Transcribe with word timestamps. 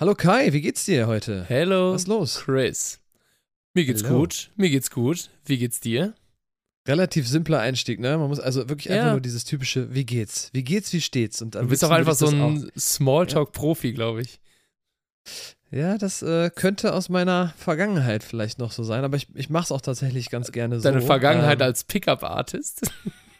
Hallo 0.00 0.14
Kai, 0.14 0.52
wie 0.52 0.60
geht's 0.60 0.84
dir 0.84 1.08
heute? 1.08 1.44
Hello. 1.48 1.92
Was 1.92 2.02
ist 2.02 2.08
los? 2.08 2.40
Chris. 2.44 3.00
Mir 3.74 3.84
geht's 3.84 4.04
Hello. 4.04 4.20
gut. 4.20 4.50
Mir 4.56 4.70
geht's 4.70 4.92
gut. 4.92 5.28
Wie 5.44 5.58
geht's 5.58 5.80
dir? 5.80 6.14
Relativ 6.86 7.26
simpler 7.26 7.58
Einstieg, 7.58 7.98
ne? 7.98 8.16
Man 8.16 8.28
muss 8.28 8.38
also 8.38 8.68
wirklich 8.68 8.86
Ja. 8.86 9.00
einfach 9.00 9.10
nur 9.12 9.20
dieses 9.20 9.44
typische, 9.44 9.92
wie 9.92 10.06
geht's? 10.06 10.50
Wie 10.52 10.62
geht's, 10.62 10.92
wie 10.92 11.00
steht's? 11.00 11.42
Und 11.42 11.56
Du 11.56 11.66
bist 11.66 11.84
auch 11.84 11.90
einfach 11.90 12.14
so 12.14 12.28
ein 12.28 12.70
Smalltalk-Profi, 12.78 13.92
glaube 13.92 14.22
ich. 14.22 14.38
Ja, 15.72 15.98
das 15.98 16.22
äh, 16.22 16.50
könnte 16.54 16.94
aus 16.94 17.08
meiner 17.08 17.52
Vergangenheit 17.58 18.22
vielleicht 18.22 18.60
noch 18.60 18.70
so 18.70 18.84
sein, 18.84 19.02
aber 19.04 19.16
ich, 19.16 19.26
ich 19.34 19.50
mach's 19.50 19.72
auch 19.72 19.80
tatsächlich 19.80 20.30
ganz 20.30 20.52
gerne 20.52 20.76
so. 20.76 20.84
Deine 20.84 21.02
Vergangenheit 21.02 21.60
ähm, 21.60 21.66
als 21.66 21.82
Pickup-Artist? 21.84 22.90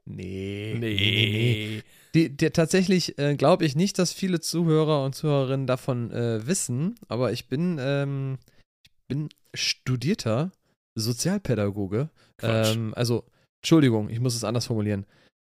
Nee. 0.09 0.77
nee. 0.79 1.83
Die, 2.17 2.35
der, 2.35 2.55
tatsächlich 2.55 3.19
äh, 3.19 3.37
glaube 3.37 3.67
ich 3.67 3.77
nicht, 3.77 3.99
dass 3.99 4.15
viele 4.15 4.41
Zuhörer 4.41 5.05
und 5.05 5.15
Zuhörerinnen 5.15 5.67
davon 5.67 6.11
äh, 6.13 6.47
wissen, 6.47 6.95
aber 7.09 7.31
ich 7.33 7.47
bin, 7.47 7.77
ähm, 7.79 8.39
ich 8.83 8.91
bin 9.07 9.29
studierter 9.53 10.51
Sozialpädagoge. 10.95 12.09
Ähm, 12.41 12.95
also, 12.97 13.25
Entschuldigung, 13.61 14.09
ich 14.09 14.19
muss 14.19 14.35
es 14.35 14.45
anders 14.45 14.65
formulieren. 14.65 15.05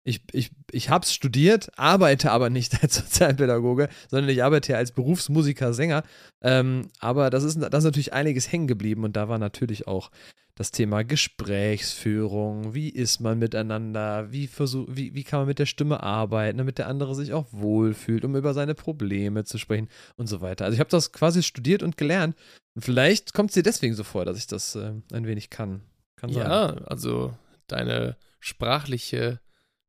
Ich, 0.04 0.22
ich, 0.32 0.50
ich 0.70 0.90
habe 0.90 1.04
es 1.04 1.14
studiert, 1.14 1.70
arbeite 1.78 2.32
aber 2.32 2.50
nicht 2.50 2.74
als 2.82 2.96
Sozialpädagoge, 2.96 3.88
sondern 4.08 4.30
ich 4.30 4.42
arbeite 4.42 4.68
hier 4.68 4.78
als 4.78 4.92
Berufsmusiker, 4.92 5.72
Sänger. 5.72 6.02
Ähm, 6.42 6.88
aber 6.98 7.30
das 7.30 7.44
ist, 7.44 7.60
da 7.60 7.76
ist 7.76 7.84
natürlich 7.84 8.12
einiges 8.12 8.50
hängen 8.50 8.66
geblieben 8.66 9.04
und 9.04 9.16
da 9.16 9.28
war 9.28 9.38
natürlich 9.38 9.86
auch 9.86 10.10
das 10.54 10.70
Thema 10.70 11.02
Gesprächsführung, 11.02 12.74
wie 12.74 12.90
ist 12.90 13.20
man 13.20 13.38
miteinander, 13.38 14.30
wie, 14.32 14.46
versuch, 14.46 14.86
wie, 14.90 15.14
wie 15.14 15.24
kann 15.24 15.40
man 15.40 15.48
mit 15.48 15.58
der 15.58 15.66
Stimme 15.66 16.02
arbeiten, 16.02 16.58
damit 16.58 16.76
der 16.76 16.88
andere 16.88 17.14
sich 17.14 17.32
auch 17.32 17.46
wohlfühlt, 17.52 18.24
um 18.24 18.36
über 18.36 18.52
seine 18.52 18.74
Probleme 18.74 19.44
zu 19.44 19.56
sprechen 19.56 19.88
und 20.16 20.26
so 20.26 20.42
weiter. 20.42 20.66
Also 20.66 20.74
ich 20.74 20.80
habe 20.80 20.90
das 20.90 21.12
quasi 21.12 21.42
studiert 21.42 21.82
und 21.82 21.96
gelernt. 21.96 22.36
Und 22.74 22.84
vielleicht 22.84 23.32
kommt 23.32 23.50
es 23.50 23.54
dir 23.54 23.62
deswegen 23.62 23.94
so 23.94 24.04
vor, 24.04 24.24
dass 24.26 24.36
ich 24.36 24.46
das 24.46 24.74
äh, 24.74 24.92
ein 25.12 25.26
wenig 25.26 25.48
kann. 25.48 25.82
Kann 26.16 26.32
sein. 26.32 26.46
Ja, 26.46 26.66
also 26.84 27.34
deine 27.66 28.16
sprachliche 28.40 29.40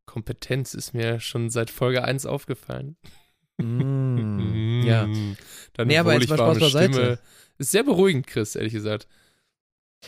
Kompetenz 0.05 0.73
ist 0.73 0.93
mir 0.93 1.19
schon 1.19 1.49
seit 1.49 1.69
Folge 1.69 2.03
1 2.03 2.25
aufgefallen. 2.25 2.97
Mm, 3.57 4.81
ja. 4.85 5.07
Deine 5.73 5.87
Nee, 5.87 5.97
aber 5.97 6.13
jetzt 6.13 6.29
mal 6.29 6.37
Spaß 6.37 6.59
beiseite. 6.59 6.93
Stimme 6.93 7.19
ist 7.57 7.71
sehr 7.71 7.83
beruhigend, 7.83 8.27
Chris, 8.27 8.55
ehrlich 8.55 8.73
gesagt. 8.73 9.07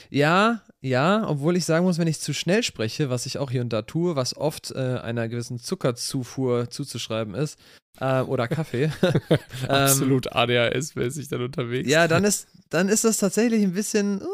Ja, 0.09 0.61
ja, 0.81 1.27
obwohl 1.27 1.55
ich 1.55 1.65
sagen 1.65 1.85
muss, 1.85 1.97
wenn 1.97 2.07
ich 2.07 2.19
zu 2.19 2.33
schnell 2.33 2.63
spreche, 2.63 3.09
was 3.09 3.25
ich 3.25 3.37
auch 3.37 3.49
hier 3.49 3.61
und 3.61 3.71
da 3.71 3.81
tue, 3.81 4.15
was 4.15 4.35
oft 4.35 4.71
äh, 4.71 4.99
einer 4.99 5.29
gewissen 5.29 5.57
Zuckerzufuhr 5.57 6.69
zuzuschreiben 6.69 7.33
ist, 7.33 7.57
äh, 7.99 8.21
oder 8.21 8.47
Kaffee. 8.47 8.91
ähm, 9.01 9.69
Absolut 9.69 10.33
ADHS-mäßig 10.33 11.29
dann 11.29 11.43
unterwegs. 11.43 11.89
Ja, 11.89 12.07
dann 12.07 12.23
ist, 12.23 12.47
dann 12.69 12.89
ist 12.89 13.03
das 13.05 13.17
tatsächlich 13.17 13.63
ein 13.63 13.73
bisschen, 13.73 14.21
uh, 14.21 14.25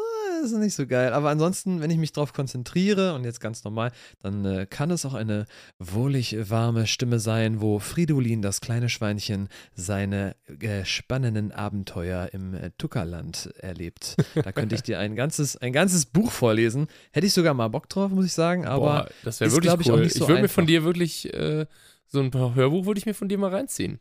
ist 0.50 0.58
nicht 0.58 0.74
so 0.74 0.86
geil. 0.86 1.12
Aber 1.12 1.30
ansonsten, 1.30 1.80
wenn 1.80 1.90
ich 1.90 1.98
mich 1.98 2.12
darauf 2.12 2.32
konzentriere 2.32 3.14
und 3.14 3.24
jetzt 3.24 3.40
ganz 3.40 3.64
normal, 3.64 3.92
dann 4.20 4.44
äh, 4.44 4.66
kann 4.68 4.90
es 4.90 5.04
auch 5.04 5.14
eine 5.14 5.46
wohlig 5.78 6.36
warme 6.50 6.86
Stimme 6.86 7.18
sein, 7.18 7.60
wo 7.60 7.78
Fridolin, 7.78 8.42
das 8.42 8.60
kleine 8.60 8.88
Schweinchen, 8.88 9.48
seine 9.74 10.34
äh, 10.60 10.84
spannenden 10.84 11.52
Abenteuer 11.52 12.30
im 12.32 12.54
äh, 12.54 12.70
Tuckerland 12.78 13.50
erlebt. 13.58 14.16
Da 14.34 14.52
könnte 14.52 14.74
ich 14.74 14.82
dir 14.82 14.98
ein 14.98 15.14
ganzes, 15.14 15.56
ein 15.56 15.72
ganzes 15.72 16.06
Buch 16.06 16.30
vorlesen. 16.30 16.88
Hätte 17.12 17.26
ich 17.26 17.32
sogar 17.32 17.54
mal 17.54 17.68
Bock 17.68 17.88
drauf, 17.88 18.10
muss 18.10 18.26
ich 18.26 18.32
sagen. 18.32 18.66
Aber 18.66 18.80
Boah, 18.80 19.08
das 19.24 19.40
wäre 19.40 19.48
ist, 19.48 19.54
wirklich 19.54 19.72
ich, 19.72 19.90
auch 19.90 19.96
cool. 19.96 20.02
nicht 20.02 20.14
so 20.14 20.24
ich 20.24 20.28
würde 20.28 20.42
mir 20.42 20.48
von 20.48 20.66
dir 20.66 20.84
wirklich 20.84 21.32
äh, 21.32 21.66
so 22.06 22.20
ein 22.20 22.30
paar 22.30 22.54
Hörbuch 22.54 22.86
würde 22.86 22.98
ich 22.98 23.06
mir 23.06 23.14
von 23.14 23.28
dir 23.28 23.38
mal 23.38 23.50
reinziehen. 23.50 24.00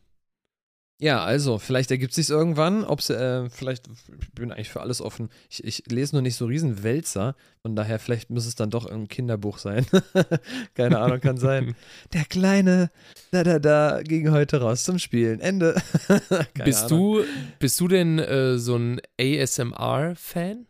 Ja, 1.01 1.23
also, 1.23 1.57
vielleicht 1.57 1.89
ergibt 1.89 2.13
sich 2.13 2.29
irgendwann, 2.29 2.83
ob 2.83 2.99
äh, 3.09 3.49
vielleicht, 3.49 3.87
ich 3.87 4.31
bin 4.33 4.51
eigentlich 4.51 4.69
für 4.69 4.81
alles 4.81 5.01
offen. 5.01 5.29
Ich, 5.49 5.63
ich 5.63 5.83
lese 5.89 6.13
nur 6.13 6.21
nicht 6.21 6.35
so 6.35 6.45
riesen 6.45 6.83
Wälzer, 6.83 7.35
von 7.63 7.75
daher 7.75 7.97
vielleicht 7.97 8.29
muss 8.29 8.45
es 8.45 8.53
dann 8.53 8.69
doch 8.69 8.85
ein 8.85 9.07
Kinderbuch 9.07 9.57
sein. 9.57 9.87
Keine 10.75 10.99
Ahnung, 10.99 11.19
kann 11.19 11.37
sein. 11.37 11.73
Der 12.13 12.23
kleine, 12.25 12.91
da, 13.31 13.43
da, 13.43 13.57
da, 13.57 14.03
ging 14.03 14.29
heute 14.29 14.61
raus 14.61 14.83
zum 14.83 14.99
Spielen. 14.99 15.39
Ende. 15.39 15.73
Bist 16.63 16.91
Ahnung. 16.91 17.23
du 17.23 17.23
bist 17.57 17.79
du 17.79 17.87
denn 17.87 18.19
äh, 18.19 18.59
so 18.59 18.75
ein 18.75 19.01
ASMR-Fan? 19.19 20.67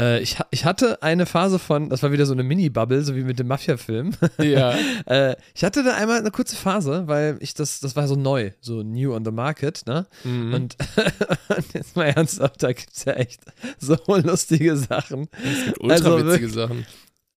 Äh, 0.00 0.22
ich, 0.22 0.38
ich 0.50 0.64
hatte 0.64 1.02
eine 1.02 1.26
Phase 1.26 1.58
von, 1.58 1.90
das 1.90 2.02
war 2.02 2.12
wieder 2.12 2.24
so 2.24 2.32
eine 2.32 2.42
Mini-Bubble, 2.42 3.02
so 3.02 3.14
wie 3.14 3.24
mit 3.24 3.38
dem 3.38 3.48
Mafia-Film. 3.48 4.12
Ja. 4.38 4.74
äh, 5.06 5.36
ich 5.54 5.64
hatte 5.64 5.82
da 5.82 5.94
einmal 5.94 6.18
eine 6.18 6.30
kurze 6.30 6.56
Phase, 6.56 7.08
weil 7.08 7.36
ich 7.40 7.54
das, 7.54 7.80
das 7.80 7.94
war 7.94 8.08
so 8.08 8.16
neu, 8.16 8.52
so 8.60 8.82
new 8.82 9.14
on 9.14 9.24
the 9.24 9.30
market, 9.30 9.82
ne? 9.86 10.06
Mhm. 10.24 10.54
Und 10.54 10.76
jetzt 11.74 11.94
mal 11.94 12.06
ernsthaft, 12.06 12.62
da 12.62 12.72
gibt 12.72 12.92
es 12.94 13.04
ja 13.04 13.12
echt 13.14 13.42
so 13.78 13.96
lustige 14.06 14.76
Sachen. 14.76 15.28
es 15.32 15.64
gibt 15.66 15.80
ultra 15.80 15.94
also 15.94 16.26
witzige 16.26 16.48
Sachen. 16.48 16.86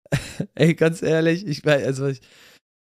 Ey, 0.54 0.74
ganz 0.74 1.02
ehrlich, 1.02 1.46
ich 1.46 1.64
weiß, 1.64 1.86
also 1.86 2.06
ich, 2.08 2.20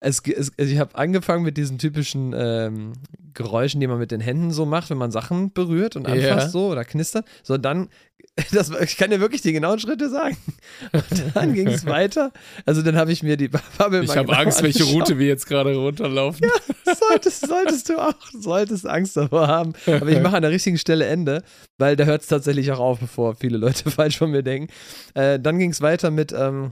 es, 0.06 0.22
es, 0.26 0.52
also 0.58 0.72
ich 0.72 0.80
habe 0.80 0.96
angefangen 0.96 1.44
mit 1.44 1.58
diesen 1.58 1.78
typischen 1.80 2.34
ähm, 2.38 2.94
Geräuschen, 3.34 3.82
die 3.82 3.88
man 3.88 3.98
mit 3.98 4.12
den 4.12 4.22
Händen 4.22 4.52
so 4.52 4.66
macht, 4.66 4.90
wenn 4.90 4.98
man 4.98 5.12
Sachen 5.12 5.52
berührt 5.52 5.96
und 5.96 6.06
anfasst 6.08 6.24
Ja. 6.24 6.50
so 6.50 6.68
oder 6.68 6.86
knistert. 6.86 7.26
So, 7.44 7.58
dann, 7.58 7.90
das, 8.52 8.70
ich 8.70 8.98
kann 8.98 9.10
dir 9.10 9.20
wirklich 9.20 9.42
die 9.42 9.52
genauen 9.52 9.80
Schritte 9.80 10.10
sagen. 10.10 10.38
Und 10.92 11.36
dann 11.36 11.54
ging 11.54 11.68
es 11.68 11.86
weiter. 11.86 12.32
Also 12.66 12.82
dann 12.82 12.98
habe 12.98 13.12
ich 13.12 13.24
mir 13.24 13.38
die 13.38 13.48
Bubble 13.48 14.04
Ich 14.04 14.16
habe 14.16 14.28
genau 14.28 14.40
Angst, 14.40 14.62
welche. 14.62 14.84
Route 14.84 15.18
wir 15.18 15.28
jetzt 15.28 15.48
gerade 15.48 15.76
runterlaufen. 15.76 16.46
solltest, 16.86 17.48
solltest 17.48 17.90
du 17.90 17.98
auch, 17.98 18.14
solltest 18.38 18.88
Angst 18.88 19.16
davor 19.16 19.48
haben. 19.48 19.74
Aber 19.88 20.08
ich 20.10 20.22
mache 20.22 20.36
an 20.36 20.42
der 20.42 20.52
richtigen 20.52 20.78
Stelle 20.78 21.06
Ende, 21.06 21.44
weil 21.78 21.96
da 21.96 22.04
hört 22.06 22.22
es 22.22 22.28
tatsächlich 22.28 22.72
auch 22.72 22.80
auf, 22.80 23.00
bevor 23.00 23.36
viele 23.36 23.58
Leute 23.58 23.90
falsch 23.92 24.18
von 24.18 24.32
mir 24.32 24.44
denken. 24.44 24.72
Äh, 25.14 25.40
dann 25.40 25.58
ging 25.58 25.72
es 25.72 25.82
weiter 25.82 26.12
mit 26.12 26.34
ähm, 26.38 26.72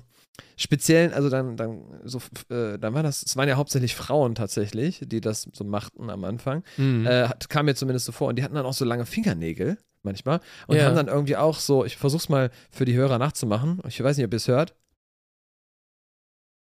speziellen, 0.57 1.13
also 1.13 1.29
dann, 1.29 1.57
dann 1.57 1.83
so, 2.03 2.19
äh, 2.49 2.77
dann 2.79 2.93
war 2.93 3.03
das, 3.03 3.23
es 3.23 3.35
waren 3.37 3.47
ja 3.47 3.55
hauptsächlich 3.55 3.95
Frauen 3.95 4.35
tatsächlich, 4.35 5.01
die 5.05 5.21
das 5.21 5.47
so 5.53 5.63
machten 5.63 6.09
am 6.09 6.23
Anfang. 6.23 6.63
Mhm. 6.77 7.05
Äh, 7.05 7.29
kam 7.49 7.65
mir 7.65 7.75
zumindest 7.75 8.05
so 8.05 8.11
vor. 8.11 8.27
Und 8.29 8.37
die 8.37 8.43
hatten 8.43 8.55
dann 8.55 8.65
auch 8.65 8.73
so 8.73 8.85
lange 8.85 9.05
Fingernägel 9.05 9.77
manchmal 10.01 10.41
und 10.67 10.77
Ja. 10.77 10.85
haben 10.85 10.95
dann 10.95 11.07
irgendwie 11.07 11.37
auch 11.37 11.59
so, 11.59 11.85
ich 11.85 11.97
versuch's 11.97 12.29
mal 12.29 12.51
für 12.71 12.85
die 12.85 12.95
Hörer 12.95 13.19
nachzumachen. 13.19 13.79
Ich 13.87 14.03
weiß 14.03 14.17
nicht, 14.17 14.25
ob 14.25 14.33
ihr 14.33 14.37
es 14.37 14.47
hört. 14.47 14.75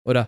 Oder 0.06 0.28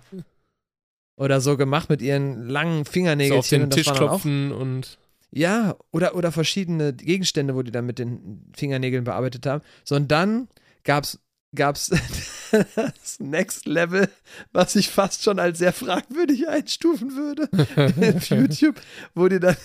oder 1.18 1.40
so 1.42 1.56
gemacht 1.58 1.90
mit 1.90 2.02
ihren 2.02 2.48
langen 2.48 2.84
so 2.86 2.92
Fingernägelchen. 2.92 3.40
auf 3.40 3.48
den 3.50 3.64
und 3.64 3.70
Tisch 3.74 3.92
klopfen 3.92 4.52
und 4.52 4.98
ja, 5.32 5.76
oder, 5.92 6.16
oder 6.16 6.32
verschiedene 6.32 6.94
Gegenstände, 6.94 7.56
wo 7.56 7.62
die 7.62 7.72
dann 7.72 7.86
mit 7.86 8.00
den 8.00 8.46
Fingernägeln 8.56 9.04
bearbeitet 9.04 9.46
haben. 9.46 9.62
So, 9.84 9.96
und 9.96 10.10
dann 10.10 10.48
gab's, 10.86 11.20
gab's 11.54 11.90
das 12.76 13.20
Next 13.20 13.66
Level, 13.66 14.08
was 14.52 14.76
ich 14.76 14.90
fast 14.90 15.24
schon 15.24 15.40
als 15.40 15.60
sehr 15.60 15.74
fragwürdig 15.74 16.48
einstufen 16.48 17.16
würde 17.16 17.50
auf 18.16 18.30
YouTube, 18.30 18.82
wo 19.14 19.28
die 19.28 19.40
dann, 19.40 19.56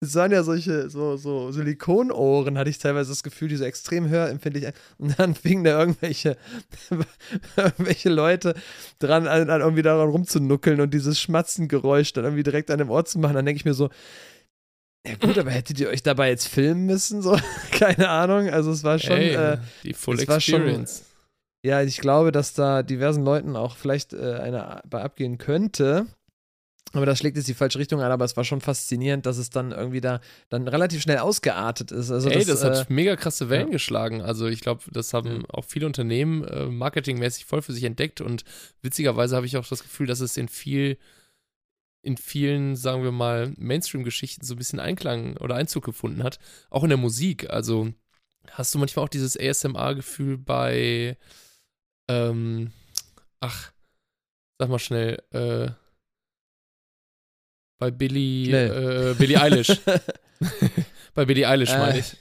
es 0.00 0.14
waren 0.14 0.32
ja 0.32 0.42
solche, 0.42 0.88
so, 0.88 1.16
so 1.16 1.52
Silikonohren, 1.52 2.56
hatte 2.56 2.70
ich 2.70 2.78
teilweise 2.78 3.10
das 3.10 3.22
Gefühl, 3.22 3.48
die 3.48 3.56
so 3.56 3.64
extrem 3.64 4.08
hörempfindlich, 4.08 4.72
und 4.98 5.18
dann 5.18 5.34
fingen 5.34 5.64
da 5.64 5.78
irgendwelche, 5.78 6.36
irgendwelche 7.56 8.08
Leute 8.08 8.54
dran, 8.98 9.26
an, 9.26 9.50
an 9.50 9.60
irgendwie 9.60 9.82
daran 9.82 10.08
rumzunuckeln 10.08 10.80
und 10.80 10.94
dieses 10.94 11.20
Schmatzengeräusch 11.20 12.12
dann 12.12 12.24
irgendwie 12.24 12.42
direkt 12.42 12.70
an 12.70 12.78
dem 12.78 12.90
Ohr 12.90 13.04
zu 13.04 13.18
machen, 13.18 13.34
dann 13.34 13.44
denke 13.46 13.58
ich 13.58 13.64
mir 13.64 13.74
so, 13.74 13.90
ja 15.06 15.14
gut, 15.16 15.38
aber 15.38 15.50
hättet 15.50 15.80
ihr 15.80 15.88
euch 15.88 16.02
dabei 16.02 16.28
jetzt 16.28 16.46
filmen 16.46 16.84
müssen? 16.84 17.22
So, 17.22 17.38
keine 17.70 18.10
Ahnung. 18.10 18.50
Also 18.50 18.70
es 18.70 18.84
war 18.84 18.98
schon, 18.98 19.16
ey, 19.16 19.34
äh, 19.34 19.58
die 19.82 19.94
Full 19.94 20.18
es 20.20 20.28
war 20.28 20.40
schon- 20.40 20.56
Experience. 20.60 21.04
Ja, 21.62 21.82
ich 21.82 21.98
glaube, 21.98 22.32
dass 22.32 22.54
da 22.54 22.82
diversen 22.82 23.24
Leuten 23.24 23.56
auch 23.56 23.76
vielleicht 23.76 24.12
äh, 24.12 24.34
eine 24.34 24.82
bei 24.88 25.02
abgehen 25.02 25.38
könnte. 25.38 26.06
Aber 26.92 27.06
das 27.06 27.18
schlägt 27.18 27.36
jetzt 27.36 27.46
die 27.46 27.54
falsche 27.54 27.78
Richtung 27.78 28.00
an, 28.00 28.10
aber 28.10 28.24
es 28.24 28.36
war 28.36 28.42
schon 28.42 28.60
faszinierend, 28.60 29.24
dass 29.24 29.38
es 29.38 29.50
dann 29.50 29.70
irgendwie 29.70 30.00
da 30.00 30.20
dann 30.48 30.66
relativ 30.66 31.00
schnell 31.02 31.18
ausgeartet 31.18 31.92
ist. 31.92 32.10
Also 32.10 32.28
Ey, 32.28 32.44
das, 32.44 32.60
das, 32.60 32.62
äh, 32.62 32.80
hat 32.80 32.90
mega 32.90 33.14
krasse 33.14 33.48
Wellen 33.48 33.68
ja. 33.68 33.72
geschlagen. 33.72 34.22
Also 34.22 34.48
ich 34.48 34.60
glaube, 34.60 34.82
das 34.90 35.14
haben 35.14 35.42
Ja. 35.42 35.48
auch 35.50 35.64
viele 35.64 35.86
Unternehmen 35.86 36.42
äh, 36.44 36.66
marketingmäßig 36.66 37.44
voll 37.44 37.62
für 37.62 37.72
sich 37.72 37.84
entdeckt 37.84 38.20
und 38.20 38.44
witzigerweise 38.82 39.36
habe 39.36 39.46
ich 39.46 39.56
auch 39.56 39.68
das 39.68 39.82
Gefühl, 39.82 40.08
dass 40.08 40.20
es 40.20 40.36
in 40.36 40.48
viel 40.48 40.98
in 42.02 42.16
vielen, 42.16 42.76
sagen 42.76 43.02
wir 43.04 43.12
mal, 43.12 43.52
Mainstream-Geschichten 43.58 44.44
so 44.44 44.54
ein 44.54 44.58
bisschen 44.58 44.80
Einklang 44.80 45.36
oder 45.36 45.54
Einzug 45.54 45.84
gefunden 45.84 46.22
hat. 46.22 46.38
Auch 46.70 46.82
in 46.82 46.88
der 46.88 46.96
Musik. 46.96 47.50
Also 47.50 47.92
hast 48.52 48.74
du 48.74 48.78
manchmal 48.78 49.04
auch 49.04 49.10
dieses 49.10 49.38
ASMR-Gefühl 49.38 50.38
bei, 50.38 51.18
ähm, 52.10 52.72
ach, 53.40 53.72
sag 54.58 54.68
mal 54.68 54.78
schnell, 54.78 55.22
äh, 55.30 55.70
bei 57.78 57.90
Billie, 57.90 58.46
Schnell. 58.46 59.10
äh, 59.12 59.14
Billie 59.14 59.40
Eilish. 59.40 59.80
bei 61.14 61.24
Billie 61.24 61.48
Eilish 61.48 61.70
meine 61.70 61.96
Äh, 61.96 62.00
ich. 62.00 62.16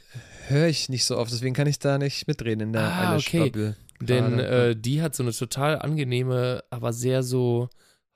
höre 0.47 0.67
ich 0.67 0.89
nicht 0.89 1.05
so 1.05 1.17
oft, 1.17 1.31
deswegen 1.31 1.53
kann 1.53 1.67
ich 1.67 1.79
da 1.79 1.97
nicht 1.97 2.27
mitreden 2.27 2.61
in 2.67 2.73
der 2.73 2.83
Ah, 2.83 3.15
okay. 3.17 3.41
Eilish-Bubble. 3.41 3.75
Denn 4.01 4.37
gerade. 4.37 4.69
äh, 4.69 4.75
die 4.77 5.01
hat 5.01 5.15
so 5.15 5.23
eine 5.23 5.33
total 5.33 5.79
angenehme, 5.79 6.63
aber 6.69 6.93
sehr 6.93 7.23
so 7.23 7.69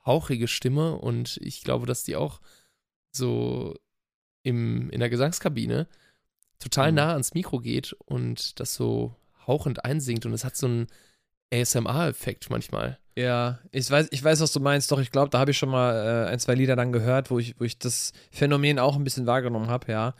hauchige 0.06 0.48
Stimme 0.48 0.96
und 0.96 1.38
ich 1.42 1.62
glaube, 1.62 1.86
dass 1.86 2.04
die 2.04 2.16
auch 2.16 2.40
so 3.12 3.74
im, 4.42 4.88
in 4.90 5.00
der 5.00 5.10
Gesangskabine 5.10 5.86
total 6.58 6.90
Mhm. 6.92 6.96
nah 6.96 7.12
ans 7.12 7.34
Mikro 7.34 7.58
geht 7.60 7.92
und 8.06 8.58
das 8.60 8.74
so 8.74 9.14
hauchend 9.46 9.84
einsingt 9.84 10.24
und 10.24 10.32
es 10.32 10.44
hat 10.44 10.56
so 10.56 10.66
einen 10.66 10.86
ASMR-Effekt 11.60 12.50
manchmal. 12.50 12.98
Ja, 13.16 13.60
ich 13.70 13.88
weiß, 13.88 14.08
ich 14.10 14.24
weiß, 14.24 14.40
was 14.40 14.52
du 14.52 14.60
meinst, 14.60 14.90
doch 14.90 14.98
ich 14.98 15.12
glaube, 15.12 15.30
da 15.30 15.38
habe 15.38 15.52
ich 15.52 15.58
schon 15.58 15.68
mal 15.68 16.26
äh, 16.26 16.30
ein, 16.30 16.40
zwei 16.40 16.54
Lieder 16.54 16.74
dann 16.74 16.92
gehört, 16.92 17.30
wo 17.30 17.38
ich, 17.38 17.54
wo 17.60 17.64
ich 17.64 17.78
das 17.78 18.12
Phänomen 18.32 18.80
auch 18.80 18.96
ein 18.96 19.04
bisschen 19.04 19.26
wahrgenommen 19.26 19.68
habe, 19.68 19.90
ja. 19.92 20.14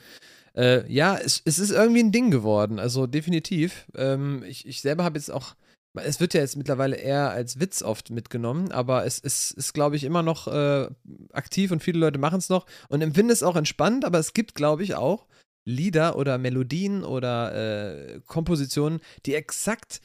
Äh, 0.55 0.89
ja, 0.91 1.17
es, 1.17 1.41
es 1.43 1.59
ist 1.59 1.71
irgendwie 1.71 2.01
ein 2.01 2.13
Ding 2.13 2.31
geworden, 2.31 2.79
also 2.79 3.05
definitiv. 3.05 3.85
Ähm, 3.95 4.43
ich, 4.47 4.65
ich 4.65 4.79
selber 4.79 5.03
habe 5.03 5.17
jetzt 5.17 5.29
auch, 5.29 5.55
es 5.95 6.21
wird 6.21 6.33
ja 6.33 6.39
jetzt 6.39 6.55
mittlerweile 6.55 6.95
eher 6.95 7.31
als 7.31 7.59
Witz 7.59 7.83
oft 7.83 8.11
mitgenommen, 8.11 8.71
aber 8.71 9.05
es, 9.05 9.19
es 9.21 9.51
ist, 9.51 9.73
glaube 9.73 9.97
ich, 9.97 10.05
immer 10.05 10.23
noch 10.23 10.47
äh, 10.47 10.87
aktiv 11.33 11.71
und 11.71 11.83
viele 11.83 11.99
Leute 11.99 12.19
machen 12.19 12.39
es 12.39 12.47
noch 12.47 12.65
und 12.87 13.01
empfinden 13.01 13.31
es 13.31 13.43
auch 13.43 13.57
entspannt, 13.57 14.05
aber 14.05 14.19
es 14.19 14.31
gibt, 14.31 14.55
glaube 14.55 14.83
ich, 14.83 14.95
auch 14.95 15.27
Lieder 15.65 16.15
oder 16.15 16.37
Melodien 16.37 17.03
oder 17.03 18.15
äh, 18.15 18.21
Kompositionen, 18.25 19.01
die 19.25 19.33
exakt 19.33 19.99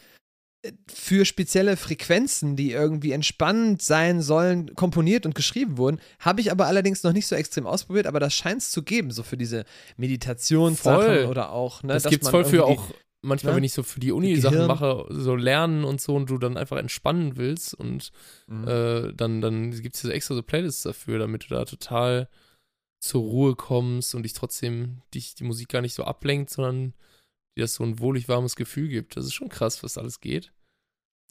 für 0.86 1.24
spezielle 1.24 1.76
Frequenzen, 1.76 2.54
die 2.54 2.72
irgendwie 2.72 3.12
entspannend 3.12 3.80
sein 3.80 4.20
sollen, 4.20 4.74
komponiert 4.74 5.24
und 5.24 5.34
geschrieben 5.34 5.78
wurden. 5.78 6.00
Habe 6.18 6.40
ich 6.42 6.50
aber 6.52 6.66
allerdings 6.66 7.02
noch 7.02 7.12
nicht 7.14 7.26
so 7.26 7.34
extrem 7.34 7.66
ausprobiert, 7.66 8.06
aber 8.06 8.20
das 8.20 8.34
scheint 8.34 8.60
es 8.60 8.70
zu 8.70 8.82
geben, 8.82 9.10
so 9.10 9.22
für 9.22 9.36
diese 9.38 9.64
Meditationssachen 9.96 11.26
oder 11.26 11.52
auch, 11.52 11.82
ne, 11.82 11.94
das 11.94 12.04
gibt's 12.04 12.24
man 12.24 12.30
voll 12.32 12.44
für 12.44 12.64
auch 12.66 12.90
manchmal, 13.22 13.52
ne? 13.52 13.56
wenn 13.58 13.64
ich 13.64 13.72
so 13.72 13.82
für 13.82 14.00
die 14.00 14.12
Uni 14.12 14.36
Sachen 14.36 14.52
Gehirn. 14.54 14.66
mache, 14.68 15.06
so 15.10 15.34
lernen 15.34 15.84
und 15.84 16.00
so 16.00 16.14
und 16.14 16.28
du 16.28 16.38
dann 16.38 16.56
einfach 16.56 16.76
entspannen 16.76 17.36
willst 17.36 17.74
und 17.74 18.10
Mhm. 18.46 18.68
äh, 18.68 19.12
dann, 19.14 19.40
dann 19.40 19.70
gibt 19.70 19.96
es 19.96 20.04
extra 20.04 20.34
so 20.34 20.42
Playlists 20.42 20.82
dafür, 20.82 21.18
damit 21.18 21.44
du 21.44 21.54
da 21.54 21.64
total 21.64 22.28
zur 23.02 23.22
Ruhe 23.22 23.54
kommst 23.56 24.14
und 24.14 24.24
dich 24.24 24.34
trotzdem 24.34 25.00
dich 25.14 25.34
die 25.34 25.44
Musik 25.44 25.68
gar 25.70 25.80
nicht 25.80 25.94
so 25.94 26.04
ablenkt, 26.04 26.50
sondern 26.50 26.92
dir 27.60 27.64
das 27.64 27.74
so 27.74 27.84
ein 27.84 27.98
wohlig 28.00 28.28
warmes 28.28 28.56
Gefühl 28.56 28.88
gibt. 28.88 29.16
Das 29.16 29.24
ist 29.24 29.34
schon 29.34 29.48
krass, 29.48 29.82
was 29.82 29.98
alles 29.98 30.20
geht. 30.20 30.52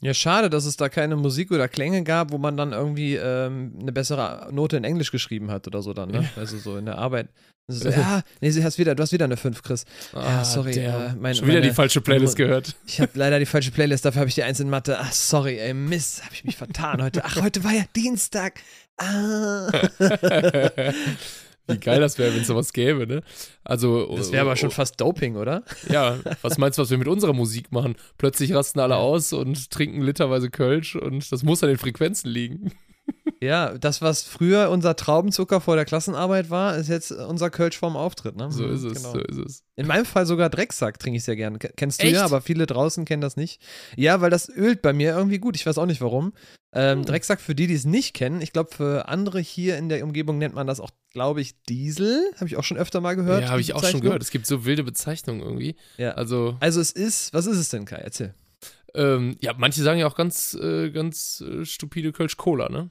Ja, 0.02 0.14
schade, 0.14 0.48
dass 0.48 0.64
es 0.64 0.78
da 0.78 0.88
keine 0.88 1.16
Musik 1.16 1.50
oder 1.50 1.68
Klänge 1.68 2.02
gab, 2.04 2.32
wo 2.32 2.38
man 2.38 2.56
dann 2.56 2.72
irgendwie 2.72 3.16
ähm, 3.16 3.74
eine 3.78 3.92
bessere 3.92 4.48
Note 4.50 4.78
in 4.78 4.84
Englisch 4.84 5.10
geschrieben 5.10 5.50
hat 5.50 5.66
oder 5.66 5.82
so 5.82 5.92
dann, 5.92 6.10
ne? 6.10 6.26
Also 6.36 6.56
so 6.56 6.78
in 6.78 6.86
der 6.86 6.96
Arbeit. 6.96 7.28
So, 7.68 7.88
ja, 7.90 8.22
nee, 8.40 8.50
du 8.50 8.64
hast 8.64 8.78
wieder, 8.78 8.94
du 8.94 9.02
hast 9.02 9.12
wieder 9.12 9.26
eine 9.26 9.36
5, 9.36 9.62
Chris. 9.62 9.84
Ja, 10.14 10.42
sorry, 10.42 10.72
äh, 10.78 11.12
mein- 11.20 11.34
schon 11.34 11.46
wieder 11.46 11.58
meine- 11.58 11.68
die 11.68 11.74
falsche 11.74 12.00
Playlist 12.00 12.36
gehört. 12.36 12.76
Ich 12.86 12.98
habe 13.00 13.10
leider 13.14 13.38
die 13.38 13.44
falsche 13.46 13.72
Playlist, 13.72 14.06
dafür 14.06 14.20
habe 14.20 14.28
ich 14.30 14.34
die 14.34 14.42
Eins 14.42 14.58
in 14.58 14.70
Mathe. 14.70 14.98
Ach, 14.98 15.12
sorry, 15.12 15.58
ey, 15.58 15.74
Mist, 15.74 16.24
habe 16.24 16.34
ich 16.34 16.44
mich 16.44 16.56
vertan 16.56 17.02
heute. 17.02 17.22
Ach, 17.24 17.36
heute 17.42 17.62
war 17.62 17.72
ja 17.72 17.84
Dienstag. 17.94 18.58
Ah. 18.96 19.70
Wie 21.72 21.78
geil 21.78 22.00
das 22.00 22.18
wäre, 22.18 22.34
wenn 22.34 22.42
es 22.42 22.46
sowas 22.46 22.72
gäbe, 22.72 23.06
ne? 23.06 23.22
Also, 23.64 24.14
Das 24.16 24.32
wäre 24.32 24.42
aber 24.42 24.56
schon 24.56 24.70
fast 24.70 25.00
Doping, 25.00 25.36
oder? 25.36 25.62
Ja, 25.88 26.18
was 26.42 26.58
meinst 26.58 26.78
du, 26.78 26.82
was 26.82 26.90
wir 26.90 26.98
mit 26.98 27.08
unserer 27.08 27.32
Musik 27.32 27.72
machen? 27.72 27.96
Plötzlich 28.18 28.54
rasten 28.54 28.80
alle 28.80 28.96
aus 28.96 29.32
und 29.32 29.70
trinken 29.70 30.02
literweise 30.02 30.50
Kölsch 30.50 30.96
und 30.96 31.30
das 31.32 31.42
muss 31.42 31.62
an 31.62 31.68
den 31.68 31.78
Frequenzen 31.78 32.28
liegen. 32.30 32.72
Ja, 33.42 33.78
das, 33.78 34.02
was 34.02 34.22
früher 34.22 34.68
unser 34.70 34.96
Traubenzucker 34.96 35.60
vor 35.62 35.74
der 35.74 35.86
Klassenarbeit 35.86 36.50
war, 36.50 36.76
ist 36.76 36.88
jetzt 36.88 37.10
unser 37.10 37.48
Kölsch 37.48 37.78
vorm 37.78 37.96
Auftritt, 37.96 38.36
ne? 38.36 38.52
So 38.52 38.64
Mhm, 38.64 38.74
ist 38.74 38.82
es, 38.84 38.92
genau. 38.94 39.12
so 39.14 39.18
ist 39.20 39.38
es. 39.38 39.62
In 39.76 39.86
meinem 39.86 40.04
Fall 40.04 40.26
sogar 40.26 40.50
Drecksack 40.50 40.98
trinke 40.98 41.16
ich 41.16 41.24
sehr 41.24 41.36
gern. 41.36 41.58
Ke- 41.58 41.72
Kennst 41.74 42.02
du 42.02 42.06
Echt? 42.06 42.16
ja, 42.16 42.24
aber 42.24 42.42
viele 42.42 42.66
draußen 42.66 43.06
kennen 43.06 43.22
das 43.22 43.36
nicht. 43.36 43.62
Ja, 43.96 44.20
weil 44.20 44.28
das 44.30 44.48
ölt 44.50 44.82
bei 44.82 44.92
mir 44.92 45.12
irgendwie 45.16 45.38
gut. 45.38 45.56
Ich 45.56 45.64
weiß 45.64 45.78
auch 45.78 45.86
nicht 45.86 46.02
warum. 46.02 46.34
Ähm, 46.72 46.98
Hm. 46.98 47.04
Drecksack 47.06 47.40
für 47.40 47.54
die, 47.54 47.66
die 47.66 47.74
es 47.74 47.86
nicht 47.86 48.14
kennen. 48.14 48.42
Ich 48.42 48.52
glaube, 48.52 48.70
für 48.76 49.08
andere 49.08 49.40
hier 49.40 49.78
in 49.78 49.88
der 49.88 50.04
Umgebung 50.04 50.36
nennt 50.38 50.54
man 50.54 50.66
das 50.66 50.78
auch, 50.78 50.90
glaube 51.10 51.40
ich, 51.40 51.62
Diesel. 51.64 52.30
Habe 52.36 52.46
ich 52.46 52.56
auch 52.58 52.64
schon 52.64 52.76
öfter 52.76 53.00
mal 53.00 53.16
gehört. 53.16 53.42
ja, 53.42 53.48
habe 53.48 53.60
ich 53.62 53.72
auch 53.74 53.82
schon 53.82 54.02
gehört. 54.02 54.22
Es 54.22 54.30
gibt 54.30 54.46
so 54.46 54.66
wilde 54.66 54.84
Bezeichnungen 54.84 55.40
irgendwie. 55.40 55.76
Ja. 55.96 56.10
Also, 56.12 56.56
Also 56.60 56.80
es 56.80 56.92
ist, 56.92 57.32
was 57.32 57.46
ist 57.46 57.56
es 57.56 57.70
denn, 57.70 57.86
Kai? 57.86 57.96
Erzähl. 57.96 58.34
Ähm, 58.94 59.36
ja, 59.40 59.54
manche 59.56 59.82
sagen 59.82 59.98
ja 60.00 60.06
auch 60.06 60.16
ganz, 60.16 60.54
äh, 60.54 60.90
ganz 60.90 61.40
äh, 61.46 61.64
stupide 61.64 62.12
Kölsch-Cola, 62.12 62.68
ne? 62.68 62.90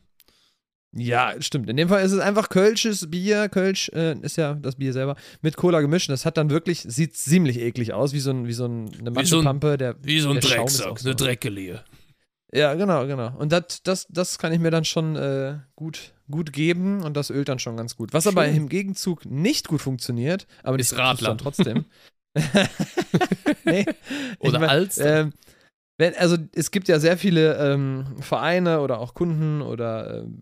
Ja, 0.92 1.40
stimmt. 1.40 1.70
In 1.70 1.78
dem 1.78 1.90
Fall 1.90 2.04
ist 2.04 2.14
es 2.14 2.20
einfach 2.20 2.50
Kölsches 2.50 3.12
Bier. 3.12 3.48
Kölsch 3.48 3.90
äh, 3.94 4.18
ist 4.22 4.38
ja 4.38 4.56
das 4.56 4.78
Bier 4.78 4.92
selber 4.92 5.16
mit 5.42 5.56
Cola 5.56 5.82
gemischt. 5.82 6.10
Das 6.10 6.26
hat 6.26 6.38
dann 6.38 6.50
wirklich, 6.50 6.82
sieht 6.82 7.16
ziemlich 7.16 7.60
eklig 7.60 7.94
aus, 7.94 8.12
wie 8.14 8.20
so, 8.20 8.32
ein, 8.32 8.48
wie 8.48 8.54
so 8.54 8.66
ein, 8.66 8.90
eine 9.00 9.12
Matschepampe. 9.12 9.78
der, 9.78 9.96
Wie 10.02 10.20
so 10.20 10.32
ein 10.32 10.40
Drecksack, 10.40 10.98
so. 10.98 11.08
eine 11.08 11.16
Dreckelie. 11.16 11.84
Ja, 12.52 12.74
genau, 12.74 13.06
genau. 13.06 13.38
Und 13.38 13.52
das, 13.52 13.84
das, 13.84 14.08
das 14.10 14.40
kann 14.40 14.52
ich 14.52 14.58
mir 14.60 14.72
dann 14.72 14.84
schon 14.84 15.16
äh, 15.16 15.60
gut, 15.76 16.16
gut 16.32 16.52
geben 16.52 17.04
und 17.04 17.16
das 17.16 17.30
ölt 17.30 17.50
dann 17.50 17.60
schon 17.60 17.78
ganz 17.78 17.96
gut. 17.96 18.12
Was 18.14 18.26
aber 18.26 18.46
Schön. 18.46 18.56
im 18.56 18.70
Gegenzug 18.70 19.26
nicht 19.28 19.68
gut 19.68 19.82
funktioniert, 19.82 20.48
aber 20.64 20.80
Ist 20.80 20.98
Radler. 20.98 21.38
trotzdem. 21.38 21.86
nee, 23.66 23.86
Oder 24.40 24.54
ich 24.54 24.60
mein, 24.60 24.70
Alster. 24.70 25.20
ähm, 25.22 25.34
wenn, 26.00 26.16
also 26.16 26.38
es 26.56 26.72
gibt 26.72 26.88
ja 26.88 26.98
sehr 26.98 27.18
viele 27.18 27.58
ähm, 27.58 28.06
Vereine 28.22 28.80
oder 28.80 29.00
auch 29.00 29.14
Kunden 29.14 29.62
oder 29.62 30.20
ähm, 30.20 30.40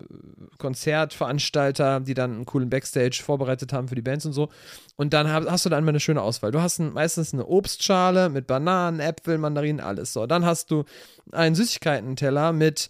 Konzertveranstalter, 0.56 1.98
die 1.98 2.14
dann 2.14 2.32
einen 2.32 2.46
coolen 2.46 2.70
Backstage 2.70 3.20
vorbereitet 3.24 3.72
haben 3.72 3.88
für 3.88 3.96
die 3.96 4.02
Bands 4.02 4.24
und 4.24 4.34
so. 4.34 4.50
Und 4.94 5.12
dann 5.12 5.32
hab, 5.32 5.50
hast 5.50 5.64
du 5.64 5.68
dann 5.68 5.82
mal 5.82 5.90
eine 5.90 5.98
schöne 5.98 6.22
Auswahl. 6.22 6.52
Du 6.52 6.60
hast 6.60 6.78
ein, 6.78 6.92
meistens 6.92 7.34
eine 7.34 7.44
Obstschale 7.44 8.28
mit 8.28 8.46
Bananen, 8.46 9.00
Äpfeln, 9.00 9.40
Mandarinen, 9.40 9.80
alles. 9.80 10.12
So, 10.12 10.28
dann 10.28 10.46
hast 10.46 10.70
du 10.70 10.84
einen 11.32 11.56
Süßigkeitenteller 11.56 12.52
mit 12.52 12.88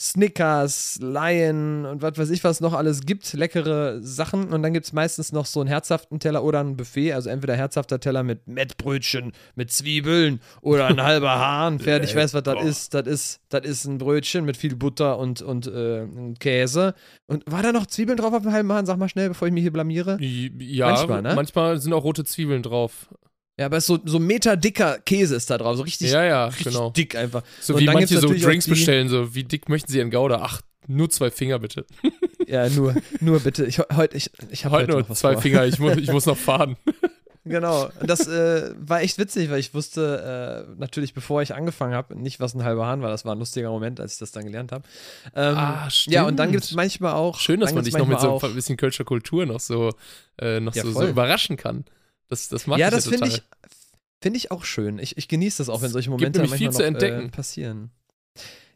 Snickers, 0.00 0.98
Lion 1.02 1.84
und 1.84 2.00
was 2.00 2.16
weiß 2.16 2.30
ich, 2.30 2.42
was 2.42 2.62
noch 2.62 2.72
alles 2.72 3.02
gibt, 3.02 3.30
leckere 3.34 4.00
Sachen. 4.00 4.50
Und 4.50 4.62
dann 4.62 4.72
gibt 4.72 4.86
es 4.86 4.94
meistens 4.94 5.30
noch 5.30 5.44
so 5.44 5.60
einen 5.60 5.68
herzhaften 5.68 6.18
Teller 6.18 6.42
oder 6.42 6.60
ein 6.60 6.74
Buffet, 6.74 7.12
also 7.12 7.28
entweder 7.28 7.54
herzhafter 7.54 8.00
Teller 8.00 8.22
mit 8.22 8.48
Mettbrötchen, 8.48 9.32
mit 9.56 9.70
Zwiebeln 9.70 10.40
oder 10.62 10.86
ein 10.86 11.02
halber 11.02 11.38
Hahn. 11.38 11.78
Fertig, 11.80 12.10
ich 12.10 12.16
weiß, 12.16 12.32
was 12.32 12.42
das 12.42 12.64
ist. 12.64 12.94
Das 12.94 13.06
ist, 13.06 13.40
das 13.50 13.66
ist 13.66 13.84
ein 13.84 13.98
Brötchen 13.98 14.46
mit 14.46 14.56
viel 14.56 14.74
Butter 14.74 15.18
und, 15.18 15.42
und 15.42 15.66
äh, 15.66 16.06
Käse. 16.38 16.94
Und 17.26 17.44
war 17.46 17.62
da 17.62 17.70
noch 17.70 17.84
Zwiebeln 17.84 18.16
drauf 18.16 18.32
auf 18.32 18.42
dem 18.42 18.52
halben 18.52 18.72
Hahn? 18.72 18.86
Sag 18.86 18.96
mal 18.96 19.10
schnell, 19.10 19.28
bevor 19.28 19.48
ich 19.48 19.52
mich 19.52 19.62
hier 19.62 19.72
blamiere. 19.72 20.16
ja, 20.18 20.86
manchmal, 20.86 21.20
ne? 21.20 21.34
manchmal 21.34 21.78
sind 21.78 21.92
auch 21.92 22.04
rote 22.04 22.24
Zwiebeln 22.24 22.62
drauf. 22.62 23.10
Ja, 23.60 23.66
aber 23.66 23.76
es 23.76 23.84
ist 23.84 23.88
so, 23.88 23.98
so 24.06 24.18
Meter 24.18 24.56
dicker 24.56 24.98
Käse 25.00 25.36
ist 25.36 25.50
da 25.50 25.58
drauf, 25.58 25.76
so 25.76 25.82
richtig, 25.82 26.10
ja, 26.10 26.24
ja, 26.24 26.46
richtig 26.46 26.68
genau. 26.68 26.88
dick 26.92 27.14
einfach. 27.14 27.42
So 27.60 27.74
Und 27.74 27.80
wie 27.80 27.84
manche 27.84 28.18
so 28.18 28.28
Drinks 28.32 28.66
bestellen, 28.66 29.10
so 29.10 29.34
wie 29.34 29.44
dick 29.44 29.68
möchten 29.68 29.92
sie 29.92 29.98
ihren 29.98 30.10
Gouda? 30.10 30.40
Ach, 30.42 30.62
nur 30.86 31.10
zwei 31.10 31.30
Finger 31.30 31.58
bitte. 31.58 31.84
Ja, 32.46 32.68
nur, 32.68 32.96
nur 33.20 33.38
bitte. 33.38 33.64
Ich, 33.66 33.78
heute, 33.78 34.16
ich, 34.16 34.32
ich 34.50 34.64
habe 34.64 34.74
Heute 34.74 34.94
heute 34.94 35.06
nur 35.08 35.16
zwei 35.16 35.34
vor. 35.34 35.42
Finger, 35.42 35.64
ich, 35.66 35.78
mu 35.78 35.90
ich 35.90 36.10
muss 36.10 36.26
noch 36.26 36.36
fahren. 36.36 36.76
Genau. 37.44 37.90
Und 38.00 38.10
das 38.10 38.26
äh, 38.26 38.74
war 38.76 39.02
echt 39.02 39.18
witzig, 39.18 39.50
weil 39.50 39.60
ich 39.60 39.72
wusste 39.72 40.66
äh, 40.68 40.74
natürlich, 40.80 41.14
bevor 41.14 41.42
ich 41.42 41.54
angefangen 41.54 41.94
habe, 41.94 42.18
nicht, 42.18 42.40
was 42.40 42.54
ein 42.54 42.64
halber 42.64 42.86
Hahn 42.86 43.02
war. 43.02 43.10
Das 43.10 43.24
war 43.24 43.36
ein 43.36 43.38
lustiger 43.38 43.70
Moment, 43.70 44.00
als 44.00 44.14
ich 44.14 44.18
das 44.18 44.32
dann 44.32 44.46
gelernt 44.46 44.72
habe. 44.72 44.82
Ähm, 45.36 45.56
Ah, 45.56 45.88
Ja, 46.06 46.26
und 46.26 46.38
dann 46.38 46.48
stimmt. 46.48 46.52
gibt 46.52 46.64
es 46.64 46.72
manchmal 46.72 47.12
auch. 47.12 47.38
Schön, 47.38 47.60
dass 47.60 47.72
man 47.72 47.84
dich 47.84 47.96
noch 47.96 48.08
mit 48.08 48.18
so 48.18 48.40
ein 48.40 48.54
bisschen 48.54 48.76
Kölscher 48.76 49.04
Kultur 49.04 49.46
noch 49.46 49.60
so, 49.60 49.92
äh, 50.40 50.58
noch 50.58 50.74
Ja, 50.74 50.82
so, 50.82 50.90
so 50.90 51.06
überraschen 51.06 51.56
kann. 51.56 51.84
Das, 52.30 52.48
das 52.48 52.66
mag 52.66 52.78
ja, 52.78 52.90
das 52.90 53.04
ja 53.04 53.10
finde 53.10 53.28
ich, 53.28 53.42
find 54.22 54.36
ich 54.36 54.50
auch 54.50 54.64
schön. 54.64 54.98
Ich, 54.98 55.18
ich 55.18 55.28
genieße 55.28 55.58
das 55.58 55.68
auch, 55.68 55.82
wenn 55.82 55.90
solche 55.90 56.10
Momente 56.10 56.38
manchmal 56.38 56.72
zu 56.72 56.78
noch, 56.78 56.86
entdecken. 56.86 57.26
Äh, 57.26 57.28
passieren. 57.28 57.90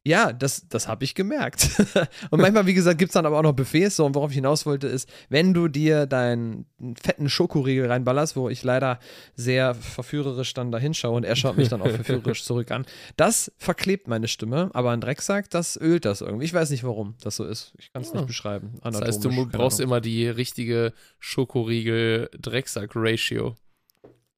Ja, 0.07 0.35
das, 0.35 0.69
das 0.69 0.87
habe 0.87 1.03
ich 1.05 1.15
gemerkt. 1.15 1.67
und 2.31 2.39
manchmal, 2.41 2.67
wie 2.67 2.75
gesagt, 2.75 2.99
gibt 2.99 3.09
es 3.09 3.15
dann 3.15 3.25
aber 3.25 3.39
auch 3.39 3.43
noch 3.43 3.55
Buffets. 3.55 3.97
So, 3.97 4.05
und 4.05 4.15
worauf 4.15 4.29
ich 4.31 4.35
hinaus 4.37 4.67
wollte, 4.67 4.87
ist, 4.87 5.09
wenn 5.31 5.55
du 5.55 5.67
dir 5.67 6.05
deinen 6.05 6.67
fetten 7.03 7.31
Schokoriegel 7.31 7.87
reinballerst, 7.91 8.37
wo 8.37 8.51
ich 8.51 8.63
leider 8.63 8.99
sehr 9.35 9.75
verführerisch 9.75 10.53
dann 10.53 10.71
da 10.71 10.77
hinschaue 10.79 11.17
und 11.17 11.25
er 11.25 11.37
schaut 11.37 11.57
mich 11.57 11.71
dann 11.71 11.81
auch 11.81 11.89
verführerisch 11.91 12.45
zurück 12.45 12.71
an, 12.71 12.85
das 13.17 13.51
verklebt 13.57 14.07
meine 14.07 14.29
Stimme, 14.29 14.69
aber 14.75 14.91
ein 14.91 15.01
Drecksack, 15.01 15.49
das 15.49 15.79
ölt 15.81 16.05
das 16.05 16.21
irgendwie. 16.21 16.45
Ich 16.45 16.53
weiß 16.53 16.69
nicht, 16.69 16.85
warum 16.85 17.15
das 17.23 17.37
so 17.37 17.45
ist. 17.47 17.73
Ich 17.79 17.91
kann 17.91 18.03
es 18.03 18.09
Ja. 18.11 18.17
nicht 18.17 18.27
beschreiben. 18.27 18.75
Das 18.83 19.01
heißt, 19.01 19.25
du 19.25 19.47
brauchst 19.47 19.81
immer 19.81 20.03
die 20.03 20.29
richtige 20.29 20.93
Schokoriegel-Drecksack-Ratio. 21.19 23.57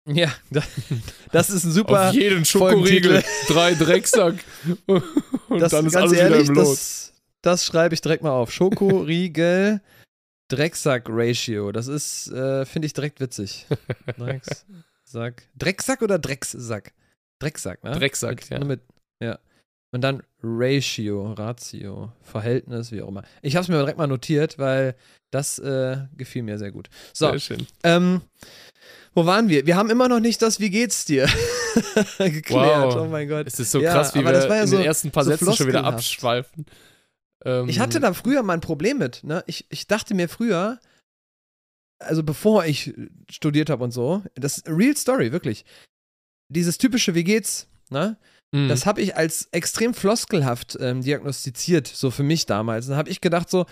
Ja, 0.06 0.32
da- 0.50 0.62
das 1.32 1.50
ist 1.50 1.64
ein 1.64 1.72
super. 1.72 2.08
Auf 2.10 2.14
jeden. 2.14 2.44
Schokoriegel 2.44 3.22
drei 3.48 3.74
Drecksack. 3.74 4.36
Und 4.86 5.60
das, 5.60 5.72
dann 5.72 5.86
ist 5.86 5.92
ganz 5.94 5.96
alles 5.96 6.12
ehrlich, 6.18 6.38
wieder 6.42 6.48
im 6.50 6.54
Lot. 6.54 6.66
das, 6.68 7.12
das 7.42 7.64
schreibe 7.66 7.94
ich 7.94 8.00
direkt 8.00 8.22
mal 8.22 8.30
auf. 8.30 8.52
Schokoriegel 8.52 9.80
Drecksack-Ratio. 10.48 11.72
Das 11.72 11.88
ist, 11.88 12.28
äh, 12.30 12.64
finde 12.66 12.86
ich 12.86 12.92
direkt 12.92 13.20
witzig. 13.20 13.66
Drecksack. 14.16 15.48
Drecksack 15.56 16.02
oder 16.02 16.18
Dreckssack? 16.18 16.92
Drecksack, 17.40 17.84
ne? 17.84 17.92
Drecksack, 17.92 18.36
mit, 18.42 18.50
ja. 18.50 18.64
Mit, 18.64 18.80
ja. 19.22 19.38
Und 19.92 20.00
dann 20.02 20.22
Ratio, 20.42 21.32
Ratio, 21.32 22.12
Verhältnis, 22.22 22.92
wie 22.92 23.02
auch 23.02 23.08
immer. 23.08 23.22
Ich 23.42 23.56
habe 23.56 23.62
es 23.62 23.68
mir 23.68 23.76
direkt 23.78 23.98
mal 23.98 24.06
notiert, 24.06 24.58
weil 24.58 24.94
das 25.30 25.58
äh, 25.58 25.98
gefiel 26.16 26.42
mir 26.42 26.58
sehr 26.58 26.70
gut. 26.72 26.88
So, 27.12 27.30
Sehr 27.30 27.38
schön. 27.40 27.66
ähm, 27.82 28.20
wo 29.16 29.26
waren 29.26 29.48
wir? 29.48 29.66
Wir 29.66 29.76
haben 29.76 29.90
immer 29.90 30.08
noch 30.08 30.20
nicht 30.20 30.40
das 30.42 30.60
Wie 30.60 30.70
geht's 30.70 31.04
dir 31.06 31.26
geklärt. 32.18 32.94
Wow. 32.94 32.96
Oh 32.96 33.06
mein 33.06 33.28
Gott. 33.28 33.46
Es 33.46 33.58
ist 33.58 33.70
so 33.70 33.80
Ja, 33.80 33.92
krass, 33.94 34.14
wie 34.14 34.22
wir 34.24 34.32
ja 34.32 34.62
in 34.62 34.68
so- 34.68 34.76
den 34.76 34.86
ersten 34.86 35.10
paar 35.10 35.24
so 35.24 35.30
Sätzen 35.30 35.52
schon 35.54 35.66
wieder 35.66 35.84
abschweifen. 35.84 36.66
Ähm, 37.44 37.68
Ich 37.68 37.80
hatte 37.80 37.98
da 37.98 38.12
früher 38.12 38.42
mal 38.42 38.54
ein 38.54 38.60
Problem 38.60 38.98
mit. 38.98 39.24
Ne? 39.24 39.42
Ich, 39.46 39.66
ich 39.70 39.86
dachte 39.86 40.14
mir 40.14 40.28
früher, 40.28 40.78
also 41.98 42.22
bevor 42.22 42.64
ich 42.66 42.94
studiert 43.30 43.70
habe 43.70 43.82
und 43.84 43.90
so, 43.90 44.22
das 44.34 44.58
ist 44.58 44.68
Real 44.68 44.96
Story, 44.96 45.32
wirklich. 45.32 45.64
Dieses 46.48 46.78
typische, 46.78 47.14
wie 47.14 47.24
geht's, 47.24 47.68
ne? 47.90 48.18
Mhm. 48.52 48.68
Das 48.68 48.86
habe 48.86 49.00
ich 49.00 49.16
als 49.16 49.48
extrem 49.50 49.94
floskelhaft 49.94 50.76
ähm, 50.80 51.02
diagnostiziert, 51.02 51.88
so 51.88 52.10
für 52.10 52.22
mich 52.22 52.46
damals. 52.46 52.86
Dann 52.86 52.96
habe 52.96 53.10
ich 53.10 53.20
gedacht 53.20 53.50
so, 53.50 53.66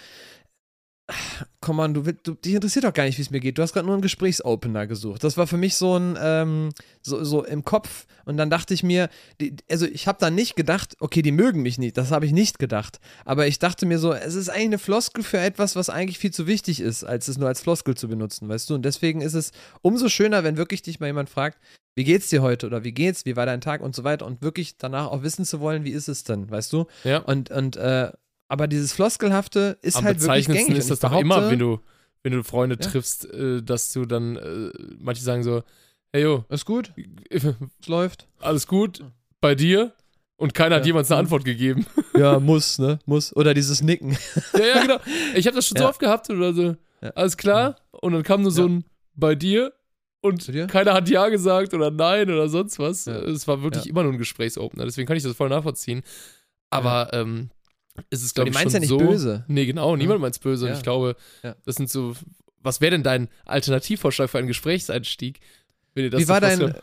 komm 1.60 1.78
on, 1.80 1.94
du, 1.94 2.02
du 2.02 2.34
dich 2.34 2.54
interessiert 2.54 2.84
doch 2.84 2.92
gar 2.92 3.04
nicht, 3.04 3.18
wie 3.18 3.22
es 3.22 3.30
mir 3.30 3.40
geht. 3.40 3.58
Du 3.58 3.62
hast 3.62 3.72
gerade 3.72 3.86
nur 3.86 3.94
einen 3.94 4.02
Gesprächsopener 4.02 4.86
gesucht. 4.86 5.22
Das 5.22 5.36
war 5.36 5.46
für 5.46 5.56
mich 5.56 5.76
so 5.76 5.96
ein, 5.96 6.16
ähm, 6.20 6.70
so, 7.02 7.22
so 7.24 7.44
im 7.44 7.64
Kopf. 7.64 8.06
Und 8.24 8.36
dann 8.36 8.48
dachte 8.48 8.72
ich 8.72 8.82
mir, 8.82 9.10
die, 9.40 9.56
also 9.70 9.86
ich 9.86 10.06
habe 10.06 10.18
dann 10.20 10.34
nicht 10.34 10.56
gedacht, 10.56 10.96
okay, 11.00 11.20
die 11.20 11.32
mögen 11.32 11.62
mich 11.62 11.78
nicht. 11.78 11.96
Das 11.98 12.10
habe 12.10 12.24
ich 12.26 12.32
nicht 12.32 12.58
gedacht. 12.58 13.00
Aber 13.24 13.46
ich 13.46 13.58
dachte 13.58 13.84
mir 13.84 13.98
so, 13.98 14.12
es 14.12 14.34
ist 14.34 14.48
eigentlich 14.48 14.64
eine 14.64 14.78
Floskel 14.78 15.22
für 15.22 15.38
etwas, 15.38 15.76
was 15.76 15.90
eigentlich 15.90 16.18
viel 16.18 16.32
zu 16.32 16.46
wichtig 16.46 16.80
ist, 16.80 17.04
als 17.04 17.28
es 17.28 17.36
nur 17.36 17.48
als 17.48 17.60
Floskel 17.60 17.94
zu 17.94 18.08
benutzen, 18.08 18.48
weißt 18.48 18.70
du? 18.70 18.74
Und 18.74 18.84
deswegen 18.84 19.20
ist 19.20 19.34
es 19.34 19.52
umso 19.82 20.08
schöner, 20.08 20.44
wenn 20.44 20.56
wirklich 20.56 20.82
dich 20.82 21.00
mal 21.00 21.06
jemand 21.06 21.28
fragt, 21.28 21.58
wie 21.96 22.04
geht's 22.04 22.28
dir 22.28 22.42
heute 22.42 22.66
oder 22.66 22.82
wie 22.82 22.92
geht's, 22.92 23.24
wie 23.24 23.36
war 23.36 23.46
dein 23.46 23.60
Tag 23.60 23.80
und 23.80 23.94
so 23.94 24.04
weiter 24.04 24.26
und 24.26 24.42
wirklich 24.42 24.78
danach 24.78 25.06
auch 25.06 25.22
wissen 25.22 25.44
zu 25.44 25.60
wollen, 25.60 25.84
wie 25.84 25.92
ist 25.92 26.08
es 26.08 26.24
denn, 26.24 26.50
weißt 26.50 26.72
du? 26.72 26.86
ja. 27.04 27.18
Und, 27.18 27.50
und, 27.50 27.76
äh, 27.76 28.10
aber 28.54 28.68
dieses 28.68 28.92
Floskelhafte 28.92 29.76
ist 29.82 29.96
Am 29.96 30.04
halt 30.04 30.20
wirklich 30.20 30.46
gängig. 30.46 30.78
ist 30.78 30.90
das 30.90 31.00
doch 31.00 31.12
immer, 31.18 31.50
wenn 31.50 31.58
du, 31.58 31.80
wenn 32.22 32.32
du 32.32 32.44
Freunde 32.44 32.76
Ja. 32.80 32.88
triffst, 32.88 33.28
äh, 33.32 33.60
dass 33.62 33.92
du 33.92 34.04
dann, 34.06 34.36
äh, 34.36 34.70
manche 35.00 35.22
sagen 35.24 35.42
so, 35.42 35.64
hey 36.12 36.22
yo, 36.22 36.44
Ist 36.48 36.64
gut, 36.64 36.92
es 37.30 37.44
läuft. 37.86 38.28
alles 38.40 38.68
gut 38.68 39.02
bei 39.40 39.56
dir? 39.56 39.92
Und 40.36 40.54
keiner 40.54 40.76
hat 40.76 40.82
Ja. 40.82 40.86
jemals 40.88 41.10
eine. 41.10 41.18
Antwort 41.20 41.44
gegeben. 41.44 41.84
Ja, 42.16 42.38
muss, 42.38 42.78
ne? 42.78 43.00
Muss. 43.06 43.34
Oder 43.34 43.54
dieses 43.54 43.82
Nicken. 43.82 44.16
ja, 44.56 44.64
ja, 44.64 44.80
genau. 44.82 44.98
Ich 45.34 45.46
habe 45.48 45.56
das 45.56 45.66
schon 45.66 45.76
so 45.78 45.82
Ja. 45.82 45.90
oft 45.90 45.98
gehabt 45.98 46.30
oder 46.30 46.54
so, 46.54 46.76
Ja. 47.02 47.10
alles 47.16 47.36
klar? 47.36 47.74
Und 47.90 48.12
dann 48.12 48.22
kam 48.22 48.42
nur 48.42 48.52
so 48.52 48.62
Ja. 48.62 48.68
ein 48.68 48.84
bei 49.16 49.34
dir 49.34 49.72
und 50.20 50.46
dir? 50.46 50.68
keiner 50.68 50.94
hat 50.94 51.08
Ja 51.08 51.28
gesagt 51.28 51.74
oder 51.74 51.90
Nein 51.90 52.30
oder 52.30 52.48
sonst 52.48 52.78
was. 52.78 53.06
Ja. 53.06 53.16
Es 53.18 53.48
war 53.48 53.62
wirklich 53.64 53.84
Ja. 53.86 53.90
immer 53.90 54.04
nur 54.04 54.12
ein 54.12 54.18
Gesprächsopener, 54.18 54.84
deswegen 54.84 55.08
kann 55.08 55.16
ich 55.16 55.24
das 55.24 55.34
voll 55.36 55.48
nachvollziehen. 55.48 56.02
Aber 56.70 57.10
ähm, 57.12 57.50
es 57.50 57.53
ist, 58.10 58.38
Aber 58.38 58.50
glaube 58.50 58.50
ich, 58.50 58.62
schon 58.62 58.72
ja 58.72 58.80
nicht 58.80 58.88
so. 58.88 58.98
böse. 58.98 59.44
Nee, 59.48 59.66
genau, 59.66 59.96
niemand 59.96 60.20
meint's 60.20 60.38
böse. 60.38 60.64
Und 60.66 60.70
Ja. 60.72 60.76
ich 60.76 60.82
glaube, 60.82 61.16
Ja. 61.42 61.54
das 61.64 61.76
sind 61.76 61.90
so. 61.90 62.14
Was 62.60 62.80
wäre 62.80 62.92
denn 62.92 63.02
dein 63.02 63.28
Alternativvorschlag 63.44 64.30
für 64.30 64.38
einen 64.38 64.48
Gesprächseinstieg? 64.48 65.40
Wenn 65.94 66.04
ihr 66.04 66.10
das 66.10 66.20
Wie 66.20 66.28
war 66.28 66.40
dein. 66.40 66.74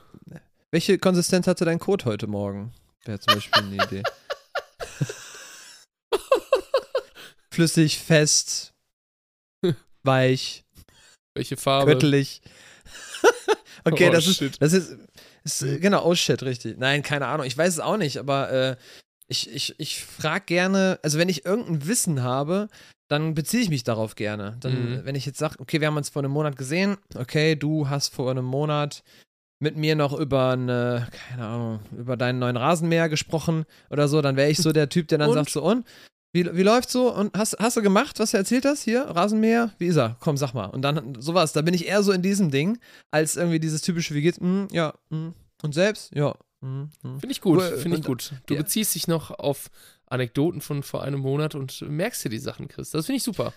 Welche 0.70 0.98
Konsistenz 1.00 1.48
hatte 1.48 1.66
dein 1.66 1.80
Code 1.80 2.06
heute 2.06 2.28
Morgen? 2.28 2.72
Wäre 3.04 3.20
zum 3.20 3.34
Beispiel 3.36 3.62
eine 3.64 3.84
Idee. 3.84 4.04
Flüssig, 7.54 8.00
fest, 8.00 8.74
weich, 10.04 10.64
Welche 11.36 11.58
Farbe? 11.58 11.92
göttlich. 11.94 12.42
okay, 13.84 14.08
Oh, 14.10 14.12
das 14.14 14.28
ist. 14.28 14.38
shit. 14.38 14.56
Das 14.62 14.72
ist, 14.74 14.96
ist. 15.44 15.62
äh, 15.64 15.80
Genau, 15.80 16.06
oh 16.06 16.16
shit, 16.16 16.42
richtig. 16.44 16.78
Nein, 16.78 17.04
keine 17.04 17.28
Ahnung. 17.28 17.46
Ich 17.46 17.58
weiß 17.58 17.74
es 17.74 17.80
auch 17.82 17.98
nicht, 17.98 18.18
aber 18.18 18.52
äh, 18.52 18.76
ich, 19.32 19.50
ich, 19.54 19.76
ich 19.80 20.04
frage 20.04 20.46
gerne, 20.46 21.00
also 21.04 21.18
wenn 21.18 21.30
ich 21.30 21.46
irgendein 21.46 21.88
Wissen 21.88 22.22
habe, 22.22 22.68
dann 23.10 23.34
beziehe 23.34 23.64
ich 23.64 23.70
mich 23.70 23.84
darauf 23.84 24.16
gerne. 24.16 24.58
Dann, 24.60 24.74
Mhm. 25.00 25.06
wenn 25.06 25.16
ich 25.16 25.26
jetzt 25.26 25.40
sage, 25.40 25.56
okay, 25.60 25.80
wir 25.82 25.88
haben 25.88 25.98
uns 25.98 26.10
vor 26.10 26.22
einem 26.22 26.32
Monat 26.32 26.56
gesehen, 26.58 26.98
okay, 27.16 27.56
du 27.56 27.90
hast 27.90 28.14
vor 28.14 28.30
einem 28.32 28.46
Monat 28.46 29.04
mit 29.60 29.78
mir 29.78 29.96
noch 29.96 30.14
über 30.18 30.52
eine, 30.52 31.08
keine 31.30 31.46
Ahnung, 31.46 31.80
über 31.98 32.18
deinen 32.18 32.40
neuen 32.40 32.58
Rasenmäher 32.58 33.10
gesprochen 33.10 33.66
oder 33.90 34.08
so, 34.08 34.22
dann 34.22 34.36
wäre 34.36 34.50
ich 34.50 34.58
so 34.58 34.72
der 34.72 34.90
Typ, 34.90 35.08
der 35.08 35.18
dann 35.20 35.30
Und? 35.30 35.36
sagt 35.36 35.50
so, 35.52 35.62
und? 35.64 35.86
Wie, 36.34 36.46
wie 36.56 36.64
läuft's 36.64 36.94
so? 36.94 37.14
Und 37.14 37.38
hast, 37.38 37.58
hast 37.60 37.76
du 37.76 37.82
gemacht, 37.82 38.18
was 38.20 38.32
du 38.32 38.38
erzählt 38.38 38.64
hast? 38.66 38.84
Hier, 38.84 39.02
Rasenmäher? 39.04 39.72
Wie 39.80 39.88
ist 39.88 39.98
er? 39.98 40.16
Komm, 40.22 40.38
sag 40.38 40.54
mal. 40.54 40.68
Und 40.68 40.82
dann 40.82 41.16
sowas. 41.22 41.52
Da 41.52 41.62
bin 41.62 41.74
ich 41.74 41.88
eher 41.88 42.04
so 42.04 42.14
in 42.14 42.22
diesem 42.22 42.50
Ding, 42.52 42.80
als 43.12 43.36
irgendwie 43.36 43.60
dieses 43.60 43.82
typische, 43.82 44.14
wie 44.16 44.22
geht's? 44.22 44.40
Hm, 44.40 44.68
ja, 44.72 44.94
hm. 45.10 45.34
Und 45.62 45.74
selbst? 45.74 46.16
Ja. 46.16 46.34
Hm, 46.64 46.90
hm. 47.02 47.20
Finde 47.20 47.32
ich 47.32 47.42
gut, 47.42 47.60
Wo- 47.60 47.78
finde 47.78 47.98
ich 47.98 48.04
gut. 48.04 48.34
Du 48.46 48.54
ja. 48.54 48.62
beziehst 48.62 48.94
dich 48.96 49.08
noch 49.08 49.32
auf 49.32 49.70
Anekdoten 50.08 50.62
von 50.62 50.84
vor 50.84 51.04
einem 51.04 51.20
Monat 51.20 51.56
und 51.56 51.82
merkst 51.82 52.24
dir 52.26 52.30
die 52.30 52.38
Sachen, 52.40 52.68
Chris. 52.68 52.92
Das 52.92 53.06
finde 53.06 53.18
ich 53.18 53.24
super. 53.24 53.54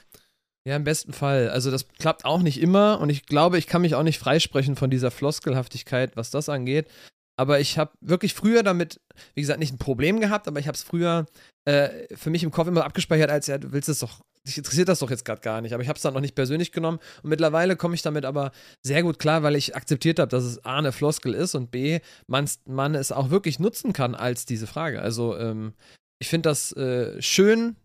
Ja, 0.66 0.76
im 0.76 0.84
besten 0.84 1.12
Fall. 1.12 1.50
Also 1.50 1.70
das 1.70 1.88
klappt 1.88 2.24
auch 2.24 2.40
nicht 2.40 2.58
immer 2.60 2.98
und 3.00 3.10
ich 3.10 3.26
glaube, 3.26 3.58
ich 3.58 3.66
kann 3.66 3.82
mich 3.82 3.94
auch 3.94 4.02
nicht 4.02 4.18
freisprechen 4.18 4.76
von 4.76 4.88
dieser 4.90 5.10
Floskelhaftigkeit, 5.10 6.16
was 6.16 6.30
das 6.30 6.48
angeht. 6.48 6.88
Aber 7.36 7.60
ich 7.60 7.76
habe 7.78 7.90
wirklich 8.00 8.32
früher 8.32 8.62
damit, 8.62 9.00
wie 9.34 9.40
gesagt, 9.42 9.58
nicht 9.58 9.74
ein 9.74 9.78
Problem 9.78 10.20
gehabt, 10.20 10.46
aber 10.48 10.60
ich 10.60 10.68
habe 10.68 10.76
es 10.76 10.84
früher 10.84 11.26
äh, 11.66 12.14
für 12.16 12.30
mich 12.30 12.44
im 12.44 12.52
Kopf 12.52 12.68
immer 12.68 12.84
abgespeichert, 12.84 13.28
als 13.30 13.48
ja, 13.48 13.58
du 13.58 13.72
willst 13.72 13.88
es 13.88 13.98
doch, 13.98 14.20
dich 14.46 14.58
interessiert 14.58 14.88
das 14.88 14.98
doch 14.98 15.10
jetzt 15.10 15.24
gerade 15.24 15.40
gar 15.40 15.60
nicht. 15.60 15.72
Aber 15.72 15.82
ich 15.82 15.88
habe 15.88 15.96
es 15.96 16.02
dann 16.02 16.14
noch 16.14 16.20
nicht 16.20 16.34
persönlich 16.34 16.72
genommen 16.72 16.98
und 17.22 17.30
mittlerweile 17.30 17.76
komme 17.76 17.94
ich 17.94 18.02
damit 18.02 18.24
aber 18.24 18.52
sehr 18.82 19.02
gut 19.02 19.18
klar, 19.18 19.42
weil 19.42 19.56
ich 19.56 19.74
akzeptiert 19.74 20.18
habe, 20.18 20.30
dass 20.30 20.44
es 20.44 20.64
A, 20.64 20.78
eine 20.78 20.92
Floskel 20.92 21.34
ist 21.34 21.54
und 21.54 21.70
B, 21.70 22.00
man's, 22.26 22.60
man 22.66 22.94
es 22.94 23.12
auch 23.12 23.30
wirklich 23.30 23.58
nutzen 23.58 23.92
kann 23.92 24.14
als 24.14 24.46
diese 24.46 24.66
Frage. 24.66 25.00
Also 25.00 25.36
ähm, 25.38 25.74
ich 26.18 26.28
finde 26.28 26.48
das 26.48 26.72
äh, 26.72 27.20
schön, 27.20 27.76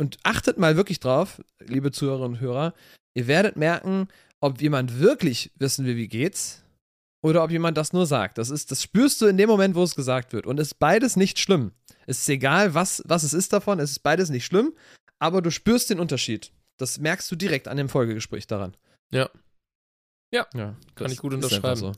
und 0.00 0.16
achtet 0.22 0.56
mal 0.56 0.76
wirklich 0.76 0.98
drauf, 0.98 1.42
liebe 1.60 1.92
Zuhörerinnen 1.92 2.38
und 2.38 2.40
Hörer, 2.40 2.72
ihr 3.14 3.26
werdet 3.26 3.56
merken, 3.56 4.08
ob 4.40 4.60
jemand 4.62 4.98
wirklich 4.98 5.52
wissen 5.56 5.84
will, 5.84 5.96
wie 5.96 6.08
geht's, 6.08 6.64
oder 7.22 7.44
ob 7.44 7.50
jemand 7.50 7.76
das 7.76 7.92
nur 7.92 8.06
sagt. 8.06 8.38
Das 8.38 8.48
ist, 8.48 8.70
das 8.70 8.82
spürst 8.82 9.20
du 9.20 9.26
in 9.26 9.36
dem 9.36 9.50
Moment, 9.50 9.74
wo 9.74 9.82
es 9.82 9.94
gesagt 9.94 10.32
wird. 10.32 10.46
Und 10.46 10.58
es 10.58 10.68
ist 10.68 10.78
beides 10.78 11.16
nicht 11.16 11.38
schlimm. 11.38 11.72
Es 12.06 12.20
ist 12.20 12.28
egal, 12.30 12.72
was, 12.72 13.02
was 13.04 13.24
es 13.24 13.34
ist 13.34 13.52
davon, 13.52 13.78
es 13.78 13.90
ist 13.90 13.98
beides 13.98 14.30
nicht 14.30 14.46
schlimm, 14.46 14.72
aber 15.20 15.42
du 15.42 15.50
spürst 15.52 15.90
den 15.90 16.00
Unterschied. 16.00 16.50
Das 16.76 16.98
merkst 16.98 17.30
du 17.30 17.36
direkt 17.36 17.68
an 17.68 17.76
dem 17.76 17.88
Folgegespräch 17.88 18.48
daran. 18.48 18.76
Ja. 19.12 19.30
Ja, 20.32 20.46
ja 20.54 20.76
kann 20.94 21.12
ich 21.12 21.18
gut 21.18 21.34
unterschreiben. 21.34 21.94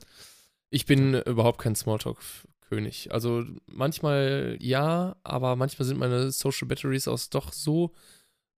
Ich 0.69 0.85
bin 0.85 1.13
überhaupt 1.21 1.59
kein 1.61 1.75
Smalltalk-König. 1.75 3.11
Also 3.11 3.45
manchmal 3.67 4.57
ja, 4.59 5.15
aber 5.23 5.55
manchmal 5.55 5.87
sind 5.87 5.99
meine 5.99 6.31
Social 6.31 6.67
Batteries 6.67 7.07
auch 7.07 7.19
doch 7.29 7.53
so 7.53 7.93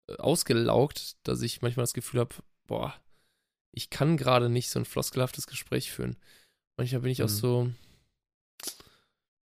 äh, 0.07 0.15
ausgelaugt, 0.17 1.17
dass 1.23 1.41
ich 1.41 1.61
manchmal 1.61 1.83
das 1.83 1.93
Gefühl 1.93 2.19
habe, 2.21 2.35
boah, 2.67 2.93
ich 3.71 3.89
kann 3.89 4.15
gerade 4.17 4.49
nicht 4.49 4.69
so 4.69 4.79
ein 4.79 4.85
floskelhaftes 4.85 5.47
Gespräch 5.47 5.91
führen. 5.91 6.15
Manchmal 6.77 7.01
bin 7.01 7.11
ich 7.11 7.23
auch 7.23 7.27
Mhm. 7.27 7.33
so, 7.33 7.69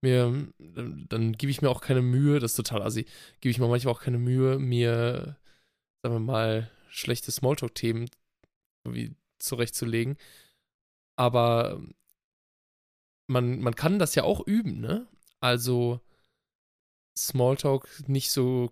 mir, 0.02 0.48
dann, 0.60 1.06
dann 1.10 1.34
gebe 1.34 1.52
ich 1.52 1.62
mir 1.62 1.70
auch 1.70 1.82
keine 1.82 2.02
Mühe, 2.02 2.40
das 2.40 2.52
ist 2.52 2.58
total 2.58 2.82
assi, 2.84 3.06
gebe 3.40 3.52
ich 3.52 3.60
mir 3.60 3.68
manchmal 3.68 3.94
auch 3.94 4.02
keine 4.02 4.18
Mühe, 4.18 4.60
mir, 4.60 5.38
sagen 6.04 6.16
wir 6.16 6.20
mal, 6.20 6.72
schlechte 6.90 7.32
Smalltalk-Themen 7.32 8.10
irgendwie 8.86 9.16
zurechtzulegen. 9.40 10.18
Aber 11.18 11.82
man, 13.28 13.60
man 13.62 13.76
kann 13.76 14.00
das 14.00 14.16
ja 14.16 14.24
auch 14.24 14.46
üben, 14.46 14.80
ne? 14.80 15.08
Also 15.40 16.02
Smalltalk 17.18 17.88
nicht 18.08 18.32
so, 18.32 18.72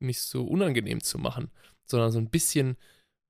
nicht 0.00 0.20
so 0.20 0.46
unangenehm 0.46 1.02
zu 1.02 1.18
machen, 1.18 1.50
sondern 1.84 2.12
so 2.12 2.18
ein 2.18 2.30
bisschen 2.30 2.76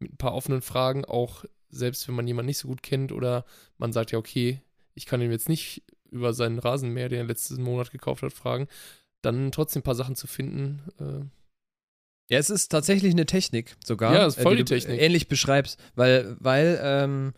mit 0.00 0.12
ein 0.12 0.16
paar 0.16 0.34
offenen 0.34 0.62
Fragen 0.62 1.04
auch, 1.04 1.44
selbst 1.70 2.06
wenn 2.08 2.14
man 2.14 2.26
jemanden 2.26 2.48
nicht 2.48 2.58
so 2.58 2.68
gut 2.68 2.82
kennt 2.82 3.12
oder 3.12 3.44
man 3.78 3.92
sagt 3.92 4.12
ja, 4.12 4.18
okay, 4.18 4.62
ich 4.94 5.06
kann 5.06 5.20
ihm 5.20 5.30
jetzt 5.30 5.48
nicht 5.48 5.82
über 6.14 6.32
seinen 6.32 6.58
Rasenmäher, 6.58 7.08
den 7.08 7.18
er 7.18 7.24
letzten 7.24 7.62
Monat 7.62 7.90
gekauft 7.90 8.22
hat, 8.22 8.32
fragen, 8.32 8.68
dann 9.22 9.52
trotzdem 9.52 9.80
ein 9.80 9.84
paar 9.84 9.94
Sachen 9.94 10.16
zu 10.16 10.26
finden. 10.26 10.82
Äh, 10.98 12.32
Ja, 12.32 12.38
es 12.38 12.50
ist 12.50 12.68
tatsächlich 12.68 13.12
eine 13.12 13.26
Technik 13.26 13.76
sogar. 13.84 14.14
Ja, 14.14 14.26
ist 14.26 14.40
voll 14.40 14.54
äh, 14.54 14.56
die 14.56 14.64
die 14.64 14.68
du 14.74 14.74
Technik. 14.80 15.00
Ähnlich 15.00 15.28
beschreibst, 15.28 15.78
weil, 15.94 16.36
weil, 16.40 16.78
ähm, 16.82 17.34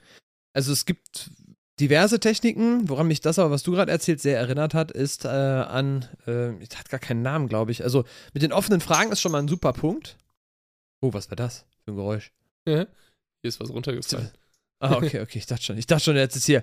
also 0.52 0.72
es 0.72 0.86
gibt 0.86 1.30
diverse 1.80 2.20
Techniken, 2.20 2.88
woran 2.88 3.06
mich 3.08 3.20
das 3.20 3.38
aber, 3.38 3.50
was 3.50 3.62
du 3.62 3.72
gerade 3.72 3.92
erzählt, 3.92 4.20
sehr 4.20 4.38
erinnert 4.38 4.72
hat, 4.74 4.90
ist 4.90 5.24
äh, 5.24 5.28
an, 5.28 6.08
äh, 6.26 6.52
hat 6.74 6.88
gar 6.88 7.00
keinen 7.00 7.22
Namen, 7.22 7.48
glaube 7.48 7.70
ich. 7.72 7.82
Also 7.84 8.04
mit 8.32 8.42
den 8.42 8.52
offenen 8.52 8.80
Fragen 8.80 9.12
ist 9.12 9.20
schon 9.20 9.32
mal 9.32 9.38
ein 9.42 9.48
super 9.48 9.72
Punkt. 9.72 10.16
Oh, 11.02 11.12
was 11.12 11.30
war 11.30 11.36
das 11.36 11.66
für 11.84 11.90
ein 11.92 11.96
Geräusch? 11.96 12.32
hier 12.66 12.88
ist 13.42 13.60
was 13.60 13.70
runtergefallen. 13.70 14.30
Ah, 14.80 14.96
okay, 14.96 15.20
okay, 15.20 15.38
ich 15.38 15.46
dachte 15.46 15.62
schon. 15.62 15.78
Ich 15.78 15.86
dachte 15.86 16.04
schon, 16.04 16.16
jetzt 16.16 16.36
ist 16.36 16.46
hier 16.46 16.62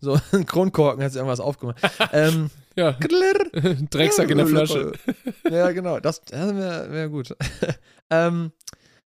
so 0.00 0.18
ein 0.32 0.46
Kronkorken, 0.46 1.02
hat 1.02 1.12
sich 1.12 1.18
irgendwas 1.18 1.40
aufgemacht. 1.40 1.78
ähm, 2.12 2.50
Ja, 2.78 2.92
Drecksack 3.90 4.30
in 4.30 4.38
der 4.38 4.46
Flasche. 4.46 4.92
Ja, 5.50 5.72
genau. 5.72 5.98
Das, 5.98 6.22
das 6.24 6.54
wäre 6.54 6.92
wär 6.92 7.08
gut. 7.08 7.34
ähm, 8.08 8.52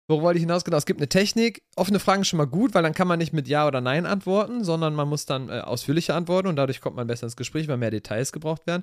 worauf 0.09 0.25
wollte 0.25 0.39
ich 0.39 0.43
hinaus? 0.43 0.65
Genau, 0.65 0.77
es 0.77 0.87
gibt 0.87 0.99
eine 0.99 1.09
Technik. 1.09 1.63
Offene 1.77 2.01
Fragen 2.01 2.23
ist 2.23 2.29
schon 2.29 2.39
mal 2.39 2.47
gut, 2.49 2.75
weil 2.75 2.83
dann 2.83 2.95
kann 2.95 3.07
man 3.07 3.21
nicht 3.21 3.33
mit 3.33 3.47
Ja 3.47 3.69
oder 3.69 3.81
Nein 3.81 4.07
antworten, 4.07 4.65
sondern 4.65 4.97
man 4.97 5.09
muss 5.09 5.25
dann 5.25 5.51
äh, 5.51 5.61
ausführlicher 5.61 6.17
antworten 6.17 6.49
und 6.49 6.57
dadurch 6.57 6.81
kommt 6.81 6.97
man 6.97 7.07
besser 7.07 7.29
ins 7.29 7.37
Gespräch, 7.37 7.69
weil 7.69 7.77
mehr 7.77 7.93
Details 7.93 8.33
gebraucht 8.33 8.67
werden. 8.67 8.83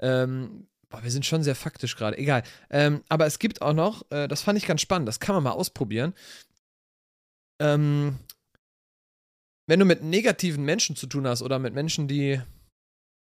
Ähm, 0.00 0.68
boah, 0.88 1.04
wir 1.04 1.10
sind 1.10 1.26
schon 1.26 1.42
sehr 1.42 1.54
faktisch 1.54 1.94
gerade. 1.94 2.16
Egal. 2.16 2.44
Ähm, 2.70 3.02
aber 3.10 3.26
es 3.26 3.38
gibt 3.38 3.60
auch 3.60 3.74
noch, 3.74 4.10
äh, 4.10 4.26
das 4.26 4.40
fand 4.40 4.56
ich 4.56 4.66
ganz 4.66 4.80
spannend, 4.80 5.06
das 5.06 5.20
kann 5.20 5.34
man 5.34 5.44
mal 5.44 5.50
ausprobieren. 5.50 6.14
Ähm, 7.60 8.16
wenn 9.66 9.80
du 9.80 9.84
mit 9.86 10.02
negativen 10.02 10.64
Menschen 10.64 10.96
zu 10.96 11.06
tun 11.06 11.26
hast 11.26 11.42
oder 11.42 11.58
mit 11.58 11.74
Menschen, 11.74 12.08
die. 12.08 12.40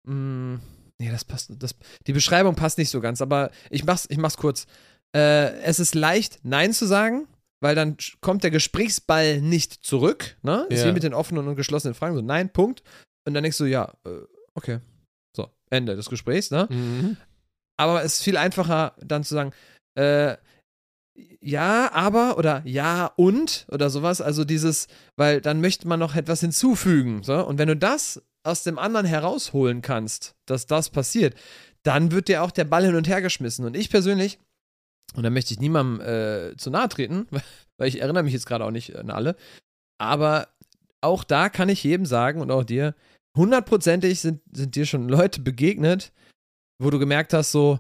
Mh, 0.09 0.61
nee, 0.99 1.11
das 1.11 1.25
passt. 1.25 1.51
Das, 1.59 1.75
die 2.07 2.13
Beschreibung 2.13 2.55
passt 2.55 2.79
nicht 2.79 2.91
so 2.91 3.01
ganz, 3.01 3.21
aber 3.21 3.51
ich 3.71 3.85
mach's, 3.85 4.07
ich 4.09 4.19
mach's 4.19 4.37
kurz. 4.37 4.67
Äh, 5.15 5.53
es 5.63 5.81
ist 5.81 5.95
leicht, 5.95 6.41
Nein 6.43 6.73
zu 6.73 6.87
sagen, 6.87 7.27
weil 7.61 7.75
dann 7.75 7.97
kommt 8.21 8.45
der 8.45 8.51
Gesprächsball 8.51 9.41
nicht 9.41 9.85
zurück, 9.85 10.37
ne? 10.43 10.67
Ist 10.69 10.81
Ja. 10.83 10.89
wie 10.89 10.93
mit 10.93 11.03
den 11.03 11.15
offenen 11.15 11.49
und 11.49 11.57
geschlossenen 11.57 11.95
Fragen 11.95 12.15
so, 12.15 12.21
nein, 12.23 12.51
Punkt. 12.53 12.83
Und 13.27 13.35
dann 13.35 13.43
denkst 13.43 13.59
du, 13.59 13.65
ja, 13.65 13.93
äh, 14.05 14.21
okay. 14.55 14.81
So, 15.37 15.51
Ende 15.71 15.97
des 15.97 16.09
Gesprächs, 16.09 16.51
ne? 16.51 16.67
Mhm. 16.71 17.17
Aber 17.79 18.03
es 18.03 18.17
ist 18.19 18.23
viel 18.25 18.37
einfacher, 18.37 18.95
dann 19.01 19.25
zu 19.25 19.35
sagen, 19.35 19.53
äh, 19.97 20.37
ja, 21.41 21.93
aber 21.93 22.39
oder 22.39 22.63
ja 22.65 23.13
und 23.17 23.67
oder 23.71 23.91
sowas. 23.91 24.21
Also 24.21 24.45
dieses, 24.45 24.89
weil 25.17 25.41
dann 25.41 25.61
möchte 25.61 25.89
man 25.89 26.01
noch 26.01 26.15
etwas 26.15 26.41
hinzufügen. 26.41 27.23
So? 27.23 27.45
Und 27.47 27.59
wenn 27.59 27.69
du 27.69 27.77
das 27.77 28.23
aus 28.45 28.63
dem 28.63 28.79
anderen 28.79 29.07
herausholen 29.07 29.83
kannst, 29.83 30.35
dass 30.47 30.67
das 30.67 30.91
passiert, 30.91 31.35
dann 31.83 32.13
wird 32.13 32.29
dir 32.29 32.43
auch 32.43 32.51
der 32.51 32.65
Ball 32.65 32.85
hin 32.85 32.97
und 32.97 33.09
her 33.09 33.23
geschmissen. 33.23 33.65
Und 33.65 33.77
ich 33.77 33.91
persönlich, 33.91 34.39
und 35.15 35.23
da 35.23 35.31
möchte 35.31 35.55
ich 35.55 35.61
niemandem 35.61 36.01
äh, 36.07 36.57
zu 36.57 36.71
nahe 36.71 36.89
treten, 36.89 37.27
weil 37.79 37.89
ich 37.89 38.01
erinnere 38.01 38.23
mich 38.23 38.33
jetzt 38.33 38.47
gerade 38.47 38.65
auch 38.65 38.71
nicht 38.71 38.97
an 38.97 39.11
alle, 39.11 39.37
aber 40.01 40.49
auch 41.01 41.25
da 41.25 41.49
kann 41.49 41.69
ich 41.69 41.85
jedem 41.85 42.07
sagen 42.07 42.41
und 42.41 42.51
auch 42.51 42.65
dir, 42.65 42.95
hundertprozentig 43.37 44.21
sind, 44.21 44.43
sind 44.53 44.75
dir 44.75 44.85
schon 44.85 45.09
Leute 45.09 45.41
begegnet, 45.41 46.13
wo 46.81 46.91
du 46.91 46.99
gemerkt 46.99 47.33
hast, 47.33 47.53
so, 47.53 47.79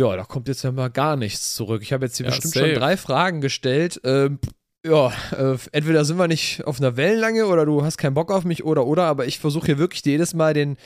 ja, 0.00 0.16
da 0.16 0.24
kommt 0.24 0.48
jetzt 0.48 0.62
ja 0.62 0.70
mal 0.72 0.88
gar 0.90 1.16
nichts 1.16 1.54
zurück. 1.54 1.82
Ich 1.82 1.92
habe 1.92 2.06
jetzt 2.06 2.16
hier 2.16 2.26
Ja, 2.26 2.30
bestimmt 2.30 2.54
safe. 2.54 2.66
schon 2.66 2.74
drei 2.74 2.96
Fragen 2.96 3.40
gestellt. 3.40 4.00
Ähm, 4.04 4.38
ja, 4.86 5.08
äh, 5.36 5.58
entweder 5.72 6.04
sind 6.04 6.18
wir 6.18 6.28
nicht 6.28 6.62
auf 6.64 6.78
einer 6.80 6.96
Wellenlange 6.96 7.46
oder 7.46 7.66
du 7.66 7.82
hast 7.82 7.98
keinen 7.98 8.14
Bock 8.14 8.30
auf 8.30 8.44
mich 8.44 8.62
oder 8.62 8.86
oder, 8.86 9.04
aber 9.06 9.26
ich 9.26 9.40
versuche 9.40 9.66
hier 9.66 9.78
wirklich 9.78 10.04
jedes 10.04 10.34
Mal 10.34 10.54
den, 10.54 10.76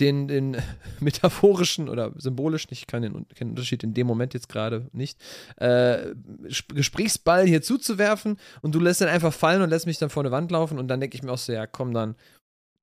den, 0.00 0.26
den 0.26 0.56
metaphorischen 1.00 1.90
oder 1.90 2.12
symbolischen, 2.16 2.72
ich 2.72 2.86
kann 2.86 3.02
den, 3.02 3.26
Unterschied 3.50 3.84
in 3.84 3.92
dem 3.92 4.06
Moment 4.06 4.32
jetzt 4.32 4.48
gerade 4.48 4.88
nicht, 4.92 5.20
äh, 5.58 6.14
Sp- 6.48 6.72
Gesprächsball 6.74 7.46
hier 7.46 7.60
zuzuwerfen 7.60 8.38
und 8.62 8.74
du 8.74 8.80
lässt 8.80 9.02
den 9.02 9.08
einfach 9.08 9.34
fallen 9.34 9.60
und 9.60 9.68
lässt 9.68 9.84
mich 9.86 9.98
dann 9.98 10.08
vor 10.10 10.22
eine 10.22 10.30
Wand 10.32 10.50
laufen 10.50 10.78
und 10.78 10.88
dann 10.88 11.00
denke 11.00 11.14
ich 11.16 11.22
mir 11.22 11.30
auch 11.30 11.38
so, 11.38 11.52
ja, 11.52 11.66
komm 11.66 11.92
dann, 11.92 12.16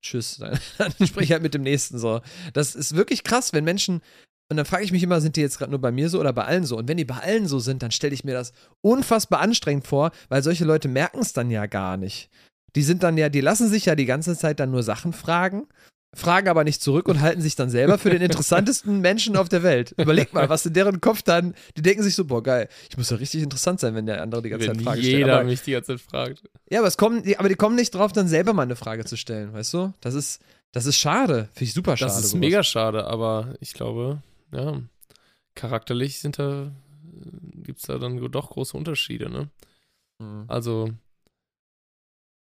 tschüss, 0.04 0.38
dann, 0.38 0.58
dann 0.78 0.94
sprich 1.08 1.32
halt 1.32 1.42
mit 1.42 1.56
dem 1.56 1.64
nächsten 1.64 1.98
so. 1.98 2.22
Das 2.54 2.76
ist 2.76 2.96
wirklich 2.96 3.24
krass, 3.24 3.54
wenn 3.54 3.64
Menschen 3.64 4.02
und 4.50 4.58
dann 4.58 4.66
frage 4.66 4.84
ich 4.84 4.92
mich 4.92 5.04
immer, 5.04 5.22
sind 5.22 5.36
die 5.36 5.42
jetzt 5.42 5.60
gerade 5.60 5.72
nur 5.72 5.80
bei 5.80 5.92
mir 5.92 6.10
so 6.10 6.20
oder 6.20 6.34
bei 6.34 6.44
allen 6.44 6.66
so? 6.66 6.78
Und 6.78 6.88
wenn 6.88 6.98
die 6.98 7.06
bei 7.06 7.18
allen 7.18 7.48
so 7.48 7.60
sind, 7.60 7.84
dann 7.84 7.92
stelle 7.92 8.16
ich 8.16 8.24
mir 8.24 8.34
das 8.34 8.52
unfassbar 8.82 9.42
anstrengend 9.42 9.86
vor, 9.86 10.12
weil 10.28 10.42
solche 10.42 10.66
Leute 10.66 10.88
merken 10.88 11.20
es 11.20 11.34
dann 11.34 11.52
ja 11.52 11.68
gar 11.68 11.98
nicht. 11.98 12.30
Die 12.76 12.82
sind 12.82 13.04
dann 13.04 13.18
ja, 13.18 13.30
die 13.30 13.42
lassen 13.42 13.70
sich 13.70 13.86
ja 13.86 13.96
die 13.96 14.06
ganze 14.06 14.36
Zeit 14.36 14.60
dann 14.60 14.72
nur 14.72 14.82
Sachen 14.82 15.14
fragen, 15.14 15.68
fragen 16.16 16.48
aber 16.48 16.64
nicht 16.64 16.82
zurück 16.82 17.08
und 17.08 17.22
halten 17.22 17.42
sich 17.42 17.56
dann 17.56 17.70
selber 17.70 18.00
für 18.00 18.10
den 18.10 18.22
interessantesten 18.24 19.02
Menschen 19.02 19.38
auf 19.38 19.50
der 19.50 19.62
Welt. 19.62 19.94
Überleg 19.98 20.34
mal, 20.34 20.50
was 20.50 20.66
in 20.66 20.74
deren 20.74 21.00
Kopf 21.00 21.22
dann, 21.22 21.54
die 21.78 21.84
denken 21.84 22.02
sich 22.02 22.16
so, 22.16 22.26
boah, 22.26 22.42
geil, 22.42 22.68
ich 22.90 22.98
muss 22.98 23.12
ja 23.12 23.18
richtig 23.18 23.44
interessant 23.44 23.80
sein, 23.80 23.94
wenn 23.94 24.08
der 24.08 24.22
andere 24.22 24.42
die 24.42 24.50
ganze 24.50 24.68
Wenn 24.68 24.78
Zeit 24.78 24.84
Fragen 24.84 25.02
stellt. 25.02 25.18
jeder 25.18 25.44
mich 25.44 25.62
die 25.62 25.72
ganze 25.72 25.98
Zeit 25.98 26.02
fragt. 26.02 26.44
ja, 26.72 26.80
aber 26.80 26.88
es 26.88 26.98
kommen, 26.98 27.22
die, 27.22 27.38
aber 27.38 27.50
die 27.50 27.56
kommen 27.56 27.76
nicht 27.76 27.94
drauf, 27.94 28.12
dann 28.14 28.28
selber 28.28 28.54
mal 28.54 28.64
eine 28.64 28.76
Frage 28.76 29.06
zu 29.06 29.16
stellen, 29.16 29.54
weißt 29.54 29.74
du? 29.76 29.94
Das 30.02 30.16
ist, 30.16 30.42
das 30.72 30.88
ist 30.88 30.98
schade. 30.98 31.50
Finde 31.54 31.66
ich 31.66 31.74
super 31.74 31.98
schade. 31.98 32.12
Das 32.12 32.20
ist 32.20 32.32
sowas. 32.32 32.40
mega 32.40 32.64
schade, 32.64 33.06
aber 33.06 33.54
ich 33.60 33.74
glaube, 33.74 34.22
ja, 34.52 34.82
charakterlich 35.56 36.20
sind 36.20 36.40
da, 36.40 36.72
gibt 37.64 37.80
es 37.80 37.86
da 37.86 37.98
dann 37.98 38.18
doch 38.32 38.50
große 38.52 38.76
Unterschiede, 38.76 39.30
ne? 39.30 39.50
Mhm. 40.20 40.46
Also, 40.48 40.92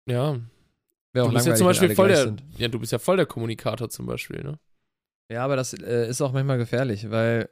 ja, 0.08 0.39
Wäre 1.13 1.25
auch 1.25 1.29
du 1.29 1.36
bist 1.36 1.48
ja 1.48 1.56
zum 1.56 1.68
Beispiel 1.68 1.96
voll 1.96 2.10
der, 2.10 2.24
sind. 2.24 2.44
ja, 2.58 2.68
du 2.68 2.79
bist 2.79 2.91
ja 2.91 3.00
voll 3.00 3.18
der 3.18 3.25
Kommunikator 3.25 3.89
zum 3.89 4.06
Beispiel, 4.06 4.44
ne? 4.44 4.60
Ja, 5.32 5.44
aber 5.44 5.56
das 5.56 5.74
äh, 5.74 6.08
ist 6.08 6.22
auch 6.22 6.32
manchmal 6.34 6.58
gefährlich, 6.58 7.10
weil 7.10 7.50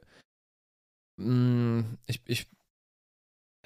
mh, 1.16 1.84
ich, 2.06 2.22
ich, 2.26 2.48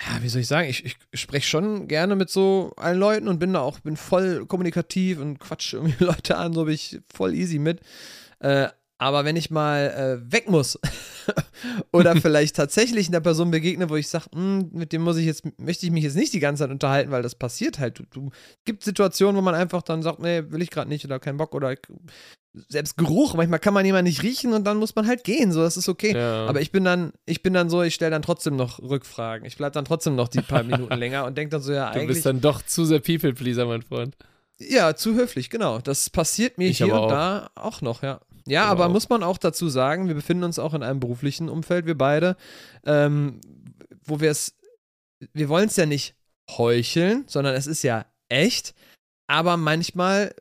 ja, 0.01 0.23
wie 0.23 0.29
soll 0.29 0.41
ich 0.41 0.49
sagen, 0.49 0.69
ich, 0.69 0.85
ich 0.85 1.21
spreche 1.21 1.47
schon 1.47 1.89
gerne 1.89 2.17
mit 2.17 2.31
so 2.31 2.73
allen 2.77 2.99
Leuten 2.99 3.29
und 3.29 3.39
bin 3.39 3.53
da 3.53 3.61
auch, 3.61 3.81
bin 3.81 3.97
voll 3.97 4.47
kommunikativ 4.47 5.19
und 5.19 5.39
quatsch 5.39 5.75
irgendwie 5.75 6.05
Leute 6.05 6.39
an, 6.39 6.55
so 6.55 6.65
bin 6.65 6.75
ich 6.75 7.01
voll 7.13 7.35
easy 7.35 7.59
mit. 7.59 7.81
Äh, 8.39 8.69
aber 9.03 9.25
wenn 9.25 9.37
ich 9.37 9.51
mal 9.51 10.21
äh, 10.25 10.33
weg 10.33 10.49
muss 10.49 10.79
oder 11.93 12.17
vielleicht 12.17 12.57
tatsächlich 12.57 13.09
einer 13.09 13.21
Person 13.21 13.51
begegne, 13.51 13.91
wo 13.91 13.97
ich 13.97 14.09
sage, 14.09 14.27
mit 14.37 14.93
dem 14.93 15.03
muss 15.03 15.17
ich 15.17 15.27
jetzt, 15.27 15.43
möchte 15.59 15.87
ich 15.87 15.93
mich 15.93 16.05
jetzt 16.05 16.17
nicht 16.17 16.33
die 16.33 16.41
ganze 16.41 16.63
Zeit 16.63 16.71
unterhalten, 16.71 17.11
weil 17.11 17.23
das 17.23 17.35
passiert 17.35 17.79
halt. 17.79 17.99
Du, 17.99 18.05
du 18.11 18.31
gibt 18.65 18.85
Situationen, 18.85 19.37
wo 19.37 19.43
man 19.43 19.55
einfach 19.55 19.83
dann 19.83 20.03
sagt, 20.03 20.21
nee, 20.21 20.43
will 20.49 20.63
ich 20.63 20.71
gerade 20.71 20.89
nicht 20.89 21.05
oder 21.05 21.19
keinen 21.19 21.37
Bock 21.37 21.55
oder 21.55 21.75
selbst 22.69 22.97
Geruch, 22.97 23.35
manchmal 23.35 23.59
kann 23.59 23.75
man 23.75 23.85
jemanden 23.85 24.09
nicht 24.09 24.23
riechen 24.23 24.53
und 24.53 24.65
dann 24.65 24.77
muss 24.77 24.95
man 24.95 25.07
halt 25.07 25.25
gehen, 25.25 25.53
so, 25.53 25.63
das 25.63 25.77
ist 25.77 25.89
okay. 25.89 26.15
Ja. 26.15 26.47
Aber 26.47 26.61
ich 26.61 26.71
bin 26.71 26.85
dann, 26.85 27.13
ich 27.25 27.43
bin 27.43 27.55
dann 27.55 27.71
so, 27.71 27.83
ich 27.83 27.95
stelle 27.95 28.11
dann 28.11 28.23
trotzdem 28.23 28.57
noch 28.57 28.79
Rückfragen. 28.79 29.47
Ich 29.47 29.57
bleibe 29.57 29.73
dann 29.73 29.85
trotzdem 29.85 30.15
noch 30.15 30.29
die 30.29 30.43
paar 30.43 30.63
Minuten 30.63 30.95
länger 30.95 31.25
und 31.25 31.37
denke 31.37 31.51
dann 31.51 31.63
so, 31.63 31.73
ja, 31.73 31.91
du 31.91 32.01
eigentlich. 32.01 32.09
bist 32.09 32.27
dann 32.27 32.41
doch 32.41 32.63
zu 32.63 32.85
sehr 32.85 33.01
People-Pleaser, 33.01 33.67
mein 33.67 33.83
Freund. 33.83 34.17
ja, 34.59 34.95
zu 34.95 35.15
höflich, 35.15 35.51
genau. 35.51 35.79
Das 35.79 36.11
passiert 36.11 36.59
mir 36.59 36.69
Ich 36.69 36.79
hier 36.79 36.93
und 36.93 37.01
auch. 37.01 37.09
da 37.09 37.51
auch 37.55 37.81
noch, 37.81 38.03
ja. 38.03 38.21
Ja, 38.47 38.65
Aber 38.65 38.85
aber 38.85 38.93
muss 38.93 39.09
man 39.09 39.23
auch 39.23 39.39
dazu 39.39 39.69
sagen, 39.69 40.09
wir 40.09 40.15
befinden 40.15 40.45
uns 40.45 40.59
auch 40.59 40.75
in 40.75 40.83
einem 40.83 41.01
beruflichen 41.01 41.49
Umfeld, 41.49 41.87
wir 41.87 41.97
beide, 41.97 42.37
ähm, 42.85 43.41
wo 44.05 44.21
wir 44.21 44.31
es, 44.31 44.57
wir 45.33 45.49
wollen 45.49 45.69
es 45.69 45.77
ja 45.77 45.87
nicht 45.87 46.15
heucheln, 46.51 47.25
sondern 47.27 47.55
es 47.55 47.67
ist 47.67 47.83
ja 47.83 48.07
echt, 48.29 48.75
aber 49.29 49.57
manchmal 49.57 50.35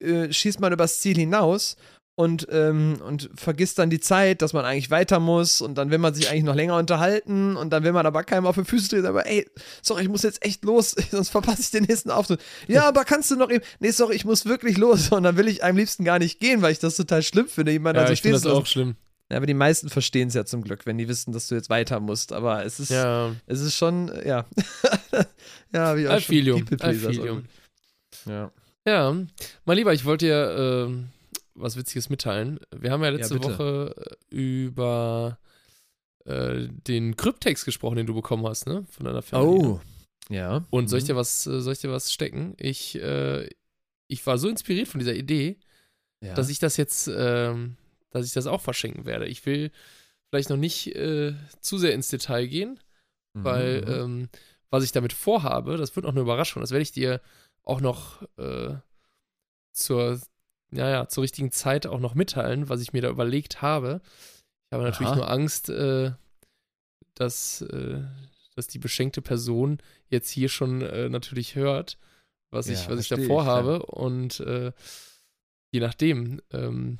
äh, 0.00 0.32
schießt 0.32 0.60
man 0.60 0.72
übers 0.72 1.00
Ziel 1.00 1.16
hinaus 1.16 1.76
und, 2.16 2.48
ähm, 2.50 2.98
und 3.04 3.30
vergisst 3.34 3.78
dann 3.78 3.90
die 3.90 4.00
Zeit, 4.00 4.40
dass 4.40 4.54
man 4.54 4.64
eigentlich 4.64 4.90
weiter 4.90 5.20
muss 5.20 5.60
und 5.60 5.76
dann 5.76 5.90
will 5.90 5.98
man 5.98 6.14
sich 6.14 6.30
eigentlich 6.30 6.44
noch 6.44 6.54
länger 6.54 6.76
unterhalten 6.76 7.56
und 7.56 7.70
dann 7.70 7.84
will 7.84 7.92
man 7.92 8.06
aber 8.06 8.24
keinem 8.24 8.46
auf 8.46 8.56
die 8.56 8.64
Füße 8.64 8.88
treten, 8.88 9.06
aber 9.06 9.26
ey, 9.26 9.46
sorry, 9.82 10.02
ich 10.02 10.08
muss 10.08 10.22
jetzt 10.22 10.44
echt 10.44 10.64
los, 10.64 10.96
sonst 11.10 11.28
verpasse 11.28 11.60
ich 11.60 11.70
den 11.70 11.84
nächsten 11.84 12.10
Auftritt. 12.10 12.40
Ja, 12.68 12.88
aber 12.88 13.04
kannst 13.04 13.30
du 13.30 13.36
noch 13.36 13.50
eben, 13.50 13.62
nee, 13.80 13.90
sorry, 13.90 14.16
ich 14.16 14.24
muss 14.24 14.46
wirklich 14.46 14.78
los 14.78 15.10
und 15.10 15.22
dann 15.24 15.36
will 15.36 15.46
ich 15.46 15.62
am 15.62 15.76
liebsten 15.76 16.04
gar 16.04 16.18
nicht 16.18 16.40
gehen, 16.40 16.62
weil 16.62 16.72
ich 16.72 16.78
das 16.78 16.96
total 16.96 17.22
schlimm 17.22 17.48
finde, 17.48 17.72
jemand 17.72 17.96
Ja, 17.96 18.02
also 18.02 18.14
ich 18.14 18.22
finde 18.22 18.40
das 18.40 18.46
auch 18.46 18.66
schlimm. 18.66 18.96
Ja, 19.30 19.36
aber 19.36 19.46
die 19.46 19.54
meisten 19.54 19.90
verstehen 19.90 20.28
es 20.28 20.34
ja 20.34 20.44
zum 20.44 20.62
Glück, 20.62 20.86
wenn 20.86 20.96
die 20.96 21.08
wissen, 21.08 21.32
dass 21.32 21.48
du 21.48 21.54
jetzt 21.54 21.68
weiter 21.68 22.00
musst, 22.00 22.32
aber 22.32 22.64
es 22.64 22.80
ist, 22.80 22.90
Ja, 22.90 23.34
es 23.46 23.60
ist 23.60 23.74
schon, 23.74 24.08
äh, 24.08 24.26
ja, 24.26 24.46
ja, 25.74 25.96
wie 25.98 26.08
auch 26.08 26.16
I 26.16 26.20
schon 26.20 26.56
gut. 26.56 27.44
Ja. 28.24 28.52
Ja, 28.86 29.16
mein 29.64 29.76
Lieber, 29.76 29.92
ich 29.92 30.04
wollte 30.04 30.26
dir 30.26 30.88
äh, 30.88 31.15
was 31.56 31.76
Witziges 31.76 32.08
mitteilen. 32.10 32.60
Wir 32.74 32.90
haben 32.90 33.02
ja 33.02 33.10
letzte 33.10 33.34
bitte. 33.34 33.58
Woche 33.58 34.16
äh, 34.30 34.34
über 34.34 35.38
äh, 36.24 36.68
den 36.86 37.16
Kryptext 37.16 37.64
gesprochen, 37.64 37.96
den 37.96 38.06
du 38.06 38.14
bekommen 38.14 38.46
hast, 38.46 38.66
ne? 38.66 38.84
Von 38.90 39.06
deiner 39.06 39.22
Familie. 39.22 39.68
Oh, 39.68 39.80
ja. 40.28 40.64
Und 40.70 40.88
soll 40.88 40.98
ich 40.98 41.04
Mhm. 41.04 41.08
dir 41.08 41.16
was, 41.16 41.46
äh, 41.46 41.60
soll 41.60 41.72
ich 41.72 41.80
dir 41.80 41.90
was 41.90 42.12
stecken? 42.12 42.54
Ich, 42.58 42.96
äh, 43.00 43.48
ich 44.08 44.26
war 44.26 44.38
so 44.38 44.48
inspiriert 44.48 44.88
von 44.88 44.98
dieser 44.98 45.14
Idee, 45.14 45.58
ja. 46.22 46.34
dass 46.34 46.48
ich 46.48 46.58
das 46.58 46.76
jetzt, 46.76 47.08
ähm, 47.08 47.76
dass 48.10 48.26
ich 48.26 48.32
das 48.32 48.46
auch 48.46 48.60
verschenken 48.60 49.04
werde. 49.04 49.26
Ich 49.26 49.44
will 49.46 49.70
vielleicht 50.30 50.50
noch 50.50 50.56
nicht 50.56 50.94
äh, 50.96 51.34
zu 51.60 51.78
sehr 51.78 51.94
ins 51.94 52.08
Detail 52.08 52.46
gehen, 52.46 52.80
Mhm, 53.34 53.44
weil 53.44 53.82
mhm. 53.82 53.92
ähm, 53.92 54.28
was 54.70 54.82
ich 54.82 54.92
damit 54.92 55.12
vorhabe, 55.12 55.76
das 55.76 55.94
wird 55.94 56.06
auch 56.06 56.10
eine 56.10 56.20
Überraschung. 56.20 56.60
Das 56.60 56.70
werde 56.72 56.82
ich 56.82 56.92
dir 56.92 57.20
auch 57.62 57.80
noch 57.80 58.22
äh, 58.36 58.74
zur, 59.72 60.20
ja, 60.72 60.88
ja, 60.88 61.08
zur 61.08 61.22
richtigen 61.22 61.52
Zeit 61.52 61.86
auch 61.86 62.00
noch 62.00 62.14
mitteilen, 62.14 62.68
was 62.68 62.80
ich 62.80 62.92
mir 62.92 63.02
da 63.02 63.10
überlegt 63.10 63.62
habe. 63.62 64.00
Ich 64.66 64.72
habe 64.72 64.84
natürlich 64.84 65.12
Aha. 65.12 65.16
nur 65.16 65.30
Angst, 65.30 65.68
äh, 65.68 66.12
dass, 67.14 67.62
äh, 67.62 68.02
dass 68.54 68.66
die 68.66 68.78
beschenkte 68.78 69.22
Person 69.22 69.78
jetzt 70.08 70.30
hier 70.30 70.48
schon 70.48 70.82
äh, 70.82 71.08
natürlich 71.08 71.54
hört, 71.54 71.98
was 72.50 72.68
ich, 72.68 72.84
Ja, 72.84 72.90
was 72.90 73.00
ich 73.00 73.08
da 73.08 73.16
ich, 73.16 73.26
vorhabe. 73.26 73.84
Und 73.86 74.40
äh, 74.40 74.72
je 75.70 75.80
nachdem, 75.80 76.40
ähm, 76.52 76.98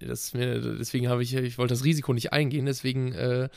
das 0.00 0.34
mir, 0.34 0.60
deswegen 0.60 1.08
habe 1.08 1.22
ich, 1.22 1.34
ich 1.34 1.58
wollte 1.58 1.74
das 1.74 1.84
Risiko 1.84 2.12
nicht 2.12 2.32
eingehen, 2.32 2.66
deswegen 2.66 3.12
äh, 3.12 3.48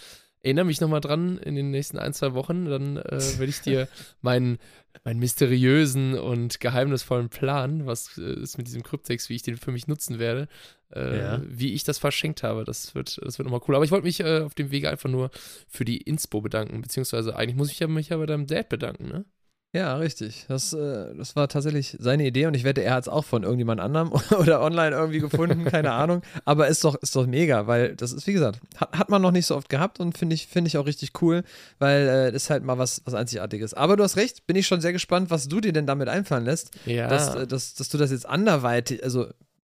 erinnere 0.48 0.66
mich 0.66 0.82
nochmal 0.82 1.02
dran 1.02 1.38
in 1.38 1.56
den 1.56 1.70
nächsten 1.72 2.00
ein, 2.00 2.14
zwei 2.14 2.34
Wochen, 2.34 2.66
dann 2.66 2.98
äh, 2.98 3.20
werde 3.38 3.46
ich 3.46 3.62
dir 3.62 3.88
meinen, 4.22 4.58
meinen 5.04 5.20
mysteriösen 5.20 6.18
und 6.18 6.60
geheimnisvollen 6.60 7.30
Plan, 7.30 7.86
was 7.86 8.18
äh, 8.18 8.34
ist 8.42 8.58
mit 8.58 8.68
diesem 8.68 8.84
Kryptex, 8.84 9.30
wie 9.30 9.36
ich 9.36 9.44
den 9.44 9.58
für 9.58 9.72
mich 9.72 9.88
nutzen 9.88 10.20
werde, 10.20 10.48
äh, 10.94 11.18
Ja. 11.20 11.42
wie 11.48 11.74
ich 11.74 11.84
das 11.84 11.98
verschenkt 12.00 12.44
habe. 12.44 12.64
Das 12.64 12.96
wird, 12.96 13.20
das 13.24 13.38
wird 13.38 13.46
nochmal 13.48 13.62
cool. 13.68 13.76
Aber 13.76 13.86
ich 13.86 13.92
wollte 13.92 14.06
mich 14.06 14.20
äh, 14.22 14.40
auf 14.42 14.56
dem 14.56 14.72
Wege 14.72 14.90
einfach 14.90 15.10
nur 15.10 15.30
für 15.68 15.86
die 15.86 15.98
Inspo 15.98 16.42
bedanken, 16.42 16.82
beziehungsweise 16.82 17.36
eigentlich 17.36 17.56
muss 17.56 17.72
ich 17.72 17.86
mich 17.88 18.10
ja 18.10 18.18
bei 18.18 18.26
deinem 18.26 18.48
Dad 18.48 18.70
bedanken, 18.70 19.08
ne? 19.08 19.26
Ja, 19.74 19.98
richtig. 19.98 20.46
Das, 20.48 20.72
äh, 20.74 21.14
das 21.16 21.36
war 21.36 21.48
tatsächlich 21.50 21.98
seine 22.00 22.26
Idee 22.26 22.46
und 22.48 22.56
ich 22.56 22.64
wette, 22.64 22.82
er 22.84 22.96
hat 22.96 23.04
es 23.04 23.10
auch 23.10 23.26
von 23.26 23.44
irgendjemand 23.44 23.82
anderem 23.82 24.12
oder 24.40 24.62
online 24.62 24.96
irgendwie 24.96 25.20
gefunden, 25.20 25.66
keine 25.66 25.92
Ahnung. 25.94 26.22
Aber 26.46 26.68
ist 26.68 26.84
doch, 26.84 26.96
ist 26.96 27.16
doch 27.16 27.28
mega, 27.28 27.68
weil 27.68 27.96
das 27.96 28.14
ist, 28.14 28.26
wie 28.28 28.34
gesagt, 28.34 28.60
hat, 28.78 28.98
hat 28.98 29.10
man 29.10 29.22
noch 29.22 29.32
nicht 29.32 29.46
so 29.46 29.56
oft 29.56 29.70
gehabt 29.70 30.00
und 30.00 30.18
finde 30.18 30.36
ich, 30.36 30.48
finde 30.48 30.70
ich 30.70 30.78
auch 30.78 30.86
richtig 30.86 31.22
cool, 31.22 31.44
weil 31.80 32.08
äh, 32.08 32.36
ist 32.36 32.50
halt 32.50 32.64
mal 32.64 32.78
was, 32.78 33.02
was 33.06 33.14
Einzigartiges. 33.14 33.74
Aber 33.74 33.98
du 33.98 34.04
hast 34.04 34.16
recht, 34.16 34.48
bin 34.48 34.56
ich 34.56 34.66
schon 34.68 34.82
sehr 34.82 34.94
gespannt, 34.94 35.30
was 35.30 35.48
du 35.50 35.60
dir 35.60 35.74
denn 35.74 35.86
damit 35.86 36.08
einfallen 36.08 36.46
lässt, 36.46 36.72
Ja. 36.86 37.08
dass, 37.10 37.36
äh, 37.36 37.46
dass, 37.46 37.74
dass 37.76 37.90
du 37.90 37.98
das 37.98 38.10
jetzt 38.12 38.26
anderweitig, 38.28 39.04
also 39.04 39.28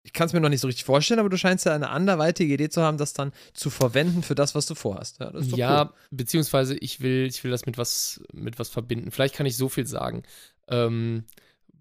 ich 0.02 0.12
kann 0.12 0.26
es 0.26 0.32
mir 0.32 0.40
noch 0.40 0.48
nicht 0.48 0.60
so 0.60 0.68
richtig 0.68 0.84
vorstellen, 0.84 1.20
aber 1.20 1.28
du 1.28 1.36
scheinst 1.36 1.66
ja 1.66 1.74
eine 1.74 1.90
anderweitige 1.90 2.54
Idee 2.54 2.68
zu 2.68 2.82
haben, 2.82 2.98
das 2.98 3.12
dann 3.12 3.32
zu 3.52 3.68
verwenden 3.68 4.22
für 4.22 4.34
das, 4.34 4.54
was 4.54 4.66
du 4.66 4.74
vorhast. 4.74 5.20
Ja, 5.20 5.32
ja 5.40 5.82
cool. 5.82 5.92
beziehungsweise 6.10 6.76
ich 6.76 7.00
will, 7.00 7.26
ich 7.26 7.44
will 7.44 7.50
das 7.50 7.66
mit 7.66 7.78
was, 7.78 8.22
mit 8.32 8.58
was 8.58 8.68
verbinden. 8.68 9.10
Vielleicht 9.10 9.34
kann 9.34 9.46
ich 9.46 9.56
so 9.56 9.68
viel 9.68 9.86
sagen. 9.86 10.22
Ähm, 10.68 11.24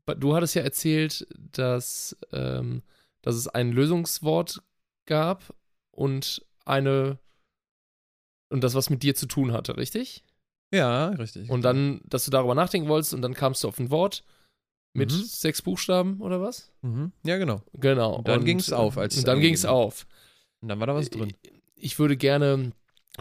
du 0.06 0.36
hattest 0.36 0.56
ja 0.56 0.62
erzählt, 0.62 1.28
dass, 1.36 2.18
ähm, 2.34 2.84
dass 3.22 3.36
es 3.36 3.48
ein 3.48 3.72
Lösungswort 3.72 4.62
gab 5.06 5.54
und 5.92 6.46
eine 6.66 7.20
und 8.50 8.64
das 8.64 8.76
was 8.76 8.90
mit 8.90 9.04
dir 9.04 9.16
zu 9.16 9.26
tun 9.26 9.52
hatte, 9.52 9.78
richtig? 9.78 10.24
Ja, 10.72 11.10
richtig. 11.10 11.50
Und 11.50 11.62
dann, 11.64 12.02
dass 12.06 12.26
du 12.26 12.32
darüber 12.32 12.56
nachdenken 12.56 12.90
wolltest 12.90 13.14
und 13.14 13.22
dann 13.22 13.34
kamst 13.34 13.64
du 13.64 13.68
auf 13.68 13.80
ein 13.80 13.90
Wort 13.90 14.24
mit 14.98 15.12
mhm. 15.12 15.24
sechs 15.24 15.62
Buchstaben 15.62 16.20
oder 16.22 16.42
was? 16.42 16.72
Mhm. 16.82 17.12
Ja, 17.24 17.38
genau. 17.38 17.62
Genau. 17.74 18.16
Und 18.16 18.28
dann 18.28 18.44
ging 18.44 18.60
es 18.60 18.74
auf. 18.74 18.98
Als 18.98 19.18
und 19.18 19.28
dann 19.28 19.40
ging 19.40 19.54
es 19.54 19.64
auf. 19.64 20.08
Und 20.60 20.70
dann 20.70 20.80
war 20.80 20.88
da 20.88 20.96
was 20.96 21.12
drin. 21.12 21.34
Ich, 21.44 21.52
ich 21.76 22.00
würde 22.00 22.18
gerne 22.18 22.72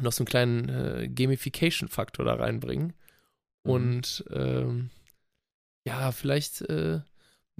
noch 0.01 0.13
so 0.13 0.23
einen 0.23 0.27
kleinen 0.27 0.69
äh, 0.71 1.09
Gamification-Faktor 1.09 2.25
da 2.25 2.35
reinbringen. 2.35 2.95
Mhm. 3.65 3.71
Und 3.71 4.25
ähm, 4.31 4.91
ja, 5.87 6.13
vielleicht, 6.13 6.63
äh, 6.63 7.01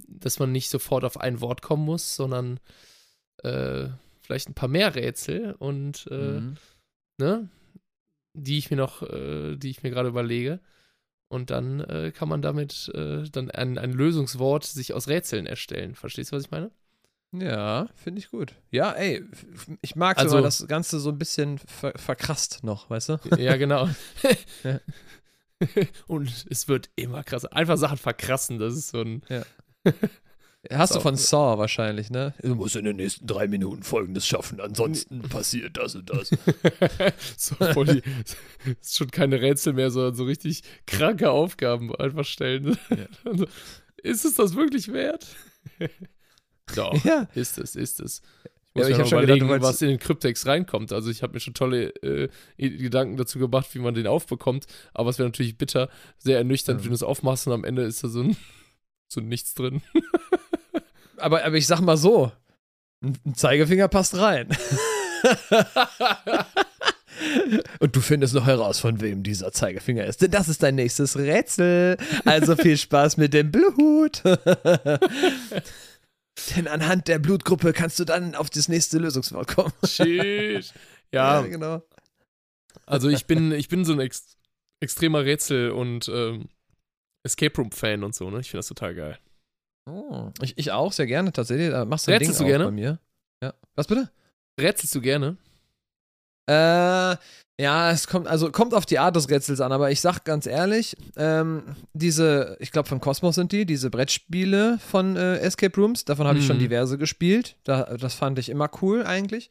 dass 0.07 0.39
man 0.39 0.51
nicht 0.51 0.69
sofort 0.69 1.03
auf 1.03 1.19
ein 1.19 1.39
Wort 1.39 1.61
kommen 1.61 1.85
muss, 1.85 2.15
sondern 2.15 2.59
äh, 3.43 3.87
vielleicht 4.21 4.49
ein 4.49 4.55
paar 4.55 4.69
mehr 4.69 4.95
Rätsel 4.95 5.53
und 5.53 6.07
äh, 6.09 6.39
mhm. 6.39 6.57
ne, 7.19 7.49
die 8.33 8.57
ich 8.57 8.71
mir 8.71 8.77
noch, 8.77 9.03
äh, 9.03 9.55
die 9.57 9.69
ich 9.69 9.83
mir 9.83 9.91
gerade 9.91 10.09
überlege. 10.09 10.59
Und 11.29 11.49
dann 11.49 11.81
äh, 11.81 12.11
kann 12.15 12.29
man 12.29 12.41
damit 12.41 12.89
äh, 12.93 13.23
dann 13.29 13.51
ein, 13.51 13.77
ein 13.77 13.91
Lösungswort 13.91 14.63
sich 14.63 14.93
aus 14.93 15.07
Rätseln 15.07 15.45
erstellen. 15.45 15.95
Verstehst 15.95 16.31
du, 16.31 16.37
was 16.37 16.45
ich 16.45 16.51
meine? 16.51 16.71
Ja, 17.33 17.87
finde 17.95 18.19
ich 18.19 18.29
gut. 18.31 18.53
Ja, 18.71 18.93
ey, 18.93 19.23
ich 19.81 19.95
mag 19.97 20.17
also, 20.17 20.29
sogar 20.29 20.43
das 20.43 20.65
Ganze 20.67 20.99
so 20.99 21.09
ein 21.09 21.17
bisschen 21.17 21.57
ver 21.57 21.91
verkrasst 21.97 22.63
noch, 22.63 22.89
weißt 22.89 23.09
du? 23.09 23.17
Ja, 23.37 23.57
genau. 23.57 23.89
ja. 24.63 24.79
Und 26.07 26.45
es 26.49 26.67
wird 26.67 26.89
immer 26.95 27.23
krasser. 27.23 27.51
Einfach 27.53 27.77
Sachen 27.77 27.97
verkrassen, 27.97 28.59
das 28.59 28.75
ist 28.75 28.89
so 28.89 29.01
ein. 29.01 29.23
Ja. 29.29 29.43
Hast 30.71 30.95
du 30.95 30.99
von 30.99 31.15
Saw 31.15 31.57
wahrscheinlich, 31.57 32.09
ne? 32.09 32.33
Du 32.41 32.55
musst 32.55 32.75
in 32.75 32.85
den 32.85 32.97
nächsten 32.97 33.27
drei 33.27 33.47
Minuten 33.47 33.83
folgendes 33.83 34.25
schaffen, 34.25 34.59
ansonsten 34.59 35.21
passiert 35.21 35.77
das 35.77 35.95
und 35.95 36.09
das. 36.09 36.29
so 37.37 37.55
voll 37.55 37.85
die, 37.85 38.01
ist 38.81 38.97
schon 38.97 39.11
keine 39.11 39.41
Rätsel 39.41 39.73
mehr, 39.73 39.91
sondern 39.91 40.15
so 40.15 40.23
richtig 40.25 40.63
kranke 40.85 41.29
Aufgaben 41.29 41.95
einfach 41.95 42.25
stellen. 42.25 42.77
Ja. 42.89 43.33
Ist 44.03 44.25
es 44.25 44.35
das 44.35 44.55
wirklich 44.55 44.91
wert? 44.93 45.25
Doch, 46.75 47.03
ja. 47.03 47.27
ist 47.33 47.57
es, 47.57 47.75
ist 47.75 47.99
es. 47.99 48.21
Ich 48.69 48.75
muss 48.75 48.83
ja, 48.83 48.89
ich 48.89 48.99
habe 48.99 49.09
schon 49.09 49.23
überlegen, 49.23 49.47
gedacht, 49.47 49.63
was 49.63 49.81
in 49.81 49.87
den 49.87 49.99
Kryptex 49.99 50.45
reinkommt. 50.45 50.91
Also 50.91 51.09
ich 51.09 51.23
habe 51.23 51.33
mir 51.33 51.39
schon 51.39 51.53
tolle 51.53 51.89
äh, 52.03 52.29
Gedanken 52.57 53.17
dazu 53.17 53.39
gemacht, 53.39 53.73
wie 53.73 53.79
man 53.79 53.93
den 53.93 54.05
aufbekommt. 54.05 54.65
Aber 54.93 55.09
es 55.09 55.17
wäre 55.17 55.29
natürlich 55.29 55.57
bitter, 55.57 55.89
sehr 56.17 56.37
ernüchternd, 56.37 56.81
ja. 56.81 56.83
wenn 56.83 56.91
du 56.91 56.95
es 56.95 57.03
aufmachst 57.03 57.47
und 57.47 57.53
am 57.53 57.63
Ende 57.63 57.83
ist 57.83 58.03
da 58.03 58.09
so 58.09 58.21
ein 58.21 58.37
so 59.07 59.21
nichts 59.21 59.53
drin. 59.53 59.81
Aber, 61.17 61.43
aber 61.43 61.55
ich 61.55 61.67
sag 61.67 61.81
mal 61.81 61.97
so: 61.97 62.31
ein 63.03 63.35
Zeigefinger 63.35 63.87
passt 63.87 64.17
rein. 64.17 64.49
Und 67.79 67.95
du 67.95 68.01
findest 68.01 68.33
noch 68.35 68.45
heraus, 68.45 68.79
von 68.79 69.01
wem 69.01 69.23
dieser 69.23 69.51
Zeigefinger 69.51 70.05
ist. 70.05 70.21
Denn 70.21 70.31
das 70.31 70.47
ist 70.49 70.61
dein 70.63 70.75
nächstes 70.75 71.17
Rätsel. 71.17 71.97
Also 72.25 72.55
viel 72.55 72.77
Spaß 72.77 73.17
mit 73.17 73.33
dem 73.33 73.51
Blut. 73.51 74.23
Denn 76.55 76.67
anhand 76.67 77.07
der 77.07 77.17
Blutgruppe 77.19 77.73
kannst 77.73 77.99
du 77.99 78.05
dann 78.05 78.35
auf 78.35 78.49
das 78.49 78.67
nächste 78.69 78.99
Lösungswort 78.99 79.47
kommen. 79.47 79.73
Sheesh. 79.85 80.71
Ja, 81.13 81.39
ja, 81.39 81.47
genau. 81.47 81.81
Also 82.85 83.07
ich 83.07 83.27
bin, 83.27 83.53
ich 83.53 83.69
bin 83.69 83.85
so 83.85 83.93
ein 83.93 84.01
ex 84.01 84.35
extremer 84.81 85.23
Rätsel- 85.23 85.71
und 85.71 86.09
ähm, 86.09 86.49
Escape 87.23 87.55
Room-Fan 87.55 88.03
und 88.03 88.13
so, 88.13 88.29
ne? 88.29 88.41
Ich 88.41 88.51
finde 88.51 88.59
das 88.59 88.67
total 88.67 88.93
geil. 88.93 89.17
Oh, 89.87 90.31
ich, 90.41 90.57
ich 90.57 90.71
auch, 90.71 90.91
sehr 90.91 91.07
gerne 91.07 91.31
tatsächlich. 91.31 91.69
Da 91.69 91.85
machst 91.85 92.07
du 92.07 92.11
ein 92.11 92.17
Rätselst 92.17 92.39
Ding 92.39 92.47
du 92.47 92.51
gerne? 92.51 92.65
bei 92.65 92.71
mir. 92.71 92.99
Ja. 93.41 93.53
Was 93.75 93.87
bitte? 93.87 94.09
Rätselst 94.59 94.93
du 94.93 95.01
gerne? 95.01 95.37
Äh, 96.49 97.15
ja, 97.59 97.91
es 97.91 98.07
kommt, 98.07 98.27
also 98.27 98.51
kommt 98.51 98.73
auf 98.73 98.85
die 98.85 98.99
Art 98.99 99.15
des 99.15 99.29
Rätsels 99.29 99.61
an, 99.61 99.71
aber 99.71 99.91
ich 99.91 99.99
sag 99.99 100.23
ganz 100.23 100.45
ehrlich, 100.45 100.95
ähm, 101.15 101.75
diese, 101.93 102.55
ich 102.59 102.71
glaube 102.71 102.87
von 102.87 103.01
Cosmos 103.01 103.35
sind 103.35 103.51
die, 103.51 103.65
diese 103.65 103.89
Brettspiele 103.89 104.77
von 104.79 105.15
äh, 105.15 105.37
Escape 105.39 105.75
Rooms, 105.79 106.05
davon 106.05 106.27
habe 106.27 106.39
ich 106.39 106.45
schon 106.45 106.57
mhm. 106.57 106.61
diverse 106.61 106.97
gespielt. 106.97 107.57
Da, 107.63 107.97
das 107.97 108.13
fand 108.13 108.39
ich 108.39 108.49
immer 108.49 108.69
cool 108.81 109.03
eigentlich. 109.05 109.49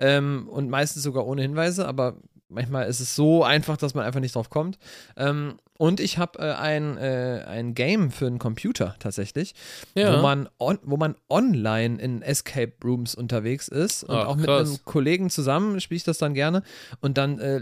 Ähm, 0.00 0.48
und 0.48 0.70
meistens 0.70 1.02
sogar 1.02 1.26
ohne 1.26 1.42
Hinweise, 1.42 1.88
aber 1.88 2.18
manchmal 2.48 2.88
ist 2.88 3.00
es 3.00 3.14
so 3.14 3.44
einfach, 3.44 3.76
dass 3.76 3.94
man 3.94 4.04
einfach 4.04 4.20
nicht 4.20 4.34
drauf 4.34 4.50
kommt. 4.50 4.78
Ähm, 5.16 5.58
und 5.76 6.00
ich 6.00 6.18
habe 6.18 6.40
äh, 6.40 6.52
ein, 6.54 6.96
äh, 6.96 7.44
ein 7.46 7.74
Game 7.74 8.10
für 8.10 8.26
einen 8.26 8.38
Computer 8.38 8.96
tatsächlich, 8.98 9.54
ja. 9.94 10.18
wo, 10.18 10.22
man 10.22 10.48
on, 10.58 10.78
wo 10.82 10.96
man 10.96 11.14
online 11.30 12.00
in 12.00 12.20
Escape 12.22 12.72
Rooms 12.82 13.14
unterwegs 13.14 13.68
ist. 13.68 14.02
Und 14.02 14.16
Ach, 14.16 14.26
auch 14.26 14.36
mit 14.36 14.46
krass. 14.46 14.68
einem 14.68 14.84
Kollegen 14.84 15.30
zusammen 15.30 15.80
spiele 15.80 15.98
ich 15.98 16.04
das 16.04 16.18
dann 16.18 16.34
gerne. 16.34 16.62
Und 17.00 17.16
dann 17.16 17.38
äh, 17.38 17.60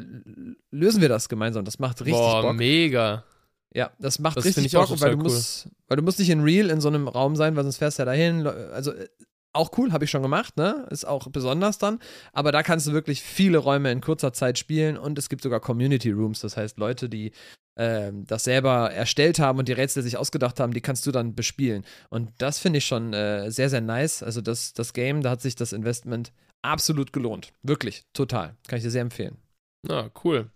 lösen 0.71 1.03
wir 1.03 1.09
das 1.09 1.29
gemeinsam. 1.29 1.65
Das 1.65 1.79
macht 1.79 2.01
richtig 2.01 2.15
Boah, 2.15 2.43
Bock. 2.43 2.57
mega. 2.57 3.25
Ja, 3.75 3.91
das 3.99 4.19
macht 4.19 4.39
das 4.39 4.47
richtig 4.47 4.73
Bock, 4.73 4.89
weil 5.01 5.11
du, 5.11 5.17
cool. 5.19 5.25
musst, 5.25 5.69
weil 5.89 5.99
du 5.99 6.03
musst 6.03 6.19
nicht 6.19 6.31
in 6.31 6.43
Real 6.43 6.71
in 6.71 6.81
so 6.81 6.89
einem 6.89 7.09
Raum 7.09 7.37
sein, 7.37 7.57
weil 7.57 7.65
sonst 7.65 7.77
fährst 7.77 7.99
du 7.99 8.03
ja 8.03 8.07
dahin. 8.07 8.47
Also 8.47 8.93
äh, 8.93 9.09
auch 9.57 9.77
cool, 9.79 9.93
habe 9.93 10.05
ich 10.05 10.11
schon 10.11 10.23
gemacht, 10.23 10.57
ne? 10.57 10.87
Ist 10.91 11.07
auch 11.07 11.29
besonders 11.29 11.79
dann. 11.79 11.99
Aber 12.33 12.53
da 12.53 12.63
kannst 12.63 12.87
du 12.87 12.93
wirklich 12.93 13.23
viele 13.23 13.59
Räume 13.59 13.91
in 13.91 14.01
kurzer 14.01 14.33
Zeit 14.33 14.59
spielen 14.59 14.97
und 14.97 15.19
es 15.19 15.29
gibt 15.29 15.43
sogar 15.43 15.61
Community 15.61 16.11
Rooms, 16.11 16.41
das 16.41 16.57
heißt 16.57 16.79
Leute, 16.79 17.09
die 17.09 17.33
äh, 17.77 18.13
das 18.13 18.45
selber 18.45 18.93
erstellt 18.93 19.39
haben 19.39 19.59
und 19.59 19.69
die 19.69 19.73
Rätsel 19.73 20.03
sich 20.03 20.17
ausgedacht 20.17 20.61
haben, 20.61 20.73
die 20.73 20.81
kannst 20.81 21.07
du 21.07 21.13
dann 21.13 21.35
bespielen. 21.35 21.85
Und 22.11 22.31
das 22.39 22.59
finde 22.59 22.79
ich 22.79 22.87
schon 22.87 23.13
äh, 23.13 23.51
sehr, 23.51 23.71
sehr 23.71 23.81
nice. 23.81 24.23
Also 24.23 24.41
das, 24.41 24.73
das 24.73 24.93
Game, 24.93 25.23
da 25.23 25.31
hat 25.31 25.43
sich 25.43 25.55
das 25.55 25.73
Investment 25.73 26.33
absolut 26.63 27.13
gelohnt. 27.13 27.53
Wirklich, 27.63 28.05
total. 28.13 28.57
Kann 28.67 28.79
ich 28.79 28.85
dir 28.85 28.91
sehr 28.91 29.03
empfehlen. 29.03 29.37
Na, 29.83 30.01
ah, 30.01 30.11
cool. 30.25 30.51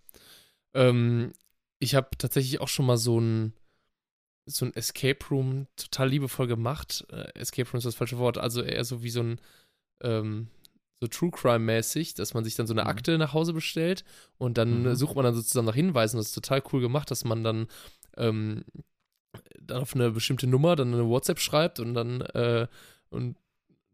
Ähm, 0.75 1.33
ich 1.79 1.95
habe 1.95 2.09
tatsächlich 2.19 2.61
auch 2.61 2.69
schon 2.69 2.87
mal 2.87 2.97
so 2.97 3.21
ein 3.21 3.53
so 4.51 4.67
ein 4.67 4.75
Escape 4.75 5.25
Room 5.31 5.67
total 5.77 6.09
liebevoll 6.09 6.47
gemacht. 6.47 7.07
Äh, 7.11 7.39
Escape 7.39 7.69
Room 7.71 7.79
ist 7.79 7.87
das 7.87 7.95
falsche 7.95 8.19
Wort, 8.19 8.39
also 8.39 8.63
eher 8.63 8.85
so 8.85 9.03
wie 9.03 9.11
so 9.11 9.21
ein 9.21 9.41
ähm, 10.03 10.49
so 11.01 11.09
True 11.09 11.31
Crime 11.31 11.61
mäßig, 11.61 12.15
dass 12.15 12.35
man 12.35 12.45
sich 12.45 12.55
dann 12.55 12.67
so 12.67 12.75
eine 12.75 12.83
mhm. 12.83 12.89
Akte 12.89 13.19
nach 13.19 13.33
Hause 13.33 13.53
bestellt 13.53 14.05
und 14.39 14.59
dann 14.59 14.83
mhm. 14.83 14.95
sucht 14.95 15.17
man 15.17 15.25
dann 15.25 15.35
sozusagen 15.35 15.67
nach 15.67 15.75
Hinweisen. 15.75 16.19
Das 16.19 16.27
ist 16.27 16.35
total 16.35 16.63
cool 16.73 16.81
gemacht, 16.81 17.11
dass 17.11 17.25
man 17.25 17.43
dann 17.43 17.67
ähm, 18.17 18.65
dann 19.61 19.83
auf 19.83 19.95
eine 19.95 20.11
bestimmte 20.11 20.47
Nummer 20.47 20.77
dann 20.77 20.93
eine 20.93 21.09
WhatsApp 21.09 21.39
schreibt 21.39 21.81
und 21.81 21.95
dann 21.95 22.21
äh, 22.21 22.67
und 23.09 23.37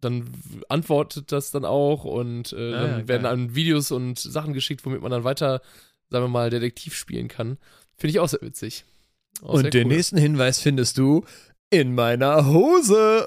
dann 0.01 0.31
antwortet 0.69 1.33
das 1.33 1.51
dann 1.51 1.65
auch 1.65 2.05
und 2.05 2.53
äh, 2.53 2.75
ah, 2.75 2.81
dann 2.81 3.01
ja, 3.01 3.09
werden 3.09 3.23
dann 3.23 3.55
Videos 3.55 3.91
und 3.91 4.19
Sachen 4.19 4.53
geschickt, 4.53 4.85
womit 4.85 5.01
man 5.01 5.11
dann 5.11 5.25
weiter, 5.25 5.63
sagen 6.11 6.25
wir 6.25 6.29
mal, 6.29 6.51
Detektiv 6.51 6.95
spielen 6.95 7.29
kann. 7.29 7.59
Finde 7.97 8.11
ich 8.11 8.21
auch 8.21 8.29
sehr 8.29 8.43
witzig. 8.43 8.85
Auch 9.43 9.55
und 9.55 9.75
den 9.75 9.87
cool. 9.87 9.95
nächsten 9.95 10.17
Hinweis 10.17 10.61
findest 10.61 10.99
du 10.99 11.25
in 11.71 11.95
meiner 11.95 12.47
Hose. 12.47 13.27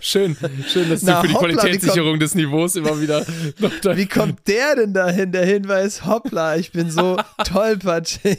schön, 0.00 0.36
schön, 0.68 0.88
dass 0.88 1.02
Na, 1.02 1.16
du 1.16 1.22
für 1.22 1.28
die 1.28 1.34
hoppla, 1.34 1.48
Qualitätssicherung 1.54 2.10
kommt, 2.12 2.22
des 2.22 2.34
Niveaus 2.34 2.76
immer 2.76 3.00
wieder 3.00 3.24
noch 3.58 3.72
da 3.82 3.96
Wie 3.96 4.06
kommt 4.06 4.46
der 4.46 4.76
denn 4.76 4.94
dahin, 4.94 5.32
der 5.32 5.44
Hinweis? 5.44 6.06
Hoppla, 6.06 6.56
ich 6.56 6.70
bin 6.70 6.90
so 6.90 7.16
tollpatschig. 7.44 8.38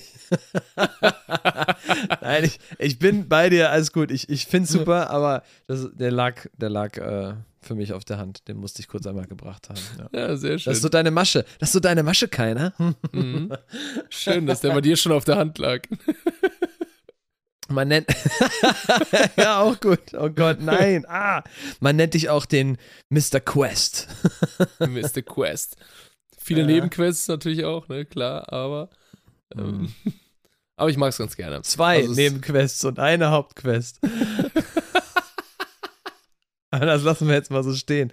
Nein, 2.22 2.44
ich, 2.46 2.60
ich 2.80 3.00
bin 3.00 3.28
bei 3.28 3.50
dir, 3.50 3.72
alles 3.72 3.92
gut. 3.92 4.12
Ich, 4.12 4.30
ich 4.30 4.46
finde 4.46 4.66
es 4.66 4.72
super, 4.72 5.10
aber 5.10 5.44
das, 5.68 5.90
der 5.94 6.12
lag, 6.12 6.46
der 6.58 6.70
lag 6.70 6.98
äh, 6.98 7.34
für 7.68 7.76
mich 7.76 7.94
auf 7.94 8.06
der 8.06 8.18
Hand. 8.18 8.48
Den 8.48 8.58
musste 8.58 8.82
ich 8.82 8.88
kurz 8.88 9.06
einmal 9.06 9.28
gebracht 9.28 9.70
haben. 9.70 9.80
Ja, 10.12 10.20
ja 10.20 10.36
sehr 10.38 10.58
schön. 10.58 10.72
Das 10.72 10.78
ist 10.78 10.84
so 10.84 10.90
deine 10.90 11.12
Masche. 11.12 11.46
Das 11.60 11.70
ist 11.70 11.74
so 11.74 11.80
deine 11.80 12.02
Masche, 12.02 12.28
keiner. 12.28 12.74
Mhm. 13.12 13.52
Schön, 14.10 14.48
dass 14.48 14.62
der 14.62 14.74
bei 14.74 14.82
dir 14.82 14.98
schon 14.98 15.12
auf 15.12 15.26
der 15.26 15.38
Hand 15.38 15.58
lag. 15.58 15.82
Man 17.70 17.90
nennt. 17.90 18.08
ja, 19.38 19.60
auch 19.62 19.80
gut. 19.80 20.14
Oh 20.14 20.30
Gott, 20.30 20.62
nein. 20.62 21.06
Ah, 21.08 21.44
man 21.82 21.98
nennt 21.98 22.14
dich 22.14 22.30
auch 22.30 22.46
den 22.46 22.78
Mr. 23.10 23.42
Quest. 23.42 24.08
Mr. 24.80 25.22
Quest. 25.22 25.76
Viele 26.38 26.62
ja. 26.62 26.68
Nebenquests 26.68 27.28
natürlich 27.28 27.66
auch, 27.66 27.90
ne, 27.90 28.06
klar, 28.06 28.54
aber. 28.54 28.90
Ähm, 29.54 29.82
mhm. 29.82 29.94
aber 30.78 30.90
ich 30.90 30.96
mag 30.96 31.10
es 31.10 31.18
ganz 31.18 31.36
gerne. 31.36 31.62
Zwei 31.64 31.98
also 31.98 32.14
Nebenquests 32.14 32.86
und 32.86 33.00
eine 33.00 33.32
Hauptquest. 33.32 34.00
das 36.86 37.04
lassen 37.04 37.28
wir 37.28 37.36
jetzt 37.36 37.52
mal 37.52 37.64
so 37.64 37.74
stehen. 37.74 38.12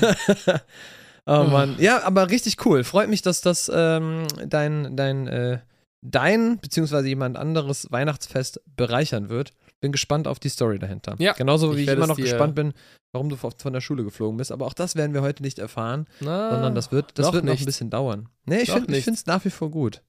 oh 1.26 1.44
Mann. 1.44 1.76
Ja, 1.78 2.02
aber 2.04 2.30
richtig 2.30 2.64
cool. 2.66 2.84
Freut 2.84 3.08
mich, 3.08 3.22
dass 3.22 3.40
das 3.40 3.70
ähm, 3.72 4.26
dein, 4.46 4.96
dein, 4.96 5.26
äh, 5.28 5.58
dein 6.02 6.58
beziehungsweise 6.58 7.08
jemand 7.08 7.36
anderes 7.36 7.90
Weihnachtsfest 7.90 8.60
bereichern 8.76 9.28
wird. 9.28 9.52
bin 9.80 9.92
gespannt 9.92 10.28
auf 10.28 10.38
die 10.38 10.48
Story 10.48 10.78
dahinter. 10.78 11.16
Ja, 11.18 11.32
Genauso 11.32 11.70
ich 11.72 11.76
wie 11.76 11.80
ich 11.82 11.86
werde 11.86 11.98
immer 11.98 12.08
noch 12.08 12.16
gespannt 12.16 12.54
bin, 12.54 12.72
warum 13.12 13.28
du 13.28 13.36
von 13.36 13.72
der 13.72 13.80
Schule 13.80 14.04
geflogen 14.04 14.36
bist. 14.36 14.52
Aber 14.52 14.66
auch 14.66 14.74
das 14.74 14.96
werden 14.96 15.14
wir 15.14 15.22
heute 15.22 15.42
nicht 15.42 15.58
erfahren, 15.58 16.06
Na, 16.20 16.50
sondern 16.50 16.74
das 16.74 16.92
wird, 16.92 17.18
das 17.18 17.26
noch 17.26 17.34
wird 17.34 17.44
noch 17.44 17.52
nicht. 17.52 17.62
ein 17.62 17.66
bisschen 17.66 17.90
dauern. 17.90 18.28
Nee, 18.46 18.62
ich 18.62 18.70
finde 18.70 18.92
es 18.92 19.26
nach 19.26 19.44
wie 19.44 19.50
vor 19.50 19.70
gut. 19.70 20.02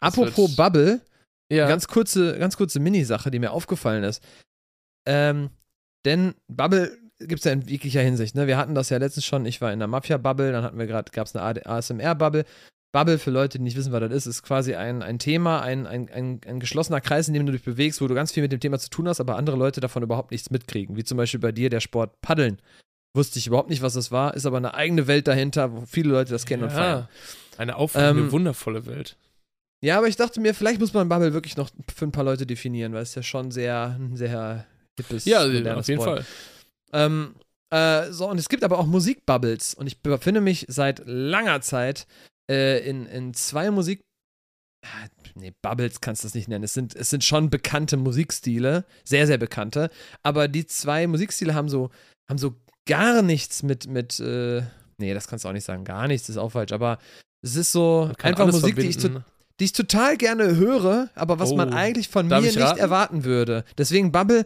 Das 0.00 0.12
Apropos 0.12 0.56
Bubble, 0.56 1.00
ja. 1.50 1.66
ganz 1.68 1.88
kurze, 1.88 2.38
ganz 2.38 2.56
kurze 2.56 2.80
Mini-Sache, 2.80 3.30
die 3.30 3.38
mir 3.38 3.52
aufgefallen 3.52 4.04
ist. 4.04 4.22
Ähm, 5.06 5.50
denn 6.04 6.34
Bubble 6.48 6.96
gibt 7.18 7.40
es 7.40 7.44
ja 7.44 7.52
in 7.52 7.62
jeglicher 7.62 8.00
Hinsicht. 8.02 8.34
Ne? 8.34 8.46
Wir 8.46 8.56
hatten 8.56 8.74
das 8.74 8.90
ja 8.90 8.98
letztens 8.98 9.24
schon. 9.24 9.46
Ich 9.46 9.60
war 9.60 9.72
in 9.72 9.78
der 9.78 9.88
Mafia-Bubble, 9.88 10.52
dann 10.52 10.62
hatten 10.64 10.78
wir 10.78 10.86
gerade, 10.86 11.10
gab 11.12 11.26
es 11.26 11.34
eine 11.36 11.66
ASMR-Bubble. 11.66 12.44
Bubble, 12.92 13.18
für 13.18 13.30
Leute, 13.30 13.58
die 13.58 13.64
nicht 13.64 13.76
wissen, 13.76 13.92
was 13.92 14.00
das 14.00 14.12
ist, 14.12 14.26
ist 14.26 14.42
quasi 14.42 14.74
ein, 14.74 15.02
ein 15.02 15.18
Thema, 15.18 15.60
ein, 15.60 15.86
ein, 15.86 16.08
ein, 16.08 16.40
ein 16.46 16.60
geschlossener 16.60 17.00
Kreis, 17.00 17.28
in 17.28 17.34
dem 17.34 17.44
du 17.44 17.52
dich 17.52 17.62
bewegst, 17.62 18.00
wo 18.00 18.06
du 18.06 18.14
ganz 18.14 18.32
viel 18.32 18.42
mit 18.42 18.52
dem 18.52 18.60
Thema 18.60 18.78
zu 18.78 18.88
tun 18.88 19.06
hast, 19.08 19.20
aber 19.20 19.36
andere 19.36 19.56
Leute 19.56 19.80
davon 19.80 20.02
überhaupt 20.02 20.30
nichts 20.30 20.50
mitkriegen. 20.50 20.96
Wie 20.96 21.04
zum 21.04 21.18
Beispiel 21.18 21.40
bei 21.40 21.52
dir 21.52 21.68
der 21.68 21.80
Sport 21.80 22.20
Paddeln. 22.22 22.60
Wusste 23.14 23.38
ich 23.38 23.46
überhaupt 23.46 23.70
nicht, 23.70 23.82
was 23.82 23.94
das 23.94 24.12
war, 24.12 24.34
ist 24.34 24.44
aber 24.46 24.58
eine 24.58 24.74
eigene 24.74 25.06
Welt 25.06 25.26
dahinter, 25.26 25.72
wo 25.72 25.84
viele 25.86 26.10
Leute 26.10 26.32
das 26.32 26.44
kennen 26.46 26.64
und 26.64 26.72
feiern. 26.72 27.00
ja. 27.00 27.58
Eine 27.58 27.76
aufregende, 27.76 28.22
Ähm, 28.24 28.32
wundervolle 28.32 28.84
Welt. 28.86 29.16
Ja, 29.82 29.98
aber 29.98 30.08
ich 30.08 30.16
dachte 30.16 30.40
mir, 30.40 30.54
vielleicht 30.54 30.80
muss 30.80 30.92
man 30.94 31.08
Bubble 31.08 31.32
wirklich 31.32 31.56
noch 31.56 31.70
für 31.94 32.06
ein 32.06 32.12
paar 32.12 32.24
Leute 32.24 32.46
definieren, 32.46 32.92
weil 32.92 33.02
es 33.02 33.14
ja 33.14 33.22
schon 33.22 33.50
sehr, 33.50 33.98
sehr 34.14 34.66
hippes, 34.98 35.24
Ja, 35.26 35.42
auf 35.44 35.50
jeden 35.52 36.00
Sport. 36.00 36.18
Fall. 36.20 36.26
Ähm, 36.92 37.34
äh, 37.70 38.10
so, 38.12 38.28
und 38.28 38.38
es 38.38 38.48
gibt 38.48 38.64
aber 38.64 38.78
auch 38.78 38.86
Musikbubbles. 38.86 39.74
Und 39.74 39.86
ich 39.86 40.00
befinde 40.02 40.40
mich 40.40 40.66
seit 40.68 41.02
langer 41.04 41.60
Zeit 41.60 42.06
äh, 42.50 42.88
in, 42.88 43.06
in 43.06 43.34
zwei 43.34 43.70
Musik. 43.70 44.02
Ah, 44.84 45.08
Nee, 45.38 45.52
Bubbles 45.60 46.00
kannst 46.00 46.22
du 46.22 46.28
das 46.28 46.34
nicht 46.34 46.48
nennen. 46.48 46.64
Es 46.64 46.72
sind, 46.72 46.94
es 46.96 47.10
sind 47.10 47.22
schon 47.22 47.50
bekannte 47.50 47.98
Musikstile, 47.98 48.86
sehr, 49.04 49.26
sehr 49.26 49.36
bekannte. 49.36 49.90
Aber 50.22 50.48
die 50.48 50.64
zwei 50.66 51.06
Musikstile 51.06 51.54
haben 51.54 51.68
so, 51.68 51.90
haben 52.30 52.38
so 52.38 52.54
gar 52.88 53.20
nichts 53.20 53.62
mit, 53.62 53.86
mit, 53.86 54.18
äh, 54.20 54.62
nee, 54.96 55.12
das 55.12 55.28
kannst 55.28 55.44
du 55.44 55.48
auch 55.50 55.52
nicht 55.52 55.64
sagen. 55.64 55.84
Gar 55.84 56.08
nichts 56.08 56.30
ist 56.30 56.38
auch 56.38 56.52
falsch. 56.52 56.72
Aber 56.72 56.98
es 57.42 57.56
ist 57.56 57.72
so 57.72 58.06
Man 58.06 58.16
einfach 58.22 58.46
Musik, 58.50 58.76
die 58.76 58.86
ich, 58.88 58.96
to 58.96 59.10
die 59.60 59.64
ich 59.64 59.72
total 59.72 60.16
gerne 60.16 60.56
höre, 60.56 61.10
aber 61.14 61.38
was 61.38 61.52
man 61.54 61.72
Oh. 61.72 61.76
eigentlich 61.76 62.08
von 62.08 62.28
mir 62.28 62.38
ich 62.38 62.44
nicht 62.56 62.58
raten? 62.60 62.78
erwarten 62.78 63.24
würde. 63.24 63.64
Deswegen 63.76 64.12
Bubble 64.12 64.44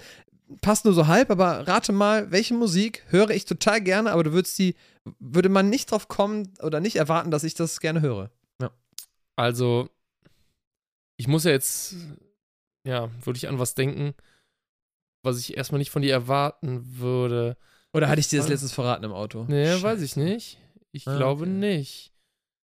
passt 0.60 0.84
nur 0.84 0.94
so 0.94 1.06
halb, 1.06 1.30
aber 1.30 1.66
rate 1.68 1.92
mal, 1.92 2.30
welche 2.30 2.54
Musik 2.54 3.04
höre 3.08 3.30
ich 3.30 3.44
total 3.44 3.80
gerne, 3.80 4.12
aber 4.12 4.24
du 4.24 4.32
würdest 4.32 4.58
die, 4.58 4.74
würde 5.18 5.48
man 5.48 5.68
nicht 5.70 5.90
drauf 5.90 6.08
kommen 6.08 6.52
oder 6.62 6.80
nicht 6.80 6.96
erwarten, 6.96 7.30
dass 7.30 7.44
ich 7.44 7.54
das 7.54 7.80
gerne 7.80 8.00
höre. 8.00 8.30
Also, 9.36 9.88
ich 11.16 11.28
muss 11.28 11.44
ja 11.44 11.50
jetzt, 11.50 11.94
ja, 12.86 13.10
würde 13.24 13.38
ich 13.38 13.48
an 13.48 13.58
was 13.58 13.74
denken, 13.74 14.12
was 15.22 15.38
ich 15.38 15.56
erstmal 15.56 15.78
nicht 15.78 15.90
von 15.90 16.02
dir 16.02 16.12
erwarten 16.12 16.98
würde. 16.98 17.56
Oder 17.94 18.08
hatte 18.10 18.20
ich 18.20 18.28
dir 18.28 18.36
das 18.38 18.46
Voll. 18.46 18.52
letztens 18.52 18.72
verraten 18.72 19.04
im 19.04 19.12
Auto? 19.12 19.44
Nee, 19.48 19.66
Scheiße. 19.66 19.82
weiß 19.82 20.02
ich 20.02 20.16
nicht. 20.16 20.58
Ich 20.92 21.06
Ah, 21.08 21.16
glaube 21.16 21.42
okay. 21.44 21.50
nicht. 21.52 22.12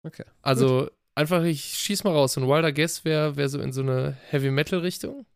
Okay. 0.07 0.25
Also, 0.43 0.89
einfach, 1.17 1.43
ich 1.43 1.65
schieß 1.65 2.05
mal 2.05 2.13
raus. 2.13 2.37
Ein 2.39 2.47
Wilder 2.47 2.71
Guess 2.73 3.05
wäre 3.05 3.37
wär 3.37 3.49
so 3.49 3.59
in 3.61 3.73
so 3.73 3.81
eine 3.83 4.17
Heavy-Metal-Richtung. 4.31 5.27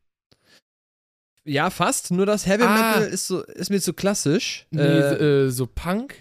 Ja, 1.47 1.71
fast. 1.71 2.11
Nur 2.11 2.27
das 2.27 2.47
Heavy 2.47 2.65
Ah. 2.65 2.75
Metal 2.97 3.05
ist, 3.09 3.27
so, 3.27 3.43
ist 3.43 3.71
mir 3.71 3.81
zu 3.81 3.93
klassisch. 3.93 4.67
Nee, 4.71 4.81
äh, 4.83 5.45
äh, 5.47 5.51
so 5.51 5.67
Punk. 5.67 6.15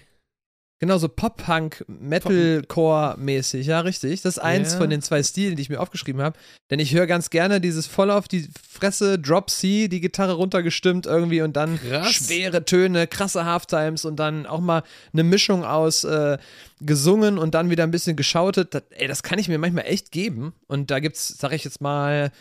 Genau, 0.79 0.97
so 0.97 1.07
Pop-Punk, 1.07 1.85
Metalcore-mäßig, 1.87 3.67
ja, 3.67 3.79
richtig. 3.79 4.21
Das 4.21 4.35
ist 4.35 4.43
eins 4.43 4.73
Ja. 4.73 4.79
von 4.79 4.89
den 4.89 5.01
zwei 5.01 5.23
Stilen, 5.23 5.55
die 5.55 5.61
ich 5.61 5.69
mir 5.69 5.79
aufgeschrieben 5.79 6.21
habe. 6.21 6.37
Denn 6.71 6.79
ich 6.79 6.93
höre 6.93 7.07
ganz 7.07 7.29
gerne 7.29 7.61
dieses 7.61 7.87
voll 7.87 8.11
auf 8.11 8.27
die 8.27 8.49
Fresse, 8.69 9.17
Drop 9.17 9.49
C, 9.49 9.87
die 9.87 10.01
Gitarre 10.01 10.33
runtergestimmt 10.33 11.05
irgendwie 11.05 11.41
und 11.41 11.55
dann 11.55 11.79
Krass. 11.79 12.11
schwere 12.11 12.65
Töne, 12.65 13.07
krasse 13.07 13.45
Halftimes 13.45 14.03
und 14.03 14.17
dann 14.17 14.45
auch 14.45 14.59
mal 14.59 14.83
eine 15.13 15.23
Mischung 15.23 15.63
aus 15.63 16.03
äh, 16.03 16.37
gesungen 16.81 17.37
und 17.37 17.53
dann 17.53 17.69
wieder 17.69 17.83
ein 17.83 17.91
bisschen 17.91 18.17
geschautet. 18.17 18.73
Das, 18.73 18.83
ey, 18.89 19.07
das 19.07 19.23
kann 19.23 19.39
ich 19.39 19.47
mir 19.47 19.59
manchmal 19.59 19.85
echt 19.85 20.11
geben. 20.11 20.53
Und 20.67 20.91
da 20.91 20.99
gibt's, 20.99 21.29
sag 21.39 21.53
ich 21.53 21.63
jetzt 21.63 21.79
mal, 21.79 22.31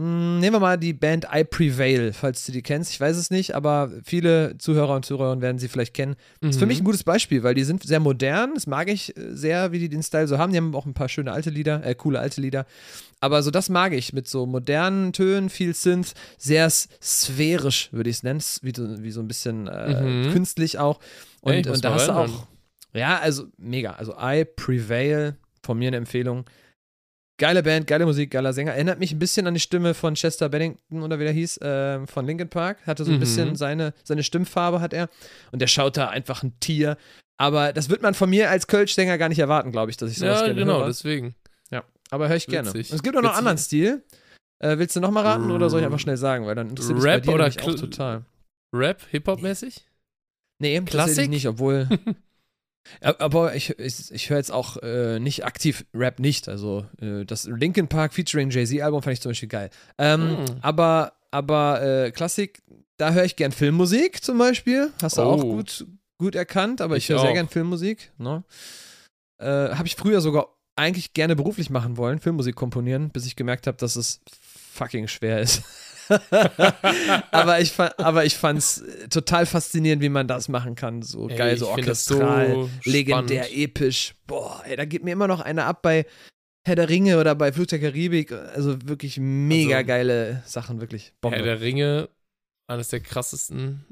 nehmen 0.00 0.52
wir 0.54 0.60
mal 0.60 0.76
die 0.78 0.92
Band 0.92 1.26
I 1.34 1.42
Prevail, 1.42 2.12
falls 2.12 2.46
du 2.46 2.52
die 2.52 2.62
kennst. 2.62 2.92
Ich 2.92 3.00
weiß 3.00 3.16
es 3.16 3.30
nicht, 3.30 3.54
aber 3.56 3.90
viele 4.04 4.56
Zuhörer 4.58 4.94
und 4.94 5.04
Zuhörerinnen 5.04 5.42
werden 5.42 5.58
sie 5.58 5.66
vielleicht 5.68 5.92
kennen. 5.94 6.14
Das 6.40 6.50
ist 6.50 6.58
für 6.58 6.66
Mhm. 6.66 6.68
mich 6.68 6.80
ein 6.80 6.84
gutes 6.84 7.02
Beispiel, 7.02 7.42
weil 7.42 7.54
die 7.54 7.64
sind 7.64 7.82
sehr 7.82 7.98
modern. 7.98 8.54
Das 8.54 8.66
mag 8.68 8.88
ich 8.88 9.16
äh, 9.16 9.34
sehr, 9.34 9.72
wie 9.72 9.80
die 9.80 9.88
den 9.88 10.02
Style 10.04 10.28
so 10.28 10.38
haben. 10.38 10.52
Die 10.52 10.58
haben 10.58 10.74
auch 10.76 10.86
ein 10.86 10.94
paar 10.94 11.08
schöne 11.08 11.32
alte 11.32 11.50
Lieder, 11.50 11.84
äh, 11.84 11.94
coole 11.96 12.20
alte 12.20 12.40
Lieder. 12.40 12.64
Aber 13.20 13.42
so 13.42 13.50
das 13.50 13.68
mag 13.68 13.92
ich 13.92 14.12
mit 14.12 14.28
so 14.28 14.46
modernen 14.46 15.12
Tönen, 15.12 15.48
viel 15.50 15.74
Synth, 15.74 16.14
sehr 16.38 16.70
sphärisch, 16.70 17.88
würde 17.92 18.10
ich 18.10 18.16
es 18.16 18.22
nennen. 18.22 18.40
Wie 18.62 18.72
so, 18.76 19.02
wie 19.02 19.10
so 19.10 19.20
ein 19.20 19.28
bisschen 19.28 19.66
äh, 19.66 20.04
Mhm. 20.04 20.30
künstlich 20.30 20.78
auch. 20.78 21.00
Und, 21.40 21.54
Ey, 21.54 21.60
ich 21.60 21.66
muss 21.66 21.76
und 21.78 21.84
da 21.84 21.94
hast 21.94 22.06
du 22.08 22.12
auch, 22.12 22.46
ja, 22.94 23.18
also 23.18 23.46
mega. 23.56 23.92
Also 23.92 24.14
I 24.20 24.44
Prevail, 24.44 25.36
von 25.62 25.76
mir 25.78 25.88
eine 25.88 25.96
Empfehlung. 25.98 26.44
Geile 27.38 27.62
Band, 27.62 27.86
geile 27.86 28.04
Musik, 28.04 28.32
geiler 28.32 28.52
Sänger. 28.52 28.72
Erinnert 28.74 28.98
mich 28.98 29.12
ein 29.12 29.18
bisschen 29.20 29.46
an 29.46 29.54
die 29.54 29.60
Stimme 29.60 29.94
von 29.94 30.14
Chester 30.14 30.48
Bennington 30.48 31.02
oder 31.02 31.20
wie 31.20 31.24
der 31.24 31.32
hieß, 31.32 31.60
ähm, 31.62 32.08
von 32.08 32.26
Linkin 32.26 32.48
Park. 32.48 32.78
Hatte 32.86 33.04
so 33.04 33.12
ein 33.12 33.16
Mhm. 33.16 33.20
bisschen 33.20 33.54
seine, 33.56 33.94
seine 34.02 34.24
Stimmfarbe 34.24 34.80
hat 34.80 34.92
er. 34.92 35.08
Und 35.52 35.60
der 35.62 35.68
schaut 35.68 35.96
da 35.96 36.08
einfach 36.08 36.42
ein 36.42 36.58
Tier. 36.58 36.96
Aber 37.40 37.72
das 37.72 37.88
wird 37.90 38.02
man 38.02 38.14
von 38.14 38.28
mir 38.28 38.50
als 38.50 38.66
Kölsch-Sänger 38.66 39.16
gar 39.18 39.28
nicht 39.28 39.38
erwarten, 39.38 39.70
glaube 39.70 39.90
ich, 39.92 39.96
dass 39.96 40.10
ich 40.10 40.18
sowas 40.18 40.40
Ja, 40.40 40.46
gerne 40.46 40.60
genau, 40.60 40.78
höre. 40.80 40.86
deswegen. 40.88 41.34
Aber 42.10 42.28
höre 42.30 42.36
ich 42.36 42.46
gerne. 42.46 42.68
Witzig. 42.72 42.90
Und 42.90 42.96
es 42.96 43.02
gibt 43.02 43.14
auch 43.18 43.20
noch 43.20 43.36
einen 43.36 43.46
Witzig. 43.46 43.82
anderen 43.82 44.00
Stil. 44.00 44.02
Äh, 44.60 44.78
willst 44.78 44.96
du 44.96 45.00
noch 45.00 45.10
mal 45.10 45.22
raten 45.26 45.50
oder 45.50 45.68
soll 45.68 45.80
ich 45.80 45.84
einfach 45.86 45.98
schnell 46.00 46.16
sagen? 46.16 46.46
Weil 46.46 46.54
dann 46.54 46.70
interessiert 46.70 46.96
mich 46.96 47.04
bei 47.04 47.12
Rap 47.16 47.22
dir 47.22 47.32
oder 47.34 47.46
auch 47.48 47.74
total. 47.76 48.24
Rap, 48.74 49.02
Hip-Hop-mäßig? 49.10 49.84
Nee, 50.58 50.80
Klassik? 50.86 51.28
nicht, 51.28 51.46
obwohl. 51.46 51.86
Ja, 53.02 53.14
Aber 53.20 53.54
ich, 53.54 53.78
ich, 53.78 54.10
ich 54.12 54.30
höre 54.30 54.38
jetzt 54.38 54.50
auch 54.52 54.76
äh, 54.82 55.18
nicht 55.20 55.44
aktiv 55.44 55.84
Rap 55.94 56.18
nicht. 56.20 56.48
Also 56.48 56.86
äh, 57.00 57.24
das 57.24 57.44
Linkin 57.44 57.88
Park 57.88 58.14
featuring 58.14 58.50
Jay-Z-Album 58.50 59.02
fand 59.02 59.14
ich 59.14 59.20
zum 59.20 59.30
Beispiel 59.30 59.48
geil. 59.48 59.70
Ähm, 59.98 60.32
Mm. 60.32 60.44
Aber, 60.62 61.12
aber 61.30 61.82
äh, 61.82 62.10
Klassik, 62.10 62.62
da 62.96 63.12
höre 63.12 63.24
ich 63.24 63.36
gern 63.36 63.52
Filmmusik 63.52 64.22
zum 64.24 64.38
Beispiel. 64.38 64.90
Hast 65.02 65.18
du 65.18 65.22
auch 65.22 65.42
Oh. 65.42 65.54
gut, 65.56 65.86
gut 66.18 66.34
erkannt, 66.34 66.80
aber 66.80 66.96
ich, 66.96 67.04
Ich 67.04 67.10
höre 67.10 67.20
sehr 67.20 67.30
auch. 67.30 67.34
gern 67.34 67.48
Filmmusik. 67.48 68.10
Ne? 68.18 68.42
Äh, 69.38 69.44
Habe 69.46 69.86
ich 69.86 69.94
früher 69.96 70.20
sogar 70.20 70.48
eigentlich 70.76 71.12
gerne 71.14 71.34
beruflich 71.36 71.70
machen 71.70 71.96
wollen, 71.96 72.18
Filmmusik 72.20 72.54
komponieren, 72.56 73.10
bis 73.10 73.26
ich 73.26 73.36
gemerkt 73.36 73.66
habe, 73.66 73.76
dass 73.76 73.96
es 73.96 74.20
fucking 74.72 75.08
schwer 75.08 75.40
ist. 75.40 75.62
aber 77.30 77.60
ich, 77.60 77.78
aber 77.78 78.24
ich 78.24 78.36
fand 78.36 78.58
es 78.58 78.82
total 79.10 79.46
faszinierend, 79.46 80.02
wie 80.02 80.08
man 80.08 80.26
das 80.28 80.48
machen 80.48 80.74
kann. 80.74 81.02
So 81.02 81.28
Ey, 81.28 81.36
geil, 81.36 81.56
so 81.56 81.68
orchestral, 81.68 82.52
so 82.52 82.70
legendär, 82.84 83.44
spannend. 83.44 83.58
episch. 83.58 84.14
Boah, 84.26 84.62
ey, 84.66 84.76
da 84.76 84.84
geht 84.84 85.04
mir 85.04 85.12
immer 85.12 85.28
noch 85.28 85.40
einer 85.40 85.66
ab 85.66 85.82
bei 85.82 86.06
Herr 86.66 86.76
der 86.76 86.88
Ringe 86.88 87.18
oder 87.18 87.34
bei 87.34 87.52
Fluch 87.52 87.66
der 87.66 87.80
Karibik. 87.80 88.32
Also 88.32 88.76
wirklich 88.86 89.18
mega 89.18 89.76
Also, 89.78 89.86
geile 89.86 90.42
Sachen, 90.46 90.80
wirklich. 90.80 91.12
Bombe. 91.20 91.36
Herr 91.36 91.44
der 91.44 91.60
Ringe, 91.60 92.08
eines 92.66 92.88
der 92.88 93.00
krassesten 93.00 93.84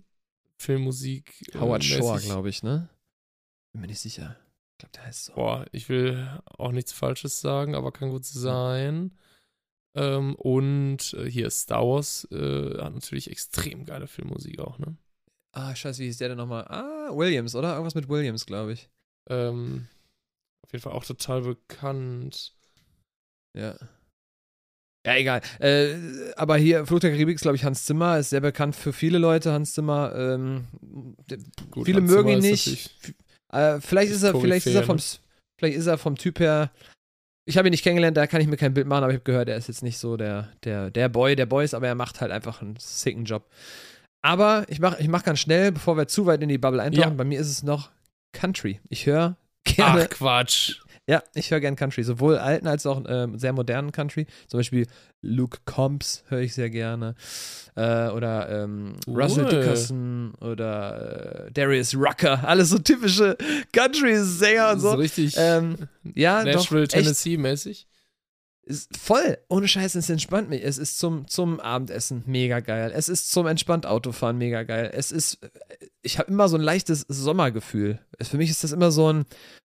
Filmmusik. 0.59 1.33
äh, 1.55 1.59
Howard 1.59 1.85
Shore, 1.85 2.21
glaube 2.21 2.49
ich, 2.49 2.63
ne? 2.63 2.89
Bin 3.73 3.81
mir 3.83 3.87
nicht 3.89 4.01
sicher. 4.01 4.37
Ich 4.73 4.79
glaube, 4.79 4.93
der 4.95 5.07
heißt 5.07 5.25
so. 5.27 5.33
Boah, 5.35 5.65
ich 5.73 5.89
will 5.89 6.29
auch 6.59 6.73
nichts 6.73 6.93
Falsches 6.93 7.41
sagen, 7.41 7.75
aber 7.75 7.93
kann 7.93 8.11
gut 8.11 8.27
sein. 8.27 9.13
Ähm, 9.97 10.35
und 10.35 11.15
äh, 11.15 11.29
hier 11.29 11.49
Star 11.51 11.83
Wars 11.83 12.29
äh, 12.31 12.79
hat 12.83 12.95
natürlich 12.95 13.31
extrem 13.31 13.87
geile 13.87 14.07
Filmmusik 14.07 14.61
auch, 14.61 14.79
ne? 14.79 14.97
Ah, 15.53 15.75
scheiße, 15.75 16.03
wie 16.03 16.07
hieß 16.07 16.19
der 16.19 16.29
denn 16.29 16.37
nochmal? 16.37 16.65
Ah, 16.69 17.09
Williams, 17.17 17.55
oder? 17.55 17.73
Irgendwas 17.73 17.95
mit 17.95 18.11
Williams, 18.11 18.45
glaube 18.45 18.75
ich. 18.75 18.91
Ähm, 19.31 19.89
auf 20.63 20.73
jeden 20.73 20.83
Fall 20.83 20.93
auch 20.93 21.05
total 21.05 21.41
bekannt. 21.41 22.55
Ja. 23.57 23.75
Ja, 25.07 25.15
egal. 25.15 25.41
Äh, 25.61 25.95
aber 26.37 26.59
hier, 26.59 26.85
Fluch 26.85 27.01
der 27.01 27.11
Karibik 27.11 27.37
ist, 27.37 27.43
glaube 27.43 27.57
ich, 27.57 27.65
Hans 27.65 27.85
Zimmer, 27.85 28.19
ist 28.19 28.31
sehr 28.31 28.41
bekannt 28.41 28.77
für 28.77 28.93
viele 28.93 29.17
Leute, 29.17 29.53
Hans 29.53 29.73
Zimmer. 29.73 30.13
Ähm, 30.15 30.67
Gut, 31.71 31.87
viele 31.87 32.03
Hans 32.03 32.11
mögen 32.11 32.29
ihn 32.29 32.43
Zimmer 32.43 32.55
ist 32.55 32.67
nicht. 32.67 33.15
Äh, 33.51 33.81
vielleicht 33.81 34.13
ist 34.13 34.25
er, 34.25 34.39
vielleicht 34.39 34.67
ist 34.67 34.75
er 34.75 34.83
vom, 34.83 34.97
ne? 34.97 35.03
vielleicht 35.59 35.79
ist 35.79 35.87
er 35.87 35.97
vom 35.97 36.17
Typ 36.17 36.41
her. 36.41 36.71
Ich 37.49 37.57
habe 37.57 37.69
ihn 37.69 37.71
nicht 37.71 37.85
kennengelernt, 37.85 38.17
da 38.17 38.27
kann 38.27 38.41
ich 38.41 38.49
mir 38.49 38.57
kein 38.57 38.75
Bild 38.75 38.87
machen, 38.89 39.05
aber 39.05 39.13
ich 39.13 39.19
habe 39.19 39.25
gehört, 39.25 39.49
er 39.49 39.57
ist 39.57 39.69
jetzt 39.69 39.83
nicht 39.85 39.99
so 39.99 40.17
der, 40.17 40.49
der, 40.65 40.91
der 40.91 41.09
Boy 41.09 41.37
der 41.37 41.47
Boys, 41.47 41.75
aber 41.75 41.87
er 41.87 41.95
macht 41.95 42.21
halt 42.21 42.33
einfach 42.33 42.61
einen 42.61 42.75
sicken 42.79 43.25
Job. 43.25 43.49
Aber 44.21 44.65
ich 44.69 44.81
mache 44.81 44.97
ich 45.01 45.07
mach 45.09 45.23
ganz 45.23 45.39
schnell, 45.39 45.71
bevor 45.71 45.97
wir 45.97 46.09
zu 46.09 46.27
weit 46.27 46.43
in 46.43 46.49
die 46.49 46.59
Bubble 46.59 46.83
eintauchen, 46.83 47.11
Ja. 47.11 47.15
bei 47.17 47.25
mir 47.25 47.39
ist 47.39 47.49
es 47.51 47.63
noch 47.63 47.91
Country. 48.33 48.81
Ich 48.89 49.07
höre 49.07 49.37
gerne, 49.65 50.03
Ach, 50.05 50.11
Quatsch. 50.11 50.81
Ja, 51.09 51.23
ich 51.35 51.51
höre 51.51 51.61
gerne 51.61 51.77
Country, 51.77 52.03
sowohl 52.03 52.39
alten 52.39 52.67
als 52.67 52.85
auch 52.85 53.03
ähm, 53.09 53.39
sehr 53.39 53.53
modernen 53.53 53.93
Country. 53.93 54.27
Zum 54.49 54.59
Beispiel 54.59 54.87
Luke 55.23 55.59
Combs 55.65 56.25
höre 56.29 56.41
ich 56.41 56.55
sehr 56.55 56.69
gerne. 56.69 57.15
Äh, 57.77 58.09
oder 58.09 58.49
ähm, 58.65 58.95
Russell 59.07 59.45
Cool. 59.45 59.51
Dickerson 59.51 60.35
oder 60.41 61.47
äh, 61.47 61.53
Darius 61.53 61.95
Rucker. 61.95 62.47
Alles 62.47 62.71
so 62.71 62.79
typische 62.79 63.37
Country-Sänger 63.73 64.73
und 64.73 64.81
So 64.81 64.91
so. 64.91 64.97
richtig 64.97 65.35
Ähm, 65.39 65.77
ja, 66.15 66.43
Nashville. 66.43 66.89
Tennessee-mäßig. 66.89 67.87
Ist 68.63 68.97
voll, 68.97 69.39
ohne 69.49 69.69
Scheiß, 69.69 69.95
es 69.95 70.11
entspannt 70.11 70.49
mich. 70.49 70.65
Es 70.65 70.77
ist 70.77 70.99
zum, 70.99 71.29
zum 71.29 71.61
Abendessen 71.61 72.25
mega 72.27 72.59
geil. 72.59 72.91
Es 72.93 73.09
ist 73.09 73.31
zum 73.31 73.47
entspannt 73.47 73.87
Autofahren 73.87 74.39
mega 74.39 74.65
geil. 74.65 74.91
Es 74.93 75.13
ist, 75.13 75.39
ich 76.03 76.19
habe 76.19 76.33
immer 76.33 76.49
so 76.49 76.57
ein 76.57 76.63
leichtes 76.63 77.07
Sommergefühl. 77.07 78.01
Für 78.21 78.39
mich 78.39 78.51
ist 78.51 78.65
das 78.65 78.73
immer 78.73 78.91
so 78.91 79.13
ein, 79.13 79.25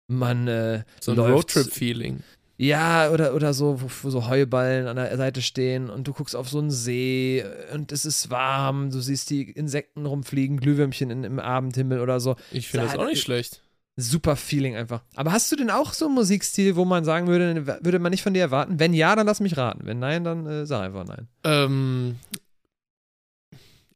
man 0.08 0.48
äh, 0.48 0.82
So 1.00 1.12
ein 1.12 1.18
Roadtrip-Feeling. 1.18 2.22
Ja, 2.60 3.10
oder, 3.10 3.34
oder 3.34 3.54
so, 3.54 3.80
wo, 3.80 3.88
wo 4.02 4.10
so 4.10 4.26
Heuballen 4.28 4.88
an 4.88 4.96
der 4.96 5.16
Seite 5.16 5.42
stehen 5.42 5.88
und 5.88 6.08
du 6.08 6.12
guckst 6.12 6.34
auf 6.34 6.48
so 6.48 6.58
einen 6.58 6.72
See 6.72 7.44
und 7.72 7.92
es 7.92 8.04
ist 8.04 8.30
warm, 8.30 8.90
du 8.90 8.98
siehst 9.00 9.30
die 9.30 9.48
Insekten 9.48 10.06
rumfliegen, 10.06 10.58
Glühwürmchen 10.58 11.10
in, 11.10 11.22
im 11.22 11.38
Abendhimmel 11.38 12.00
oder 12.00 12.18
so. 12.18 12.34
Ich 12.50 12.66
finde 12.66 12.86
das 12.86 12.94
Sag- 12.94 13.00
auch 13.02 13.06
nicht 13.06 13.22
schlecht. 13.22 13.62
Super 14.00 14.34
Feeling 14.36 14.76
einfach. 14.76 15.02
Aber 15.16 15.32
hast 15.32 15.50
du 15.52 15.56
denn 15.56 15.70
auch 15.70 15.92
so 15.92 16.06
einen 16.06 16.14
Musikstil, 16.14 16.74
wo 16.76 16.84
man 16.84 17.04
sagen 17.04 17.26
würde, 17.26 17.66
würde 17.82 17.98
man 17.98 18.10
nicht 18.10 18.22
von 18.22 18.32
dir 18.34 18.42
erwarten? 18.42 18.78
Wenn 18.78 18.94
ja, 18.94 19.14
dann 19.16 19.26
lass 19.26 19.40
mich 19.40 19.56
raten. 19.56 19.86
Wenn 19.86 19.98
nein, 19.98 20.22
dann 20.24 20.46
äh, 20.46 20.66
sag 20.66 20.82
einfach 20.82 21.04
nein. 21.04 21.26
Ähm, 21.44 22.16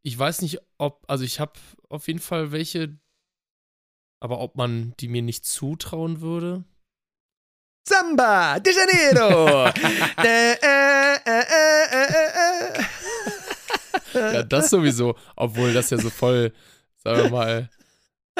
ich 0.02 0.18
weiß 0.18 0.42
nicht, 0.42 0.58
ob, 0.78 1.04
also 1.08 1.24
ich 1.24 1.38
habe 1.40 1.52
auf 1.88 2.08
jeden 2.08 2.18
Fall 2.18 2.50
welche, 2.50 2.96
aber 4.22 4.38
ob 4.38 4.56
man 4.56 4.94
die 5.00 5.08
mir 5.08 5.20
nicht 5.20 5.44
zutrauen 5.44 6.20
würde. 6.20 6.62
Samba 7.88 8.60
de 8.60 8.72
Janeiro! 8.72 9.66
äh, 10.22 10.52
äh, 10.52 11.16
äh, 11.26 11.44
äh, 11.50 12.06
äh, 12.14 12.78
äh. 14.14 14.34
Ja, 14.34 14.42
das 14.44 14.70
sowieso, 14.70 15.16
obwohl 15.34 15.72
das 15.72 15.90
ja 15.90 15.98
so 15.98 16.08
voll, 16.08 16.52
sagen 16.98 17.24
wir 17.24 17.30
mal, 17.30 17.70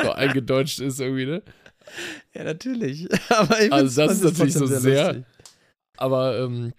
so 0.01 0.13
eingedeutscht 0.13 0.79
ist 0.79 1.01
irgendwie, 1.01 1.27
ne? 1.27 1.43
Ja, 2.33 2.45
natürlich. 2.45 3.09
Aber 3.31 3.61
ich 3.61 3.73
Also 3.73 4.03
das 4.03 4.13
ist 4.19 4.23
natürlich 4.25 4.55
so 4.55 4.67
sehr- 4.67 5.15
lustig. 5.15 5.25
Aber 5.97 6.39
ähm, 6.39 6.75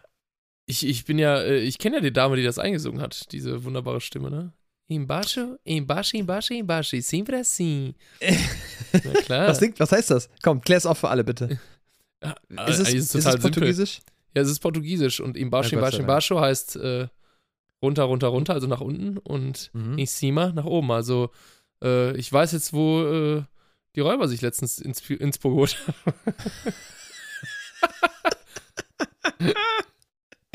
ich, 0.66 0.86
ich 0.86 1.06
bin 1.06 1.18
ja, 1.18 1.40
äh, 1.40 1.60
ich 1.60 1.78
kenne 1.78 1.96
ja 1.96 2.02
die 2.02 2.12
Dame, 2.12 2.36
die 2.36 2.44
das 2.44 2.58
eingesungen 2.58 3.00
hat, 3.00 3.32
diese 3.32 3.64
wunderbare 3.64 4.02
Stimme, 4.02 4.30
ne? 4.30 4.52
Embaixo, 4.88 5.58
embaixo, 5.64 6.16
embaixo, 6.16 6.52
embaixo, 6.54 7.00
sempre 7.00 7.38
assim. 7.40 7.94
Na 8.92 9.12
klar. 9.22 9.48
Was, 9.48 9.58
singt, 9.58 9.80
was 9.80 9.90
heißt 9.92 10.10
das? 10.10 10.28
Komm, 10.42 10.60
klär's 10.60 10.84
auf 10.86 10.98
für 10.98 11.08
alle, 11.08 11.24
bitte. 11.24 11.58
Ja, 12.22 12.34
Ist 12.66 12.78
es, 12.80 12.86
eigentlich 12.88 12.94
ist 12.96 13.14
es 13.14 13.22
simpel. 13.24 13.38
Portugiesisch? 13.40 14.00
Ja, 14.34 14.42
es 14.42 14.48
ist 14.50 14.60
Portugiesisch 14.60 15.20
und 15.20 15.36
embaixo, 15.36 15.74
embaixo, 15.74 15.98
embaixo 16.00 16.40
heißt 16.40 16.76
äh, 16.76 17.08
runter, 17.82 18.02
runter, 18.04 18.28
runter, 18.28 18.52
also 18.54 18.66
nach 18.66 18.80
unten 18.80 19.18
und 19.18 19.70
Mhm. 19.72 19.98
in 19.98 20.06
cima 20.06 20.52
nach 20.52 20.64
oben. 20.64 20.90
Also 20.90 21.30
äh, 21.82 22.14
ich 22.16 22.30
weiß 22.32 22.52
jetzt, 22.52 22.72
wo 22.72 23.02
äh, 23.06 23.42
die 23.96 24.00
Räuber 24.00 24.26
sich 24.28 24.42
letztens 24.42 24.78
ins, 24.78 25.08
ins 25.08 25.38
geholt 25.40 25.78
haben. 25.86 26.12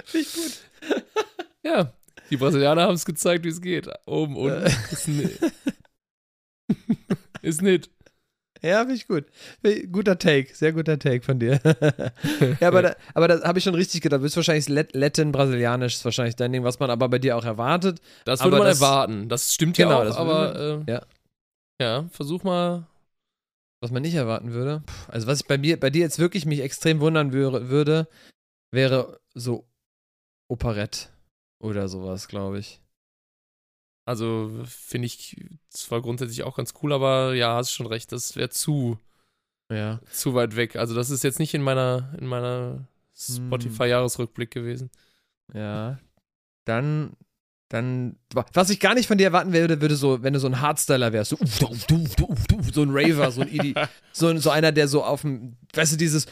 Finde 0.06 0.28
ich 0.28 0.34
gut. 0.34 0.58
Ja, 1.64 1.94
die 2.30 2.38
Brasilianer 2.38 2.84
haben 2.84 2.96
es 2.96 3.06
gezeigt, 3.06 3.44
wie 3.46 3.50
es 3.50 3.62
geht. 3.62 3.88
Oben, 4.06 4.36
unten. 4.38 4.64
Äh. 4.66 4.72
Ist, 4.92 5.08
ni- 5.08 5.30
ist 7.42 7.62
nicht. 7.62 7.90
Ja, 8.62 8.80
finde 8.80 8.96
ich 8.96 9.08
gut. 9.08 9.26
Guter 9.92 10.20
Take, 10.20 10.54
sehr 10.54 10.74
guter 10.74 11.00
Take 11.00 11.22
von 11.24 11.40
dir. 11.40 11.62
ja, 12.60 12.68
aber 12.68 12.82
da, 12.82 12.96
aber 13.14 13.28
da 13.30 13.42
habe 13.48 13.58
ich 13.60 13.64
schon 13.64 13.74
richtig 13.76 14.02
gedacht. 14.02 14.20
Du 14.20 14.24
bist 14.24 14.36
wahrscheinlich 14.36 14.68
Lat 14.68 14.94
Latin, 14.94 15.32
Brasilianisch 15.32 15.96
ist 15.96 16.04
wahrscheinlich 16.06 16.36
dein 16.36 16.52
Ding, 16.52 16.66
was 16.66 16.78
man 16.80 16.90
aber 16.90 17.08
bei 17.08 17.20
dir 17.20 17.38
auch 17.38 17.46
erwartet. 17.46 18.02
Das 18.26 18.42
Aber 18.42 18.52
würde 18.52 18.58
man 18.64 18.68
das- 18.68 18.82
erwarten. 18.82 19.30
Das 19.30 19.54
stimmt 19.54 19.78
Genau, 19.78 19.92
ja 19.92 19.98
auch, 20.00 20.04
das 20.04 20.18
aber 20.18 20.84
äh, 20.88 20.92
ja. 20.92 21.06
ja, 21.82 22.10
versuch 22.12 22.44
mal. 22.44 22.86
Was 23.82 23.92
man 23.92 24.02
nicht 24.02 24.16
erwarten 24.16 24.52
würde. 24.52 24.84
Also, 25.08 25.26
was 25.28 25.40
ich 25.40 25.48
bei 25.48 25.58
mir, 25.58 25.80
bei 25.80 25.90
dir 25.90 26.02
jetzt 26.02 26.20
wirklich 26.20 26.46
mich 26.46 26.60
extrem 26.60 27.00
wundern 27.00 27.32
würde, 27.32 27.70
würde 27.70 28.10
wäre 28.74 29.22
so 29.34 29.70
Operette 30.50 31.08
oder 31.60 31.88
sowas, 31.88 32.28
glaube 32.28 32.60
ich. 32.60 32.82
Also 34.06 34.52
finde 34.66 35.06
ich 35.06 35.46
zwar 35.70 36.02
grundsätzlich 36.02 36.44
auch 36.44 36.58
ganz 36.58 36.74
cool, 36.82 36.94
aber 36.94 37.36
ja, 37.36 37.56
hast 37.56 37.72
schon 37.72 37.86
recht, 37.86 38.12
das 38.12 38.36
wäre 38.36 38.50
zu, 38.50 38.98
Ja. 39.72 40.00
zu 40.12 40.34
weit 40.34 40.56
weg. 40.56 40.76
Also 40.78 40.96
das 40.96 41.10
ist 41.12 41.24
jetzt 41.24 41.38
nicht 41.40 41.54
in 41.54 41.62
meiner, 41.62 42.12
in 42.20 42.26
meiner 42.26 42.88
Spotify-Jahresrückblick 43.16 44.50
gewesen. 44.50 44.90
Ja. 45.54 46.00
Dann, 46.66 47.14
dann, 47.68 48.16
was 48.54 48.70
ich 48.72 48.80
gar 48.80 48.96
nicht 48.96 49.08
von 49.08 49.18
dir 49.20 49.26
erwarten 49.26 49.54
würde, 49.54 49.80
würde 49.82 49.96
so, 49.96 50.24
wenn 50.24 50.34
du 50.34 50.40
so 50.40 50.48
ein 50.48 50.60
Hardstyler 50.60 51.14
wärst, 51.14 51.30
so, 51.32 51.38
uff, 51.40 51.62
uff, 51.62 52.46
uff, 52.52 52.74
so 52.74 52.82
ein 52.82 52.90
Raver, 52.92 53.32
so 53.32 53.42
ein 53.42 53.50
Idi, 53.50 53.76
so, 54.12 54.36
so 54.38 54.50
einer, 54.50 54.72
der 54.72 54.88
so 54.88 55.04
auf 55.04 55.22
dem, 55.22 55.56
weißt 55.74 55.94
du, 55.94 55.98
dieses 55.98 56.26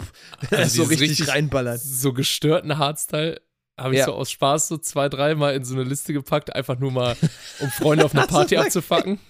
Also 0.50 0.84
so 0.84 0.88
dieses 0.90 1.00
richtig, 1.02 1.28
reinballert. 1.28 1.80
So 1.80 2.12
gestörten 2.12 2.78
Hardstyle 2.78 3.40
habe 3.78 3.94
ich 3.94 3.98
Ja. 4.00 4.06
so 4.06 4.14
aus 4.14 4.30
Spaß 4.30 4.68
so 4.68 4.78
zwei, 4.78 5.08
dreimal 5.08 5.54
in 5.54 5.64
so 5.64 5.74
eine 5.74 5.84
Liste 5.84 6.12
gepackt, 6.12 6.54
einfach 6.54 6.78
nur 6.78 6.90
mal, 6.90 7.16
um 7.60 7.70
Freunde 7.70 8.04
auf 8.04 8.14
einer 8.14 8.26
Party 8.26 8.56
abzufacken. 8.56 9.18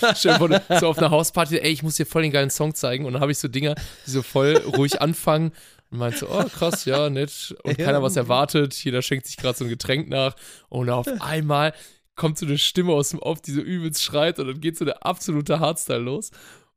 Du- 0.00 0.60
so 0.80 0.88
auf 0.88 0.96
einer 0.96 1.10
Hausparty, 1.10 1.58
ey, 1.58 1.70
ich 1.70 1.82
muss 1.82 1.96
dir 1.96 2.06
voll 2.06 2.22
den 2.22 2.32
geilen 2.32 2.48
Song 2.48 2.74
zeigen. 2.74 3.04
Und 3.04 3.12
dann 3.12 3.20
habe 3.20 3.30
ich 3.32 3.36
so 3.36 3.46
Dinger, 3.46 3.74
die 4.06 4.10
so 4.10 4.22
voll 4.22 4.56
ruhig 4.56 5.02
anfangen. 5.02 5.52
Und 5.90 5.98
meinte 5.98 6.20
so, 6.20 6.30
oh 6.30 6.44
krass, 6.44 6.86
ja, 6.86 7.10
nett. 7.10 7.54
Und 7.62 7.76
keiner 7.76 8.02
was 8.02 8.16
erwartet. 8.16 8.72
Jeder 8.82 9.02
schenkt 9.02 9.26
sich 9.26 9.36
gerade 9.36 9.58
so 9.58 9.64
ein 9.64 9.68
Getränk 9.68 10.08
nach. 10.08 10.34
Und 10.70 10.88
auf 10.88 11.06
einmal 11.20 11.74
kommt 12.14 12.38
so 12.38 12.46
eine 12.46 12.56
Stimme 12.56 12.92
aus 12.94 13.10
dem 13.10 13.18
Off, 13.18 13.42
die 13.42 13.52
so 13.52 13.60
übelst 13.60 14.02
schreit. 14.02 14.38
Und 14.38 14.46
dann 14.48 14.60
geht 14.62 14.78
so 14.78 14.86
der 14.86 15.04
absolute 15.04 15.60
Hardstyle 15.60 15.98
los. 15.98 16.30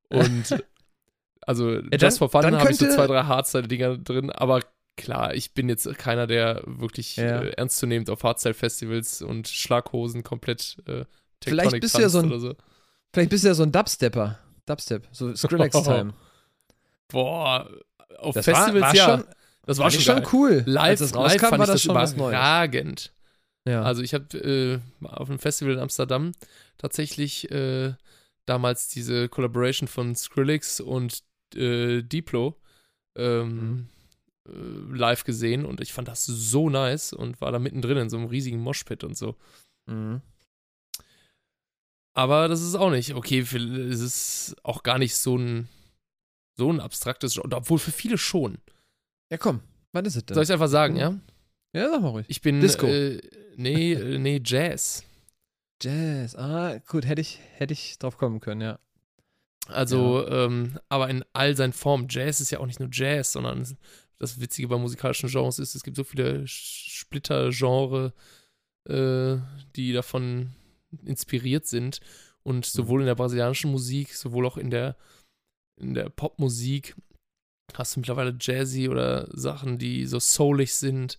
Und 0.09 0.61
also, 1.41 1.81
dann- 1.81 1.99
just 1.99 2.17
for 2.19 2.29
fun 2.29 2.45
habe 2.55 2.71
ich 2.71 2.77
so 2.77 2.87
zwei, 2.87 3.07
drei 3.07 3.23
Hardstyle-Dinger 3.23 3.97
drin. 3.99 4.29
Aber 4.31 4.61
klar, 4.97 5.33
ich 5.33 5.53
bin 5.53 5.69
jetzt 5.69 5.87
keiner, 5.97 6.27
der 6.27 6.61
wirklich 6.65 7.15
Ja. 7.15 7.41
äh, 7.41 7.49
ernstzunehmend 7.51 8.09
auf 8.09 8.23
Hardstyle-Festivals 8.23 9.21
und 9.21 9.47
Schlaghosen 9.47 10.23
komplett 10.23 10.77
äh, 10.87 11.05
Vielleicht 11.43 11.79
bist 11.79 11.97
du 11.97 12.01
ja 12.01 12.09
so 12.09 12.19
ein- 12.19 12.25
oder 12.27 12.39
so. 12.39 12.55
Vielleicht 13.13 13.29
bist 13.29 13.43
du 13.43 13.47
ja 13.47 13.53
so 13.53 13.63
ein 13.63 13.71
Dubstepper. 13.71 14.37
Dubstep, 14.65 15.07
so 15.11 15.33
Skrillex-Time. 15.35 16.13
Boah, 17.07 17.67
auf 18.17 18.35
Das 18.35 18.45
war, 18.47 18.55
Festivals 18.55 18.81
war 18.83 18.95
ja. 18.95 19.05
schon, 19.05 19.23
das 19.65 19.77
war 19.77 19.85
war 19.85 19.91
schon, 19.91 20.01
schon 20.01 20.27
cool. 20.33 20.63
Live, 20.65 20.99
das 20.99 21.13
live 21.13 21.23
rauskam, 21.23 21.39
fand 21.47 21.51
war 21.51 21.67
das 21.67 21.69
das 21.69 21.81
schon 21.81 22.17
überragend. 22.17 23.13
Ja. 23.65 23.83
Also 23.83 24.01
ich 24.03 24.13
habe 24.13 24.37
äh, 24.37 24.79
auf 25.05 25.29
einem 25.29 25.39
Festival 25.39 25.73
in 25.73 25.79
Amsterdam 25.79 26.33
tatsächlich 26.77 27.49
äh, 27.51 27.93
damals 28.45 28.89
diese 28.89 29.29
Collaboration 29.29 29.87
von 29.87 30.15
Skrillex 30.15 30.79
und 30.79 31.19
äh, 31.55 32.01
Diplo 32.01 32.59
ähm, 33.15 33.87
äh, 34.47 34.51
live 34.51 35.23
gesehen 35.23 35.65
und 35.65 35.81
ich 35.81 35.93
fand 35.93 36.07
das 36.07 36.25
so 36.25 36.69
nice 36.69 37.13
und 37.13 37.41
war 37.41 37.51
da 37.51 37.59
mittendrin 37.59 37.97
in 37.97 38.09
so 38.09 38.17
einem 38.17 38.27
riesigen 38.27 38.59
Moshpit 38.59 39.03
und 39.03 39.17
so. 39.17 39.35
Mhm. 39.87 40.21
Aber 42.13 42.47
das 42.47 42.61
ist 42.61 42.75
auch 42.75 42.89
nicht. 42.89 43.13
Okay, 43.13 43.43
für, 43.43 43.57
es 43.59 44.01
ist 44.01 44.55
auch 44.63 44.83
gar 44.83 44.97
nicht 44.97 45.15
so 45.15 45.37
ein, 45.37 45.67
so 46.57 46.71
ein 46.71 46.79
abstraktes 46.79 47.37
obwohl 47.39 47.79
für 47.79 47.91
viele 47.91 48.17
schon. 48.17 48.57
Ja, 49.31 49.37
komm, 49.37 49.61
was 49.91 50.07
ist 50.07 50.15
es 50.17 50.25
denn? 50.25 50.35
Soll 50.35 50.43
ich 50.43 50.51
einfach 50.51 50.67
sagen, 50.67 50.95
Mhm. 50.95 50.99
ja? 50.99 51.19
ja, 51.73 51.89
sag 51.91 52.01
mal 52.01 52.09
ruhig. 52.09 52.25
Ich 52.29 52.41
bin. 52.41 52.59
Disco. 52.59 52.87
Äh, 52.87 53.21
nee, 53.55 53.93
äh, 53.93 54.17
nee, 54.17 54.41
Jazz. 54.43 55.03
Jazz, 55.81 56.35
ah, 56.35 56.77
gut, 56.87 57.05
hätte 57.05 57.21
ich, 57.21 57.39
hätte 57.53 57.71
ich 57.73 57.97
drauf 57.99 58.17
kommen 58.17 58.41
können, 58.41 58.61
ja. 58.61 58.79
Also, 59.69 60.27
ähm, 60.27 60.79
aber 60.89 61.09
in 61.09 61.23
all 61.33 61.55
seinen 61.55 61.73
Formen. 61.73 62.07
Jazz 62.09 62.41
ist 62.41 62.51
ja 62.51 62.59
auch 62.59 62.65
nicht 62.65 62.79
nur 62.79 62.89
Jazz, 62.91 63.31
sondern 63.31 63.77
das 64.17 64.41
Witzige 64.41 64.67
bei 64.67 64.77
musikalischen 64.77 65.29
Genres 65.29 65.59
ist, 65.59 65.75
es 65.75 65.83
gibt 65.83 65.97
so 65.97 66.03
viele 66.03 66.45
Splittergenre, 66.45 68.13
äh, 68.87 69.37
die 69.75 69.93
davon 69.93 70.53
inspiriert 71.05 71.65
sind. 71.65 71.99
Und 72.43 72.65
sowohl 72.65 73.01
in 73.01 73.07
der 73.07 73.15
brasilianischen 73.15 73.71
Musik, 73.71 74.13
sowohl 74.13 74.45
auch 74.45 74.57
in 74.57 74.69
der, 74.69 74.95
in 75.79 75.93
der 75.93 76.09
Popmusik 76.09 76.95
hast 77.75 77.95
du 77.95 77.99
mittlerweile 77.99 78.35
Jazzy 78.39 78.89
oder 78.89 79.27
Sachen, 79.31 79.77
die 79.77 80.05
so 80.05 80.19
soulig 80.19 80.73
sind. 80.73 81.17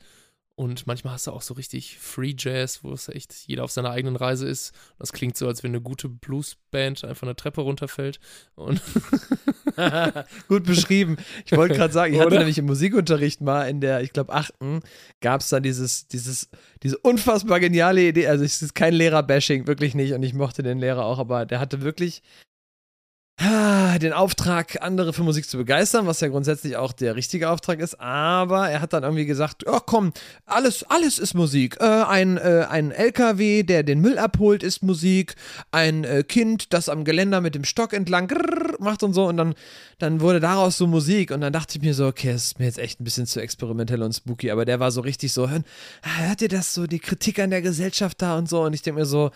Und 0.61 0.87
manchmal 0.87 1.15
hast 1.15 1.27
du 1.27 1.31
auch 1.31 1.41
so 1.41 1.55
richtig 1.55 1.97
Free 1.99 2.35
Jazz, 2.37 2.85
wo 2.85 2.93
es 2.93 3.09
echt 3.09 3.33
jeder 3.47 3.65
auf 3.65 3.71
seiner 3.71 3.93
eigenen 3.93 4.15
Reise 4.15 4.47
ist. 4.47 4.75
Das 4.99 5.11
klingt 5.11 5.35
so, 5.39 5.47
als 5.47 5.63
wenn 5.63 5.71
eine 5.71 5.81
gute 5.81 6.11
Bluesband 6.11 7.03
einfach 7.03 7.23
eine 7.23 7.35
Treppe 7.35 7.63
runterfällt. 7.63 8.21
Und 8.57 8.83
Gut 10.49 10.65
beschrieben. 10.65 11.17
Ich 11.47 11.53
wollte 11.53 11.77
gerade 11.77 11.95
sagen, 11.95 12.13
ich 12.13 12.21
hatte 12.21 12.37
nämlich 12.37 12.59
im 12.59 12.67
Musikunterricht 12.67 13.41
mal 13.41 13.71
in 13.71 13.81
der, 13.81 14.03
ich 14.03 14.13
glaube, 14.13 14.35
achten, 14.35 14.81
gab 15.23 15.41
es 15.41 15.49
dann 15.49 15.63
dieses, 15.63 16.09
dieses, 16.09 16.51
diese 16.83 16.99
unfassbar 16.99 17.59
geniale 17.59 18.03
Idee. 18.03 18.27
Also, 18.27 18.45
es 18.45 18.61
ist 18.61 18.75
kein 18.75 18.93
Lehrer-Bashing, 18.93 19.67
wirklich 19.67 19.95
nicht. 19.95 20.13
Und 20.13 20.23
ich 20.23 20.35
mochte 20.35 20.63
den 20.63 20.79
Lehrer 20.79 21.07
auch, 21.07 21.19
aber 21.19 21.47
der 21.47 21.59
hatte 21.59 21.81
wirklich 21.81 22.23
den 23.43 24.13
Auftrag, 24.13 24.83
andere 24.83 25.15
für 25.15 25.23
Musik 25.23 25.49
zu 25.49 25.57
begeistern, 25.57 26.07
was 26.07 26.21
ja 26.21 26.29
grundsätzlich 26.29 26.77
auch 26.77 26.93
der 26.93 27.17
richtige 27.17 27.49
Auftrag 27.49 27.81
ist. 27.81 27.99
Aber 27.99 28.69
er 28.69 28.83
hat 28.83 28.93
dann 28.93 29.03
irgendwie 29.03 29.25
gesagt: 29.25 29.67
Ach 29.67 29.81
komm, 29.87 30.13
alles, 30.45 30.83
alles 30.85 31.19
ist 31.19 31.33
Musik. 31.33 31.79
Äh, 31.81 31.85
ein, 31.85 32.37
äh, 32.37 32.67
ein 32.69 32.91
LKW, 32.91 33.63
der 33.63 33.83
den 33.83 34.01
Müll 34.01 34.19
abholt, 34.19 34.63
ist 34.63 34.83
Musik. 34.83 35.37
Ein 35.71 36.05
äh, 36.05 36.23
Kind, 36.23 36.75
das 36.75 36.91
am 36.91 37.05
Geländer 37.05 37.41
mit 37.41 37.55
dem 37.55 37.65
Stock 37.65 37.95
entlang 37.95 38.29
grrr, 38.29 38.77
macht 38.79 39.03
und 39.03 39.15
so. 39.15 39.27
Und 39.27 39.39
dann, 39.39 39.55
dann 39.99 40.21
wurde 40.21 40.41
daraus 40.41 40.77
so 40.77 40.87
Musik. 40.87 41.31
Und 41.31 41.41
dann 41.41 41.53
dachte 41.53 41.79
ich 41.79 41.83
mir 41.83 41.95
so: 41.95 42.09
Okay, 42.09 42.33
das 42.33 42.45
ist 42.45 42.59
mir 42.59 42.67
jetzt 42.67 42.79
echt 42.79 43.01
ein 43.01 43.05
bisschen 43.05 43.27
zu 43.27 43.41
experimentell 43.41 44.03
und 44.03 44.13
spooky. 44.13 44.51
Aber 44.51 44.67
der 44.67 44.81
war 44.81 44.91
so 44.91 45.01
richtig 45.01 45.33
so: 45.33 45.49
Hört, 45.49 45.65
hört 46.03 46.43
ihr 46.43 46.49
das 46.49 46.75
so, 46.75 46.87
die 46.87 46.99
Kritik 46.99 47.39
an 47.39 47.49
der 47.49 47.63
Gesellschaft 47.63 48.21
da 48.21 48.37
und 48.37 48.51
so? 48.51 48.63
Und 48.63 48.75
ich 48.75 48.83
denke 48.83 49.01
mir 49.01 49.07
so: 49.07 49.31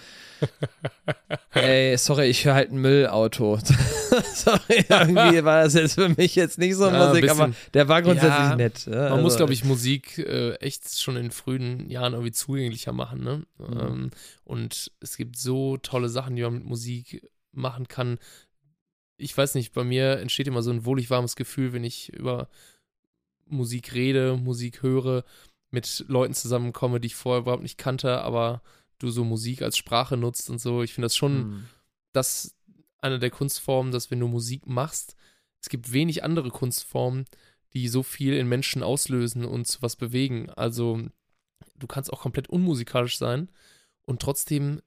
Ey, 1.53 1.97
sorry, 1.97 2.27
ich 2.27 2.45
höre 2.45 2.55
halt 2.55 2.71
ein 2.71 2.79
Müllauto. 2.79 3.59
sorry, 4.35 4.85
irgendwie 4.89 5.45
war 5.45 5.63
das 5.65 5.75
jetzt 5.75 5.95
für 5.95 6.09
mich 6.09 6.35
jetzt 6.35 6.59
nicht 6.59 6.75
so 6.77 6.87
Ja, 6.87 7.09
Musik, 7.09 7.23
bisschen- 7.23 7.41
aber 7.41 7.55
der 7.75 7.89
war 7.89 8.03
grundsätzlich 8.03 8.31
Ja, 8.31 8.57
nett. 8.57 8.87
Ja, 8.87 8.93
Man 8.93 9.03
also, 9.13 9.23
muss, 9.23 9.37
glaube 9.37 9.53
ich, 9.53 9.65
Musik 9.65 10.19
äh, 10.19 10.55
echt 10.57 10.99
schon 10.99 11.17
in 11.17 11.31
frühen 11.31 11.89
Jahren 11.91 12.13
irgendwie 12.13 12.33
zugänglicher 12.33 12.93
machen. 12.93 13.23
Ne? 13.25 13.43
Mhm. 13.59 13.81
Ähm, 13.81 14.11
und 14.45 14.93
es 15.01 15.17
gibt 15.17 15.37
so 15.37 15.77
tolle 15.79 16.09
Sachen, 16.09 16.37
die 16.37 16.43
man 16.43 16.55
mit 16.55 16.65
Musik 16.65 17.29
machen 17.53 17.89
kann. 17.89 18.19
Ich 19.17 19.37
weiß 19.37 19.55
nicht, 19.55 19.73
bei 19.73 19.85
mir 19.85 20.19
entsteht 20.19 20.47
immer 20.49 20.63
so 20.63 20.71
ein 20.71 20.85
wohlig 20.85 21.09
warmes 21.11 21.37
Gefühl, 21.37 21.73
wenn 21.73 21.85
ich 21.85 22.13
über 22.13 22.49
Musik 23.47 23.95
rede, 23.95 24.37
Musik 24.37 24.83
höre, 24.83 25.25
mit 25.71 26.05
Leuten 26.09 26.35
zusammenkomme, 26.35 27.01
die 27.01 27.07
ich 27.07 27.15
vorher 27.15 27.41
überhaupt 27.43 27.63
nicht 27.63 27.79
kannte, 27.79 28.21
aber 28.23 28.63
du 28.99 29.11
so 29.11 29.25
Musik 29.25 29.63
als 29.63 29.77
Sprache 29.77 30.17
nutzt 30.17 30.49
und 30.51 30.61
so. 30.61 30.83
Ich 30.83 30.95
finde 30.95 31.07
das 31.07 31.17
schon 31.17 31.33
Hm. 31.37 31.65
das 32.13 32.55
eine 33.05 33.19
der 33.19 33.31
Kunstformen, 33.31 33.93
dass 33.93 34.11
wenn 34.11 34.21
du 34.21 34.29
Musik 34.29 34.67
machst, 34.67 35.15
es 35.61 35.69
gibt 35.69 35.93
wenig 35.93 36.25
andere 36.25 36.51
Kunstformen, 36.51 37.27
die 37.75 37.89
so 37.89 38.03
viel 38.03 38.35
in 38.35 38.49
Menschen 38.49 38.83
auslösen 38.83 39.45
und 39.45 39.67
zu 39.67 39.83
was 39.83 39.97
bewegen. 39.97 40.51
Also 40.51 41.01
du 41.77 41.87
kannst 41.87 42.13
auch 42.13 42.21
komplett 42.21 42.49
unmusikalisch 42.49 43.19
sein 43.19 43.49
und 44.03 44.21
trotzdem 44.21 44.81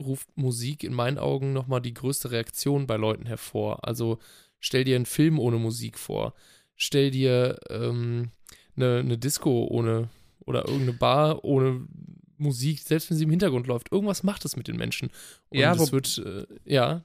ruft 0.00 0.28
Musik 0.36 0.82
in 0.82 0.94
meinen 0.94 1.18
Augen 1.18 1.52
nochmal 1.52 1.80
die 1.80 1.94
größte 1.94 2.30
Reaktion 2.30 2.86
bei 2.86 2.96
Leuten 2.96 3.26
hervor. 3.26 3.86
Also 3.86 4.18
stell 4.58 4.84
dir 4.84 4.96
einen 4.96 5.06
Film 5.06 5.38
ohne 5.38 5.58
Musik 5.58 5.98
vor. 5.98 6.34
Stell 6.76 7.10
dir 7.10 7.58
ähm, 7.68 8.30
eine, 8.76 8.98
eine 8.98 9.18
Disco 9.18 9.66
ohne 9.70 10.08
oder 10.46 10.66
irgendeine 10.66 10.94
Bar 10.94 11.44
ohne 11.44 11.86
Musik, 12.38 12.80
selbst 12.80 13.10
wenn 13.10 13.18
sie 13.18 13.24
im 13.24 13.30
Hintergrund 13.30 13.66
läuft. 13.66 13.92
Irgendwas 13.92 14.22
macht 14.22 14.44
es 14.46 14.56
mit 14.56 14.66
den 14.66 14.76
Menschen. 14.76 15.10
Und 15.50 15.58
Ja, 15.58 15.74
es 15.74 15.92
wird, 15.92 16.18
äh, 16.18 16.46
ja, 16.64 17.04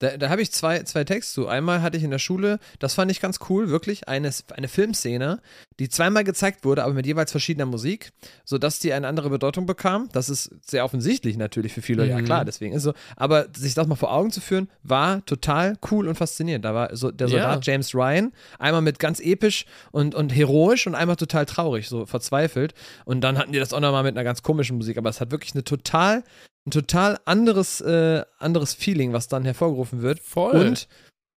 Da, 0.00 0.16
da 0.16 0.28
habe 0.28 0.42
ich 0.42 0.50
zwei, 0.50 0.82
zwei 0.82 1.04
Texte 1.04 1.32
zu. 1.34 1.48
Einmal 1.48 1.80
hatte 1.80 1.96
ich 1.96 2.02
in 2.02 2.10
der 2.10 2.18
Schule, 2.18 2.58
das 2.80 2.94
fand 2.94 3.10
ich 3.10 3.20
ganz 3.20 3.38
cool, 3.48 3.68
wirklich, 3.68 4.08
eine, 4.08 4.30
eine 4.52 4.68
Filmszene, 4.68 5.40
die 5.78 5.88
zweimal 5.88 6.24
gezeigt 6.24 6.64
wurde, 6.64 6.82
aber 6.84 6.94
mit 6.94 7.06
jeweils 7.06 7.30
verschiedener 7.30 7.66
Musik, 7.66 8.10
sodass 8.44 8.80
die 8.80 8.92
eine 8.92 9.06
andere 9.06 9.30
Bedeutung 9.30 9.66
bekam. 9.66 10.08
Das 10.12 10.28
ist 10.28 10.50
sehr 10.68 10.84
offensichtlich 10.84 11.36
natürlich 11.36 11.72
für 11.72 11.82
viele, 11.82 12.06
ja 12.06 12.18
Mhm. 12.18 12.24
klar, 12.24 12.44
deswegen 12.44 12.74
ist 12.74 12.82
so. 12.82 12.92
Aber 13.16 13.46
sich 13.56 13.74
das 13.74 13.86
mal 13.86 13.94
vor 13.94 14.12
Augen 14.12 14.30
zu 14.32 14.40
führen, 14.40 14.68
war 14.82 15.24
total 15.26 15.76
cool 15.90 16.08
und 16.08 16.16
faszinierend. 16.16 16.64
Da 16.64 16.74
war 16.74 16.94
so 16.96 17.10
der 17.10 17.28
Ja. 17.28 17.32
Soldat 17.42 17.66
James 17.66 17.94
Ryan, 17.94 18.32
einmal 18.58 18.82
mit 18.82 18.98
ganz 18.98 19.20
episch 19.20 19.64
und, 19.92 20.14
und 20.14 20.30
heroisch 20.34 20.86
und 20.86 20.94
einmal 20.96 21.16
total 21.16 21.46
traurig, 21.46 21.88
so 21.88 22.04
verzweifelt. 22.04 22.74
Und 23.04 23.20
dann 23.22 23.38
hatten 23.38 23.52
die 23.52 23.58
das 23.60 23.72
auch 23.72 23.80
nochmal 23.80 24.02
mit 24.02 24.16
einer 24.16 24.24
ganz 24.24 24.42
komischen 24.42 24.76
Musik, 24.76 24.98
aber 24.98 25.08
es 25.10 25.20
hat 25.20 25.30
wirklich 25.30 25.54
eine 25.54 25.64
total 25.64 26.24
ein 26.66 26.70
total 26.70 27.18
anderes, 27.24 27.80
äh, 27.80 28.24
anderes 28.38 28.74
Feeling, 28.74 29.12
was 29.12 29.28
dann 29.28 29.44
hervorgerufen 29.44 30.02
wird. 30.02 30.20
voll. 30.20 30.56
Und 30.56 30.88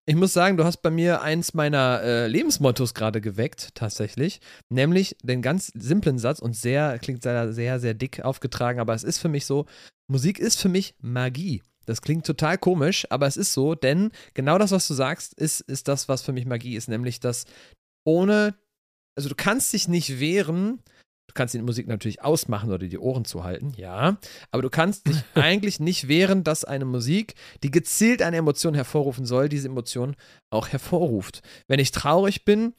ich 0.07 0.15
muss 0.15 0.33
sagen, 0.33 0.55
du 0.55 0.63
hast 0.63 0.77
bei 0.77 0.91
mir 0.91 1.21
eins 1.21 1.55
meiner 1.55 2.01
äh, 2.03 2.27
Lebensmottos 2.27 2.93
gerade 2.93 3.21
geweckt, 3.21 3.73
tatsächlich. 3.73 4.39
Nämlich 4.69 5.17
den 5.23 5.41
ganz 5.41 5.71
simplen 5.73 6.19
Satz 6.19 6.39
und 6.39 6.55
sehr, 6.55 6.99
klingt 6.99 7.23
sehr, 7.23 7.53
sehr, 7.53 7.79
sehr 7.79 7.95
dick 7.95 8.23
aufgetragen, 8.23 8.79
aber 8.79 8.93
es 8.93 9.03
ist 9.03 9.17
für 9.17 9.29
mich 9.29 9.47
so: 9.47 9.65
Musik 10.07 10.37
ist 10.37 10.61
für 10.61 10.69
mich 10.69 10.93
Magie. 10.99 11.63
Das 11.87 12.01
klingt 12.01 12.25
total 12.25 12.57
komisch, 12.57 13.07
aber 13.09 13.27
es 13.27 13.37
ist 13.37 13.53
so, 13.53 13.75
denn 13.75 14.11
genau 14.33 14.57
das, 14.57 14.71
was 14.71 14.87
du 14.87 14.93
sagst, 14.93 15.33
ist, 15.35 15.61
ist 15.61 15.87
das, 15.87 16.07
was 16.07 16.21
für 16.21 16.33
mich 16.33 16.45
Magie 16.45 16.75
ist. 16.75 16.87
Nämlich, 16.87 17.19
dass 17.19 17.45
ohne, 18.03 18.55
also 19.15 19.29
du 19.29 19.35
kannst 19.35 19.73
dich 19.73 19.87
nicht 19.87 20.19
wehren, 20.19 20.83
kannst 21.35 21.53
die 21.53 21.61
Musik 21.61 21.87
natürlich 21.87 22.23
ausmachen 22.23 22.69
oder 22.71 22.87
die 22.87 22.97
Ohren 22.97 23.25
zuhalten, 23.25 23.73
ja, 23.77 24.17
aber 24.51 24.61
du 24.63 24.69
kannst 24.69 25.07
dich 25.07 25.17
eigentlich 25.35 25.79
nicht 25.79 26.07
wehren, 26.07 26.43
dass 26.43 26.63
eine 26.65 26.85
Musik, 26.85 27.35
die 27.63 27.69
gezielt 27.71 28.21
eine 28.21 28.37
Emotion 28.37 28.73
hervorrufen 28.73 29.25
soll, 29.25 29.49
diese 29.49 29.67
Emotion 29.67 30.15
auch 30.49 30.69
hervorruft. 30.69 31.41
Wenn 31.67 31.79
ich 31.79 31.91
traurig 31.91 32.45
bin, 32.45 32.73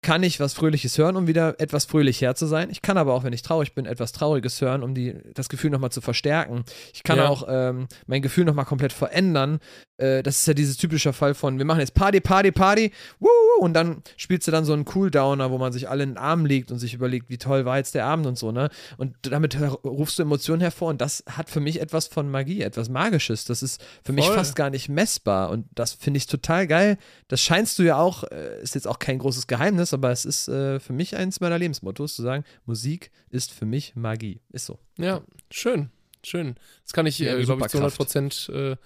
kann 0.00 0.22
ich 0.22 0.38
was 0.38 0.54
Fröhliches 0.54 0.96
hören, 0.96 1.16
um 1.16 1.26
wieder 1.26 1.58
etwas 1.60 1.84
fröhlicher 1.84 2.36
zu 2.36 2.46
sein. 2.46 2.70
Ich 2.70 2.82
kann 2.82 2.96
aber 2.96 3.14
auch, 3.14 3.24
wenn 3.24 3.32
ich 3.32 3.42
traurig 3.42 3.74
bin, 3.74 3.84
etwas 3.84 4.12
Trauriges 4.12 4.60
hören, 4.60 4.84
um 4.84 4.94
die, 4.94 5.16
das 5.34 5.48
Gefühl 5.48 5.70
nochmal 5.70 5.90
zu 5.90 6.00
verstärken. 6.00 6.62
Ich 6.94 7.02
kann 7.02 7.18
Ja. 7.18 7.28
auch 7.28 7.44
ähm, 7.48 7.88
mein 8.06 8.22
Gefühl 8.22 8.44
nochmal 8.44 8.64
komplett 8.64 8.92
verändern. 8.92 9.58
Äh, 10.00 10.22
das 10.22 10.38
ist 10.38 10.46
ja 10.46 10.54
dieses 10.54 10.76
typische 10.76 11.12
Fall 11.12 11.34
von, 11.34 11.58
wir 11.58 11.64
machen 11.64 11.80
jetzt 11.80 11.94
Party, 11.94 12.20
Party, 12.20 12.52
Party, 12.52 12.92
wuhu, 13.18 13.28
und 13.58 13.74
dann 13.74 14.02
spielst 14.16 14.46
du 14.46 14.52
dann 14.52 14.64
so 14.64 14.72
einen 14.72 14.84
Cooldowner, 14.84 15.50
wo 15.50 15.58
man 15.58 15.72
sich 15.72 15.88
alle 15.88 16.04
in 16.04 16.10
den 16.10 16.18
Arm 16.18 16.46
legt 16.46 16.70
und 16.70 16.78
sich 16.78 16.94
überlegt, 16.94 17.28
wie 17.28 17.38
toll 17.38 17.64
war 17.64 17.76
jetzt 17.78 17.94
der 17.94 18.06
Abend 18.06 18.26
und 18.26 18.38
so, 18.38 18.52
ne? 18.52 18.70
Und 18.96 19.16
damit 19.22 19.58
rufst 19.84 20.18
du 20.18 20.22
Emotionen 20.22 20.60
hervor 20.60 20.88
und 20.88 21.00
das 21.00 21.24
hat 21.28 21.50
für 21.50 21.60
mich 21.60 21.80
etwas 21.80 22.06
von 22.06 22.30
Magie, 22.30 22.62
etwas 22.62 22.88
Magisches. 22.88 23.44
Das 23.44 23.62
ist 23.62 23.82
für 24.02 24.12
mich 24.12 24.26
Voll. 24.26 24.36
fast 24.36 24.56
gar 24.56 24.70
nicht 24.70 24.88
messbar 24.88 25.50
und 25.50 25.66
das 25.74 25.94
finde 25.94 26.18
ich 26.18 26.26
total 26.26 26.66
geil. 26.66 26.98
Das 27.28 27.40
scheinst 27.40 27.78
du 27.78 27.82
ja 27.82 27.98
auch, 27.98 28.24
äh, 28.24 28.62
ist 28.62 28.74
jetzt 28.74 28.86
auch 28.86 28.98
kein 28.98 29.18
großes 29.18 29.46
Geheimnis, 29.46 29.92
aber 29.92 30.10
es 30.10 30.24
ist 30.24 30.48
äh, 30.48 30.80
für 30.80 30.92
mich 30.92 31.16
eins 31.16 31.40
meiner 31.40 31.58
Lebensmottos, 31.58 32.14
zu 32.14 32.22
sagen, 32.22 32.44
Musik 32.64 33.10
ist 33.30 33.52
für 33.52 33.66
mich 33.66 33.96
Magie. 33.96 34.40
Ist 34.50 34.66
so. 34.66 34.78
Ja, 34.96 35.22
schön, 35.50 35.90
schön. 36.22 36.56
Das 36.84 36.92
kann 36.92 37.06
ich, 37.06 37.18
Ja, 37.18 37.36
äh, 37.36 37.44
glaube 37.44 37.62
ich, 37.64 37.70
zu 37.70 37.78
100 37.78 37.92
Superkraft. 37.92 37.96
Prozent 37.96 38.50
äh, 38.54 38.76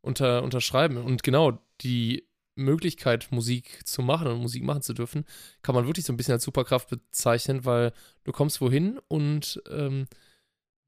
unter, 0.00 0.42
unterschreiben. 0.42 0.96
Und 0.98 1.22
genau, 1.22 1.58
die 1.80 2.27
Möglichkeit, 2.58 3.28
Musik 3.30 3.86
zu 3.86 4.02
machen 4.02 4.26
und 4.28 4.40
Musik 4.40 4.64
machen 4.64 4.82
zu 4.82 4.92
dürfen, 4.94 5.24
kann 5.62 5.74
man 5.74 5.86
wirklich 5.86 6.04
so 6.04 6.12
ein 6.12 6.16
bisschen 6.16 6.32
als 6.32 6.44
Superkraft 6.44 6.90
bezeichnen, 6.90 7.64
weil 7.64 7.92
du 8.24 8.32
kommst 8.32 8.60
wohin 8.60 8.98
und 9.08 9.62
ähm, 9.70 10.06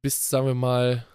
bist, 0.02 0.28
sagen 0.28 0.46
wir 0.46 0.54
mal, 0.54 1.06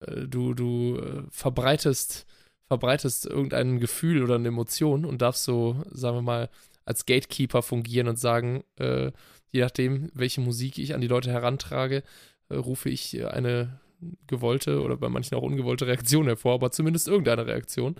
äh, 0.00 0.26
du, 0.26 0.54
du 0.54 0.98
äh, 0.98 1.22
verbreitest, 1.30 2.26
verbreitest 2.68 3.26
irgendein 3.26 3.80
Gefühl 3.80 4.22
oder 4.22 4.36
eine 4.36 4.48
Emotion 4.48 5.04
und 5.04 5.22
darfst 5.22 5.44
so, 5.44 5.82
sagen 5.90 6.16
wir 6.18 6.22
mal, 6.22 6.50
als 6.84 7.06
Gatekeeper 7.06 7.62
fungieren 7.62 8.08
und 8.08 8.18
sagen, 8.18 8.64
äh, 8.76 9.12
je 9.50 9.60
nachdem, 9.60 10.10
welche 10.14 10.40
Musik 10.40 10.78
ich 10.78 10.94
an 10.94 11.00
die 11.00 11.08
Leute 11.08 11.30
herantrage, 11.30 12.02
äh, 12.48 12.56
rufe 12.56 12.88
ich 12.88 13.24
eine 13.24 13.80
gewollte 14.26 14.82
oder 14.82 14.96
bei 14.96 15.08
manchen 15.08 15.36
auch 15.36 15.42
ungewollte 15.42 15.86
Reaktion 15.86 16.26
hervor, 16.26 16.54
aber 16.54 16.70
zumindest 16.70 17.08
irgendeine 17.08 17.46
Reaktion. 17.46 17.96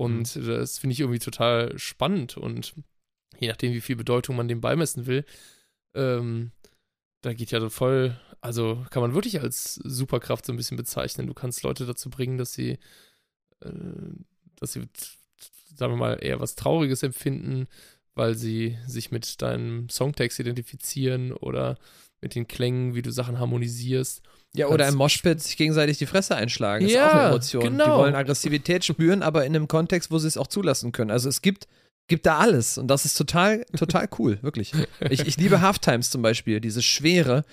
Und 0.00 0.34
das 0.34 0.78
finde 0.78 0.94
ich 0.94 1.00
irgendwie 1.00 1.18
total 1.18 1.78
spannend 1.78 2.38
und 2.38 2.72
je 3.38 3.48
nachdem, 3.48 3.74
wie 3.74 3.82
viel 3.82 3.96
Bedeutung 3.96 4.34
man 4.34 4.48
dem 4.48 4.62
beimessen 4.62 5.04
will, 5.04 5.26
ähm, 5.94 6.52
da 7.20 7.34
geht 7.34 7.50
ja 7.50 7.60
so 7.60 7.68
voll, 7.68 8.18
also 8.40 8.82
kann 8.88 9.02
man 9.02 9.12
wirklich 9.12 9.42
als 9.42 9.74
Superkraft 9.74 10.46
so 10.46 10.54
ein 10.54 10.56
bisschen 10.56 10.78
bezeichnen. 10.78 11.26
Du 11.26 11.34
kannst 11.34 11.62
Leute 11.64 11.84
dazu 11.84 12.08
bringen, 12.08 12.38
dass 12.38 12.54
sie, 12.54 12.78
äh, 13.60 13.68
dass 14.56 14.72
sie, 14.72 14.88
sagen 15.74 15.92
wir 15.92 15.98
mal, 15.98 16.14
eher 16.14 16.40
was 16.40 16.54
Trauriges 16.54 17.02
empfinden, 17.02 17.68
weil 18.14 18.34
sie 18.36 18.78
sich 18.86 19.10
mit 19.10 19.42
deinem 19.42 19.90
Songtext 19.90 20.40
identifizieren 20.40 21.32
oder 21.32 21.76
mit 22.22 22.34
den 22.34 22.48
Klängen, 22.48 22.94
wie 22.94 23.02
du 23.02 23.12
Sachen 23.12 23.38
harmonisierst. 23.38 24.22
Ja, 24.56 24.66
oder 24.66 24.88
im 24.88 24.96
Moshpit 24.96 25.40
sich 25.40 25.56
gegenseitig 25.56 25.98
die 25.98 26.06
Fresse 26.06 26.34
einschlagen. 26.34 26.84
ist 26.84 26.92
Ja, 26.92 27.08
auch 27.08 27.14
eine 27.14 27.28
Emotion. 27.28 27.62
Die 27.62 27.68
genau. 27.70 27.98
wollen 27.98 28.14
Aggressivität 28.16 28.84
spüren, 28.84 29.22
aber 29.22 29.44
in 29.46 29.54
einem 29.54 29.68
Kontext, 29.68 30.10
wo 30.10 30.18
sie 30.18 30.26
es 30.26 30.36
auch 30.36 30.48
zulassen 30.48 30.90
können. 30.92 31.10
Also 31.12 31.28
es 31.28 31.40
gibt, 31.40 31.68
gibt 32.08 32.26
da 32.26 32.38
alles 32.38 32.76
und 32.76 32.88
das 32.88 33.04
ist 33.04 33.14
total, 33.16 33.64
total 33.76 34.08
cool, 34.18 34.38
wirklich. 34.42 34.72
Ich, 35.08 35.20
ich 35.20 35.36
liebe 35.36 35.60
Halftimes 35.60 36.10
zum 36.10 36.22
Beispiel, 36.22 36.60
diese 36.60 36.82
Schwere, 36.82 37.44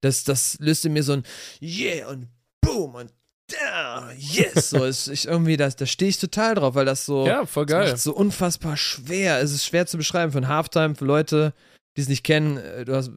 das, 0.00 0.24
das 0.24 0.56
löst 0.60 0.84
in 0.86 0.94
mir 0.94 1.02
so 1.02 1.12
ein 1.14 1.24
Yeah 1.60 2.08
und 2.08 2.28
Boom 2.62 2.94
und 2.94 3.12
da, 3.48 4.10
yes. 4.18 4.70
So 4.70 4.84
ist 4.86 5.08
ich 5.08 5.26
irgendwie, 5.28 5.56
das, 5.58 5.76
da 5.76 5.84
stehe 5.86 6.08
ich 6.08 6.18
total 6.18 6.54
drauf, 6.54 6.74
weil 6.74 6.86
das 6.86 7.04
so, 7.06 7.26
Ja, 7.26 7.44
voll 7.46 7.66
das 7.66 7.78
geil. 7.78 7.90
macht 7.92 8.00
so 8.00 8.14
unfassbar 8.14 8.76
schwer. 8.78 9.40
Es 9.40 9.52
ist 9.52 9.66
schwer 9.66 9.86
zu 9.86 9.98
beschreiben 9.98 10.32
für 10.32 10.38
ein 10.38 10.48
Halftime, 10.48 10.94
für 10.94 11.04
Leute, 11.04 11.52
die 11.96 12.00
es 12.00 12.08
nicht 12.08 12.24
kennen. 12.24 12.56
äh, 12.56 12.84
Du 12.86 12.94
hast. 12.96 13.10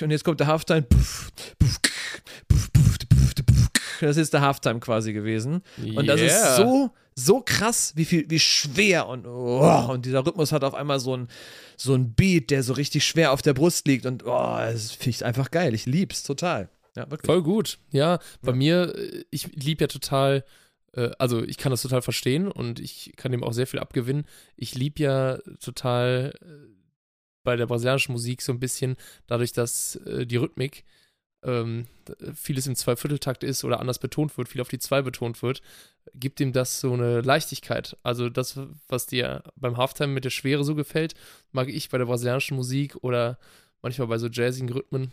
Und 0.00 0.10
jetzt 0.10 0.24
kommt 0.24 0.40
der 0.40 0.46
Halftime. 0.46 0.86
Das 4.00 4.16
ist 4.16 4.32
der 4.32 4.40
Halftime 4.40 4.80
quasi 4.80 5.12
gewesen. 5.12 5.62
Und 5.94 6.06
das 6.06 6.20
ist 6.20 6.32
Yeah. 6.32 6.56
so, 6.56 6.90
so 7.14 7.40
krass, 7.42 7.92
wie 7.96 8.04
viel, 8.06 8.24
wie 8.30 8.38
schwer 8.38 9.06
und, 9.08 9.26
oh, 9.26 9.88
und 9.90 10.06
dieser 10.06 10.24
Rhythmus 10.24 10.52
hat 10.52 10.64
auf 10.64 10.74
einmal 10.74 10.98
so 11.00 11.16
ein, 11.16 11.28
so 11.76 11.94
ein 11.94 12.14
Beat, 12.14 12.50
der 12.50 12.62
so 12.62 12.72
richtig 12.72 13.04
schwer 13.06 13.32
auf 13.32 13.42
der 13.42 13.52
Brust 13.52 13.86
liegt 13.86 14.06
und 14.06 14.24
oh, 14.24 14.56
das 14.58 14.92
finde 14.92 15.10
ich 15.10 15.24
einfach 15.24 15.50
geil. 15.50 15.74
Ich 15.74 15.84
lieb's 15.86 16.22
total. 16.22 16.70
Ja, 16.96 17.10
wirklich. 17.10 17.26
Voll 17.26 17.42
gut. 17.42 17.78
Ja, 17.92 18.18
bei 18.42 18.52
Ja. 18.52 18.56
mir, 18.56 18.94
äh, 18.96 19.24
ich 19.30 19.48
liebe 19.54 19.84
ja 19.84 19.88
total 19.88 20.44
äh, 20.94 21.10
also 21.18 21.42
ich 21.44 21.56
kann 21.58 21.70
das 21.70 21.82
total 21.82 22.02
verstehen 22.02 22.48
und 22.48 22.80
ich 22.80 23.12
kann 23.16 23.32
dem 23.32 23.44
auch 23.44 23.52
sehr 23.52 23.66
viel 23.66 23.80
abgewinnen. 23.80 24.24
Ich 24.56 24.74
liebe 24.74 25.02
ja 25.02 25.38
total 25.62 26.32
äh, 26.40 26.46
bei 27.42 27.56
der 27.56 27.66
brasilianischen 27.66 28.12
Musik 28.12 28.42
so 28.42 28.52
ein 28.52 28.60
bisschen, 28.60 28.96
dadurch, 29.26 29.52
dass 29.52 29.96
äh, 29.96 30.26
die 30.26 30.36
Rhythmik 30.36 30.84
ähm, 31.42 31.86
vieles 32.34 32.66
im 32.66 32.74
Zweivierteltakt 32.74 33.44
ist 33.44 33.64
oder 33.64 33.80
anders 33.80 33.98
betont 33.98 34.36
wird, 34.36 34.48
viel 34.48 34.60
auf 34.60 34.68
die 34.68 34.78
Zwei 34.78 35.02
betont 35.02 35.42
wird, 35.42 35.62
gibt 36.14 36.40
ihm 36.40 36.52
das 36.52 36.80
so 36.80 36.92
eine 36.92 37.20
Leichtigkeit. 37.22 37.96
Also 38.02 38.28
das, 38.28 38.58
was 38.88 39.06
dir 39.06 39.42
beim 39.56 39.76
Halftime 39.76 40.12
mit 40.12 40.24
der 40.24 40.30
Schwere 40.30 40.64
so 40.64 40.74
gefällt, 40.74 41.14
mag 41.52 41.68
ich 41.68 41.88
bei 41.88 41.98
der 41.98 42.06
brasilianischen 42.06 42.56
Musik 42.56 42.96
oder 43.02 43.38
manchmal 43.82 44.08
bei 44.08 44.18
so 44.18 44.28
jazzigen 44.28 44.70
Rhythmen, 44.70 45.12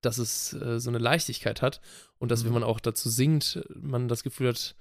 dass 0.00 0.18
es 0.18 0.52
äh, 0.54 0.80
so 0.80 0.90
eine 0.90 0.98
Leichtigkeit 0.98 1.62
hat 1.62 1.80
und 2.18 2.30
dass, 2.30 2.42
mhm. 2.42 2.46
wenn 2.46 2.54
man 2.54 2.64
auch 2.64 2.80
dazu 2.80 3.08
singt, 3.08 3.64
man 3.74 4.08
das 4.08 4.24
Gefühl 4.24 4.48
hat, 4.48 4.74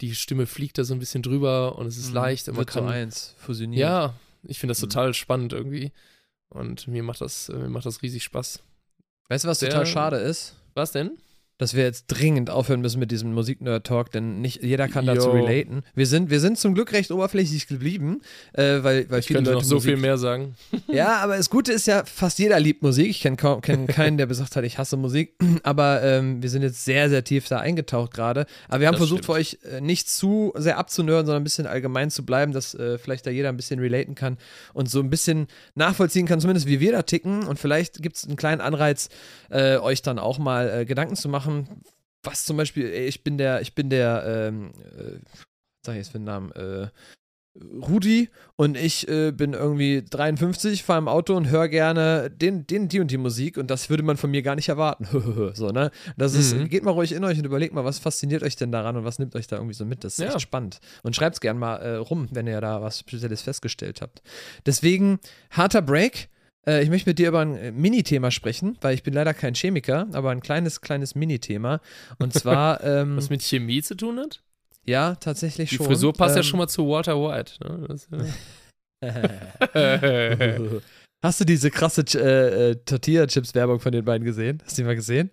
die 0.00 0.14
Stimme 0.14 0.46
fliegt 0.46 0.78
da 0.78 0.84
so 0.84 0.94
ein 0.94 1.00
bisschen 1.00 1.22
drüber 1.22 1.76
und 1.76 1.86
es 1.86 1.98
ist 1.98 2.08
mhm. 2.08 2.14
leicht. 2.14 2.48
Und 2.48 2.56
man 2.56 2.64
kann, 2.64 2.88
eins 2.88 3.34
fusionieren. 3.38 3.80
Ja, 3.80 4.14
ich 4.46 4.58
finde 4.58 4.72
das 4.72 4.80
mhm. 4.80 4.88
total 4.90 5.14
spannend 5.14 5.52
irgendwie. 5.52 5.92
Und 6.48 6.86
mir 6.86 7.02
macht 7.02 7.20
das, 7.20 7.48
mir 7.48 7.68
macht 7.68 7.86
das 7.86 8.02
riesig 8.02 8.22
Spaß. 8.22 8.62
Weißt 9.28 9.44
du, 9.44 9.48
was 9.48 9.58
Der, 9.58 9.70
total 9.70 9.86
schade 9.86 10.16
ist? 10.18 10.54
Was 10.74 10.92
denn? 10.92 11.18
Dass 11.58 11.74
wir 11.74 11.84
jetzt 11.84 12.06
dringend 12.08 12.50
aufhören 12.50 12.80
müssen 12.80 12.98
mit 12.98 13.10
diesem 13.12 13.32
Musiknerd-Talk, 13.32 14.10
denn 14.10 14.40
nicht 14.40 14.62
jeder 14.62 14.88
kann 14.88 15.06
dazu 15.06 15.28
Yo. 15.28 15.44
relaten. 15.44 15.82
Wir 15.94 16.06
sind, 16.06 16.28
wir 16.28 16.40
sind 16.40 16.58
zum 16.58 16.74
Glück 16.74 16.92
recht 16.92 17.12
oberflächlich 17.12 17.68
geblieben, 17.68 18.22
äh, 18.54 18.82
weil, 18.82 19.08
weil 19.08 19.20
ich 19.20 19.26
viele 19.26 19.38
könnte 19.38 19.52
Leute 19.52 19.62
noch 19.62 19.68
so 19.68 19.76
Musik 19.76 19.92
viel 19.92 20.00
mehr 20.00 20.18
sagen. 20.18 20.54
Ja, 20.88 21.16
aber 21.18 21.36
das 21.36 21.50
Gute 21.50 21.72
ist 21.72 21.86
ja, 21.86 22.04
fast 22.04 22.38
jeder 22.38 22.60
liebt 22.60 22.82
Musik. 22.82 23.08
Ich 23.08 23.20
kenne 23.20 23.36
kenn 23.62 23.86
keinen, 23.86 24.16
der 24.16 24.26
gesagt 24.26 24.54
hat, 24.54 24.64
ich 24.64 24.78
hasse 24.78 24.96
Musik. 24.96 25.34
Aber 25.62 26.02
ähm, 26.02 26.42
wir 26.42 26.50
sind 26.50 26.62
jetzt 26.62 26.84
sehr, 26.84 27.08
sehr 27.08 27.24
tief 27.24 27.48
da 27.48 27.58
eingetaucht 27.58 28.12
gerade. 28.12 28.46
Aber 28.68 28.80
wir 28.80 28.86
haben 28.86 28.94
das 28.94 29.00
versucht, 29.00 29.24
stimmt. 29.24 29.36
für 29.36 29.40
euch 29.40 29.58
äh, 29.64 29.80
nicht 29.80 30.08
zu 30.08 30.52
sehr 30.56 30.78
abzunörden, 30.78 31.26
sondern 31.26 31.42
ein 31.42 31.44
bisschen 31.44 31.66
allgemein 31.66 32.10
zu 32.10 32.24
bleiben, 32.24 32.52
dass 32.52 32.74
äh, 32.74 32.98
vielleicht 32.98 33.26
da 33.26 33.30
jeder 33.30 33.48
ein 33.48 33.56
bisschen 33.56 33.80
relaten 33.80 34.14
kann 34.14 34.36
und 34.72 34.90
so 34.90 35.00
ein 35.00 35.10
bisschen 35.10 35.46
nachvollziehen 35.74 36.26
kann, 36.26 36.40
zumindest 36.40 36.66
wie 36.66 36.80
wir 36.80 36.92
da 36.92 37.02
ticken. 37.02 37.44
Und 37.44 37.58
vielleicht 37.58 38.02
gibt 38.02 38.16
es 38.16 38.24
einen 38.24 38.36
kleinen 38.36 38.60
Anreiz, 38.60 39.08
äh, 39.50 39.78
euch 39.78 40.02
dann 40.02 40.18
auch 40.18 40.38
mal 40.38 40.80
äh, 40.80 40.84
Gedanken 40.84 41.16
zu 41.16 41.28
machen 41.28 41.43
machen, 41.44 41.82
was 42.22 42.44
zum 42.44 42.56
Beispiel, 42.56 42.86
ey, 42.86 43.06
ich 43.06 43.22
bin 43.22 43.38
der, 43.38 43.60
ich 43.60 43.74
bin 43.74 43.90
der, 43.90 44.24
ähm, 44.26 44.72
äh, 44.98 45.18
sag 45.84 45.92
ich 45.92 45.98
jetzt 45.98 46.12
für 46.12 46.18
den 46.18 46.24
Namen, 46.24 46.52
äh, 46.52 46.88
Rudi 47.56 48.30
und 48.56 48.76
ich 48.76 49.06
äh, 49.06 49.30
bin 49.30 49.52
irgendwie 49.52 50.02
53, 50.02 50.82
fahre 50.82 50.98
im 50.98 51.06
Auto 51.06 51.36
und 51.36 51.50
höre 51.50 51.68
gerne 51.68 52.28
den, 52.28 52.66
den, 52.66 52.88
die 52.88 52.98
und 52.98 53.12
die 53.12 53.16
Musik 53.16 53.58
und 53.58 53.70
das 53.70 53.88
würde 53.90 54.02
man 54.02 54.16
von 54.16 54.32
mir 54.32 54.42
gar 54.42 54.56
nicht 54.56 54.68
erwarten. 54.68 55.06
so, 55.54 55.68
ne? 55.68 55.92
Das 56.16 56.34
ist, 56.34 56.56
mhm. 56.56 56.68
geht 56.68 56.82
mal 56.82 56.90
ruhig 56.90 57.12
in 57.12 57.22
euch 57.22 57.38
und 57.38 57.44
überlegt 57.44 57.72
mal, 57.72 57.84
was 57.84 58.00
fasziniert 58.00 58.42
euch 58.42 58.56
denn 58.56 58.72
daran 58.72 58.96
und 58.96 59.04
was 59.04 59.20
nimmt 59.20 59.36
euch 59.36 59.46
da 59.46 59.56
irgendwie 59.56 59.74
so 59.74 59.84
mit? 59.84 60.02
Das 60.02 60.14
ist 60.14 60.24
ja. 60.24 60.30
echt 60.30 60.40
spannend. 60.40 60.80
Und 61.04 61.14
schreibt 61.14 61.36
es 61.36 61.40
gerne 61.40 61.60
mal 61.60 61.76
äh, 61.76 61.94
rum, 61.94 62.26
wenn 62.32 62.48
ihr 62.48 62.60
da 62.60 62.82
was 62.82 62.98
Spezielles 62.98 63.42
festgestellt 63.42 64.02
habt. 64.02 64.22
Deswegen, 64.66 65.20
harter 65.50 65.82
Break. 65.82 66.28
Äh, 66.66 66.82
ich 66.82 66.90
möchte 66.90 67.10
mit 67.10 67.18
dir 67.18 67.28
über 67.28 67.40
ein 67.40 67.56
äh, 67.56 67.72
Mini-Thema 67.72 68.30
sprechen, 68.30 68.78
weil 68.80 68.94
ich 68.94 69.02
bin 69.02 69.14
leider 69.14 69.34
kein 69.34 69.54
Chemiker, 69.54 70.08
aber 70.12 70.30
ein 70.30 70.40
kleines, 70.40 70.80
kleines 70.80 71.14
Mini-Thema. 71.14 71.80
Und 72.18 72.32
zwar. 72.34 72.82
Ähm, 72.82 73.16
Was 73.16 73.30
mit 73.30 73.42
Chemie 73.42 73.82
zu 73.82 73.96
tun 73.96 74.18
hat? 74.18 74.42
Ja, 74.86 75.14
tatsächlich 75.14 75.70
Die 75.70 75.76
schon. 75.76 75.86
Die 75.86 75.92
Frisur 75.92 76.12
passt 76.12 76.36
ähm, 76.36 76.38
ja 76.38 76.42
schon 76.42 76.58
mal 76.58 76.68
zu 76.68 76.86
Walter 76.88 77.16
White. 77.16 77.54
Ne? 77.62 77.86
Das, 77.88 78.08
ja. 78.10 78.24
Hast 81.24 81.40
du 81.40 81.44
diese 81.44 81.70
krasse 81.70 82.04
äh, 82.14 82.70
äh, 82.70 82.76
Tortilla-Chips-Werbung 82.84 83.80
von 83.80 83.92
den 83.92 84.04
beiden 84.04 84.26
gesehen? 84.26 84.62
Hast 84.64 84.76
du 84.76 84.82
die 84.82 84.86
mal 84.86 84.94
gesehen? 84.94 85.30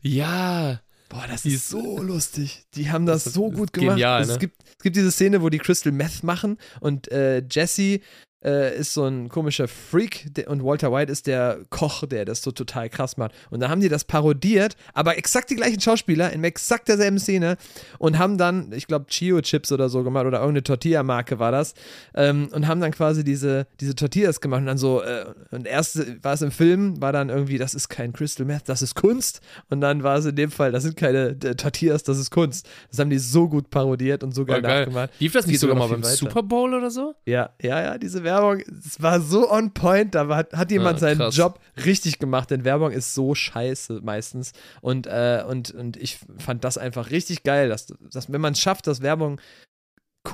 Ja. 0.00 0.80
Boah, 1.08 1.24
das 1.28 1.42
die 1.42 1.54
ist 1.54 1.68
so 1.68 2.02
lustig. 2.02 2.64
Die 2.74 2.90
haben 2.90 3.06
das, 3.06 3.24
das 3.24 3.34
so 3.34 3.50
gut 3.50 3.72
gemacht. 3.72 3.96
Genial, 3.96 4.26
ne? 4.26 4.32
es, 4.32 4.38
gibt, 4.38 4.62
es 4.64 4.82
gibt 4.82 4.96
diese 4.96 5.12
Szene, 5.12 5.42
wo 5.42 5.50
die 5.50 5.58
Crystal 5.58 5.92
Meth 5.92 6.24
machen 6.24 6.56
und 6.80 7.10
äh, 7.12 7.42
Jesse 7.48 8.00
äh, 8.46 8.78
ist 8.78 8.94
so 8.94 9.04
ein 9.04 9.28
komischer 9.28 9.66
Freak 9.66 10.32
der, 10.34 10.48
und 10.48 10.64
Walter 10.64 10.92
White 10.92 11.10
ist 11.10 11.26
der 11.26 11.58
Koch, 11.70 12.06
der 12.06 12.24
das 12.24 12.42
so 12.42 12.52
total 12.52 12.88
krass 12.88 13.16
macht. 13.16 13.32
Und 13.50 13.60
da 13.60 13.68
haben 13.68 13.80
die 13.80 13.88
das 13.88 14.04
parodiert, 14.04 14.76
aber 14.94 15.18
exakt 15.18 15.50
die 15.50 15.56
gleichen 15.56 15.80
Schauspieler 15.80 16.32
in 16.32 16.44
exakt 16.44 16.88
derselben 16.88 17.18
Szene 17.18 17.56
und 17.98 18.18
haben 18.18 18.38
dann, 18.38 18.72
ich 18.72 18.86
glaube, 18.86 19.06
Chio-Chips 19.06 19.72
oder 19.72 19.88
so 19.88 20.04
gemacht 20.04 20.26
oder 20.26 20.38
irgendeine 20.38 20.62
Tortilla-Marke 20.62 21.38
war 21.38 21.50
das 21.50 21.74
ähm, 22.14 22.48
und 22.52 22.68
haben 22.68 22.80
dann 22.80 22.92
quasi 22.92 23.24
diese, 23.24 23.66
diese 23.80 23.96
Tortillas 23.96 24.40
gemacht 24.40 24.60
und 24.60 24.66
dann 24.66 24.78
so, 24.78 25.02
äh, 25.02 25.26
und 25.50 25.66
erst 25.66 26.22
war 26.22 26.34
es 26.34 26.42
im 26.42 26.52
Film, 26.52 27.00
war 27.02 27.12
dann 27.12 27.28
irgendwie, 27.28 27.58
das 27.58 27.74
ist 27.74 27.88
kein 27.88 28.12
Crystal 28.12 28.46
Meth, 28.46 28.68
das 28.68 28.80
ist 28.80 28.94
Kunst 28.94 29.40
und 29.70 29.80
dann 29.80 30.04
war 30.04 30.18
es 30.18 30.24
in 30.24 30.36
dem 30.36 30.52
Fall, 30.52 30.70
das 30.70 30.84
sind 30.84 30.96
keine 30.96 31.30
äh, 31.30 31.56
Tortillas, 31.56 32.04
das 32.04 32.18
ist 32.18 32.30
Kunst. 32.30 32.68
Das 32.90 33.00
haben 33.00 33.10
die 33.10 33.18
so 33.18 33.48
gut 33.48 33.70
parodiert 33.70 34.22
und 34.22 34.32
so 34.32 34.44
geil, 34.44 34.62
geil. 34.62 34.80
nachgemacht. 34.80 35.10
Lief 35.18 35.32
das 35.32 35.46
nicht 35.46 35.58
sogar 35.58 35.76
mal 35.76 35.88
beim 35.88 36.04
weiter. 36.04 36.14
Super 36.14 36.42
Bowl 36.42 36.74
oder 36.74 36.90
so? 36.90 37.14
Ja, 37.24 37.50
ja, 37.60 37.82
ja, 37.82 37.98
diese 37.98 38.22
Werbung 38.22 38.35
Werbung, 38.36 38.62
es 38.84 39.02
war 39.02 39.20
so 39.20 39.50
on 39.50 39.72
point, 39.72 40.14
da 40.14 40.28
hat, 40.28 40.52
hat 40.52 40.70
jemand 40.70 41.00
ja, 41.00 41.14
seinen 41.14 41.30
Job 41.30 41.60
richtig 41.84 42.18
gemacht, 42.18 42.50
denn 42.50 42.64
Werbung 42.64 42.92
ist 42.92 43.14
so 43.14 43.34
scheiße 43.34 44.00
meistens. 44.02 44.52
Und, 44.80 45.06
äh, 45.06 45.44
und, 45.46 45.70
und 45.72 45.96
ich 45.96 46.18
fand 46.38 46.64
das 46.64 46.78
einfach 46.78 47.10
richtig 47.10 47.42
geil, 47.42 47.68
dass, 47.68 47.86
dass 48.10 48.30
wenn 48.32 48.40
man 48.40 48.52
es 48.52 48.60
schafft, 48.60 48.86
dass 48.86 49.02
Werbung 49.02 49.40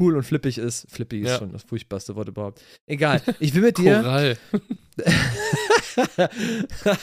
cool 0.00 0.16
und 0.16 0.24
flippig 0.24 0.58
ist. 0.58 0.86
Flippig 0.90 1.24
ja. 1.24 1.32
ist 1.32 1.38
schon 1.38 1.52
das 1.52 1.64
furchtbarste 1.64 2.16
Wort 2.16 2.28
überhaupt. 2.28 2.62
Egal. 2.86 3.20
Ich 3.40 3.54
will 3.54 3.62
mit 3.62 3.78
dir. 3.78 4.00
Choral. 4.00 4.38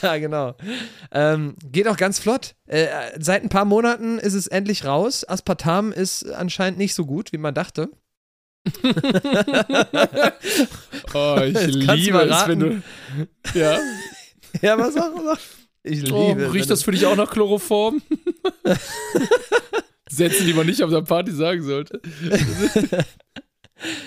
genau. 0.20 0.56
Ähm, 1.12 1.56
geht 1.72 1.88
auch 1.88 1.98
ganz 1.98 2.18
flott. 2.20 2.56
Äh, 2.66 2.88
seit 3.20 3.44
ein 3.44 3.50
paar 3.50 3.66
Monaten 3.66 4.18
ist 4.18 4.34
es 4.34 4.48
endlich 4.48 4.86
raus. 4.86 5.24
Aspartam 5.28 5.92
ist 5.92 6.24
anscheinend 6.32 6.80
nicht 6.80 6.96
so 6.96 7.06
gut, 7.06 7.32
wie 7.32 7.38
man 7.38 7.54
dachte. 7.54 7.92
oh, 11.14 11.40
ich 11.44 11.68
liebe 11.68 12.22
es, 12.22 12.48
wenn 12.48 12.60
du. 12.60 12.82
Ja. 13.54 13.78
Ja, 14.64 14.80
was 14.80 14.98
auch 14.98 15.16
immer. 15.16 15.38
Ich 15.84 16.12
oh, 16.12 16.30
liebe 16.30 16.48
oh, 16.48 16.52
Riecht 16.52 16.72
das 16.72 16.82
für 16.82 16.92
dich 16.92 17.06
auch 17.06 17.16
nach 17.16 17.30
Chloroform? 17.30 18.02
Sätze, 20.10 20.44
die 20.44 20.56
man 20.56 20.66
nicht 20.66 20.82
auf 20.82 20.90
der 20.90 21.04
Party 21.04 21.32
sagen 21.32 21.62
sollte. 21.62 22.02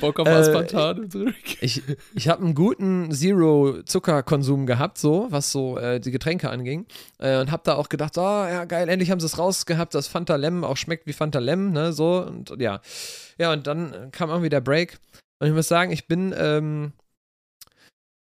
Bock 0.00 0.20
auf 0.20 0.28
Aspartam 0.28 1.08
äh, 1.14 1.32
Ich, 1.60 1.82
ich 2.14 2.28
habe 2.28 2.42
einen 2.42 2.54
guten 2.54 3.10
Zero-Zuckerkonsum 3.10 4.66
gehabt, 4.66 4.98
so, 4.98 5.26
was 5.30 5.52
so 5.52 5.78
äh, 5.78 6.00
die 6.00 6.10
Getränke 6.10 6.50
anging. 6.50 6.86
Äh, 7.18 7.40
und 7.40 7.50
habe 7.50 7.62
da 7.64 7.74
auch 7.74 7.88
gedacht, 7.88 8.16
oh 8.18 8.20
ja, 8.20 8.64
geil, 8.64 8.88
endlich 8.88 9.10
haben 9.10 9.20
sie 9.20 9.26
es 9.26 9.38
rausgehabt, 9.38 9.94
dass 9.94 10.08
Fanta 10.08 10.36
Lem 10.36 10.64
auch 10.64 10.76
schmeckt 10.76 11.06
wie 11.06 11.12
Fanta 11.12 11.38
Lem, 11.38 11.72
ne, 11.72 11.92
so. 11.92 12.24
Und 12.26 12.54
ja. 12.58 12.80
Ja, 13.38 13.52
und 13.52 13.66
dann 13.66 14.10
kam 14.12 14.30
irgendwie 14.30 14.50
der 14.50 14.60
Break. 14.60 14.98
Und 15.38 15.48
ich 15.48 15.54
muss 15.54 15.68
sagen, 15.68 15.90
ich 15.90 16.06
bin 16.06 16.34
ähm, 16.36 16.92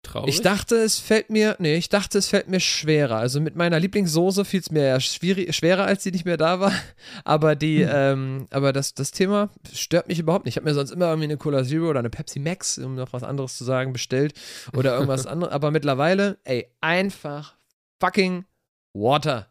Traurig? 0.03 0.35
Ich 0.35 0.41
dachte, 0.41 0.77
es 0.77 0.99
fällt 0.99 1.29
mir, 1.29 1.57
nee, 1.59 1.77
ich 1.77 1.91
dachte, 1.91 2.17
es 2.19 2.29
fällt 2.29 2.49
mir 2.49 2.61
schwerer. 2.61 3.17
Also 3.17 3.41
mit 3.41 3.55
meiner 3.55 3.79
Lieblingssoße 3.79 4.45
fiel 4.47 4.61
es 4.61 4.71
mir 4.71 4.85
ja 4.85 5.01
schwerer, 5.01 5.85
als 5.85 6.03
sie 6.03 6.11
nicht 6.11 6.25
mehr 6.25 6.39
da 6.39 6.59
war. 6.59 6.73
Aber 7.25 7.55
die, 7.55 7.85
hm. 7.85 7.91
ähm, 7.93 8.47
aber 8.51 8.73
das, 8.73 8.95
das 8.95 9.11
Thema 9.11 9.51
stört 9.73 10.09
mich 10.09 10.19
überhaupt 10.19 10.47
nicht. 10.47 10.55
Ich 10.55 10.57
habe 10.57 10.69
mir 10.69 10.75
sonst 10.75 10.91
immer 10.91 11.07
irgendwie 11.07 11.25
eine 11.25 11.37
Cola 11.37 11.65
Zero 11.65 11.91
oder 11.91 11.99
eine 11.99 12.11
Pepsi 12.11 12.39
Max, 12.39 12.79
um 12.79 12.95
noch 12.95 13.13
was 13.13 13.23
anderes 13.23 13.57
zu 13.57 13.65
sagen, 13.65 13.93
bestellt. 13.93 14.33
Oder 14.75 14.95
irgendwas 14.95 15.27
anderes. 15.27 15.53
Aber 15.53 15.71
mittlerweile, 15.71 16.39
ey, 16.45 16.67
einfach 16.81 17.57
fucking 18.01 18.47
Water. 18.95 19.49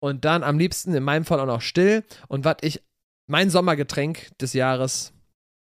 Und 0.00 0.24
dann 0.24 0.42
am 0.42 0.58
liebsten 0.58 0.94
in 0.94 1.04
meinem 1.04 1.24
Fall 1.24 1.38
auch 1.38 1.46
noch 1.46 1.62
still. 1.62 2.02
Und 2.26 2.44
was 2.44 2.56
ich, 2.62 2.82
mein 3.28 3.50
Sommergetränk 3.50 4.36
des 4.38 4.52
Jahres 4.52 5.12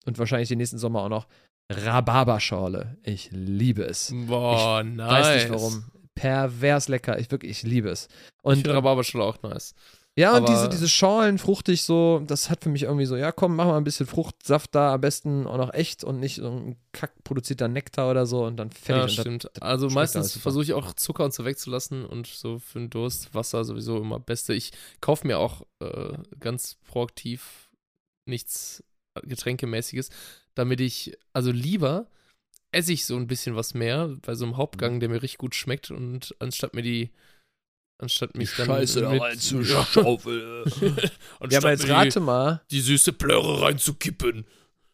und 0.05 0.17
wahrscheinlich 0.17 0.49
den 0.49 0.57
nächsten 0.57 0.79
Sommer 0.79 1.01
auch 1.03 1.09
noch, 1.09 1.27
Rhabarberschorle. 1.71 2.97
Ich 3.03 3.29
liebe 3.31 3.83
es. 3.83 4.13
Boah, 4.13 4.81
ich 4.81 4.95
nice. 4.95 5.11
Weiß 5.11 5.43
nicht 5.43 5.53
warum. 5.53 5.85
Pervers 6.15 6.87
lecker. 6.87 7.19
Ich 7.19 7.31
wirklich, 7.31 7.51
ich 7.51 7.63
liebe 7.63 7.89
es. 7.89 8.07
Und 8.41 8.57
ich 8.57 8.63
finde 8.63 8.77
Rhabarberschorle 8.77 9.25
auch 9.25 9.41
nice. 9.41 9.73
Ja, 10.17 10.37
und 10.37 10.49
diese, 10.49 10.67
diese 10.67 10.89
Schorlen, 10.89 11.37
fruchtig 11.37 11.83
so, 11.83 12.21
das 12.27 12.49
hat 12.49 12.63
für 12.63 12.69
mich 12.69 12.83
irgendwie 12.83 13.05
so, 13.05 13.15
ja 13.15 13.31
komm, 13.31 13.55
mach 13.55 13.65
mal 13.65 13.77
ein 13.77 13.85
bisschen 13.85 14.07
Fruchtsaft 14.07 14.75
da, 14.75 14.93
am 14.93 15.01
besten 15.01 15.47
auch 15.47 15.57
noch 15.57 15.73
echt 15.73 16.03
und 16.03 16.19
nicht 16.19 16.35
so 16.35 16.49
ein 16.49 16.75
kack 16.91 17.13
produzierter 17.23 17.69
Nektar 17.69 18.11
oder 18.11 18.25
so 18.25 18.43
und 18.43 18.57
dann 18.57 18.71
fertig. 18.71 19.15
Ja, 19.15 19.21
stimmt. 19.21 19.45
Das, 19.45 19.53
das 19.53 19.63
also 19.63 19.89
meistens 19.89 20.35
versuche 20.35 20.63
ich 20.63 20.73
auch 20.73 20.91
Zucker 20.93 21.23
und 21.23 21.33
so 21.33 21.45
wegzulassen 21.45 22.05
und 22.05 22.27
so 22.27 22.59
für 22.59 22.79
den 22.79 22.89
Durst 22.89 23.33
Wasser 23.33 23.63
sowieso 23.63 23.99
immer 23.99 24.19
beste. 24.19 24.53
Ich 24.53 24.73
kaufe 24.99 25.25
mir 25.25 25.39
auch 25.39 25.61
äh, 25.79 26.11
ganz 26.41 26.75
proaktiv 26.85 27.69
nichts 28.25 28.83
Getränkemäßiges, 29.23 30.09
damit 30.55 30.81
ich, 30.81 31.17
also 31.33 31.51
lieber 31.51 32.07
esse 32.71 32.93
ich 32.93 33.05
so 33.05 33.17
ein 33.17 33.27
bisschen 33.27 33.55
was 33.55 33.73
mehr 33.73 34.15
bei 34.21 34.35
so 34.35 34.45
einem 34.45 34.57
Hauptgang, 34.57 34.99
der 34.99 35.09
mir 35.09 35.21
richtig 35.21 35.39
gut 35.39 35.55
schmeckt 35.55 35.91
und 35.91 36.35
anstatt 36.39 36.73
mir 36.73 36.81
die 36.81 37.11
anstatt 37.97 38.35
mich 38.35 38.51
die 38.51 38.57
dann 38.57 38.67
Scheiße 38.67 39.01
mit, 39.01 39.19
da 39.19 39.25
reinzuschaufeln. 39.25 40.71
ja, 41.49 41.59
aber 41.59 41.71
jetzt 41.71 41.87
rate 41.87 42.19
mal. 42.19 42.61
Die 42.71 42.81
süße 42.81 43.13
Plöre 43.13 43.61
reinzukippen. 43.61 44.45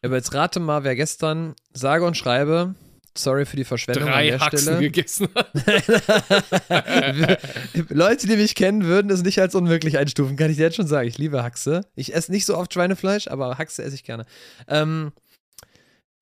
Aber 0.02 0.16
jetzt 0.16 0.34
rate 0.34 0.60
mal, 0.60 0.84
wer 0.84 0.96
gestern 0.96 1.56
sage 1.74 2.06
und 2.06 2.18
schreibe 2.18 2.76
sorry 3.18 3.46
für 3.46 3.58
die 3.58 3.64
Verschwendung 3.64 4.06
Drei 4.06 4.34
an 4.34 4.38
der 4.40 4.40
Haxen 4.40 4.60
Stelle. 4.60 4.80
gegessen 4.80 5.28
hat. 5.36 5.52
Leute, 7.90 8.28
die 8.28 8.36
mich 8.36 8.56
kennen, 8.56 8.86
würden 8.86 9.12
es 9.12 9.24
nicht 9.24 9.40
als 9.40 9.56
unmöglich 9.56 9.98
einstufen, 9.98 10.38
kann 10.38 10.52
ich 10.52 10.58
dir 10.58 10.64
jetzt 10.64 10.76
schon 10.76 10.88
sagen. 10.88 11.08
Ich 11.08 11.18
liebe 11.18 11.44
Haxe. 11.44 11.86
Ich 11.96 12.14
esse 12.14 12.32
nicht 12.32 12.46
so 12.46 12.58
oft 12.58 12.74
Schweinefleisch, 12.74 13.28
aber 13.28 13.58
Haxe 13.58 13.84
esse 13.84 13.96
ich 13.96 14.04
gerne. 14.04 14.26
Ähm, 14.68 15.12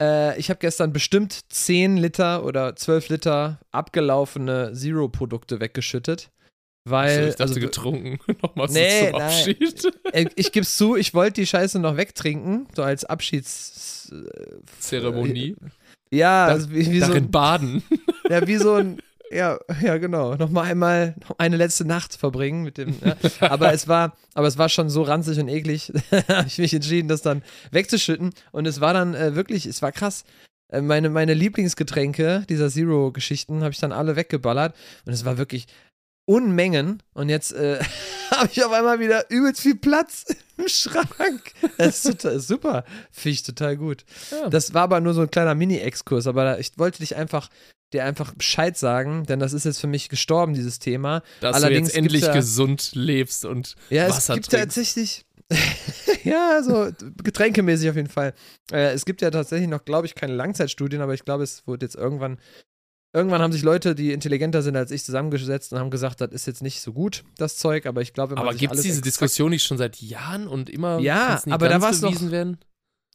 äh, 0.02 0.38
ich 0.40 0.50
habe 0.50 0.60
gestern 0.60 0.92
bestimmt 0.94 1.40
10 1.50 1.98
Liter 1.98 2.44
oder 2.46 2.76
12 2.76 3.10
Liter 3.10 3.60
abgelaufene 3.72 4.74
Zero-Produkte 4.74 5.60
weggeschüttet. 5.60 6.30
Weil, 6.88 7.10
also, 7.18 7.30
ich 7.30 7.36
dachte, 7.36 7.50
also, 7.50 7.60
getrunken. 7.62 8.20
Nochmal 8.44 8.68
so 8.68 8.74
Nee, 8.76 9.00
zum 9.10 9.12
nein. 9.14 9.22
Abschied. 9.24 9.92
äh, 10.14 10.26
ich 10.36 10.52
geb's 10.52 10.78
zu, 10.78 10.96
ich 10.96 11.14
wollte 11.16 11.42
die 11.42 11.48
Scheiße 11.48 11.80
noch 11.80 11.98
wegtrinken, 11.98 12.68
so 12.76 12.84
als 12.84 13.06
Abschieds. 13.06 14.12
Zeremonie. 14.80 15.56
Ja, 16.12 16.48
Da- 16.48 16.54
also 16.54 16.70
wie, 16.72 16.92
wie 16.92 17.00
so 17.02 17.14
ein 17.14 17.32
baden. 17.32 17.82
Ja, 18.30 18.46
wie 18.48 18.58
so 18.58 18.76
ein, 18.76 19.00
ja, 19.32 19.60
ja, 19.82 19.98
genau. 19.98 20.36
Nochmal 20.36 20.66
einmal 20.72 21.16
noch 21.22 21.38
eine 21.40 21.58
letzte 21.58 21.86
Nacht 21.86 22.16
verbringen 22.16 22.64
mit 22.64 22.78
dem. 22.78 22.96
Ja. 23.04 23.16
Aber 23.50 23.74
es 23.74 23.88
war, 23.88 24.16
aber 24.34 24.48
es 24.48 24.58
war 24.58 24.70
schon 24.70 24.90
so 24.90 25.04
ranzig 25.04 25.40
und 25.40 25.48
eklig, 25.48 25.92
habe 26.28 26.48
ich 26.48 26.58
mich 26.58 26.74
entschieden, 26.74 27.08
das 27.08 27.22
dann 27.22 27.44
wegzuschütten. 27.72 28.34
Und 28.52 28.66
es 28.68 28.82
war 28.82 28.94
dann 28.94 29.14
äh, 29.16 29.36
wirklich, 29.36 29.66
es 29.66 29.82
war 29.82 29.92
krass. 29.92 30.24
Äh, 30.70 30.82
Meine, 30.82 31.10
meine 31.10 31.34
Lieblingsgetränke 31.34 32.46
dieser 32.50 32.70
Zero-Geschichten 32.70 33.62
habe 33.62 33.72
ich 33.72 33.80
dann 33.80 33.92
alle 33.92 34.16
weggeballert. 34.16 34.76
Und 35.06 35.14
es 35.14 35.26
war 35.26 35.38
wirklich 35.38 35.68
Unmengen. 36.28 37.04
Und 37.14 37.30
jetzt 37.30 37.54
äh, 37.54 37.80
habe 38.32 38.50
ich 38.52 38.64
auf 38.64 38.72
einmal 38.72 39.00
wieder 39.00 39.30
übelst 39.30 39.62
viel 39.62 39.76
Platz 39.76 40.26
im 40.58 40.68
Schrank. 40.68 41.54
Das 41.78 42.04
ist, 42.04 42.04
total, 42.04 42.36
ist 42.38 42.48
super. 42.48 42.84
Finde 43.12 43.34
ich 43.34 43.44
total 43.44 43.78
gut. 43.78 44.06
Ja. 44.32 44.50
Das 44.50 44.74
war 44.74 44.84
aber 44.84 45.02
nur 45.02 45.14
so 45.14 45.22
ein 45.22 45.32
kleiner 45.32 45.56
Mini-Exkurs, 45.56 46.28
aber 46.28 46.44
da, 46.44 46.58
ich 46.58 46.78
wollte 46.78 47.00
dich 47.00 47.16
einfach, 47.16 47.50
dir 47.94 48.04
einfach 48.04 48.34
Bescheid 48.34 48.78
sagen, 48.78 49.26
denn 49.26 49.40
das 49.40 49.54
ist 49.54 49.64
jetzt 49.66 49.80
für 49.80 49.88
mich 49.88 50.10
gestorben, 50.10 50.54
dieses 50.54 50.80
Thema. 50.80 51.22
Dass 51.40 51.56
Allerdings 51.56 51.90
du 51.90 51.94
jetzt 51.94 51.98
endlich 51.98 52.22
ja- 52.24 52.34
gesund 52.34 52.92
lebst 52.94 53.46
und 53.46 53.76
Ja, 53.90 54.08
es 54.08 54.16
Wasser 54.18 54.34
gibt 54.36 54.52
ja 54.52 54.60
trinkst. 54.60 54.76
tatsächlich. 54.78 55.26
ja, 56.24 56.62
so 56.64 56.90
getränkemäßig 57.24 57.90
auf 57.90 57.96
jeden 57.96 58.10
Fall. 58.10 58.34
Äh, 58.72 58.94
es 58.94 59.06
gibt 59.06 59.22
ja 59.22 59.30
tatsächlich 59.30 59.70
noch, 59.70 59.86
glaube 59.86 60.08
ich, 60.08 60.16
keine 60.16 60.34
Langzeitstudien, 60.34 61.02
aber 61.02 61.14
ich 61.14 61.24
glaube, 61.24 61.44
es 61.44 61.68
wurde 61.68 61.86
jetzt 61.86 61.96
irgendwann. 61.96 62.40
Irgendwann 63.14 63.42
haben 63.42 63.54
sich 63.54 63.62
Leute, 63.62 63.96
die 63.96 64.12
intelligenter 64.12 64.62
sind 64.62 64.76
als 64.76 64.92
ich, 64.92 65.06
zusammengesetzt 65.06 65.72
und 65.72 65.80
haben 65.80 65.90
gesagt, 65.90 66.20
das 66.20 66.32
ist 66.32 66.48
jetzt 66.48 66.62
nicht 66.62 66.82
so 66.82 66.92
gut, 66.92 67.24
das 67.38 67.56
Zeug, 67.56 67.86
aber 67.86 68.02
ich 68.02 68.12
glaube, 68.14 68.32
wenn 68.32 68.40
man 68.40 68.48
Aber 68.50 68.58
gibt 68.58 68.74
es 68.76 68.82
diese 68.82 69.02
Diskussion 69.02 69.52
nicht 69.52 69.64
schon 69.64 69.78
seit 69.78 70.02
Jahren 70.02 70.48
und 70.50 70.70
immer 70.70 71.00
Ja, 71.00 71.42
aber 71.50 71.70
da 71.70 71.80
war's 71.82 72.02
doch- 72.02 72.10
bewiesen 72.10 72.32
werden? 72.32 72.58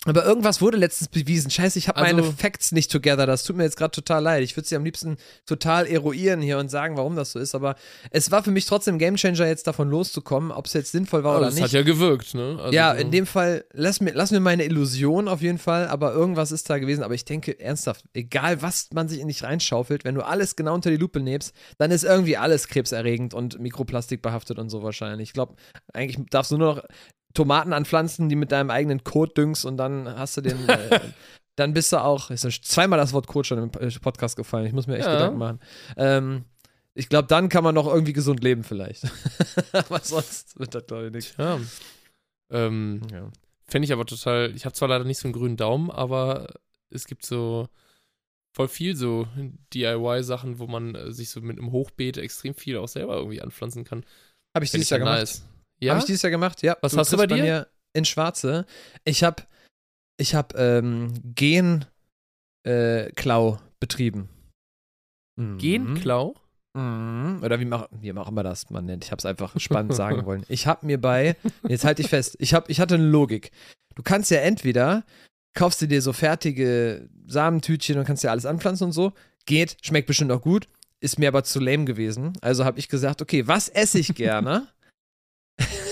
Aber 0.06 0.24
irgendwas 0.24 0.62
wurde 0.62 0.78
letztens 0.78 1.08
bewiesen. 1.08 1.50
Scheiße, 1.50 1.78
ich 1.78 1.86
habe 1.86 1.98
Also- 2.00 2.16
meine 2.16 2.32
Facts 2.32 2.72
nicht 2.72 2.90
together. 2.90 3.26
Das 3.26 3.42
tut 3.44 3.56
mir 3.56 3.64
jetzt 3.64 3.76
gerade 3.76 3.90
total 3.90 4.22
leid. 4.22 4.42
Ich 4.42 4.56
würde 4.56 4.66
sie 4.66 4.74
am 4.74 4.82
liebsten 4.82 5.18
total 5.44 5.86
eruieren 5.86 6.40
hier 6.40 6.56
und 6.56 6.70
sagen, 6.70 6.96
warum 6.96 7.16
das 7.16 7.32
so 7.32 7.38
ist. 7.38 7.54
Aber 7.54 7.74
es 8.10 8.30
war 8.30 8.42
für 8.42 8.50
mich 8.50 8.64
trotzdem 8.64 8.98
Gamechanger, 8.98 9.46
jetzt 9.46 9.66
davon 9.66 9.90
loszukommen, 9.90 10.52
ob 10.52 10.64
es 10.64 10.72
jetzt 10.72 10.92
sinnvoll 10.92 11.22
war 11.22 11.32
Also, 11.32 11.40
oder 11.40 11.46
das 11.48 11.54
nicht. 11.56 11.64
hat 11.64 11.72
ja 11.72 11.82
gewirkt, 11.82 12.32
ne? 12.34 12.56
Also, 12.58 12.72
ja, 12.72 12.92
in 12.94 13.10
dem 13.10 13.26
Fall, 13.26 13.66
lass 13.74 14.00
mir, 14.00 14.12
lass 14.14 14.30
mir 14.30 14.40
meine 14.40 14.64
Illusion 14.64 15.28
auf 15.28 15.42
jeden 15.42 15.58
Fall, 15.58 15.86
aber 15.88 16.14
irgendwas 16.14 16.50
ist 16.50 16.70
da 16.70 16.78
gewesen. 16.78 17.02
Aber 17.02 17.12
ich 17.14 17.26
denke 17.26 17.60
ernsthaft, 17.60 18.06
egal 18.14 18.62
was 18.62 18.88
man 18.94 19.06
sich 19.06 19.20
in 19.20 19.28
dich 19.28 19.42
reinschaufelt, 19.42 20.04
wenn 20.04 20.14
du 20.14 20.22
alles 20.24 20.56
genau 20.56 20.72
unter 20.74 20.88
die 20.90 20.96
Lupe 20.96 21.20
nimmst, 21.20 21.54
dann 21.76 21.90
ist 21.90 22.04
irgendwie 22.04 22.38
alles 22.38 22.68
krebserregend 22.68 23.34
und 23.34 23.60
Mikroplastik 23.60 24.22
behaftet 24.22 24.58
und 24.58 24.70
so 24.70 24.82
wahrscheinlich. 24.82 25.28
Ich 25.28 25.32
glaube, 25.34 25.56
eigentlich 25.92 26.24
darfst 26.30 26.52
du 26.52 26.56
nur 26.56 26.76
noch 26.76 26.82
Tomaten 27.34 27.72
anpflanzen, 27.72 28.28
die 28.28 28.36
mit 28.36 28.52
deinem 28.52 28.70
eigenen 28.70 29.04
Kot 29.04 29.36
düngst 29.36 29.64
und 29.64 29.76
dann 29.76 30.08
hast 30.18 30.36
du 30.36 30.40
den. 30.40 30.58
Äh, 30.68 31.00
dann 31.56 31.74
bist 31.74 31.92
du 31.92 31.98
auch. 32.02 32.30
Ist 32.30 32.42
zweimal 32.64 32.98
das 32.98 33.12
Wort 33.12 33.26
Kot 33.26 33.46
schon 33.46 33.58
im 33.58 33.70
äh, 33.80 33.90
Podcast 34.00 34.36
gefallen. 34.36 34.66
Ich 34.66 34.72
muss 34.72 34.86
mir 34.86 34.96
echt 34.96 35.06
Ja. 35.06 35.12
Gedanken 35.14 35.38
machen. 35.38 35.60
Ähm, 35.96 36.44
ich 36.94 37.08
glaube, 37.08 37.28
dann 37.28 37.48
kann 37.50 37.62
man 37.64 37.74
noch 37.74 37.86
irgendwie 37.86 38.12
gesund 38.14 38.42
leben, 38.42 38.64
vielleicht. 38.64 39.04
aber 39.72 40.00
sonst 40.00 40.58
wird 40.58 40.74
das, 40.74 40.86
glaube 40.86 41.06
ich, 41.08 41.12
nichts. 41.12 41.34
Ja. 41.36 41.58
Ähm, 42.50 43.02
Ja. 43.12 43.30
Fände 43.66 43.84
ich 43.84 43.92
aber 43.92 44.06
total. 44.06 44.52
Ich 44.56 44.64
habe 44.64 44.74
zwar 44.74 44.88
leider 44.88 45.04
nicht 45.04 45.18
so 45.18 45.28
einen 45.28 45.32
grünen 45.34 45.56
Daumen, 45.56 45.90
aber 45.90 46.48
es 46.90 47.06
gibt 47.06 47.24
so 47.26 47.68
voll 48.52 48.66
viel 48.68 48.96
so 48.96 49.28
DIY-Sachen, 49.74 50.58
wo 50.58 50.66
man 50.66 50.94
äh, 50.94 51.12
sich 51.12 51.30
so 51.30 51.40
mit 51.40 51.58
einem 51.58 51.70
Hochbeet 51.72 52.16
extrem 52.18 52.54
viel 52.54 52.78
auch 52.78 52.88
selber 52.88 53.16
irgendwie 53.16 53.40
anpflanzen 53.42 53.84
kann. 53.84 54.04
Habe 54.54 54.64
ich 54.64 54.70
Finde 54.72 54.82
dieses 54.84 54.86
ich 54.86 54.90
Jahr 54.90 55.00
ja 55.00 55.04
gemacht. 55.04 55.20
nice. 55.20 55.44
Ja, 55.80 55.92
Habe 55.92 56.00
ich 56.00 56.06
dieses 56.06 56.22
Jahr 56.22 56.30
gemacht, 56.30 56.62
ja. 56.62 56.76
Was 56.82 56.96
hast 56.96 57.12
du 57.12 57.16
bei 57.16 57.26
dir? 57.26 57.42
mir 57.42 57.66
in 57.92 58.04
Schwarze. 58.04 58.66
Ich 59.04 59.24
habe 59.24 59.42
ich 60.18 60.34
hab, 60.34 60.54
ähm, 60.56 61.14
Gen 61.34 61.86
äh, 62.64 63.10
betrieben. 63.80 64.28
Mhm. 65.36 65.58
Genklau? 65.58 66.34
Mhm. 66.74 67.40
Oder 67.42 67.58
wie, 67.58 67.64
mach, 67.64 67.88
wie 67.90 68.12
machen 68.12 68.34
wir 68.34 68.42
das? 68.42 68.70
Man 68.70 68.84
nennt. 68.84 69.04
Ich 69.04 69.10
habe 69.10 69.18
es 69.18 69.26
einfach 69.26 69.54
spannend 69.58 69.94
sagen 69.94 70.24
wollen. 70.26 70.44
Ich 70.48 70.66
habe 70.66 70.86
mir 70.86 71.00
bei, 71.00 71.36
jetzt 71.66 71.84
halte 71.84 72.02
ich 72.02 72.08
fest, 72.08 72.36
ich, 72.38 72.54
hab, 72.54 72.68
ich 72.68 72.80
hatte 72.80 72.94
eine 72.94 73.08
Logik. 73.08 73.50
Du 73.94 74.02
kannst 74.02 74.30
ja 74.30 74.38
entweder, 74.38 75.04
kaufst 75.54 75.82
du 75.82 75.88
dir 75.88 76.02
so 76.02 76.12
fertige 76.12 77.08
Samentütchen 77.26 77.98
und 77.98 78.04
kannst 78.04 78.22
dir 78.22 78.30
alles 78.30 78.46
anpflanzen 78.46 78.86
und 78.86 78.92
so. 78.92 79.12
Geht, 79.46 79.78
schmeckt 79.82 80.06
bestimmt 80.06 80.30
auch 80.30 80.42
gut. 80.42 80.68
Ist 81.00 81.18
mir 81.18 81.28
aber 81.28 81.44
zu 81.44 81.60
lame 81.60 81.86
gewesen. 81.86 82.34
Also 82.42 82.66
habe 82.66 82.78
ich 82.78 82.88
gesagt, 82.88 83.22
okay, 83.22 83.46
was 83.48 83.68
esse 83.68 83.98
ich 83.98 84.14
gerne? 84.14 84.68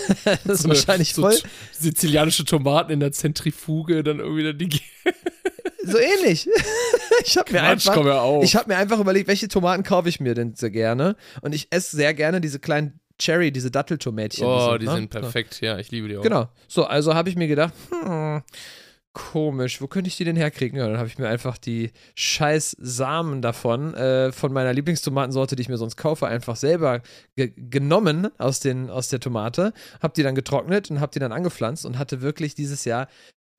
das 0.24 0.44
ist 0.44 0.62
So 0.62 0.68
eine- 0.68 0.76
wahrscheinlich 0.76 1.14
so 1.14 1.22
voll. 1.22 1.38
Sizilianische 1.72 2.44
Tomaten 2.44 2.92
in 2.92 3.00
der 3.00 3.12
Zentrifuge, 3.12 4.02
dann 4.02 4.18
irgendwie 4.20 4.44
dann 4.44 4.58
die 4.58 4.68
So 5.84 5.98
ähnlich. 5.98 6.48
ich 7.24 7.36
habe 7.38 7.52
mir 7.52 7.62
einfach. 7.62 7.96
Ich 8.42 8.56
habe 8.56 8.68
mir 8.68 8.76
einfach 8.76 8.98
überlegt, 9.00 9.28
welche 9.28 9.48
Tomaten 9.48 9.82
kaufe 9.82 10.08
ich 10.08 10.20
mir 10.20 10.34
denn 10.34 10.54
sehr 10.54 10.70
gerne. 10.70 11.16
Und 11.40 11.54
ich 11.54 11.68
esse 11.70 11.96
sehr 11.96 12.12
gerne 12.14 12.40
diese 12.40 12.58
kleinen 12.58 13.00
Cherry, 13.18 13.50
diese 13.52 13.70
Datteltomätchen. 13.70 14.46
oh, 14.46 14.72
die 14.74 14.80
die 14.80 14.86
ne? 14.86 14.92
sind 14.94 15.10
perfekt. 15.10 15.60
Ja, 15.60 15.78
ich 15.78 15.90
liebe 15.90 16.08
die 16.08 16.16
auch. 16.18 16.22
Genau. 16.22 16.48
So, 16.68 16.84
also 16.84 17.14
habe 17.14 17.30
ich 17.30 17.36
mir 17.36 17.48
gedacht, 17.48 17.72
hm, 17.90 18.42
komisch, 19.18 19.82
wo 19.82 19.88
könnte 19.88 20.08
ich 20.08 20.16
die 20.16 20.24
denn 20.24 20.36
herkriegen? 20.36 20.78
Ja, 20.78 20.86
dann 20.86 20.96
habe 20.96 21.08
ich 21.08 21.18
mir 21.18 21.28
einfach 21.28 21.58
die 21.58 21.90
scheiß 22.14 22.76
Samen 22.78 23.42
davon, 23.42 23.92
äh, 23.94 24.30
von 24.30 24.52
meiner 24.52 24.72
Lieblingstomatensorte, 24.72 25.56
die 25.56 25.62
ich 25.62 25.68
mir 25.68 25.76
sonst 25.76 25.96
kaufe, 25.96 26.28
einfach 26.28 26.54
selber 26.54 27.02
ge 27.36 27.52
genommen 27.56 28.28
aus, 28.38 28.60
den, 28.60 28.90
aus 28.90 29.08
der 29.08 29.18
Tomate, 29.18 29.72
habe 30.00 30.14
die 30.14 30.22
dann 30.22 30.36
getrocknet 30.36 30.90
und 30.90 31.00
habe 31.00 31.12
die 31.12 31.18
dann 31.18 31.32
angepflanzt 31.32 31.84
und 31.84 31.98
hatte 31.98 32.22
wirklich 32.22 32.54
dieses 32.54 32.84
Jahr 32.84 33.08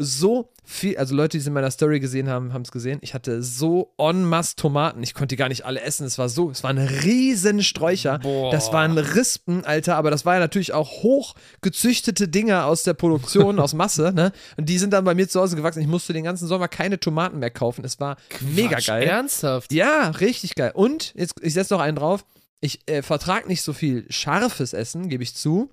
so 0.01 0.49
viel, 0.63 0.97
also 0.97 1.13
Leute, 1.13 1.31
die 1.31 1.41
es 1.41 1.47
in 1.47 1.53
meiner 1.53 1.69
Story 1.71 1.99
gesehen 1.99 2.29
haben, 2.29 2.53
haben 2.53 2.61
es 2.61 2.71
gesehen. 2.71 2.99
Ich 3.01 3.13
hatte 3.13 3.43
so 3.43 3.93
en 3.97 4.23
masse 4.23 4.55
Tomaten. 4.55 5.03
Ich 5.03 5.13
konnte 5.13 5.33
die 5.33 5.35
gar 5.35 5.49
nicht 5.49 5.65
alle 5.65 5.81
essen. 5.81 6.05
Es 6.05 6.17
war 6.17 6.29
so, 6.29 6.49
es 6.49 6.63
waren 6.63 6.77
riesen 6.77 7.61
Sträucher. 7.61 8.19
Boah. 8.19 8.51
Das 8.51 8.71
waren 8.71 8.97
Rispen, 8.97 9.65
Alter, 9.65 9.97
aber 9.97 10.09
das 10.09 10.25
war 10.25 10.35
ja 10.35 10.39
natürlich 10.39 10.73
auch 10.73 11.03
hochgezüchtete 11.03 12.29
Dinger 12.29 12.65
aus 12.65 12.83
der 12.83 12.93
Produktion, 12.93 13.59
aus 13.59 13.73
Masse, 13.73 14.13
ne? 14.15 14.31
Und 14.55 14.69
die 14.69 14.77
sind 14.77 14.93
dann 14.93 15.03
bei 15.03 15.13
mir 15.13 15.27
zu 15.27 15.41
Hause 15.41 15.57
gewachsen. 15.57 15.81
Ich 15.81 15.87
musste 15.87 16.13
den 16.13 16.23
ganzen 16.23 16.47
Sommer 16.47 16.69
keine 16.69 16.99
Tomaten 16.99 17.39
mehr 17.39 17.51
kaufen. 17.51 17.83
Es 17.83 17.99
war 17.99 18.15
mega 18.39 18.75
Quatsch, 18.75 18.87
geil. 18.87 19.03
Ernsthaft? 19.03 19.73
Ja, 19.73 20.11
richtig 20.11 20.55
geil. 20.55 20.71
Und, 20.73 21.13
jetzt, 21.15 21.35
ich 21.41 21.53
setze 21.53 21.73
noch 21.73 21.81
einen 21.81 21.97
drauf. 21.97 22.23
Ich 22.61 22.79
äh, 22.87 23.01
vertrage 23.01 23.47
nicht 23.47 23.61
so 23.61 23.73
viel 23.73 24.05
scharfes 24.09 24.73
Essen, 24.73 25.09
gebe 25.09 25.23
ich 25.23 25.35
zu. 25.35 25.69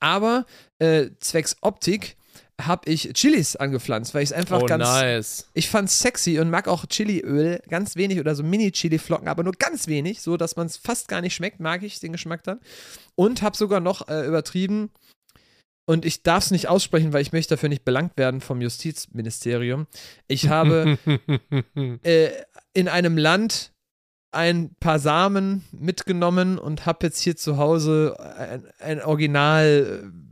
Aber 0.00 0.46
äh, 0.78 1.10
zwecks 1.20 1.56
Optik 1.60 2.16
habe 2.60 2.90
ich 2.90 3.12
Chilis 3.14 3.56
angepflanzt, 3.56 4.14
weil 4.14 4.22
ich 4.22 4.30
es 4.30 4.32
einfach 4.32 4.62
oh, 4.62 4.66
ganz. 4.66 4.84
nice. 4.84 5.48
Ich 5.54 5.68
fand's 5.68 5.98
sexy 5.98 6.38
und 6.38 6.50
mag 6.50 6.68
auch 6.68 6.86
Chiliöl 6.86 7.60
ganz 7.68 7.96
wenig 7.96 8.20
oder 8.20 8.34
so 8.34 8.42
Mini-Chili-Flocken, 8.42 9.28
aber 9.28 9.42
nur 9.42 9.54
ganz 9.54 9.88
wenig, 9.88 10.20
so 10.20 10.36
dass 10.36 10.56
man 10.56 10.66
es 10.66 10.76
fast 10.76 11.08
gar 11.08 11.20
nicht 11.20 11.34
schmeckt, 11.34 11.60
mag 11.60 11.82
ich 11.82 12.00
den 12.00 12.12
Geschmack 12.12 12.42
dann. 12.44 12.60
Und 13.14 13.42
habe 13.42 13.56
sogar 13.56 13.80
noch 13.80 14.08
äh, 14.08 14.26
übertrieben 14.26 14.90
und 15.84 16.04
ich 16.04 16.22
darf 16.22 16.44
es 16.44 16.50
nicht 16.50 16.68
aussprechen, 16.68 17.12
weil 17.12 17.22
ich 17.22 17.32
möchte 17.32 17.54
dafür 17.54 17.68
nicht 17.68 17.84
belangt 17.84 18.16
werden 18.16 18.40
vom 18.40 18.60
Justizministerium. 18.60 19.86
Ich 20.28 20.48
habe 20.48 20.98
äh, 22.02 22.30
in 22.72 22.88
einem 22.88 23.18
Land 23.18 23.72
ein 24.30 24.74
paar 24.80 24.98
Samen 24.98 25.64
mitgenommen 25.72 26.58
und 26.58 26.86
habe 26.86 27.06
jetzt 27.06 27.20
hier 27.20 27.36
zu 27.36 27.58
Hause 27.58 28.16
ein, 28.38 28.64
ein 28.78 29.02
original 29.02 30.04
äh, 30.04 30.31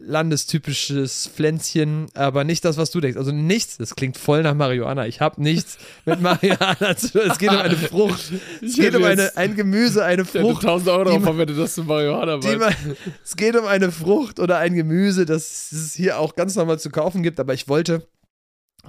landestypisches 0.00 1.30
Pflänzchen, 1.34 2.06
aber 2.14 2.44
nicht 2.44 2.64
das, 2.64 2.76
was 2.76 2.90
du 2.90 3.00
denkst. 3.00 3.16
Also 3.16 3.32
nichts, 3.32 3.78
das 3.78 3.94
klingt 3.94 4.16
voll 4.16 4.42
nach 4.42 4.54
Marihuana. 4.54 5.06
Ich 5.06 5.20
habe 5.20 5.42
nichts 5.42 5.78
mit 6.04 6.20
Marihuana 6.20 6.96
zu 6.96 7.12
tun. 7.12 7.22
Es 7.30 7.38
geht 7.38 7.50
um 7.50 7.58
eine 7.58 7.76
Frucht. 7.76 8.32
Es 8.62 8.74
geht 8.74 8.94
um 8.94 9.04
eine, 9.04 9.36
ein 9.36 9.54
Gemüse, 9.54 10.04
eine 10.04 10.22
Ich 10.22 10.28
Frucht. 10.28 10.64
1000 10.64 10.88
Euro 10.88 11.04
drauf 11.04 11.22
verwendet, 11.22 11.58
dass 11.58 11.74
du 11.74 11.84
Marihuana 11.84 12.36
man, 12.36 12.74
es 13.24 13.36
geht 13.36 13.56
um 13.56 13.66
eine 13.66 13.90
Frucht 13.90 14.40
oder 14.40 14.58
ein 14.58 14.74
Gemüse, 14.74 15.24
das 15.26 15.72
es 15.72 15.94
hier 15.94 16.18
auch 16.18 16.34
ganz 16.34 16.54
normal 16.56 16.78
zu 16.78 16.90
kaufen 16.90 17.22
gibt, 17.22 17.40
aber 17.40 17.54
ich 17.54 17.68
wollte. 17.68 18.06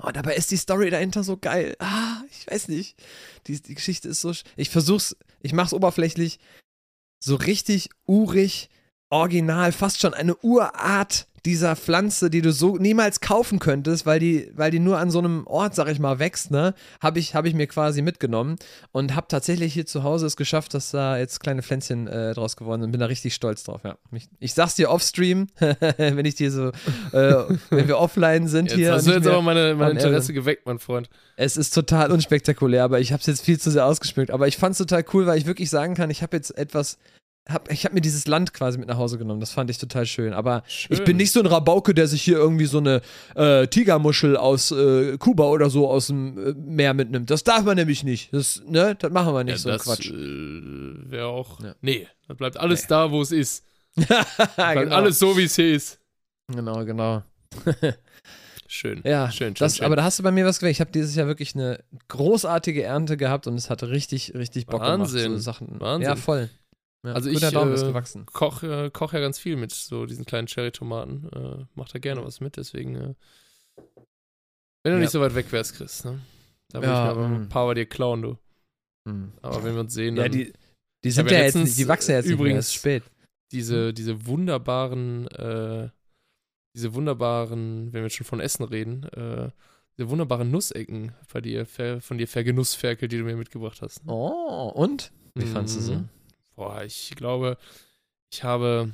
Oh, 0.03 0.11
dabei 0.11 0.35
ist 0.35 0.51
die 0.51 0.57
Story 0.57 0.89
dahinter 0.89 1.23
so 1.23 1.37
geil. 1.37 1.75
Ah, 1.79 2.21
ich 2.29 2.51
weiß 2.51 2.67
nicht. 2.67 2.97
Die, 3.47 3.61
die 3.61 3.75
Geschichte 3.75 4.09
ist 4.09 4.21
so. 4.21 4.33
Ich 4.57 4.69
versuch's, 4.69 5.15
ich 5.41 5.53
mach's 5.53 5.73
oberflächlich. 5.73 6.39
So 7.19 7.35
richtig 7.35 7.89
urig, 8.05 8.69
original, 9.09 9.71
fast 9.71 9.99
schon 9.99 10.13
eine 10.13 10.35
Urart 10.37 11.27
dieser 11.45 11.75
Pflanze, 11.75 12.29
die 12.29 12.41
du 12.41 12.51
so 12.51 12.77
niemals 12.77 13.21
kaufen 13.21 13.59
könntest, 13.59 14.05
weil 14.05 14.19
die, 14.19 14.51
weil 14.55 14.71
die 14.71 14.79
nur 14.79 14.97
an 14.97 15.11
so 15.11 15.19
einem 15.19 15.45
Ort, 15.45 15.75
sag 15.75 15.87
ich 15.89 15.99
mal, 15.99 16.17
wächst, 16.17 16.49
ne, 16.49 16.73
habe 16.99 17.19
ich, 17.19 17.35
hab 17.35 17.45
ich 17.45 17.53
mir 17.53 17.67
quasi 17.67 18.01
mitgenommen 18.01 18.55
und 18.91 19.15
habe 19.15 19.27
tatsächlich 19.29 19.73
hier 19.73 19.85
zu 19.85 20.03
Hause 20.03 20.25
es 20.25 20.37
geschafft, 20.37 20.73
dass 20.73 20.91
da 20.91 21.17
jetzt 21.17 21.39
kleine 21.39 21.61
Pflänzchen 21.61 22.07
äh, 22.07 22.33
draus 22.33 22.57
geworden 22.57 22.81
sind. 22.81 22.91
Bin 22.91 22.99
da 22.99 23.05
richtig 23.05 23.35
stolz 23.35 23.63
drauf, 23.63 23.81
ja. 23.83 23.95
Ich, 24.11 24.27
ich 24.39 24.53
sag's 24.53 24.75
dir 24.75 24.89
offstream, 24.89 25.47
wenn 25.97 26.25
ich 26.25 26.35
dir 26.35 26.51
so, 26.51 26.69
äh, 27.11 27.43
wenn 27.69 27.87
wir 27.87 27.99
offline 27.99 28.47
sind 28.47 28.71
Jetzt 28.71 28.75
hier. 28.75 28.93
hast 28.93 29.07
du 29.07 29.11
jetzt 29.11 29.27
aber 29.27 29.41
meine, 29.43 29.75
mein 29.75 29.91
Interesse 29.91 30.33
geweckt, 30.33 30.65
mein 30.65 30.79
Freund. 30.79 31.09
Es 31.35 31.57
ist 31.57 31.73
total 31.75 32.11
unspektakulär, 32.11 32.83
aber 32.83 32.99
ich 32.99 33.11
habe 33.13 33.19
es 33.19 33.27
jetzt 33.27 33.45
viel 33.45 33.59
zu 33.59 33.69
sehr 33.69 33.85
ausgeschmückt. 33.85 34.31
Aber 34.31 34.47
ich 34.47 34.57
fand 34.57 34.71
es 34.71 34.79
total 34.79 35.05
cool, 35.13 35.27
weil 35.27 35.37
ich 35.37 35.45
wirklich 35.45 35.69
sagen 35.69 35.93
kann, 35.93 36.09
ich 36.09 36.23
habe 36.23 36.35
jetzt 36.35 36.57
etwas, 36.57 36.97
hab, 37.47 37.71
ich 37.71 37.85
habe 37.85 37.93
mir 37.93 38.01
dieses 38.01 38.25
Land 38.25 38.53
quasi 38.53 38.77
mit 38.77 38.87
nach 38.87 38.97
Hause 38.97 39.17
genommen. 39.17 39.39
Das 39.39 39.51
fand 39.51 39.69
ich 39.69 39.77
total 39.77 40.05
schön. 40.05 40.33
Aber 40.33 40.63
ich 40.67 40.97
Schön. 40.97 41.03
bin 41.03 41.17
nicht 41.17 41.31
so 41.31 41.39
ein 41.39 41.45
Rabauke, 41.45 41.93
der 41.93 42.07
sich 42.07 42.23
hier 42.23 42.37
irgendwie 42.37 42.65
so 42.65 42.79
eine 42.79 43.01
äh, 43.35 43.67
Tigermuschel 43.67 44.35
aus 44.35 44.71
äh, 44.71 45.17
Kuba 45.17 45.45
oder 45.45 45.69
so 45.69 45.87
aus 45.89 46.07
dem 46.07 46.37
äh, 46.37 46.53
Meer 46.53 46.93
mitnimmt. 46.93 47.29
Das 47.29 47.43
darf 47.43 47.63
man 47.63 47.75
nämlich 47.75 48.03
nicht. 48.03 48.33
Das, 48.33 48.63
ne, 48.67 48.95
das 48.95 49.11
machen 49.11 49.33
wir 49.33 49.43
nicht, 49.43 49.59
so 49.59 49.69
ein 49.69 49.77
das 49.77 49.83
Quatsch. 49.83 50.09
Äh, 50.09 51.11
Wäre 51.11 51.27
auch. 51.27 51.61
Ja. 51.61 51.75
Nee, 51.81 52.07
da 52.27 52.33
bleibt 52.33 52.57
alles 52.57 52.87
da, 52.87 53.11
wo 53.11 53.21
es 53.21 53.31
ist. 53.31 53.63
Bleibt 53.95 54.55
genau. 54.57 54.95
alles 54.95 55.19
so, 55.19 55.37
wie 55.37 55.43
es 55.43 55.55
hier 55.55 55.73
ist. 55.73 55.99
genau, 56.47 56.83
genau. 56.83 57.23
Schön. 58.67 59.01
Ja, 59.05 59.29
schön, 59.31 59.49
schön, 59.49 59.53
das, 59.59 59.77
schön. 59.77 59.85
aber 59.85 59.95
da 59.95 60.03
hast 60.03 60.17
du 60.17 60.23
bei 60.23 60.31
mir 60.31 60.43
was 60.43 60.59
gewählt. 60.59 60.73
Ich 60.73 60.81
habe 60.81 60.91
dieses 60.91 61.15
Jahr 61.15 61.27
wirklich 61.27 61.53
eine 61.53 61.83
großartige 62.07 62.81
Ernte 62.81 63.15
gehabt 63.15 63.45
und 63.45 63.55
es 63.55 63.69
hatte 63.69 63.89
richtig, 63.89 64.33
richtig 64.33 64.65
Bock 64.65 64.81
Wahnsinn, 64.81 65.23
gemacht. 65.23 65.37
So 65.37 65.43
Sachen. 65.43 65.79
Wahnsinn. 65.79 66.09
Ja, 66.09 66.15
voll. 66.15 66.49
Ja, 67.05 67.13
Also 67.13 67.29
ich, 67.29 67.41
äh, 67.41 67.49
gewachsen. 67.51 68.25
koch, 68.25 68.63
äh, 68.63 68.89
koch 68.91 69.13
ja 69.13 69.19
ganz 69.19 69.37
viel 69.39 69.55
mit 69.55 69.71
so 69.71 70.05
diesen 70.05 70.25
kleinen 70.25 70.47
Cherry-Tomaten. 70.47 71.29
Äh, 71.31 71.65
mach 71.75 71.89
da 71.89 71.99
gerne 71.99 72.23
was 72.25 72.39
mit, 72.41 72.57
deswegen. 72.57 72.95
Äh, 72.95 73.13
wenn 74.83 74.93
du 74.93 74.97
Ja. 74.97 74.99
nicht 74.99 75.11
so 75.11 75.21
weit 75.21 75.35
weg 75.35 75.51
wärst, 75.51 75.75
Chris, 75.75 76.03
ne? 76.03 76.19
Da 76.69 76.79
würde 76.79 76.87
Ja, 76.91 77.09
ich 77.11 77.15
mir 77.15 77.21
aber 77.25 77.35
ein 77.35 77.49
paar 77.49 77.65
bei 77.67 77.73
dir 77.75 77.85
klauen, 77.85 78.21
du. 78.21 78.37
Hm. 79.07 79.31
Aber 79.41 79.63
wenn 79.63 79.73
wir 79.73 79.81
uns 79.81 79.93
sehen, 79.93 80.15
dann 80.15 80.25
Ja, 80.25 80.29
die, 80.29 80.53
die 81.03 81.11
sind 81.11 81.27
ja 81.29 81.37
ja, 81.37 81.43
jetzt 81.43 81.55
letztens, 81.55 81.69
nicht, 81.69 81.79
die 81.79 81.87
wachsen 81.87 82.11
ja 82.11 82.17
jetzt 82.17 82.29
übrigens- 82.29 82.69
nicht 82.71 82.85
mehr, 82.85 82.99
spät. 83.01 83.11
diese, 83.51 83.93
diese 83.93 84.25
wunderbaren, 84.25 85.27
äh, 85.27 85.89
diese 86.75 86.93
wunderbaren, 86.93 87.93
wenn 87.93 88.03
wir 88.03 88.09
schon 88.09 88.25
von 88.25 88.39
Essen 88.39 88.63
reden, 88.63 89.03
äh, 89.03 89.51
diese 89.97 90.09
wunderbaren 90.09 90.51
Nussecken 90.51 91.13
bei 91.31 91.39
dir, 91.41 91.65
von 91.65 92.17
dir 92.17 92.27
Vergenussferkel, 92.27 93.07
die 93.07 93.17
du 93.17 93.23
mir 93.23 93.37
mitgebracht 93.37 93.81
hast. 93.81 94.01
Oh, 94.07 94.71
und? 94.75 95.11
Wie 95.35 95.45
fandst 95.45 95.77
du 95.77 95.81
sie? 95.81 96.03
Boah, 96.55 96.83
ich 96.83 97.13
glaube, 97.15 97.57
ich 98.31 98.43
habe, 98.43 98.91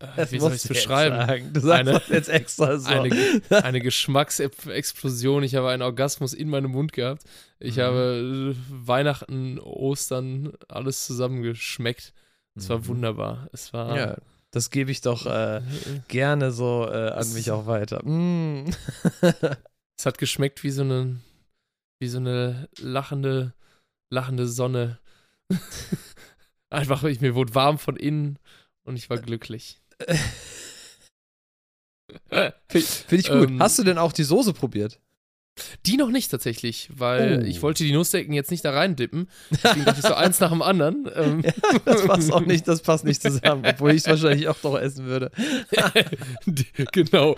äh, 0.00 0.06
Das 0.16 0.32
wie 0.32 0.38
soll 0.40 0.52
ich 0.52 0.62
es 0.62 0.68
beschreiben? 0.68 1.16
sagen. 1.16 1.52
Du 1.52 1.60
sagst 1.60 1.80
Eine- 1.80 1.92
das 1.92 2.08
jetzt 2.08 2.28
extra 2.28 2.78
so. 2.78 2.88
Eine, 2.88 3.10
eine 3.50 3.80
Geschmacksexplosion. 3.80 5.42
Ich 5.42 5.54
habe 5.54 5.70
einen 5.70 5.82
Orgasmus 5.82 6.32
in 6.34 6.48
meinem 6.48 6.70
Mund 6.72 6.92
gehabt. 6.92 7.22
Ich 7.58 7.76
Mhm. 7.76 7.80
habe 7.82 8.54
äh, 8.54 8.56
Weihnachten, 8.86 9.58
Ostern, 9.58 10.52
alles 10.68 11.06
zusammengeschmeckt. 11.06 12.12
Es 12.54 12.68
war 12.68 12.78
Mhm. 12.78 12.86
wunderbar. 12.88 13.48
Es 13.52 13.72
war. 13.72 13.96
Ja, 13.96 14.16
das 14.50 14.70
gebe 14.70 14.90
ich 14.90 15.00
doch 15.00 15.26
äh, 15.26 15.60
gerne 16.08 16.50
so 16.52 16.86
äh, 16.90 17.10
an 17.10 17.32
mich 17.32 17.50
auch 17.50 17.66
weiter. 17.66 18.04
Mm. 18.04 18.70
Es 19.98 20.06
hat 20.06 20.18
geschmeckt 20.18 20.64
wie 20.64 20.70
so 20.70 20.82
eine, 20.82 21.20
wie 22.00 22.08
so 22.08 22.18
eine 22.18 22.68
lachende, 22.78 23.52
lachende 24.10 24.48
Sonne. 24.48 24.98
Einfach, 26.72 27.04
ich, 27.04 27.20
mir 27.20 27.34
wurde 27.34 27.54
warm 27.54 27.78
von 27.78 27.96
innen 27.96 28.38
und 28.84 28.96
ich 28.96 29.10
war 29.10 29.18
glücklich. 29.18 29.80
Finde 32.28 32.54
ich 33.10 33.28
gut. 33.28 33.50
Ähm, 33.50 33.60
Hast 33.60 33.78
du 33.78 33.84
denn 33.84 33.98
auch 33.98 34.12
die 34.12 34.24
Soße 34.24 34.52
probiert? 34.52 34.98
Die 35.84 35.98
noch 35.98 36.08
nicht 36.08 36.30
tatsächlich, 36.30 36.88
weil 36.94 37.42
Oh. 37.42 37.46
ich 37.46 37.60
wollte 37.60 37.84
die 37.84 37.92
Nussdecken 37.92 38.32
jetzt 38.32 38.50
nicht 38.50 38.64
da 38.64 38.70
reindippen. 38.70 39.28
Deswegen 39.50 39.84
dachte 39.84 40.00
ich 40.00 40.06
so 40.06 40.14
eins 40.14 40.40
nach 40.40 40.50
dem 40.50 40.62
anderen. 40.62 41.10
Ähm, 41.14 41.42
Das 41.84 42.06
passt 42.06 42.32
auch 42.32 42.40
nicht, 42.40 42.66
das 42.66 42.80
passt 42.80 43.04
nicht 43.04 43.20
zusammen, 43.20 43.62
obwohl 43.66 43.90
ich 43.90 43.98
es 43.98 44.06
wahrscheinlich 44.08 44.48
auch 44.48 44.56
doch 44.62 44.78
essen 44.78 45.04
würde. 45.04 45.30
genau. 46.92 47.36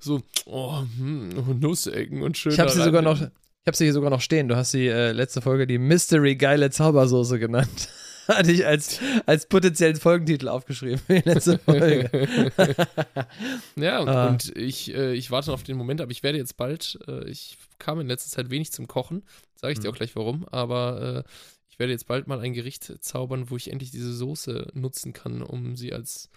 so, 0.00 0.20
oh, 0.44 0.80
hm, 0.98 1.58
Nussecken 1.60 2.22
und 2.22 2.36
schön. 2.36 2.52
Ich 2.52 2.60
habe 2.60 2.70
sie 2.70 2.82
sogar 2.82 3.00
noch, 3.00 3.22
ich 3.22 3.66
habe 3.66 3.76
sie 3.76 3.84
hier 3.84 3.94
sogar 3.94 4.10
noch 4.10 4.20
stehen. 4.20 4.48
Du 4.48 4.56
hast 4.56 4.74
die 4.74 4.88
äh, 4.88 5.12
letzte 5.12 5.40
Folge 5.40 5.66
die 5.66 5.78
Mystery 5.78 6.36
geile 6.36 6.68
Zaubersoße 6.70 7.38
genannt. 7.38 7.88
Hatte 8.28 8.52
ich 8.52 8.66
als, 8.66 9.00
als 9.26 9.46
potenziellen 9.46 9.96
Folgentitel 9.96 10.48
aufgeschrieben. 10.48 10.98
für 10.98 11.20
Die 11.20 11.28
letzte 11.28 11.58
Folge. 11.58 12.10
ja, 13.76 14.00
und, 14.00 14.08
Ah. 14.08 14.28
und 14.28 14.56
ich, 14.56 14.94
äh, 14.94 15.14
ich 15.14 15.30
warte 15.30 15.48
noch 15.48 15.54
auf 15.54 15.62
den 15.62 15.76
Moment, 15.76 16.00
aber 16.00 16.10
ich 16.12 16.22
werde 16.22 16.38
jetzt 16.38 16.56
bald, 16.56 16.98
äh, 17.08 17.28
ich 17.28 17.56
kam 17.78 18.00
in 18.00 18.06
letzter 18.06 18.30
Zeit 18.30 18.50
wenig 18.50 18.70
zum 18.72 18.86
Kochen, 18.86 19.24
sage 19.56 19.72
ich 19.72 19.78
dir 19.80 19.88
Mhm. 19.88 19.94
auch 19.94 19.96
gleich 19.96 20.14
warum, 20.16 20.46
aber 20.48 21.24
äh, 21.26 21.30
ich 21.70 21.78
werde 21.78 21.92
jetzt 21.92 22.06
bald 22.06 22.26
mal 22.26 22.40
ein 22.40 22.52
Gericht 22.52 22.92
zaubern, 23.02 23.50
wo 23.50 23.56
ich 23.56 23.70
endlich 23.70 23.90
diese 23.90 24.12
Soße 24.12 24.68
nutzen 24.74 25.12
kann, 25.12 25.42
um 25.42 25.76
sie 25.76 25.92
als 25.92 26.28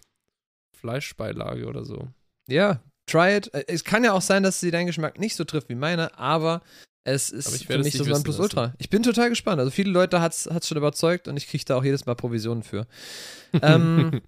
Fleischbeilage 0.78 1.66
oder 1.68 1.86
so. 1.86 2.08
ja, 2.48 2.82
try 3.08 3.36
it. 3.38 3.54
Äh, 3.54 3.66
Es 3.68 3.84
kann 3.84 4.04
ja 4.04 4.14
auch 4.14 4.22
sein, 4.22 4.44
dass 4.44 4.60
sie 4.60 4.72
deinen 4.72 4.86
Geschmack 4.88 5.20
nicht 5.20 5.36
so 5.36 5.44
trifft 5.44 5.70
wie 5.70 5.76
meine, 5.76 6.18
aber 6.18 6.62
es 7.04 7.30
ist 7.30 7.48
Aber 7.48 7.56
ich 7.56 7.66
für 7.68 7.74
mich 7.74 7.78
das 7.78 7.94
nicht 7.94 8.00
wissen 8.02 8.12
Nonplusultra. 8.12 8.74
Ich 8.78 8.90
bin 8.90 9.02
total 9.04 9.30
gespannt. 9.30 9.60
Also 9.60 9.72
viele 9.72 9.90
Leute 9.92 10.22
hat 10.22 10.34
es 10.34 10.68
schon 10.68 10.78
überzeugt 10.78 11.28
und 11.28 11.38
ich 11.38 11.48
kriege 11.48 11.64
da 11.66 11.76
auch 11.78 11.84
jedes 11.84 12.06
Mal 12.06 12.16
Provisionen 12.16 12.64
für. 12.64 12.86
ähm, 13.62 14.22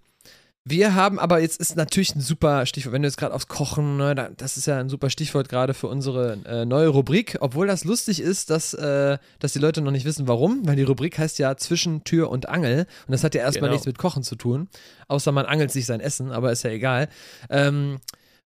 wir 0.65 0.95
haben, 0.95 1.19
aber 1.19 1.39
jetzt 1.41 1.59
ist 1.59 1.75
natürlich 1.75 2.15
ein 2.15 2.21
super 2.21 2.65
Stichwort, 2.65 2.93
wenn 2.93 3.01
du 3.01 3.07
jetzt 3.09 3.17
gerade 3.17 3.33
aufs 3.35 3.49
Kochen, 3.49 3.97
ne, 3.97 4.15
da- 4.15 4.29
das 4.29 4.55
ist 4.55 4.65
ja 4.65 4.79
ein 4.79 4.87
super 4.87 5.09
Stichwort 5.09 5.49
gerade 5.49 5.73
für 5.73 5.87
unsere 5.87 6.37
äh, 6.45 6.63
neue 6.65 6.87
Rubrik, 6.87 7.35
obwohl 7.41 7.67
das 7.67 7.83
lustig 7.83 8.21
ist, 8.21 8.49
dass, 8.49 8.73
äh, 8.73 9.17
dass 9.39 9.51
die 9.51 9.59
Leute 9.59 9.81
noch 9.81 9.91
nicht 9.91 10.05
wissen, 10.05 10.25
warum, 10.29 10.65
weil 10.65 10.77
die 10.77 10.83
Rubrik 10.83 11.17
heißt 11.19 11.37
ja 11.37 11.57
zwischen 11.57 12.05
Tür 12.05 12.29
und 12.29 12.47
Angel 12.47 12.87
und 13.07 13.11
das 13.11 13.25
hat 13.25 13.35
ja 13.35 13.41
erstmal 13.41 13.63
Genau. 13.67 13.73
nichts 13.73 13.85
mit 13.87 13.97
Kochen 13.97 14.23
zu 14.23 14.35
tun, 14.37 14.69
außer 15.09 15.33
man 15.33 15.45
angelt 15.45 15.69
sich 15.71 15.85
sein 15.85 15.99
Essen, 15.99 16.31
aber 16.31 16.53
ist 16.53 16.63
ja 16.63 16.69
egal. 16.69 17.09
Ähm, 17.49 17.99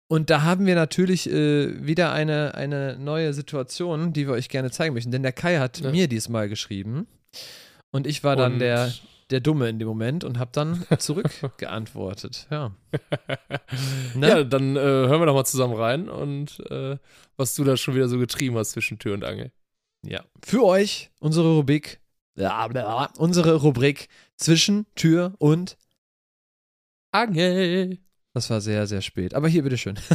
und 0.08 0.30
da 0.30 0.42
haben 0.42 0.66
wir 0.66 0.74
natürlich 0.74 1.28
äh, 1.30 1.86
wieder 1.86 2.12
eine, 2.12 2.54
eine 2.54 2.96
neue 2.98 3.32
Situation, 3.32 4.12
die 4.12 4.26
wir 4.26 4.34
euch 4.34 4.48
gerne 4.48 4.70
zeigen 4.70 4.94
möchten, 4.94 5.10
denn 5.10 5.22
der 5.22 5.32
Kai 5.32 5.58
hat 5.58 5.80
Ja. 5.80 5.90
mir 5.90 6.08
diesmal 6.08 6.48
geschrieben 6.48 7.06
und 7.90 8.06
ich 8.06 8.22
war 8.24 8.36
dann 8.36 8.54
Und- 8.54 8.58
der, 8.60 8.92
der 9.30 9.40
Dumme 9.40 9.68
in 9.70 9.78
dem 9.78 9.88
Moment 9.88 10.22
und 10.24 10.38
habe 10.38 10.50
dann 10.52 10.84
zurückgeantwortet. 10.98 12.46
Ja. 12.50 12.72
Ne? 14.14 14.28
Ja, 14.28 14.44
dann 14.44 14.76
äh, 14.76 14.80
hören 14.80 15.20
wir 15.20 15.26
doch 15.26 15.34
mal 15.34 15.44
zusammen 15.44 15.74
rein 15.74 16.08
und 16.08 16.60
äh, 16.70 16.96
was 17.36 17.54
du 17.56 17.64
da 17.64 17.76
schon 17.76 17.94
wieder 17.96 18.06
so 18.08 18.18
getrieben 18.18 18.56
hast 18.56 18.70
zwischen 18.72 18.98
Tür 18.98 19.14
und 19.14 19.24
Angel. 19.24 19.50
ja. 20.06 20.22
Für 20.44 20.64
euch 20.64 21.10
unsere 21.18 21.54
Rubrik, 21.56 22.00
ja, 22.36 22.66
unsere 23.16 23.54
Rubrik 23.56 24.08
zwischen 24.36 24.86
Tür 24.94 25.34
und 25.38 25.76
Angel. 27.10 27.98
Das 28.34 28.50
war 28.50 28.60
sehr, 28.60 28.86
sehr 28.86 29.00
spät. 29.00 29.34
Aber 29.34 29.48
hier, 29.48 29.62
bitteschön. 29.62 29.98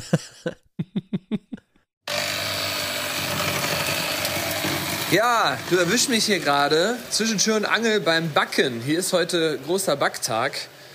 Ja, 5.11 5.57
du 5.72 5.78
erwischst 5.78 6.09
mich 6.09 6.26
hier 6.26 6.38
gerade 6.38 6.95
zwischen 7.09 7.39
Tür 7.39 7.55
und 7.55 7.65
Angel 7.65 7.99
beim 7.99 8.32
Backen. 8.32 8.80
Hier 8.80 8.99
ist 8.99 9.11
heute 9.11 9.57
großer 9.65 9.95
Backtag. 9.95 10.51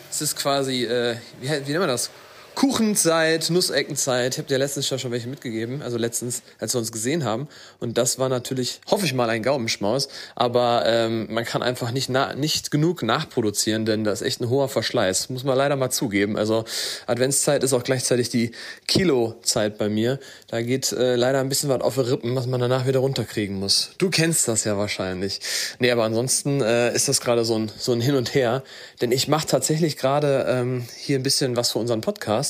Es 0.08 0.22
ist 0.22 0.36
quasi, 0.36 0.84
äh, 0.84 1.16
wie, 1.40 1.48
wie 1.48 1.72
nennt 1.72 1.80
man 1.80 1.88
das? 1.88 2.10
Kuchenzeit, 2.54 3.50
Nusseckenzeit. 3.50 4.34
Ich 4.34 4.38
habe 4.38 4.48
dir 4.48 4.58
letztens 4.58 4.86
schon 4.86 5.10
welche 5.10 5.28
mitgegeben, 5.28 5.82
also 5.82 5.98
letztens, 5.98 6.42
als 6.60 6.74
wir 6.74 6.78
uns 6.78 6.92
gesehen 6.92 7.24
haben. 7.24 7.48
Und 7.80 7.98
das 7.98 8.18
war 8.18 8.28
natürlich, 8.28 8.80
hoffe 8.90 9.06
ich 9.06 9.14
mal, 9.14 9.28
ein 9.28 9.42
Gaumenschmaus. 9.42 10.08
Aber 10.34 10.84
ähm, 10.86 11.26
man 11.30 11.44
kann 11.44 11.62
einfach 11.62 11.90
nicht, 11.90 12.08
na, 12.08 12.34
nicht 12.34 12.70
genug 12.70 13.02
nachproduzieren, 13.02 13.84
denn 13.86 14.04
das 14.04 14.20
ist 14.20 14.26
echt 14.26 14.40
ein 14.40 14.48
hoher 14.48 14.68
Verschleiß. 14.68 15.30
Muss 15.30 15.44
man 15.44 15.56
leider 15.56 15.76
mal 15.76 15.90
zugeben. 15.90 16.36
Also 16.36 16.64
Adventszeit 17.06 17.64
ist 17.64 17.72
auch 17.72 17.82
gleichzeitig 17.82 18.28
die 18.28 18.52
Kilozeit 18.86 19.76
bei 19.78 19.88
mir. 19.88 20.20
Da 20.48 20.62
geht 20.62 20.92
äh, 20.92 21.16
leider 21.16 21.40
ein 21.40 21.48
bisschen 21.48 21.68
was 21.68 21.80
auf 21.80 21.94
die 21.94 22.00
Rippen, 22.00 22.36
was 22.36 22.46
man 22.46 22.60
danach 22.60 22.86
wieder 22.86 23.00
runterkriegen 23.00 23.58
muss. 23.58 23.90
Du 23.98 24.10
kennst 24.10 24.46
das 24.48 24.64
ja 24.64 24.78
wahrscheinlich. 24.78 25.40
Nee, 25.80 25.90
aber 25.90 26.04
ansonsten 26.04 26.60
äh, 26.60 26.94
ist 26.94 27.08
das 27.08 27.20
gerade 27.20 27.44
so 27.44 27.58
ein, 27.58 27.72
so 27.76 27.92
ein 27.92 28.00
Hin 28.00 28.14
und 28.14 28.34
Her. 28.34 28.62
Denn 29.00 29.12
ich 29.12 29.28
mache 29.28 29.46
tatsächlich 29.46 29.96
gerade 29.96 30.46
ähm, 30.48 30.86
hier 30.96 31.18
ein 31.18 31.22
bisschen 31.22 31.56
was 31.56 31.72
für 31.72 31.78
unseren 31.78 32.00
Podcast. 32.00 32.43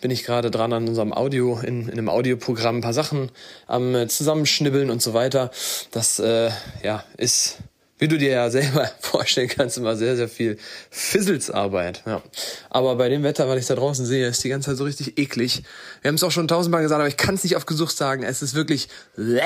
Bin 0.00 0.10
ich 0.10 0.24
gerade 0.24 0.50
dran 0.50 0.72
an 0.72 0.88
unserem 0.88 1.12
Audio, 1.12 1.58
in, 1.62 1.88
in 1.88 1.92
einem 1.92 2.08
Audioprogramm 2.08 2.78
ein 2.78 2.82
paar 2.82 2.92
Sachen 2.92 3.30
am 3.66 3.94
äh, 3.94 4.08
Zusammenschnibbeln 4.08 4.90
und 4.90 5.02
so 5.02 5.14
weiter. 5.14 5.50
Das 5.90 6.18
äh, 6.18 6.50
ja, 6.82 7.04
ist 7.16 7.58
wie 7.98 8.08
du 8.08 8.18
dir 8.18 8.30
ja 8.30 8.50
selber 8.50 8.90
vorstellen 9.00 9.48
kannst, 9.48 9.78
immer 9.78 9.96
sehr, 9.96 10.16
sehr 10.16 10.28
viel 10.28 10.58
Fizzelsarbeit. 10.90 12.02
Ja. 12.06 12.22
Aber 12.68 12.96
bei 12.96 13.08
dem 13.08 13.22
Wetter, 13.22 13.48
was 13.48 13.58
ich 13.58 13.66
da 13.66 13.74
draußen 13.74 14.04
sehe, 14.04 14.26
ist 14.26 14.44
die 14.44 14.48
ganze 14.48 14.70
Zeit 14.70 14.76
so 14.76 14.84
richtig 14.84 15.18
eklig. 15.18 15.62
Wir 16.02 16.08
haben 16.08 16.16
es 16.16 16.22
auch 16.22 16.30
schon 16.30 16.48
tausendmal 16.48 16.82
gesagt, 16.82 17.00
aber 17.00 17.08
ich 17.08 17.16
kann 17.16 17.34
es 17.34 17.44
nicht 17.44 17.56
auf 17.56 17.66
Gesucht 17.66 17.96
sagen. 17.96 18.22
Es 18.22 18.42
ist 18.42 18.54
wirklich, 18.54 18.88
bleh, 19.16 19.40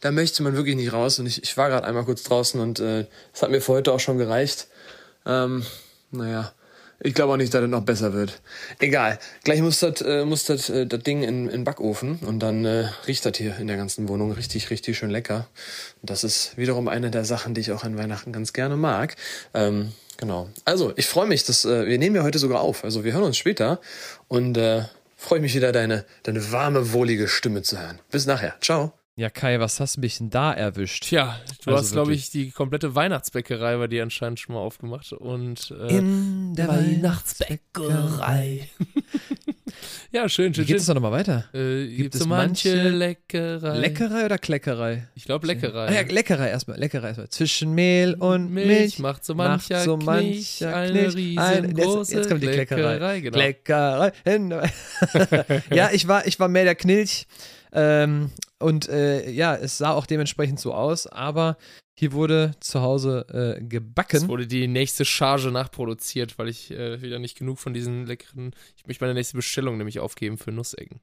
da 0.00 0.12
möchte 0.12 0.42
man 0.42 0.54
wirklich 0.54 0.76
nicht 0.76 0.92
raus. 0.92 1.18
Und 1.18 1.26
ich, 1.26 1.42
ich 1.42 1.56
war 1.56 1.68
gerade 1.68 1.86
einmal 1.86 2.04
kurz 2.04 2.22
draußen 2.22 2.60
und 2.60 2.80
äh, 2.80 3.06
das 3.32 3.42
hat 3.42 3.50
mir 3.50 3.60
für 3.60 3.72
heute 3.72 3.92
auch 3.92 4.00
schon 4.00 4.18
gereicht. 4.18 4.68
Ähm, 5.24 5.64
naja, 6.12 6.52
Ich 7.00 7.14
glaube 7.14 7.34
auch 7.34 7.36
nicht, 7.36 7.52
dass 7.52 7.62
es 7.62 7.68
noch 7.68 7.82
besser 7.82 8.12
wird. 8.12 8.40
Egal. 8.78 9.18
Gleich 9.44 9.60
muss 9.60 9.80
das, 9.80 10.00
äh, 10.00 10.24
muss 10.24 10.44
das, 10.44 10.70
äh, 10.70 10.86
das 10.86 11.02
Ding 11.02 11.22
in, 11.22 11.48
in 11.48 11.64
Backofen 11.64 12.16
und 12.20 12.40
dann 12.40 12.64
äh, 12.64 12.88
riecht 13.06 13.24
das 13.26 13.36
hier 13.36 13.56
in 13.58 13.66
der 13.66 13.76
ganzen 13.76 14.08
Wohnung 14.08 14.32
richtig, 14.32 14.70
richtig 14.70 14.96
schön 14.96 15.10
lecker. 15.10 15.46
Das 16.02 16.24
ist 16.24 16.56
wiederum 16.56 16.88
eine 16.88 17.10
der 17.10 17.24
Sachen, 17.24 17.54
die 17.54 17.60
ich 17.60 17.72
auch 17.72 17.84
an 17.84 17.98
Weihnachten 17.98 18.32
ganz 18.32 18.52
gerne 18.52 18.76
mag. 18.76 19.16
Ähm, 19.52 19.92
genau. 20.16 20.48
Also, 20.64 20.92
ich 20.96 21.06
freue 21.06 21.26
mich, 21.26 21.44
dass 21.44 21.64
äh, 21.64 21.86
wir 21.86 21.98
nehmen 21.98 22.16
ja 22.16 22.22
heute 22.22 22.38
sogar 22.38 22.60
auf. 22.60 22.84
Also 22.84 23.04
wir 23.04 23.12
hören 23.12 23.24
uns 23.24 23.36
später 23.36 23.80
und 24.28 24.56
äh, 24.56 24.84
freue 25.16 25.40
mich 25.40 25.54
wieder, 25.54 25.72
deine, 25.72 26.04
deine 26.22 26.52
warme, 26.52 26.92
wohlige 26.92 27.28
Stimme 27.28 27.62
zu 27.62 27.78
hören. 27.78 28.00
Bis 28.10 28.26
nachher. 28.26 28.54
Ciao. 28.60 28.92
Ja, 29.18 29.30
Kai, 29.30 29.58
was 29.60 29.80
hast 29.80 29.96
du 29.96 30.02
mich 30.02 30.18
denn 30.18 30.28
da 30.28 30.52
erwischt? 30.52 31.04
Tja, 31.04 31.40
du 31.64 31.70
also 31.70 31.82
hast, 31.82 31.92
glaube 31.92 32.12
ich, 32.12 32.28
die 32.28 32.50
komplette 32.50 32.94
Weihnachtsbäckerei 32.94 33.78
bei 33.78 33.86
dir 33.86 34.02
anscheinend 34.02 34.38
schon 34.38 34.54
mal 34.54 34.60
aufgemacht. 34.60 35.10
Und, 35.14 35.70
äh, 35.70 35.96
In 35.96 36.54
der 36.54 36.68
Weihnachtsbäckerei. 36.68 38.68
ja, 40.12 40.28
schön, 40.28 40.52
schön. 40.52 40.64
Wie 40.64 40.66
geht 40.66 40.80
es 40.80 40.84
doch 40.84 40.92
nochmal 40.92 41.12
weiter? 41.12 41.46
Äh, 41.54 41.86
Gibt 41.96 42.14
es 42.14 42.20
so 42.20 42.28
manche, 42.28 42.76
manche 42.76 42.90
Leckerei? 42.90 43.78
Leckerei 43.78 44.26
oder 44.26 44.36
Kleckerei? 44.36 45.08
Ich 45.14 45.24
glaube 45.24 45.46
Leckerei. 45.46 45.88
Ah, 45.88 45.92
ja, 45.92 46.02
Leckerei 46.02 46.50
erstmal. 46.50 46.78
Leckerei 46.78 47.06
erstmal. 47.06 47.30
Zwischen 47.30 47.74
Mehl 47.74 48.12
und 48.16 48.50
Milch, 48.50 48.66
Milch 48.66 48.98
macht 48.98 49.24
so 49.24 49.34
mancher, 49.34 49.76
macht 49.76 49.84
so 49.86 49.96
mancher 49.96 50.28
Knich, 50.28 50.66
eine 50.66 51.14
riesengroße 51.14 51.98
jetzt, 51.98 52.12
jetzt 52.12 52.28
kommt 52.28 52.42
die 52.42 52.48
Kleckerei. 52.48 52.98
Kleckerei, 52.98 53.20
genau. 53.20 53.38
Kleckerei. 54.18 55.62
ja, 55.74 55.88
ich 55.90 56.06
war, 56.06 56.26
ich 56.26 56.38
war 56.38 56.48
mehr 56.48 56.64
der 56.64 56.74
Knilch. 56.74 57.26
Ähm, 57.76 58.30
und 58.58 58.88
äh, 58.88 59.30
ja, 59.30 59.54
es 59.54 59.76
sah 59.76 59.92
auch 59.92 60.06
dementsprechend 60.06 60.58
so 60.58 60.72
aus, 60.72 61.06
aber 61.06 61.58
hier 61.98 62.12
wurde 62.12 62.52
zu 62.60 62.80
Hause 62.80 63.58
äh, 63.58 63.62
gebacken. 63.62 64.16
Es 64.16 64.28
wurde 64.28 64.46
die 64.46 64.66
nächste 64.66 65.04
Charge 65.04 65.50
nachproduziert, 65.50 66.38
weil 66.38 66.48
ich 66.48 66.70
äh, 66.70 67.02
wieder 67.02 67.18
nicht 67.18 67.36
genug 67.36 67.58
von 67.58 67.74
diesen 67.74 68.06
leckeren. 68.06 68.52
Ich 68.76 68.86
möchte 68.86 69.04
meine 69.04 69.14
nächste 69.14 69.36
Bestellung 69.36 69.76
nämlich 69.76 70.00
aufgeben 70.00 70.38
für 70.38 70.52
Nussecken. 70.52 71.00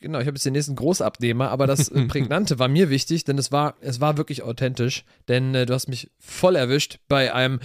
Genau, 0.00 0.18
ich 0.18 0.26
habe 0.26 0.36
jetzt 0.36 0.46
den 0.46 0.54
nächsten 0.54 0.76
Großabnehmer, 0.76 1.50
aber 1.50 1.68
das 1.68 1.88
äh, 1.90 2.04
Prägnante 2.08 2.58
war 2.58 2.68
mir 2.68 2.90
wichtig, 2.90 3.22
denn 3.22 3.38
es 3.38 3.52
war, 3.52 3.76
es 3.80 4.00
war 4.00 4.16
wirklich 4.16 4.42
authentisch, 4.42 5.04
denn 5.28 5.54
äh, 5.54 5.64
du 5.64 5.74
hast 5.74 5.88
mich 5.88 6.10
voll 6.18 6.56
erwischt 6.56 6.98
bei 7.06 7.32
einem 7.32 7.60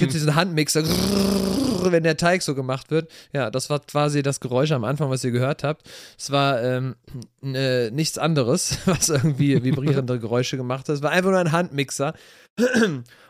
kennst 0.00 0.14
diesen 0.14 0.34
Handmixer, 0.34 0.82
wenn 1.90 2.02
der 2.02 2.16
Teig 2.16 2.42
so 2.42 2.54
gemacht 2.54 2.90
wird. 2.90 3.10
Ja, 3.32 3.50
das 3.50 3.68
war 3.70 3.80
quasi 3.80 4.22
das 4.22 4.40
Geräusch 4.40 4.72
am 4.72 4.84
Anfang, 4.84 5.10
was 5.10 5.22
ihr 5.24 5.30
gehört 5.30 5.62
habt. 5.62 5.88
Es 6.18 6.30
war 6.30 6.62
ähm, 6.62 6.96
äh, 7.42 7.90
nichts 7.90 8.16
anderes, 8.16 8.78
was 8.86 9.10
irgendwie 9.10 9.62
vibrierende 9.62 10.18
Geräusche 10.18 10.56
gemacht 10.56 10.88
hat. 10.88 10.96
Es 10.96 11.02
war 11.02 11.10
einfach 11.10 11.30
nur 11.30 11.38
ein 11.38 11.52
Handmixer. 11.52 12.14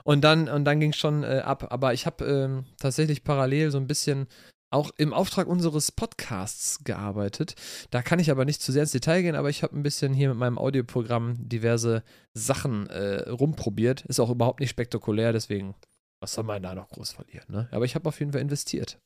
Und 0.03 0.23
dann, 0.23 0.49
und 0.49 0.65
dann 0.65 0.81
ging 0.81 0.91
es 0.91 0.97
schon 0.97 1.25
äh, 1.25 1.43
ab. 1.45 1.67
Aber 1.71 1.93
ich 1.93 2.07
habe 2.07 2.25
ähm, 2.25 2.65
tatsächlich 2.79 3.23
parallel 3.23 3.71
so 3.71 3.79
ein 3.79 3.87
bisschen 3.87 4.27
auch 4.71 4.93
im 4.97 5.13
Auftrag 5.13 5.47
unseres 5.47 5.93
Podcasts 5.93 6.85
gearbeitet. 6.85 7.55
Da 7.91 8.03
kann 8.03 8.19
ich 8.19 8.31
aber 8.31 8.45
nicht 8.45 8.63
zu 8.63 8.73
sehr 8.73 8.83
ins 8.83 8.93
Detail 8.93 9.23
gehen, 9.23 9.35
aber 9.35 9.51
ich 9.51 9.63
habe 9.63 9.77
ein 9.77 9.83
bisschen 9.83 10.15
hier 10.15 10.29
mit 10.29 10.39
meinem 10.39 10.59
Audioprogramm 10.59 11.37
diverse 11.49 12.05
Sachen 12.35 12.87
äh, 12.89 13.29
rumprobiert. 13.29 14.03
Ist 14.07 14.21
auch 14.21 14.31
überhaupt 14.31 14.61
nicht 14.61 14.71
spektakulär, 14.71 15.33
deswegen 15.33 15.75
was 16.21 16.35
soll 16.35 16.45
man 16.45 16.63
da 16.63 16.75
noch 16.75 16.89
groß 16.91 17.13
verlieren, 17.13 17.47
ne? 17.49 17.69
Aber 17.73 17.87
ich 17.87 17.95
habe 17.95 18.09
auf 18.09 18.21
jeden 18.21 18.33
Fall 18.33 18.43
investiert. 18.43 19.01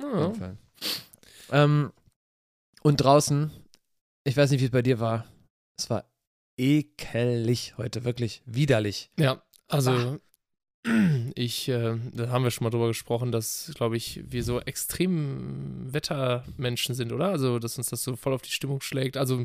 Ja. 0.00 0.32
Fall. 0.32 0.56
Ähm, 1.50 1.92
und 2.82 2.98
draußen, 2.98 3.50
ich 4.24 4.36
weiß 4.36 4.50
nicht, 4.50 4.60
wie 4.60 4.66
es 4.66 4.70
bei 4.70 4.82
dir 4.82 5.00
war. 5.00 5.26
Es 5.76 5.90
war 5.90 6.04
ekelig 6.56 7.76
heute, 7.76 8.04
wirklich 8.04 8.42
widerlich. 8.46 9.10
Ja, 9.18 9.42
also 9.66 9.90
Ach. 9.90 10.18
Ich, 11.34 11.68
äh, 11.68 11.96
da 12.12 12.28
haben 12.28 12.44
wir 12.44 12.50
schon 12.50 12.64
mal 12.64 12.70
drüber 12.70 12.88
gesprochen, 12.88 13.32
dass, 13.32 13.72
glaube 13.74 13.96
ich, 13.96 14.20
wir 14.24 14.44
so 14.44 14.60
extrem 14.60 15.92
Wettermenschen 15.92 16.94
sind, 16.94 17.12
oder? 17.12 17.28
Also, 17.28 17.58
dass 17.58 17.78
uns 17.78 17.88
das 17.88 18.02
so 18.02 18.16
voll 18.16 18.32
auf 18.32 18.42
die 18.42 18.50
Stimmung 18.50 18.80
schlägt. 18.80 19.16
Also, 19.16 19.44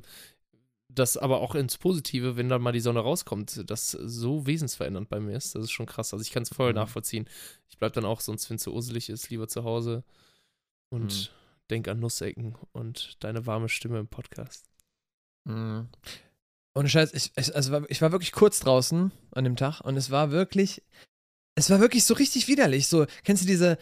das 0.95 1.17
aber 1.17 1.41
auch 1.41 1.55
ins 1.55 1.77
Positive, 1.77 2.37
wenn 2.37 2.49
dann 2.49 2.61
mal 2.61 2.71
die 2.71 2.79
Sonne 2.79 2.99
rauskommt, 2.99 3.69
das 3.69 3.91
so 3.91 4.45
wesensverändernd 4.45 5.09
bei 5.09 5.19
mir 5.19 5.35
ist. 5.35 5.55
Das 5.55 5.63
ist 5.63 5.71
schon 5.71 5.85
krass. 5.85 6.13
Also 6.13 6.21
ich 6.23 6.31
kann 6.31 6.43
es 6.43 6.53
voll 6.53 6.69
mhm. 6.69 6.75
nachvollziehen. 6.75 7.27
Ich 7.69 7.77
bleibe 7.77 7.95
dann 7.95 8.05
auch, 8.05 8.21
sonst, 8.21 8.49
wenn 8.49 8.57
es 8.57 8.63
so 8.63 8.73
uselig 8.73 9.09
ist, 9.09 9.29
lieber 9.29 9.47
zu 9.47 9.63
Hause 9.63 10.03
und 10.89 11.13
mhm. 11.13 11.27
denk 11.69 11.87
an 11.87 11.99
Nussecken 11.99 12.55
und 12.71 13.23
deine 13.23 13.45
warme 13.45 13.69
Stimme 13.69 13.99
im 13.99 14.07
Podcast. 14.07 14.69
Mhm. 15.45 15.89
Und 16.73 16.89
Scheiß, 16.89 17.13
ich, 17.13 17.31
ich, 17.35 17.55
also 17.55 17.85
ich 17.87 18.01
war 18.01 18.11
wirklich 18.11 18.31
kurz 18.31 18.59
draußen 18.59 19.11
an 19.31 19.43
dem 19.43 19.55
Tag 19.55 19.81
und 19.81 19.95
es 19.95 20.09
war 20.09 20.31
wirklich, 20.31 20.81
es 21.55 21.69
war 21.69 21.79
wirklich 21.79 22.03
so 22.03 22.13
richtig 22.13 22.47
widerlich. 22.47 22.87
So, 22.87 23.05
kennst 23.23 23.43
du 23.43 23.47
diese, 23.47 23.77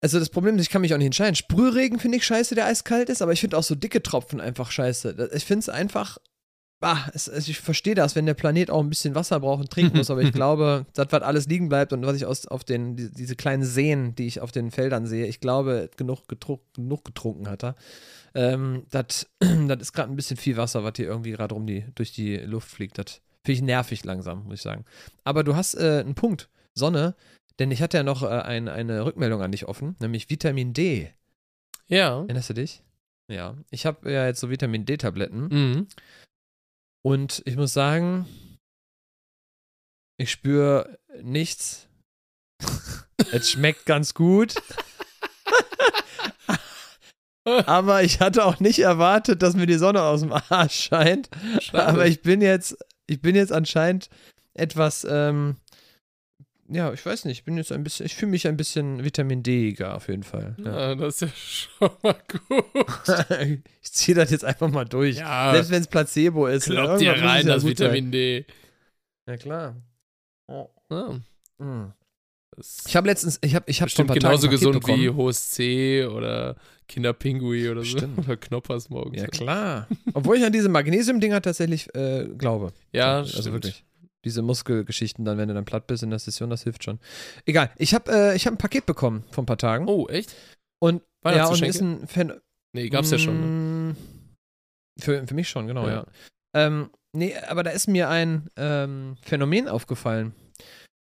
also 0.00 0.18
das 0.18 0.30
Problem 0.30 0.56
ist, 0.56 0.62
ich 0.62 0.70
kann 0.70 0.82
mich 0.82 0.94
auch 0.94 0.98
nicht 0.98 1.06
entscheiden. 1.06 1.34
Sprühregen 1.34 1.98
finde 1.98 2.18
ich 2.18 2.24
scheiße, 2.24 2.54
der 2.54 2.66
eiskalt 2.66 3.08
ist, 3.08 3.22
aber 3.22 3.32
ich 3.32 3.40
finde 3.40 3.56
auch 3.56 3.62
so 3.62 3.74
dicke 3.74 4.02
Tropfen 4.02 4.40
einfach 4.40 4.70
scheiße. 4.70 5.30
Ich 5.34 5.44
finde 5.44 5.60
es 5.60 5.68
einfach 5.68 6.18
ah, 6.80 7.08
es, 7.12 7.28
ich 7.28 7.58
verstehe 7.58 7.94
das, 7.94 8.14
wenn 8.14 8.26
der 8.26 8.34
Planet 8.34 8.70
auch 8.70 8.82
ein 8.82 8.88
bisschen 8.88 9.14
Wasser 9.14 9.40
braucht 9.40 9.60
und 9.60 9.70
trinken 9.70 9.96
muss, 9.96 10.10
aber 10.10 10.22
ich 10.22 10.32
glaube, 10.32 10.86
das, 10.94 11.08
was 11.10 11.22
alles 11.22 11.46
liegen 11.46 11.68
bleibt 11.68 11.92
und 11.92 12.04
was 12.06 12.16
ich 12.16 12.26
aus, 12.26 12.46
auf 12.46 12.64
den, 12.64 12.96
die, 12.96 13.10
diese 13.10 13.36
kleinen 13.36 13.64
Seen, 13.64 14.14
die 14.14 14.26
ich 14.26 14.40
auf 14.40 14.52
den 14.52 14.70
Feldern 14.70 15.06
sehe, 15.06 15.26
ich 15.26 15.40
glaube, 15.40 15.90
genug, 15.96 16.28
getrunk, 16.28 16.60
genug 16.74 17.04
getrunken 17.04 17.48
hat 17.48 17.64
er. 17.64 17.74
Ähm, 18.34 18.84
das 18.90 19.26
ist 19.40 19.92
gerade 19.92 20.12
ein 20.12 20.16
bisschen 20.16 20.36
viel 20.36 20.56
Wasser, 20.56 20.84
was 20.84 20.94
hier 20.96 21.06
irgendwie 21.06 21.32
gerade 21.32 21.54
um 21.54 21.66
die, 21.66 21.84
durch 21.94 22.12
die 22.12 22.36
Luft 22.36 22.70
fliegt. 22.70 22.98
Das 22.98 23.20
finde 23.44 23.52
ich 23.52 23.62
nervig 23.62 24.04
langsam, 24.04 24.44
muss 24.44 24.54
ich 24.54 24.62
sagen. 24.62 24.84
Aber 25.24 25.44
du 25.44 25.56
hast 25.56 25.74
äh, 25.74 26.00
einen 26.00 26.14
Punkt, 26.14 26.48
Sonne, 26.78 27.14
denn 27.58 27.70
ich 27.70 27.82
hatte 27.82 27.98
ja 27.98 28.02
noch 28.02 28.22
äh, 28.22 28.28
ein, 28.28 28.68
eine 28.68 29.04
Rückmeldung 29.04 29.42
an 29.42 29.52
dich 29.52 29.66
offen, 29.66 29.96
nämlich 30.00 30.30
Vitamin 30.30 30.72
D. 30.72 31.12
Ja. 31.88 32.20
Erinnerst 32.20 32.50
du 32.50 32.54
dich? 32.54 32.82
Ja. 33.30 33.56
Ich 33.70 33.84
habe 33.86 34.10
ja 34.10 34.26
jetzt 34.26 34.40
so 34.40 34.50
Vitamin 34.50 34.86
D-Tabletten. 34.86 35.48
Mhm. 35.48 35.88
Und 37.02 37.42
ich 37.44 37.56
muss 37.56 37.72
sagen, 37.72 38.26
ich 40.18 40.30
spüre 40.30 40.98
nichts. 41.22 41.88
es 43.32 43.50
schmeckt 43.50 43.86
ganz 43.86 44.14
gut. 44.14 44.54
Aber 47.44 48.02
ich 48.02 48.20
hatte 48.20 48.44
auch 48.44 48.60
nicht 48.60 48.80
erwartet, 48.80 49.42
dass 49.42 49.54
mir 49.54 49.66
die 49.66 49.78
Sonne 49.78 50.02
aus 50.02 50.20
dem 50.20 50.32
Arsch 50.32 50.88
scheint. 50.88 51.30
Schade. 51.60 51.86
Aber 51.86 52.06
ich 52.06 52.20
bin 52.20 52.42
jetzt, 52.42 52.76
ich 53.06 53.22
bin 53.22 53.34
jetzt 53.34 53.52
anscheinend 53.52 54.10
etwas, 54.52 55.06
ähm, 55.08 55.56
ja, 56.70 56.92
ich 56.92 57.04
weiß 57.04 57.24
nicht, 57.24 57.38
ich 57.38 57.44
bin 57.44 57.56
jetzt 57.56 57.72
ein 57.72 57.82
bisschen, 57.82 58.04
ich 58.04 58.14
fühle 58.14 58.30
mich 58.30 58.46
ein 58.46 58.56
bisschen 58.56 59.02
Vitamin 59.02 59.42
D-iger 59.42 59.96
auf 59.96 60.08
jeden 60.08 60.22
Fall. 60.22 60.54
Ja. 60.58 60.90
ja. 60.90 60.94
das 60.94 61.14
ist 61.14 61.20
ja 61.22 61.28
schon 61.78 61.90
mal 62.02 62.16
gut. 62.28 62.64
ich 63.82 63.92
ziehe 63.92 64.14
das 64.14 64.30
jetzt 64.30 64.44
einfach 64.44 64.70
mal 64.70 64.84
durch. 64.84 65.16
Ja, 65.16 65.52
Selbst 65.52 65.70
wenn 65.70 65.80
es 65.80 65.88
Placebo 65.88 66.46
ist. 66.46 66.66
Kloppt 66.66 67.00
dir 67.00 67.12
rein, 67.12 67.46
das 67.46 67.64
Vitamin 67.64 68.12
D. 68.12 68.44
Ja, 69.26 69.36
klar. 69.38 69.76
Oh. 70.46 70.68
Ja. 70.90 71.18
Hm. 71.58 71.92
Ich 72.86 72.96
habe 72.96 73.06
letztens, 73.06 73.38
ich 73.42 73.54
habe 73.54 73.64
ich 73.68 73.80
hab 73.80 73.88
schon 73.88 74.04
ein 74.04 74.08
paar 74.08 74.16
genauso 74.16 74.48
gesund 74.48 74.80
bekommen. 74.80 75.00
wie 75.00 75.10
hohes 75.10 75.50
C 75.50 76.04
oder 76.04 76.56
Kinderpingui 76.88 77.68
oder 77.68 77.82
so. 77.82 77.98
Stimmt. 77.98 78.18
Oder 78.18 78.36
Knoppers 78.36 78.90
morgens. 78.90 79.22
Ja, 79.22 79.28
klar. 79.28 79.86
Obwohl 80.12 80.36
ich 80.36 80.44
an 80.44 80.52
diese 80.52 80.68
Magnesium-Dinger 80.68 81.40
tatsächlich 81.40 81.94
äh, 81.94 82.26
glaube. 82.36 82.72
Ja, 82.92 83.18
also 83.18 83.40
stimmt. 83.40 83.54
wirklich 83.54 83.84
diese 84.24 84.42
Muskelgeschichten 84.42 85.24
dann, 85.24 85.38
wenn 85.38 85.48
du 85.48 85.54
dann 85.54 85.64
platt 85.64 85.86
bist 85.86 86.02
in 86.02 86.10
der 86.10 86.18
Session, 86.18 86.50
das 86.50 86.64
hilft 86.64 86.84
schon. 86.84 86.98
Egal, 87.46 87.70
ich 87.76 87.94
habe 87.94 88.10
äh, 88.10 88.38
hab 88.38 88.52
ein 88.52 88.58
Paket 88.58 88.86
bekommen 88.86 89.24
vor 89.30 89.42
ein 89.42 89.46
paar 89.46 89.58
Tagen. 89.58 89.88
Oh, 89.88 90.08
echt? 90.08 90.34
Und 90.80 91.02
ja, 91.24 91.46
und 91.48 91.62
ist 91.62 91.80
ein 91.80 92.06
Fan. 92.06 92.40
Nee, 92.72 92.88
gab's 92.88 93.10
ja 93.10 93.18
schon. 93.18 93.40
Ne? 93.40 93.92
Mm, 93.92 93.96
für, 95.00 95.26
für 95.26 95.34
mich 95.34 95.48
schon, 95.48 95.66
genau, 95.66 95.86
ja. 95.86 95.94
ja. 95.94 96.06
Ähm, 96.54 96.90
nee, 97.12 97.36
aber 97.48 97.62
da 97.62 97.70
ist 97.70 97.88
mir 97.88 98.08
ein 98.08 98.48
ähm, 98.56 99.16
Phänomen 99.22 99.68
aufgefallen. 99.68 100.34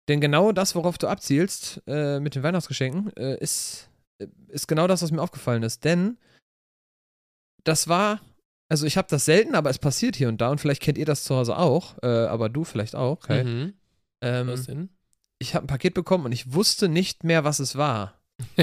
Denn 0.09 0.21
genau 0.21 0.53
das, 0.53 0.75
worauf 0.75 0.99
du 0.99 1.09
abzielst 1.09 1.83
äh, 1.87 2.21
mit 2.21 2.35
den 2.35 2.43
Weihnachtsgeschenken, 2.43 3.17
äh, 3.17 3.39
ist, 3.39 3.89
äh, 4.19 4.27
ist 4.49 4.69
genau 4.69 4.87
das, 4.87 5.03
was 5.03 5.11
mir 5.11 5.23
aufgefallen 5.23 5.63
ist. 5.63 5.85
Denn 5.85 6.19
das 7.65 7.89
war 7.89 8.21
also 8.69 8.87
ich 8.87 8.97
habe 8.97 9.09
das 9.11 9.25
selten, 9.25 9.55
aber 9.55 9.71
es 9.71 9.79
passiert 9.79 10.17
hier 10.17 10.29
und 10.29 10.41
da 10.41 10.51
und 10.51 10.61
vielleicht 10.61 10.83
kennt 10.83 10.99
ihr 10.99 11.07
das 11.07 11.25
zu 11.25 11.37
Hause 11.37 11.57
auch, 11.57 11.97
äh, 12.03 12.07
aber 12.07 12.49
du 12.49 12.65
vielleicht 12.65 12.95
auch. 12.95 13.23
Okay? 13.23 13.45
Mhm. 13.45 13.75
Ähm, 14.23 14.49
was 14.49 14.65
denn? 14.65 14.89
Ich 15.39 15.55
habe 15.55 15.65
ein 15.65 15.69
Paket 15.69 15.95
bekommen 15.95 16.25
und 16.25 16.33
ich 16.33 16.53
wusste 16.53 16.89
nicht 16.89 17.25
mehr, 17.25 17.45
was 17.45 17.59
es 17.59 17.77
war. 17.77 18.19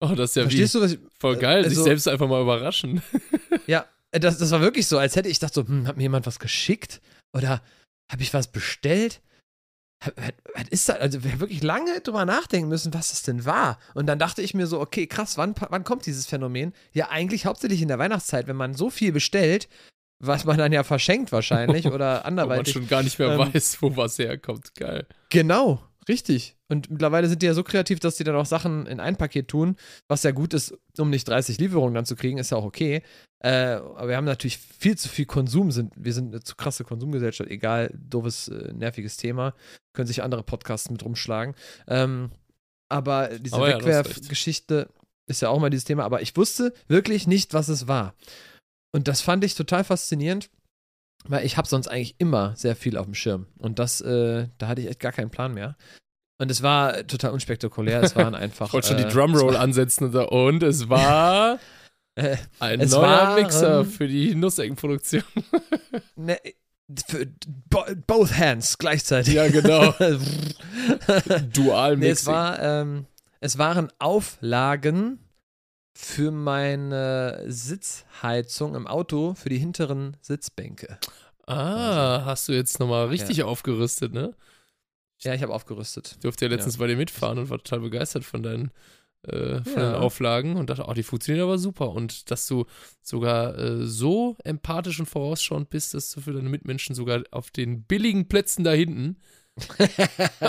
oh, 0.00 0.14
das 0.14 0.30
ist 0.30 0.36
ja 0.36 0.42
Verstehst 0.42 0.74
wie, 0.74 0.78
du, 0.78 0.84
was 0.84 0.92
ich, 0.92 0.98
voll 1.18 1.36
geil, 1.36 1.64
also, 1.64 1.74
sich 1.74 1.84
selbst 1.84 2.08
einfach 2.08 2.28
mal 2.28 2.42
überraschen. 2.42 3.02
ja, 3.66 3.86
äh, 4.10 4.20
das, 4.20 4.38
das 4.38 4.50
war 4.50 4.60
wirklich 4.60 4.86
so, 4.86 4.98
als 4.98 5.16
hätte 5.16 5.28
ich 5.28 5.40
gedacht 5.40 5.54
so, 5.54 5.66
hm, 5.66 5.86
hat 5.86 5.96
mir 5.96 6.02
jemand 6.02 6.26
was 6.26 6.38
geschickt 6.38 7.00
oder 7.32 7.62
habe 8.10 8.22
ich 8.22 8.34
was 8.34 8.48
bestellt? 8.48 9.20
Was 10.54 10.68
ist 10.70 10.88
das? 10.88 10.98
Also, 10.98 11.24
wir 11.24 11.32
haben 11.32 11.40
wirklich 11.40 11.62
lange 11.62 12.00
drüber 12.00 12.24
nachdenken 12.24 12.68
müssen, 12.68 12.94
was 12.94 13.10
das 13.10 13.22
denn 13.22 13.44
war. 13.44 13.78
Und 13.94 14.06
dann 14.06 14.18
dachte 14.18 14.42
ich 14.42 14.54
mir 14.54 14.66
so, 14.66 14.80
okay, 14.80 15.06
krass, 15.06 15.36
wann, 15.36 15.54
wann 15.70 15.84
kommt 15.84 16.06
dieses 16.06 16.26
Phänomen? 16.26 16.72
Ja, 16.92 17.08
eigentlich 17.10 17.46
hauptsächlich 17.46 17.82
in 17.82 17.88
der 17.88 17.98
Weihnachtszeit, 17.98 18.46
wenn 18.46 18.56
man 18.56 18.74
so 18.74 18.90
viel 18.90 19.12
bestellt, 19.12 19.68
was 20.20 20.44
man 20.44 20.58
dann 20.58 20.72
ja 20.72 20.84
verschenkt 20.84 21.32
wahrscheinlich 21.32 21.86
oder 21.92 22.24
anderweitig. 22.24 22.74
Wo 22.74 22.78
man 22.78 22.82
schon 22.84 22.88
gar 22.88 23.02
nicht 23.02 23.18
mehr 23.18 23.30
ähm, 23.30 23.52
weiß, 23.52 23.82
wo 23.82 23.96
was 23.96 24.18
herkommt. 24.18 24.74
Geil. 24.74 25.06
Genau, 25.30 25.82
Richtig. 26.08 26.56
Und 26.70 26.90
mittlerweile 26.90 27.28
sind 27.28 27.40
die 27.40 27.46
ja 27.46 27.54
so 27.54 27.64
kreativ, 27.64 27.98
dass 27.98 28.16
die 28.16 28.24
dann 28.24 28.36
auch 28.36 28.46
Sachen 28.46 28.86
in 28.86 29.00
ein 29.00 29.16
Paket 29.16 29.48
tun, 29.48 29.76
was 30.06 30.22
ja 30.22 30.32
gut 30.32 30.52
ist, 30.52 30.76
um 30.98 31.08
nicht 31.08 31.26
30 31.26 31.58
Lieferungen 31.58 31.94
dann 31.94 32.04
zu 32.04 32.14
kriegen, 32.14 32.38
ist 32.38 32.50
ja 32.50 32.58
auch 32.58 32.64
okay. 32.64 33.02
Äh, 33.40 33.76
aber 33.76 34.08
wir 34.08 34.16
haben 34.16 34.24
natürlich 34.24 34.58
viel 34.58 34.98
zu 34.98 35.08
viel 35.08 35.26
Konsum, 35.26 35.70
sind, 35.70 35.92
wir 35.96 36.12
sind 36.12 36.28
eine 36.28 36.42
zu 36.42 36.56
krasse 36.56 36.84
Konsumgesellschaft, 36.84 37.50
egal, 37.50 37.94
doofes, 37.94 38.48
äh, 38.48 38.72
nerviges 38.72 39.16
Thema. 39.16 39.54
Können 39.94 40.08
sich 40.08 40.22
andere 40.22 40.42
Podcasts 40.42 40.90
mit 40.90 41.04
rumschlagen. 41.04 41.54
Ähm, 41.86 42.30
aber 42.90 43.28
diese 43.38 43.56
Aber 43.56 43.70
ja, 43.70 43.78
Wegwerfgeschichte 43.78 44.88
ist 45.26 45.42
ja 45.42 45.50
auch 45.50 45.60
mal 45.60 45.70
dieses 45.70 45.84
Thema, 45.84 46.04
aber 46.04 46.22
ich 46.22 46.36
wusste 46.36 46.72
wirklich 46.88 47.26
nicht, 47.26 47.54
was 47.54 47.68
es 47.68 47.86
war. 47.86 48.14
Und 48.92 49.08
das 49.08 49.20
fand 49.20 49.44
ich 49.44 49.54
total 49.54 49.84
faszinierend, 49.84 50.50
weil 51.24 51.44
ich 51.44 51.56
habe 51.56 51.68
sonst 51.68 51.88
eigentlich 51.88 52.16
immer 52.18 52.56
sehr 52.56 52.74
viel 52.76 52.96
auf 52.96 53.04
dem 53.04 53.14
Schirm. 53.14 53.46
Und 53.58 53.78
das, 53.78 54.00
äh, 54.00 54.48
da 54.58 54.68
hatte 54.68 54.80
ich 54.80 54.88
echt 54.88 55.00
gar 55.00 55.12
keinen 55.12 55.30
Plan 55.30 55.52
mehr. 55.54 55.76
Und 56.40 56.50
es 56.50 56.62
war 56.62 57.06
total 57.06 57.32
unspektakulär. 57.32 58.02
Es 58.02 58.14
waren 58.16 58.34
einfach. 58.36 58.66
Ich 58.68 58.72
wollte 58.72 58.88
schon 58.88 58.98
äh, 58.98 59.04
die 59.06 59.12
Drumroll 59.12 59.54
war- 59.54 59.60
ansetzen 59.60 60.04
und, 60.04 60.12
so, 60.12 60.28
und 60.28 60.62
es 60.62 60.88
war 60.88 61.58
Äh, 62.14 62.36
ein 62.58 62.80
Es 62.80 62.90
neuer 62.90 63.02
waren- 63.02 63.42
Mixer 63.42 63.84
für 63.84 64.08
die 64.08 64.34
Nusseckenproduktion. 64.34 65.22
ne, 66.16 66.36
für 67.06 67.26
bo 67.68 67.84
both 68.08 68.36
hands 68.36 68.76
gleichzeitig. 68.76 69.34
Ja, 69.34 69.46
genau. 69.48 69.94
Dual 71.52 71.96
nee, 71.96 72.08
es 72.08 72.20
Mixing. 72.26 72.32
war, 72.34 72.60
ähm, 72.60 73.06
es 73.40 73.58
waren 73.58 73.88
Auflagen 74.00 75.20
für 75.94 76.30
meine 76.32 77.44
Sitzheizung 77.46 78.74
im 78.74 78.86
Auto 78.86 79.34
für 79.34 79.48
die 79.48 79.58
hinteren 79.58 80.16
Sitzbänke. 80.20 80.98
ah, 81.46 82.22
hast 82.24 82.48
du 82.48 82.52
jetzt 82.52 82.80
nochmal 82.80 83.06
richtig 83.08 83.42
aufgerüstet, 83.42 84.12
ne? 84.12 84.34
Ja, 85.20 85.34
ich 85.34 85.42
habe 85.42 85.52
aufgerüstet. 85.52 86.12
Ich 86.12 86.18
durfte 86.20 86.44
ja 86.44 86.50
letztens 86.50 86.76
bei 86.78 86.86
dir 86.86 86.96
mitfahren 86.96 87.38
und 87.38 87.50
war 87.50 87.58
total 87.58 87.80
begeistert 87.80 88.24
von 88.24 88.42
deinen, 88.42 88.70
äh, 89.26 89.62
von 89.64 89.72
Ja. 89.82 89.92
den 89.92 89.94
Auflagen 89.96 90.56
und 90.56 90.70
dachte, 90.70 90.84
oh, 90.86 90.92
die 90.94 91.02
funktionieren 91.02 91.44
aber 91.44 91.58
super. 91.58 91.90
Und 91.90 92.30
dass 92.30 92.46
du 92.46 92.66
sogar 93.02 93.58
äh, 93.58 93.84
so 93.84 94.36
empathisch 94.44 95.00
und 95.00 95.06
vorausschauend 95.06 95.70
bist, 95.70 95.94
dass 95.94 96.10
du 96.12 96.20
für 96.20 96.32
deine 96.32 96.48
Mitmenschen 96.48 96.94
sogar 96.94 97.22
auf 97.32 97.50
den 97.50 97.82
billigen 97.82 98.28
Plätzen 98.28 98.62
da 98.64 98.72
hinten 98.72 99.16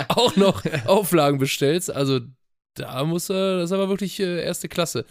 auch 0.08 0.36
noch 0.36 0.64
Auflagen 0.86 1.38
bestellst. 1.38 1.90
Also 1.90 2.20
da 2.74 3.02
muss 3.04 3.28
er, 3.28 3.56
das 3.58 3.70
ist 3.70 3.74
aber 3.74 3.88
wirklich 3.88 4.20
äh, 4.20 4.42
erste 4.44 4.68
Klasse. 4.68 5.04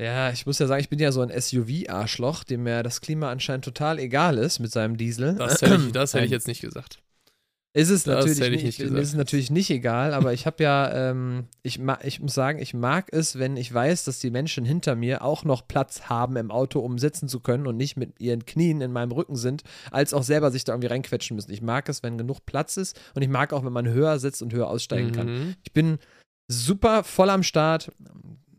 Ja, 0.00 0.30
ich 0.30 0.44
muss 0.46 0.58
ja 0.58 0.66
sagen, 0.66 0.80
ich 0.80 0.88
bin 0.90 0.98
ja 0.98 1.10
so 1.12 1.22
ein 1.22 1.30
SUV-Arschloch, 1.30 2.44
dem 2.44 2.66
ja 2.66 2.82
das 2.82 3.00
Klima 3.00 3.30
anscheinend 3.30 3.64
total 3.64 3.98
egal 3.98 4.36
ist 4.38 4.58
mit 4.58 4.70
seinem 4.70 4.96
Diesel. 4.96 5.34
Das 5.36 5.62
hätte 5.62 5.76
ich, 5.76 5.92
das 5.92 6.14
hätte 6.14 6.24
ich 6.26 6.30
jetzt 6.30 6.46
nicht 6.48 6.60
gesagt. 6.60 7.02
Ist 7.76 7.90
es 7.90 8.04
Das 8.04 8.24
natürlich 8.24 8.64
nicht, 8.64 8.78
nicht 8.78 8.90
ist 8.90 9.08
es 9.08 9.14
natürlich 9.14 9.50
nicht 9.50 9.68
egal, 9.68 10.14
aber 10.14 10.32
ich 10.32 10.46
habe 10.46 10.62
ja, 10.62 11.10
ähm, 11.10 11.44
ich, 11.62 11.78
ich 12.04 12.20
muss 12.20 12.32
sagen, 12.32 12.58
ich 12.58 12.72
mag 12.72 13.08
es, 13.12 13.38
wenn 13.38 13.58
ich 13.58 13.72
weiß, 13.72 14.04
dass 14.04 14.18
die 14.18 14.30
Menschen 14.30 14.64
hinter 14.64 14.96
mir 14.96 15.22
auch 15.22 15.44
noch 15.44 15.68
Platz 15.68 16.04
haben 16.04 16.36
im 16.36 16.50
Auto, 16.50 16.80
um 16.80 16.96
sitzen 16.96 17.28
zu 17.28 17.38
können 17.40 17.66
und 17.66 17.76
nicht 17.76 17.98
mit 17.98 18.18
ihren 18.18 18.46
Knien 18.46 18.80
in 18.80 18.92
meinem 18.92 19.12
Rücken 19.12 19.36
sind, 19.36 19.62
als 19.90 20.14
auch 20.14 20.22
selber 20.22 20.50
sich 20.50 20.64
da 20.64 20.72
irgendwie 20.72 20.88
reinquetschen 20.88 21.34
müssen. 21.34 21.52
Ich 21.52 21.60
mag 21.60 21.86
es, 21.90 22.02
wenn 22.02 22.16
genug 22.16 22.46
Platz 22.46 22.78
ist 22.78 22.98
und 23.14 23.20
ich 23.20 23.28
mag 23.28 23.52
auch, 23.52 23.62
wenn 23.62 23.74
man 23.74 23.86
höher 23.86 24.18
sitzt 24.20 24.40
und 24.40 24.54
höher 24.54 24.70
aussteigen 24.70 25.12
kann. 25.12 25.26
Mhm. 25.26 25.54
Ich 25.62 25.74
bin 25.74 25.98
super 26.48 27.04
voll 27.04 27.28
am 27.28 27.42
Start. 27.42 27.92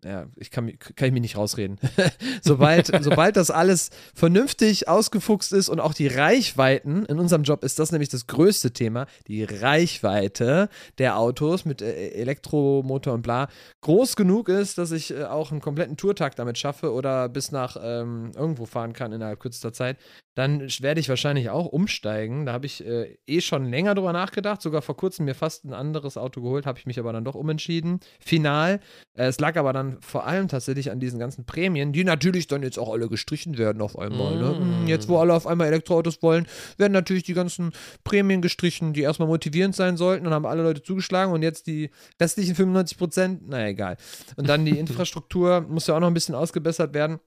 Ja, 0.07 0.27
ich 0.37 0.51
kann, 0.51 0.63
mich- 0.65 0.79
kann 0.79 1.07
ich 1.07 1.11
mich 1.11 1.21
nicht 1.21 1.35
rausreden. 1.37 1.77
sobald, 2.41 2.87
sobald 3.03 3.35
das 3.35 3.51
alles 3.51 3.89
vernünftig 4.15 4.87
ausgefuchst 4.87 5.51
ist 5.51 5.67
und 5.67 5.81
auch 5.81 5.93
die 5.93 6.07
Reichweiten, 6.07 7.03
in 7.05 7.19
unserem 7.19 7.43
Job 7.43 7.63
ist 7.63 7.77
das 7.79 7.91
nämlich 7.91 8.07
das 8.07 8.25
größte 8.27 8.71
Thema, 8.71 9.05
die 9.27 9.43
Reichweite 9.43 10.69
der 10.97 11.17
Autos 11.17 11.65
mit 11.65 11.81
äh, 11.81 12.09
Elektromotor 12.11 13.13
und 13.13 13.21
bla, 13.21 13.47
groß 13.81 14.15
genug 14.15 14.49
ist, 14.49 14.77
dass 14.77 14.91
ich 14.91 15.11
äh, 15.13 15.25
auch 15.25 15.51
einen 15.51 15.61
kompletten 15.61 15.97
Tourtag 15.97 16.35
damit 16.35 16.57
schaffe 16.57 16.93
oder 16.93 17.27
bis 17.29 17.51
nach 17.51 17.75
ähm, 17.81 18.31
irgendwo 18.35 18.65
fahren 18.65 18.93
kann 18.93 19.11
innerhalb 19.11 19.39
kürzester 19.39 19.73
Zeit, 19.73 19.97
dann 20.35 20.61
werde 20.81 20.99
ich 20.99 21.09
wahrscheinlich 21.09 21.49
auch 21.49 21.65
umsteigen. 21.65 22.45
Da 22.45 22.53
habe 22.53 22.67
ich 22.67 22.85
äh, 22.85 23.17
eh 23.25 23.41
schon 23.41 23.65
länger 23.65 23.95
drüber 23.95 24.13
nachgedacht, 24.13 24.61
sogar 24.61 24.83
vor 24.83 24.95
kurzem 24.95 25.25
mir 25.25 25.33
fast 25.33 25.65
ein 25.65 25.73
anderes 25.73 26.15
Auto 26.15 26.41
geholt, 26.41 26.65
habe 26.67 26.77
ich 26.77 26.85
mich 26.85 26.99
aber 26.99 27.11
dann 27.11 27.23
doch 27.25 27.33
umentschieden. 27.35 27.99
Final. 28.19 28.79
Äh, 29.15 29.25
es 29.25 29.39
lag 29.39 29.57
aber 29.57 29.73
dann 29.73 29.96
vor 30.01 30.25
allem 30.25 30.47
tatsächlich 30.47 30.91
an 30.91 30.99
diesen 30.99 31.19
ganzen 31.19 31.45
Prämien, 31.45 31.93
die 31.93 32.03
natürlich 32.03 32.47
dann 32.47 32.63
jetzt 32.63 32.77
auch 32.79 32.91
alle 32.91 33.07
gestrichen 33.07 33.57
werden 33.57 33.81
auf 33.81 33.97
einmal. 33.97 34.37
Ne? 34.37 34.59
Mm. 34.59 34.83
Mm, 34.83 34.87
Jetzt, 34.87 35.07
wo 35.07 35.17
alle 35.17 35.33
auf 35.33 35.47
einmal 35.47 35.67
Elektroautos 35.67 36.21
wollen, 36.21 36.47
werden 36.77 36.93
natürlich 36.93 37.23
die 37.23 37.33
ganzen 37.33 37.71
Prämien 38.03 38.41
gestrichen, 38.41 38.93
die 38.93 39.01
erstmal 39.01 39.27
motivierend 39.27 39.75
sein 39.75 39.97
sollten. 39.97 40.25
Dann 40.25 40.33
haben 40.33 40.45
alle 40.45 40.63
Leute 40.63 40.83
zugeschlagen 40.83 41.33
und 41.33 41.41
jetzt 41.41 41.67
die 41.67 41.89
restlichen 42.19 42.55
95 42.55 42.97
Prozent, 42.97 43.47
naja, 43.47 43.67
egal. 43.67 43.97
Und 44.35 44.47
dann 44.49 44.65
die 44.65 44.77
Infrastruktur 44.79 45.61
muss 45.61 45.87
ja 45.87 45.95
auch 45.95 45.99
noch 45.99 46.07
ein 46.07 46.13
bisschen 46.13 46.35
ausgebessert 46.35 46.93
werden. 46.93 47.19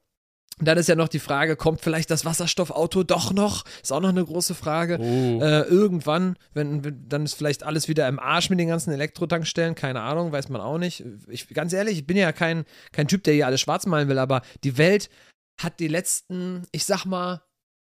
Und 0.60 0.66
dann 0.66 0.76
ist 0.76 0.88
ja 0.88 0.94
noch 0.94 1.08
die 1.08 1.18
Frage, 1.18 1.56
kommt 1.56 1.80
vielleicht 1.80 2.10
das 2.10 2.26
Wasserstoffauto 2.26 3.02
doch 3.02 3.32
noch? 3.32 3.64
Ist 3.82 3.92
auch 3.92 4.00
noch 4.00 4.10
eine 4.10 4.24
große 4.24 4.54
Frage. 4.54 4.98
Oh. 5.00 5.40
Äh, 5.42 5.62
irgendwann, 5.62 6.36
wenn, 6.52 6.84
wenn 6.84 7.08
dann 7.08 7.24
ist 7.24 7.34
vielleicht 7.34 7.62
alles 7.62 7.88
wieder 7.88 8.06
im 8.06 8.18
Arsch 8.18 8.50
mit 8.50 8.60
den 8.60 8.68
ganzen 8.68 8.92
Elektrotankstellen, 8.92 9.74
keine 9.74 10.02
Ahnung, 10.02 10.32
weiß 10.32 10.50
man 10.50 10.60
auch 10.60 10.76
nicht. 10.76 11.02
Ich, 11.28 11.48
ganz 11.48 11.72
ehrlich, 11.72 11.98
ich 11.98 12.06
bin 12.06 12.18
ja 12.18 12.32
kein, 12.32 12.64
kein 12.92 13.08
Typ, 13.08 13.24
der 13.24 13.32
hier 13.32 13.46
alles 13.46 13.62
schwarz 13.62 13.86
malen 13.86 14.08
will, 14.08 14.18
aber 14.18 14.42
die 14.62 14.76
Welt 14.76 15.08
hat 15.58 15.80
die 15.80 15.88
letzten, 15.88 16.66
ich 16.72 16.84
sag 16.84 17.06
mal, 17.06 17.40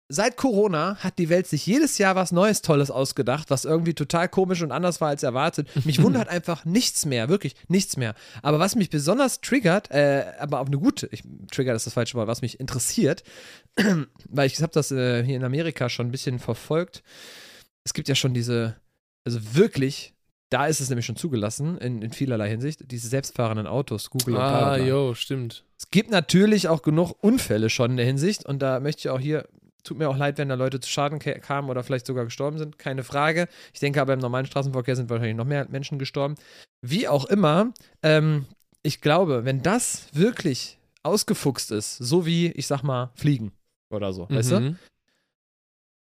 seit 0.09 0.37
Corona 0.37 0.97
hat 0.97 1.19
die 1.19 1.29
Welt 1.29 1.47
sich 1.47 1.65
jedes 1.67 1.99
Jahr 1.99 2.15
was 2.15 2.31
Neues, 2.31 2.63
Tolles 2.63 2.89
ausgedacht, 2.89 3.51
was 3.51 3.63
irgendwie 3.63 3.93
total 3.93 4.27
komisch 4.27 4.63
und 4.63 4.71
anders 4.71 4.99
war 4.99 5.09
als 5.09 5.21
erwartet. 5.21 5.69
Mich 5.85 6.01
wundert 6.03 6.27
einfach 6.27 6.65
nichts 6.65 7.05
mehr, 7.05 7.29
wirklich 7.29 7.55
nichts 7.67 7.95
mehr. 7.95 8.15
Aber 8.41 8.59
was 8.59 8.75
mich 8.75 8.89
besonders 8.89 9.39
triggert, 9.39 9.91
äh, 9.91 10.25
aber 10.39 10.59
auf 10.59 10.67
eine 10.67 10.79
gute, 10.79 11.07
ich, 11.11 11.23
triggert 11.51 11.75
ist 11.75 11.85
das 11.85 11.93
falsche 11.93 12.15
Wort, 12.15 12.27
was 12.27 12.41
mich 12.41 12.59
interessiert, 12.59 13.23
weil 14.29 14.47
ich 14.47 14.59
habe 14.61 14.73
das 14.73 14.91
äh, 14.91 15.23
hier 15.23 15.35
in 15.35 15.43
Amerika 15.43 15.89
schon 15.89 16.07
ein 16.07 16.11
bisschen 16.11 16.39
verfolgt. 16.39 17.03
Es 17.83 17.93
gibt 17.93 18.09
ja 18.09 18.15
schon 18.15 18.33
diese, 18.33 18.75
also 19.25 19.39
wirklich, 19.53 20.15
da 20.49 20.65
ist 20.65 20.79
es 20.79 20.89
nämlich 20.89 21.05
schon 21.05 21.17
zugelassen, 21.17 21.77
in, 21.77 22.01
in 22.01 22.11
vielerlei 22.11 22.49
Hinsicht, 22.49 22.91
diese 22.91 23.07
selbstfahrenden 23.07 23.67
Autos, 23.67 24.09
Google 24.09 24.35
und 24.35 24.41
ah, 24.41 24.49
bla, 24.49 24.75
bla. 24.77 24.85
jo, 24.85 25.13
stimmt. 25.13 25.65
Es 25.77 25.91
gibt 25.91 26.09
natürlich 26.09 26.67
auch 26.67 26.81
genug 26.81 27.13
Unfälle 27.21 27.69
schon 27.69 27.91
in 27.91 27.97
der 27.97 28.07
Hinsicht 28.07 28.45
und 28.45 28.59
da 28.59 28.79
möchte 28.79 29.01
ich 29.01 29.09
auch 29.09 29.19
hier, 29.19 29.47
tut 29.83 29.97
mir 29.97 30.09
auch 30.09 30.17
leid, 30.17 30.37
wenn 30.37 30.49
da 30.49 30.55
Leute 30.55 30.79
zu 30.79 30.89
Schaden 30.89 31.19
ka- 31.19 31.39
kamen 31.39 31.69
oder 31.69 31.83
vielleicht 31.83 32.05
sogar 32.05 32.25
gestorben 32.25 32.57
sind, 32.57 32.77
keine 32.79 33.03
Frage. 33.03 33.47
Ich 33.73 33.79
denke 33.79 34.01
aber 34.01 34.13
im 34.13 34.19
normalen 34.19 34.45
Straßenverkehr 34.45 34.95
sind 34.95 35.09
wahrscheinlich 35.09 35.35
noch 35.37 35.45
mehr 35.45 35.67
Menschen 35.69 35.99
gestorben. 35.99 36.35
Wie 36.81 37.07
auch 37.07 37.25
immer, 37.25 37.73
ähm, 38.03 38.45
ich 38.83 39.01
glaube, 39.01 39.45
wenn 39.45 39.61
das 39.61 40.07
wirklich 40.13 40.77
ausgefuchst 41.03 41.71
ist, 41.71 41.97
so 41.97 42.25
wie, 42.25 42.47
ich 42.51 42.67
sag 42.67 42.83
mal, 42.83 43.11
Fliegen 43.15 43.51
oder 43.93 44.13
so, 44.13 44.29
weißt 44.29 44.51
du? 44.51 44.59
Mhm. 44.59 44.77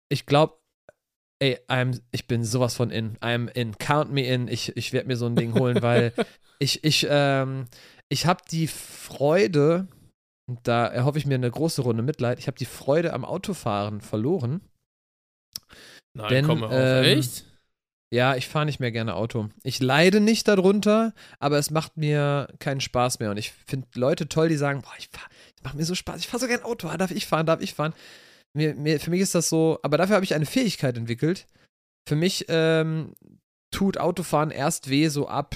Ich 0.09 0.26
glaube, 0.26 0.55
ey, 1.39 1.57
I'm, 1.68 2.01
ich 2.12 2.28
bin 2.28 2.43
sowas 2.43 2.76
von 2.76 2.91
in. 2.91 3.18
I'm 3.20 3.49
in. 3.49 3.78
Count 3.78 4.12
me 4.12 4.26
in. 4.26 4.47
Ich, 4.47 4.76
ich 4.76 4.93
werde 4.93 5.07
mir 5.07 5.16
so 5.18 5.26
ein 5.26 5.36
Ding 5.36 5.53
holen, 5.53 5.82
weil 5.82 6.14
ich, 6.59 6.84
ich, 6.84 7.07
ähm, 7.09 7.66
ich 8.09 8.26
habe 8.26 8.41
die 8.51 8.68
Freude, 8.68 9.88
und 10.51 10.67
da 10.67 10.85
erhoffe 10.85 11.17
ich 11.17 11.25
mir 11.25 11.35
eine 11.35 11.49
große 11.49 11.81
Runde 11.81 12.03
Mitleid, 12.03 12.37
ich 12.37 12.47
habe 12.47 12.57
die 12.57 12.65
Freude 12.65 13.13
am 13.13 13.23
Autofahren 13.23 14.01
verloren. 14.01 14.59
Nein, 16.13 16.27
Denn, 16.27 16.45
komm 16.45 16.61
auf, 16.61 16.71
ähm, 16.73 17.05
echt? 17.05 17.45
Ja, 18.13 18.35
ich 18.35 18.49
fahre 18.49 18.65
nicht 18.65 18.81
mehr 18.81 18.91
gerne 18.91 19.15
Auto. 19.15 19.47
Ich 19.63 19.79
leide 19.79 20.19
nicht 20.19 20.49
darunter, 20.49 21.13
aber 21.39 21.57
es 21.57 21.71
macht 21.71 21.95
mir 21.95 22.49
keinen 22.59 22.81
Spaß 22.81 23.19
mehr. 23.19 23.31
Und 23.31 23.37
ich 23.37 23.53
finde 23.65 23.87
Leute 23.95 24.27
toll, 24.27 24.49
die 24.49 24.57
sagen, 24.57 24.81
boah, 24.81 24.91
ich 24.99 25.07
fahr, 25.07 25.29
es 25.55 25.63
macht 25.63 25.75
mir 25.75 25.85
so 25.85 25.95
Spaß, 25.95 26.19
ich 26.19 26.27
fahre 26.27 26.41
so 26.41 26.47
gern 26.47 26.63
Auto, 26.63 26.89
Ah, 26.89 26.97
darf 26.97 27.11
ich 27.11 27.25
fahren, 27.27 27.45
darf 27.45 27.61
ich 27.61 27.73
fahren. 27.73 27.93
Mir, 28.53 28.75
mir, 28.75 28.99
für 28.99 29.09
mich 29.09 29.21
ist 29.21 29.33
das 29.33 29.47
so, 29.47 29.79
aber 29.83 29.97
dafür 29.97 30.15
habe 30.15 30.25
ich 30.25 30.35
eine 30.35 30.45
Fähigkeit 30.45 30.97
entwickelt. 30.97 31.47
Für 32.09 32.17
mich 32.17 32.47
ähm, 32.49 33.13
tut 33.73 33.97
Autofahren 33.97 34.51
erst 34.51 34.89
weh, 34.89 35.07
so 35.07 35.29
ab 35.29 35.55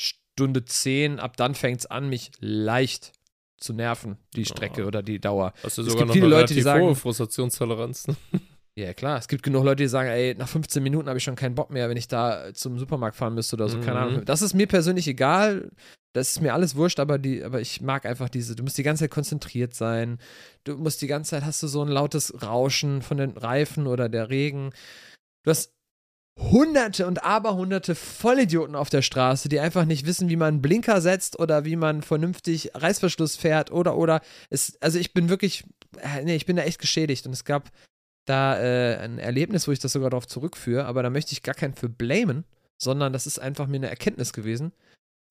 Stunde 0.00 0.64
10, 0.64 1.20
ab 1.20 1.36
dann 1.36 1.54
fängt 1.54 1.80
es 1.80 1.86
an, 1.86 2.08
mich 2.08 2.30
leicht 2.40 3.12
zu 3.58 3.72
nerven, 3.72 4.18
die 4.34 4.44
Strecke 4.44 4.82
Ja. 4.82 4.86
oder 4.86 5.02
die 5.02 5.18
Dauer. 5.20 5.52
Hast 5.62 5.78
du 5.78 5.82
es 5.82 5.88
sogar 5.88 5.98
gibt 6.00 6.08
noch 6.08 6.14
viele 6.14 6.26
Leute, 6.28 6.54
die 6.54 6.62
sagen- 6.62 6.84
hohe 6.84 6.94
Frustrationstoleranz. 6.94 8.08
Ne? 8.08 8.16
Ja, 8.78 8.92
klar. 8.92 9.18
Es 9.18 9.26
gibt 9.26 9.42
genug 9.42 9.64
Leute, 9.64 9.84
die 9.84 9.88
sagen, 9.88 10.10
ey, 10.10 10.34
nach 10.34 10.48
15 10.48 10.82
Minuten 10.82 11.08
habe 11.08 11.16
ich 11.16 11.24
schon 11.24 11.34
keinen 11.34 11.54
Bock 11.54 11.70
mehr, 11.70 11.88
wenn 11.88 11.96
ich 11.96 12.08
da 12.08 12.52
zum 12.52 12.78
Supermarkt 12.78 13.16
fahren 13.16 13.32
müsste 13.34 13.56
oder 13.56 13.70
so. 13.70 13.78
Keine 13.80 13.92
Mhm. 13.92 14.06
Ahnung. 14.06 14.24
Das 14.26 14.42
ist 14.42 14.52
mir 14.52 14.66
persönlich 14.66 15.08
egal. 15.08 15.70
Das 16.12 16.28
ist 16.32 16.42
mir 16.42 16.52
alles 16.52 16.76
wurscht, 16.76 17.00
aber, 17.00 17.16
die, 17.18 17.42
aber 17.42 17.62
ich 17.62 17.80
mag 17.80 18.04
einfach 18.04 18.28
diese, 18.28 18.54
du 18.54 18.62
musst 18.62 18.76
die 18.76 18.82
ganze 18.82 19.04
Zeit 19.04 19.10
konzentriert 19.10 19.72
sein. 19.72 20.18
Du 20.64 20.76
musst 20.76 21.00
die 21.00 21.06
ganze 21.06 21.30
Zeit, 21.30 21.44
hast 21.46 21.62
du 21.62 21.68
so 21.68 21.80
ein 21.80 21.88
lautes 21.88 22.42
Rauschen 22.42 23.00
von 23.00 23.16
den 23.16 23.30
Reifen 23.30 23.86
oder 23.86 24.10
der 24.10 24.28
Regen. 24.28 24.72
Du 25.42 25.50
hast 25.50 25.72
hunderte 26.38 27.06
und 27.06 27.24
aberhunderte 27.24 27.94
Vollidioten 27.94 28.76
auf 28.76 28.90
der 28.90 29.02
Straße, 29.02 29.48
die 29.48 29.60
einfach 29.60 29.84
nicht 29.84 30.06
wissen, 30.06 30.28
wie 30.28 30.36
man 30.36 30.48
einen 30.48 30.62
Blinker 30.62 31.00
setzt 31.00 31.38
oder 31.38 31.64
wie 31.64 31.76
man 31.76 32.02
vernünftig 32.02 32.70
Reißverschluss 32.74 33.36
fährt 33.36 33.72
oder, 33.72 33.96
oder. 33.96 34.20
Es, 34.50 34.76
also 34.80 34.98
ich 34.98 35.14
bin 35.14 35.28
wirklich, 35.28 35.64
äh, 35.98 36.22
nee, 36.24 36.36
ich 36.36 36.46
bin 36.46 36.56
da 36.56 36.62
echt 36.62 36.80
geschädigt 36.80 37.26
und 37.26 37.32
es 37.32 37.44
gab 37.44 37.70
da 38.26 38.58
äh, 38.58 38.98
ein 38.98 39.18
Erlebnis, 39.18 39.66
wo 39.66 39.72
ich 39.72 39.78
das 39.78 39.92
sogar 39.92 40.10
darauf 40.10 40.26
zurückführe, 40.26 40.84
aber 40.84 41.02
da 41.02 41.10
möchte 41.10 41.32
ich 41.32 41.42
gar 41.42 41.54
keinen 41.54 41.74
für 41.74 41.88
blamen. 41.88 42.44
sondern 42.78 43.12
das 43.12 43.26
ist 43.26 43.38
einfach 43.38 43.66
mir 43.66 43.76
eine 43.76 43.88
Erkenntnis 43.88 44.32
gewesen. 44.32 44.72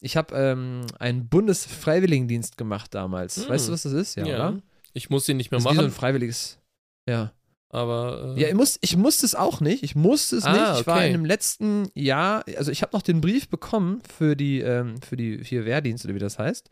Ich 0.01 0.17
habe 0.17 0.35
ähm, 0.35 0.85
einen 0.99 1.27
Bundesfreiwilligendienst 1.27 2.57
gemacht 2.57 2.93
damals. 2.93 3.37
Hm. 3.37 3.49
Weißt 3.49 3.67
du, 3.67 3.71
was 3.71 3.83
das 3.83 3.93
ist? 3.93 4.15
Ja, 4.15 4.25
oder? 4.25 4.61
Ich 4.93 5.09
muss 5.09 5.25
den 5.25 5.37
nicht 5.37 5.51
mehr 5.51 5.59
Das 5.59 5.65
ist 5.65 5.71
wie 5.71 5.75
so 5.75 5.81
ein 5.81 5.85
machen, 5.87 5.95
freiwilliges. 5.95 6.59
Ja. 7.07 7.33
Aber. 7.69 8.35
Äh, 8.37 8.41
Ja, 8.41 8.47
ich, 8.49 8.53
muss, 8.55 8.77
ich 8.81 8.95
musste 8.97 9.25
es 9.25 9.35
auch 9.35 9.59
nicht. 9.61 9.83
Ich 9.83 9.95
musste 9.95 10.37
es 10.37 10.43
Ah, 10.45 10.51
nicht. 10.71 10.81
Ich 10.81 10.87
war 10.87 10.97
okay. 10.97 11.07
in 11.07 11.13
dem 11.13 11.25
letzten 11.25 11.89
Jahr, 11.93 12.43
also 12.57 12.71
ich 12.71 12.81
habe 12.81 12.95
noch 12.95 13.01
den 13.01 13.21
Brief 13.21 13.49
bekommen 13.49 14.01
für 14.17 14.35
die, 14.35 14.61
ähm, 14.61 15.01
für 15.01 15.17
die 15.17 15.43
hier 15.43 15.65
Wehrdienst 15.65 16.05
oder 16.05 16.15
wie 16.15 16.19
das 16.19 16.39
heißt, 16.39 16.69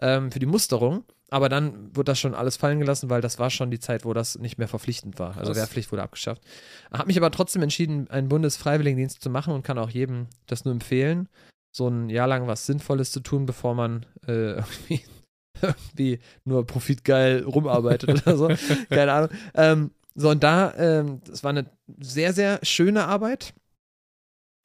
ähm, 0.00 0.30
für 0.30 0.38
die 0.38 0.46
Musterung. 0.46 1.04
Aber 1.30 1.48
dann 1.48 1.96
wurde 1.96 2.12
das 2.12 2.20
schon 2.20 2.34
alles 2.34 2.56
fallen 2.56 2.78
gelassen, 2.78 3.10
weil 3.10 3.20
das 3.20 3.40
war 3.40 3.50
schon 3.50 3.70
die 3.70 3.80
Zeit, 3.80 4.04
wo 4.04 4.12
das 4.12 4.38
nicht 4.38 4.56
mehr 4.58 4.68
verpflichtend 4.68 5.18
war. 5.18 5.36
Also 5.36 5.50
Krass. 5.52 5.56
Wehrpflicht 5.56 5.90
wurde 5.90 6.02
abgeschafft. 6.02 6.42
Habe 6.92 7.08
mich 7.08 7.16
aber 7.16 7.30
trotzdem 7.32 7.62
entschieden, 7.62 8.08
einen 8.08 8.28
Bundesfreiwilligendienst 8.28 9.20
zu 9.20 9.30
machen 9.30 9.52
und 9.52 9.64
kann 9.64 9.78
auch 9.78 9.90
jedem 9.90 10.28
das 10.46 10.64
nur 10.64 10.72
empfehlen, 10.72 11.28
so 11.72 11.88
ein 11.88 12.08
Jahr 12.08 12.28
lang 12.28 12.46
was 12.46 12.66
Sinnvolles 12.66 13.10
zu 13.10 13.18
tun, 13.18 13.46
bevor 13.46 13.74
man 13.74 14.06
äh, 14.28 14.52
irgendwie, 14.60 15.00
irgendwie 15.60 16.18
nur 16.44 16.64
profitgeil 16.66 17.42
rumarbeitet 17.42 18.10
oder 18.10 18.36
so. 18.36 18.48
Keine 18.90 19.12
Ahnung. 19.12 19.30
Ähm, 19.54 19.90
so, 20.14 20.30
und 20.30 20.42
da, 20.42 20.72
ähm, 20.76 21.20
das 21.24 21.42
war 21.42 21.50
eine 21.50 21.70
sehr, 22.00 22.32
sehr 22.32 22.60
schöne 22.62 23.06
Arbeit. 23.06 23.54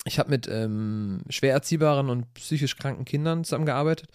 Ich 0.05 0.17
habe 0.17 0.29
mit 0.29 0.47
ähm, 0.47 1.21
schwer 1.29 1.53
erziehbaren 1.53 2.09
und 2.09 2.33
psychisch 2.33 2.77
kranken 2.77 3.03
Kindern 3.05 3.43
zusammengearbeitet 3.43 4.07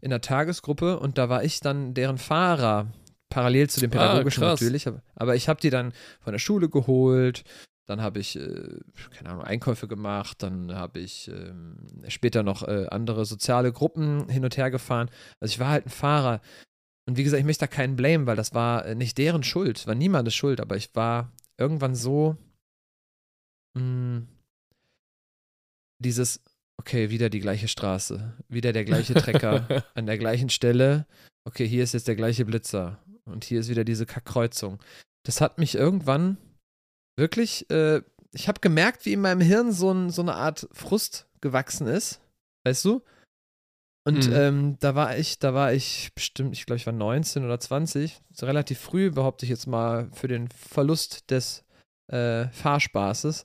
in 0.00 0.10
der 0.10 0.20
Tagesgruppe 0.20 0.98
und 1.00 1.16
da 1.18 1.28
war 1.28 1.42
ich 1.42 1.60
dann 1.60 1.94
deren 1.94 2.18
Fahrer, 2.18 2.88
parallel 3.30 3.70
zu 3.70 3.80
dem 3.80 3.90
Ah, 3.90 3.94
pädagogischen 3.94 4.42
krass. 4.42 4.60
natürlich. 4.60 4.86
Aber- 5.14 5.34
ich 5.34 5.48
habe 5.48 5.60
die 5.60 5.70
dann 5.70 5.92
von 6.20 6.32
der 6.32 6.38
Schule 6.38 6.68
geholt, 6.68 7.44
dann 7.86 8.02
habe 8.02 8.18
ich, 8.20 8.36
äh, 8.36 8.78
keine 9.16 9.30
Ahnung, 9.30 9.44
Einkäufe 9.44 9.88
gemacht, 9.88 10.42
dann 10.42 10.74
habe 10.74 11.00
ich 11.00 11.28
ähm, 11.28 11.76
später 12.08 12.42
noch 12.42 12.62
äh, 12.68 12.86
andere 12.90 13.24
soziale 13.24 13.72
Gruppen 13.72 14.28
hin 14.28 14.44
und 14.44 14.56
her 14.58 14.70
gefahren. 14.70 15.10
Also 15.40 15.52
ich 15.52 15.58
war 15.58 15.68
halt 15.68 15.86
ein 15.86 15.90
Fahrer. 15.90 16.40
Und 17.06 17.16
wie 17.16 17.24
gesagt, 17.24 17.40
ich 17.40 17.46
möchte 17.46 17.66
da 17.66 17.66
keinen 17.66 17.96
blame, 17.96 18.26
weil 18.26 18.36
das 18.36 18.54
war 18.54 18.86
äh, 18.86 18.94
nicht 18.94 19.18
deren 19.18 19.42
Schuld, 19.42 19.86
war 19.86 19.94
niemandes 19.94 20.34
Schuld, 20.34 20.60
aber 20.60 20.76
ich 20.76 20.94
war 20.94 21.32
irgendwann 21.58 21.94
so 21.94 22.36
mh, 23.74 24.22
dieses, 25.98 26.40
okay, 26.78 27.10
wieder 27.10 27.28
die 27.30 27.40
gleiche 27.40 27.68
Straße, 27.68 28.36
wieder 28.48 28.72
der 28.72 28.84
gleiche 28.84 29.14
Trecker 29.14 29.84
an 29.94 30.06
der 30.06 30.18
gleichen 30.18 30.48
Stelle. 30.48 31.06
Okay, 31.44 31.66
hier 31.66 31.82
ist 31.82 31.94
jetzt 31.94 32.08
der 32.08 32.16
gleiche 32.16 32.44
Blitzer 32.44 33.02
und 33.24 33.44
hier 33.44 33.60
ist 33.60 33.68
wieder 33.68 33.84
diese 33.84 34.06
Kackkreuzung. 34.06 34.80
Das 35.24 35.40
hat 35.40 35.58
mich 35.58 35.74
irgendwann 35.74 36.36
wirklich, 37.16 37.68
äh, 37.70 38.02
ich 38.32 38.48
habe 38.48 38.60
gemerkt, 38.60 39.06
wie 39.06 39.12
in 39.12 39.20
meinem 39.20 39.40
Hirn 39.40 39.72
so, 39.72 39.92
ein, 39.92 40.10
so 40.10 40.22
eine 40.22 40.34
Art 40.34 40.68
Frust 40.72 41.28
gewachsen 41.40 41.86
ist, 41.86 42.20
weißt 42.64 42.84
du? 42.84 43.02
Und 44.04 44.26
Mhm. 44.26 44.32
ähm, 44.34 44.76
da 44.80 44.94
war 44.94 45.16
ich, 45.16 45.38
da 45.38 45.54
war 45.54 45.72
ich 45.72 46.10
bestimmt, 46.14 46.52
ich 46.54 46.66
glaube, 46.66 46.78
ich 46.78 46.86
war 46.86 46.92
19 46.92 47.44
oder 47.44 47.60
20, 47.60 48.20
so 48.32 48.46
relativ 48.46 48.80
früh, 48.80 49.10
behaupte 49.10 49.46
ich 49.46 49.50
jetzt 49.50 49.66
mal, 49.66 50.10
für 50.12 50.26
den 50.28 50.48
Verlust 50.50 51.30
des 51.30 51.64
äh, 52.08 52.48
Fahrspaßes. 52.48 53.44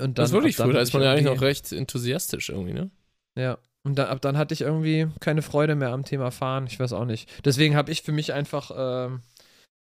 Und 0.00 0.18
dann, 0.18 0.30
das 0.30 0.32
ab 0.32 0.40
dann 0.42 0.52
früh, 0.52 0.72
da 0.72 0.80
ist 0.80 0.88
ich 0.88 0.94
man 0.94 1.02
ja 1.02 1.12
eigentlich 1.12 1.26
noch 1.26 1.42
recht 1.42 1.70
enthusiastisch 1.72 2.48
irgendwie, 2.48 2.72
ne? 2.72 2.90
ja. 3.36 3.58
Und 3.84 3.94
dann, 3.96 4.08
ab 4.08 4.20
dann 4.20 4.36
hatte 4.36 4.52
ich 4.52 4.62
irgendwie 4.62 5.08
keine 5.20 5.40
Freude 5.40 5.74
mehr 5.74 5.90
am 5.92 6.04
Thema 6.04 6.30
Fahren. 6.30 6.66
Ich 6.66 6.78
weiß 6.78 6.92
auch 6.92 7.04
nicht. 7.04 7.30
Deswegen 7.46 7.74
habe 7.76 7.90
ich 7.92 8.02
für 8.02 8.12
mich 8.12 8.32
einfach 8.32 8.70
ähm, 8.76 9.22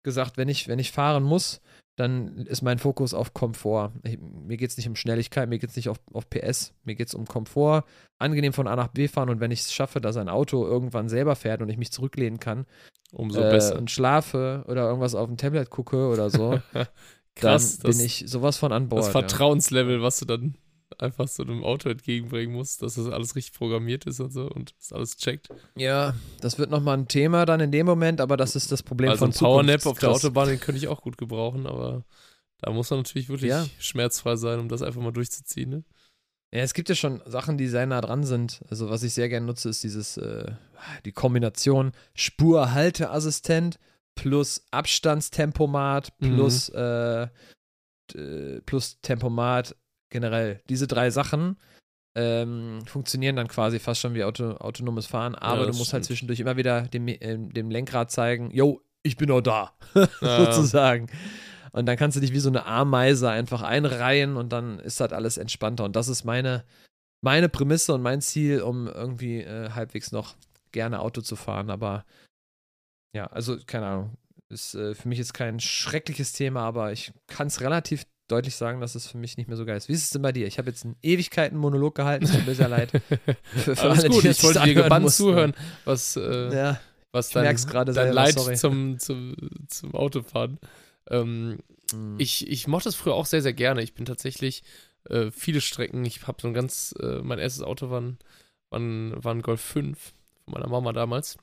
gesagt, 0.04 0.38
wenn 0.38 0.48
ich, 0.48 0.68
wenn 0.68 0.80
ich 0.80 0.92
fahren 0.92 1.24
muss, 1.24 1.62
dann 1.98 2.46
ist 2.46 2.62
mein 2.62 2.78
Fokus 2.78 3.16
auf 3.16 3.34
Komfort. 3.34 3.92
Ich, 4.04 4.20
mir 4.20 4.56
geht 4.56 4.70
es 4.70 4.78
nicht 4.78 4.88
um 4.88 4.96
Schnelligkeit, 4.96 5.50
mir 5.50 5.58
geht 5.58 5.72
es 5.72 5.76
nicht 5.76 5.90
auf, 5.90 5.98
auf 6.14 6.30
PS, 6.30 6.74
mir 6.84 6.96
geht 6.96 7.08
es 7.08 7.16
um 7.16 7.26
Komfort. 7.26 7.84
Angenehm 8.20 8.54
von 8.54 8.68
A 8.68 8.76
nach 8.76 8.90
B 8.90 9.08
fahren 9.08 9.30
und 9.30 9.40
wenn 9.40 9.50
ich 9.50 9.62
es 9.62 9.74
schaffe, 9.74 10.00
dass 10.00 10.16
ein 10.16 10.30
Auto 10.30 10.66
irgendwann 10.66 11.10
selber 11.10 11.36
fährt 11.36 11.62
und 11.62 11.70
ich 11.70 11.78
mich 11.78 11.92
zurücklehnen 11.92 12.40
kann 12.40 12.68
Umso 13.12 13.42
äh, 13.42 13.50
besser. 13.50 13.78
und 13.78 13.90
schlafe 13.90 14.64
oder 14.68 14.88
irgendwas 14.88 15.16
auf 15.16 15.28
dem 15.28 15.38
Tablet 15.38 15.72
gucke 15.72 16.08
oder 16.08 16.30
so, 16.30 16.60
Krass, 17.36 17.80
dann 17.80 17.90
das, 17.90 17.98
bin 17.98 18.06
ich 18.06 18.26
sowas 18.28 18.58
von 18.58 18.72
an 18.72 18.90
Bord. 18.90 19.00
das 19.00 19.08
ja. 19.08 19.12
Vertrauenslevel, 19.14 20.02
was 20.02 20.20
du 20.20 20.26
dann 20.26 20.56
einfach 21.00 21.28
so 21.28 21.44
einem 21.44 21.64
Auto 21.64 21.90
entgegenbringen 21.90 22.56
musst, 22.56 22.82
dass 22.82 22.96
das 22.96 23.08
alles 23.08 23.36
richtig 23.36 23.54
programmiert 23.54 24.06
ist 24.06 24.20
und 24.20 24.32
so 24.32 24.50
und 24.50 24.74
das 24.80 24.94
alles 24.94 25.18
checkt. 25.18 25.50
Ja, 25.76 26.16
das 26.40 26.58
wird 26.58 26.70
nochmal 26.72 26.98
ein 26.98 27.08
Thema 27.08 27.46
dann 27.46 27.60
in 27.60 27.72
dem 27.72 27.86
Moment, 27.86 28.22
aber 28.22 28.38
das 28.38 28.56
ist 28.56 28.72
das 28.72 28.84
Problem 28.84 29.10
Also 29.12 29.26
von 29.26 29.32
ein 29.32 29.34
Powernap 29.34 29.86
auf 29.86 30.00
der. 30.00 30.10
Autobahn, 30.12 30.48
den 30.50 30.60
könnte 30.60 30.80
ich 30.80 30.88
auch 30.88 31.02
gut 31.02 31.18
gebrauchen, 31.18 31.68
aber 31.68 32.04
da 32.62 32.72
muss 32.72 32.90
man 32.90 33.00
natürlich 33.00 33.30
wirklich 33.30 33.50
Ja. 33.50 33.68
schmerzfrei 33.80 34.36
sein, 34.38 34.60
um 34.60 34.70
das 34.70 34.82
einfach 34.82 35.02
mal 35.02 35.12
durchzuziehen. 35.12 35.70
Ne? 35.70 35.84
Ja, 36.54 36.62
es 36.62 36.74
gibt 36.74 36.88
ja 36.90 36.96
schon 36.96 37.22
Sachen, 37.26 37.58
die 37.58 37.68
sehr 37.68 37.86
nah 37.86 38.00
dran 38.02 38.24
sind. 38.24 38.62
Also 38.70 38.90
was 38.90 39.04
ich 39.04 39.14
sehr 39.14 39.28
gerne 39.30 39.46
nutze, 39.46 39.70
ist 39.70 39.84
dieses, 39.84 40.18
äh, 40.18 40.52
die 41.06 41.12
Kombination 41.12 41.92
Spurhalteassistent 42.16 43.78
plus 44.16 44.66
Abstandstempomat 44.72 46.14
Mhm. 46.20 46.28
plus, 46.28 46.70
äh, 46.70 47.28
d- 48.14 48.62
plus 48.66 49.00
Tempomat 49.02 49.76
generell. 50.10 50.62
Diese 50.70 50.88
drei 50.88 51.10
Sachen 51.10 51.58
ähm, 52.16 52.80
funktionieren 52.86 53.36
dann 53.36 53.48
quasi 53.48 53.80
fast 53.80 54.02
schon 54.02 54.14
wie 54.16 54.24
Auto, 54.24 54.52
autonomes 54.54 55.06
Fahren, 55.06 55.36
aber 55.36 55.62
du 55.62 55.68
das 55.68 55.78
musst 55.78 55.94
halt 55.94 56.04
stimmt. 56.04 56.06
zwischendurch 56.18 56.40
immer 56.40 56.58
wieder 56.58 56.84
dem, 56.84 57.08
ähm, 57.08 57.54
dem 57.54 57.70
Lenkrad 57.70 58.12
zeigen, 58.12 58.50
yo, 58.52 58.82
ich 59.04 59.18
bin 59.18 59.30
noch 59.30 59.42
da, 59.42 59.74
Ja. 60.22 60.52
sozusagen. 60.52 61.08
Und 61.74 61.86
dann 61.86 61.98
kannst 61.98 62.18
du 62.18 62.22
dich 62.22 62.34
wie 62.34 62.40
so 62.40 62.50
eine 62.50 62.66
Ameise 62.66 63.30
einfach 63.30 63.62
einreihen 63.62 64.36
und 64.36 64.50
dann 64.52 64.80
ist 64.80 65.00
das 65.00 65.14
alles 65.14 65.38
entspannter. 65.38 65.84
Und 65.84 65.96
das 65.96 66.08
ist 66.08 66.24
meine, 66.24 66.64
meine 67.22 67.50
Prämisse 67.50 67.94
und 67.94 68.02
mein 68.02 68.22
Ziel, 68.22 68.62
um 68.62 68.88
irgendwie 68.88 69.42
äh, 69.42 69.70
halbwegs 69.72 70.12
noch 70.12 70.36
gerne 70.72 71.00
Auto 71.02 71.22
zu 71.22 71.36
fahren. 71.36 71.70
Aber 71.70 72.04
ja, 73.14 73.28
also 73.28 73.58
keine 73.66 73.86
Ahnung. 73.86 74.18
Ist 74.50 74.76
äh, 74.76 74.96
für 74.96 75.08
mich 75.10 75.20
jetzt 75.20 75.34
kein 75.34 75.60
schreckliches 75.60 76.32
Thema, 76.32 76.62
aber 76.62 76.94
ich 76.94 77.12
kann 77.28 77.48
es 77.48 77.62
relativ 77.62 78.06
deutlich 78.28 78.56
sagen, 78.56 78.82
dass 78.82 78.96
es 78.96 79.08
für 79.08 79.18
mich 79.18 79.38
nicht 79.38 79.48
mehr 79.48 79.58
so 79.58 79.66
geil 79.66 79.78
ist. 79.78 79.88
Wie 79.88 79.94
ist 79.94 80.04
es 80.04 80.10
denn 80.10 80.22
bei 80.22 80.32
dir? 80.32 80.48
Ich 80.48 80.58
habe 80.58 80.70
jetzt 80.70 80.84
einen 80.86 80.96
Ewigkeiten-Monolog 81.02 81.96
gehalten, 81.96 82.26
es 82.26 82.32
tut 82.32 82.46
mir 82.46 82.56
sehr 82.56 82.70
leid. 82.70 82.92
Für, 83.56 83.76
für 83.76 83.82
Alles 83.82 84.00
alle, 84.00 84.10
gut, 84.10 84.24
die 84.24 84.28
ich 84.30 84.44
wollte 84.44 84.62
dir 84.64 84.74
gebannt 84.74 85.04
mussten. 85.04 85.24
zuhören, 85.24 85.54
was, 85.86 86.16
äh, 86.18 86.54
Ja, 86.54 86.80
was 87.12 87.30
dein, 87.30 87.44
dein 87.46 87.94
selber, 87.94 88.14
Leid 88.14 88.40
zum, 88.58 89.00
zum, 89.00 89.36
zum 89.68 89.96
Autofahren. 89.96 90.60
Ähm, 91.10 91.60
Mhm. 91.94 92.16
ich, 92.20 92.46
ich 92.50 92.68
mochte 92.68 92.90
es 92.90 92.96
früher 92.96 93.14
auch 93.14 93.26
sehr, 93.26 93.42
sehr 93.42 93.54
gerne. 93.54 93.82
Ich 93.82 93.94
bin 93.94 94.04
tatsächlich 94.06 94.62
äh, 95.10 95.32
viele 95.32 95.62
Strecken, 95.62 96.04
ich 96.04 96.28
habe 96.28 96.42
so 96.42 96.50
ein 96.50 96.54
ganz, 96.54 96.94
äh, 97.00 97.22
mein 97.22 97.40
erstes 97.40 97.64
Auto 97.64 97.90
war 97.90 98.02
ein, 98.02 98.18
war 98.70 98.80
ein, 98.82 99.24
war 99.24 99.34
ein 99.34 99.42
Golf 99.42 99.62
5 99.62 99.98
von 100.44 100.54
meiner 100.54 100.68
Mama 100.68 100.92
damals. 100.92 101.38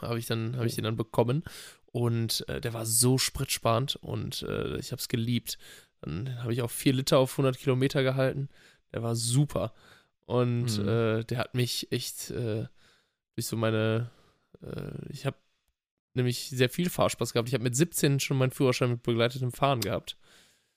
Habe 0.00 0.18
ich 0.18 0.24
dann, 0.24 0.56
habe 0.56 0.66
ich 0.66 0.74
den 0.76 0.84
dann 0.84 0.96
bekommen 0.96 1.44
und 1.92 2.44
äh, 2.48 2.60
der 2.60 2.72
war 2.72 2.86
so 2.86 3.18
spritsparend 3.18 3.96
und 3.96 4.42
äh, 4.48 4.78
ich 4.78 4.92
habe 4.92 5.00
es 5.00 5.08
geliebt. 5.08 5.58
Dann 6.06 6.42
habe 6.42 6.52
ich 6.52 6.62
auch 6.62 6.70
4 6.70 6.92
Liter 6.94 7.18
auf 7.18 7.32
100 7.32 7.58
Kilometer 7.58 8.02
gehalten. 8.02 8.48
Der 8.92 9.02
war 9.02 9.14
super. 9.16 9.72
Und 10.24 10.78
Mhm. 10.78 10.88
äh, 10.88 11.24
der 11.24 11.38
hat 11.38 11.54
mich 11.54 11.90
echt 11.92 12.30
äh, 12.30 12.66
durch 13.36 13.46
so 13.46 13.56
meine, 13.56 14.10
äh, 14.62 14.90
ich 15.10 15.26
habe 15.26 15.36
nämlich 16.14 16.48
sehr 16.48 16.70
viel 16.70 16.88
Fahrspaß 16.88 17.32
gehabt. 17.32 17.48
Ich 17.48 17.54
habe 17.54 17.64
mit 17.64 17.76
17 17.76 18.20
schon 18.20 18.38
meinen 18.38 18.50
Führerschein 18.50 18.90
mit 18.90 19.02
begleitetem 19.02 19.52
Fahren 19.52 19.80
gehabt. 19.80 20.16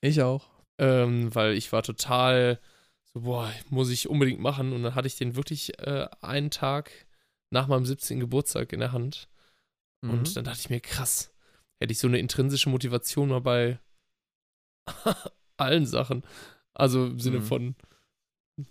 ich 0.01 0.21
auch. 0.21 0.49
Ähm, 0.77 1.33
weil 1.35 1.53
ich 1.55 1.71
war 1.71 1.83
total 1.83 2.59
so, 3.13 3.21
boah, 3.21 3.51
muss 3.69 3.89
ich 3.89 4.07
unbedingt 4.09 4.39
machen. 4.39 4.71
Und 4.73 4.83
dann 4.83 4.95
hatte 4.95 5.07
ich 5.07 5.17
den 5.17 5.35
wirklich 5.35 5.77
äh, 5.79 6.07
einen 6.21 6.51
Tag 6.51 6.91
nach 7.51 7.67
meinem 7.67 7.85
17. 7.85 8.19
Geburtstag 8.19 8.71
in 8.73 8.79
der 8.79 8.91
Hand. 8.91 9.27
Mhm. 10.01 10.11
Und 10.11 10.35
dann 10.37 10.43
dachte 10.45 10.59
ich 10.59 10.69
mir, 10.69 10.79
krass, 10.79 11.33
hätte 11.79 11.91
ich 11.91 11.99
so 11.99 12.07
eine 12.07 12.19
intrinsische 12.19 12.69
Motivation 12.69 13.29
mal 13.29 13.41
bei 13.41 13.79
allen 15.57 15.85
Sachen. 15.85 16.23
Also 16.73 17.07
im 17.07 17.19
Sinne 17.19 17.39
Mhm. 17.39 17.43
von 17.43 17.75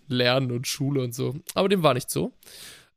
Lernen 0.07 0.51
und 0.51 0.67
Schule 0.67 1.03
und 1.03 1.13
so. 1.13 1.35
Aber 1.53 1.69
dem 1.69 1.83
war 1.83 1.93
nicht 1.93 2.09
so. 2.09 2.31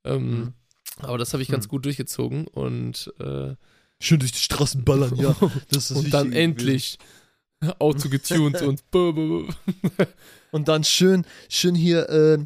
Ähm, 0.04 0.30
Mhm. 0.40 0.52
Aber 0.98 1.16
das 1.18 1.32
habe 1.32 1.42
ich 1.42 1.48
ganz 1.48 1.66
Mhm. 1.66 1.70
gut 1.70 1.84
durchgezogen 1.86 2.46
und 2.46 3.12
äh, 3.18 3.54
Schön 4.00 4.18
durch 4.18 4.32
die 4.32 4.38
Straßen 4.38 4.82
ballern, 4.84 5.14
ja. 5.16 5.30
Und 5.94 6.12
dann 6.12 6.32
endlich 6.32 6.98
Auto 7.78 8.08
getuned 8.08 8.60
und. 8.62 8.82
Und 10.50 10.68
dann 10.68 10.82
schön, 10.82 11.24
schön 11.48 11.76
hier 11.76 12.08
äh, 12.08 12.38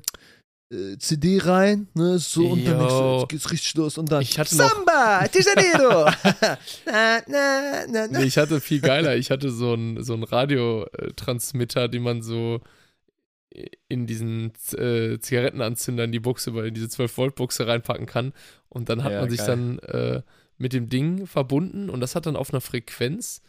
CD 0.99 1.39
rein, 1.43 1.87
ne, 1.95 2.19
so 2.19 2.45
und 2.49 2.65
dann 2.67 2.79
denkst 2.79 2.93
du, 2.95 3.19
jetzt 3.21 3.29
geht's 3.29 3.53
richtig 3.53 3.75
los 3.75 3.99
und 3.99 4.11
dann 4.11 4.23
Ich 4.23 4.37
hatte 4.39 4.57
noch- 4.57 4.69
Samba, 4.69 5.29
de 5.29 5.43
Janeiro. 5.43 6.11
na, 6.87 7.21
na, 7.29 7.87
na, 7.89 8.07
na. 8.09 8.19
Nee, 8.19 8.25
ich 8.25 8.37
hatte 8.37 8.61
viel 8.61 8.81
geiler. 8.81 9.17
Ich 9.17 9.31
hatte 9.31 9.51
so 9.51 9.75
einen 9.75 10.03
so 10.03 10.15
einen 10.15 10.25
Radiotransmitter, 10.25 11.89
den 11.89 12.03
man 12.03 12.21
so 12.23 12.61
in 13.89 14.07
diesen 14.07 14.53
äh, 14.77 15.19
Zigarettenanzünder 15.19 16.05
in 16.05 16.13
die 16.13 16.21
Buchse, 16.21 16.51
in 16.67 16.75
diese 16.75 16.89
12-Volt-Buchse 16.89 17.67
reinpacken 17.67 18.07
kann. 18.07 18.33
Und 18.69 18.89
dann 18.89 19.03
hat 19.05 19.13
Ja, 19.13 19.21
man 19.21 19.31
sich 19.31 19.39
geil. 19.39 19.47
dann 19.47 19.79
äh, 19.79 20.23
mit 20.59 20.73
dem 20.73 20.89
Ding 20.89 21.27
verbunden 21.27 21.89
und 21.91 22.01
das 22.01 22.15
hat 22.15 22.27
dann 22.27 22.37
auf 22.37 22.51
einer 22.53 22.61
Frequenz 22.61 23.41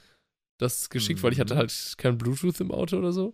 das 0.59 0.89
geschickt, 0.89 1.23
weil 1.23 1.33
ich 1.33 1.39
hatte 1.39 1.55
Mhm. 1.55 1.59
halt 1.59 1.93
kein 1.97 2.17
Bluetooth 2.17 2.59
im 2.61 2.71
Auto 2.71 2.97
oder 2.97 3.11
so. 3.11 3.33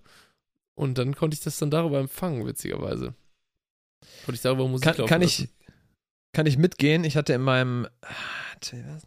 Und 0.75 0.97
dann 0.97 1.15
konnte 1.15 1.35
ich 1.35 1.41
das 1.43 1.57
dann 1.57 1.69
darüber 1.69 1.99
empfangen, 1.99 2.45
witzigerweise. 2.47 3.13
Konnte 4.25 4.35
ich 4.35 4.41
darüber 4.41 4.67
Musik 4.67 4.85
Kann, 4.85 4.97
laufen 4.97 5.09
kann, 5.09 5.21
ich, 5.21 5.49
kann 6.33 6.45
ich 6.45 6.57
mitgehen? 6.57 7.03
Ich 7.03 7.17
hatte 7.17 7.33
in 7.33 7.41
meinem 7.41 7.87
ah, 8.01 8.07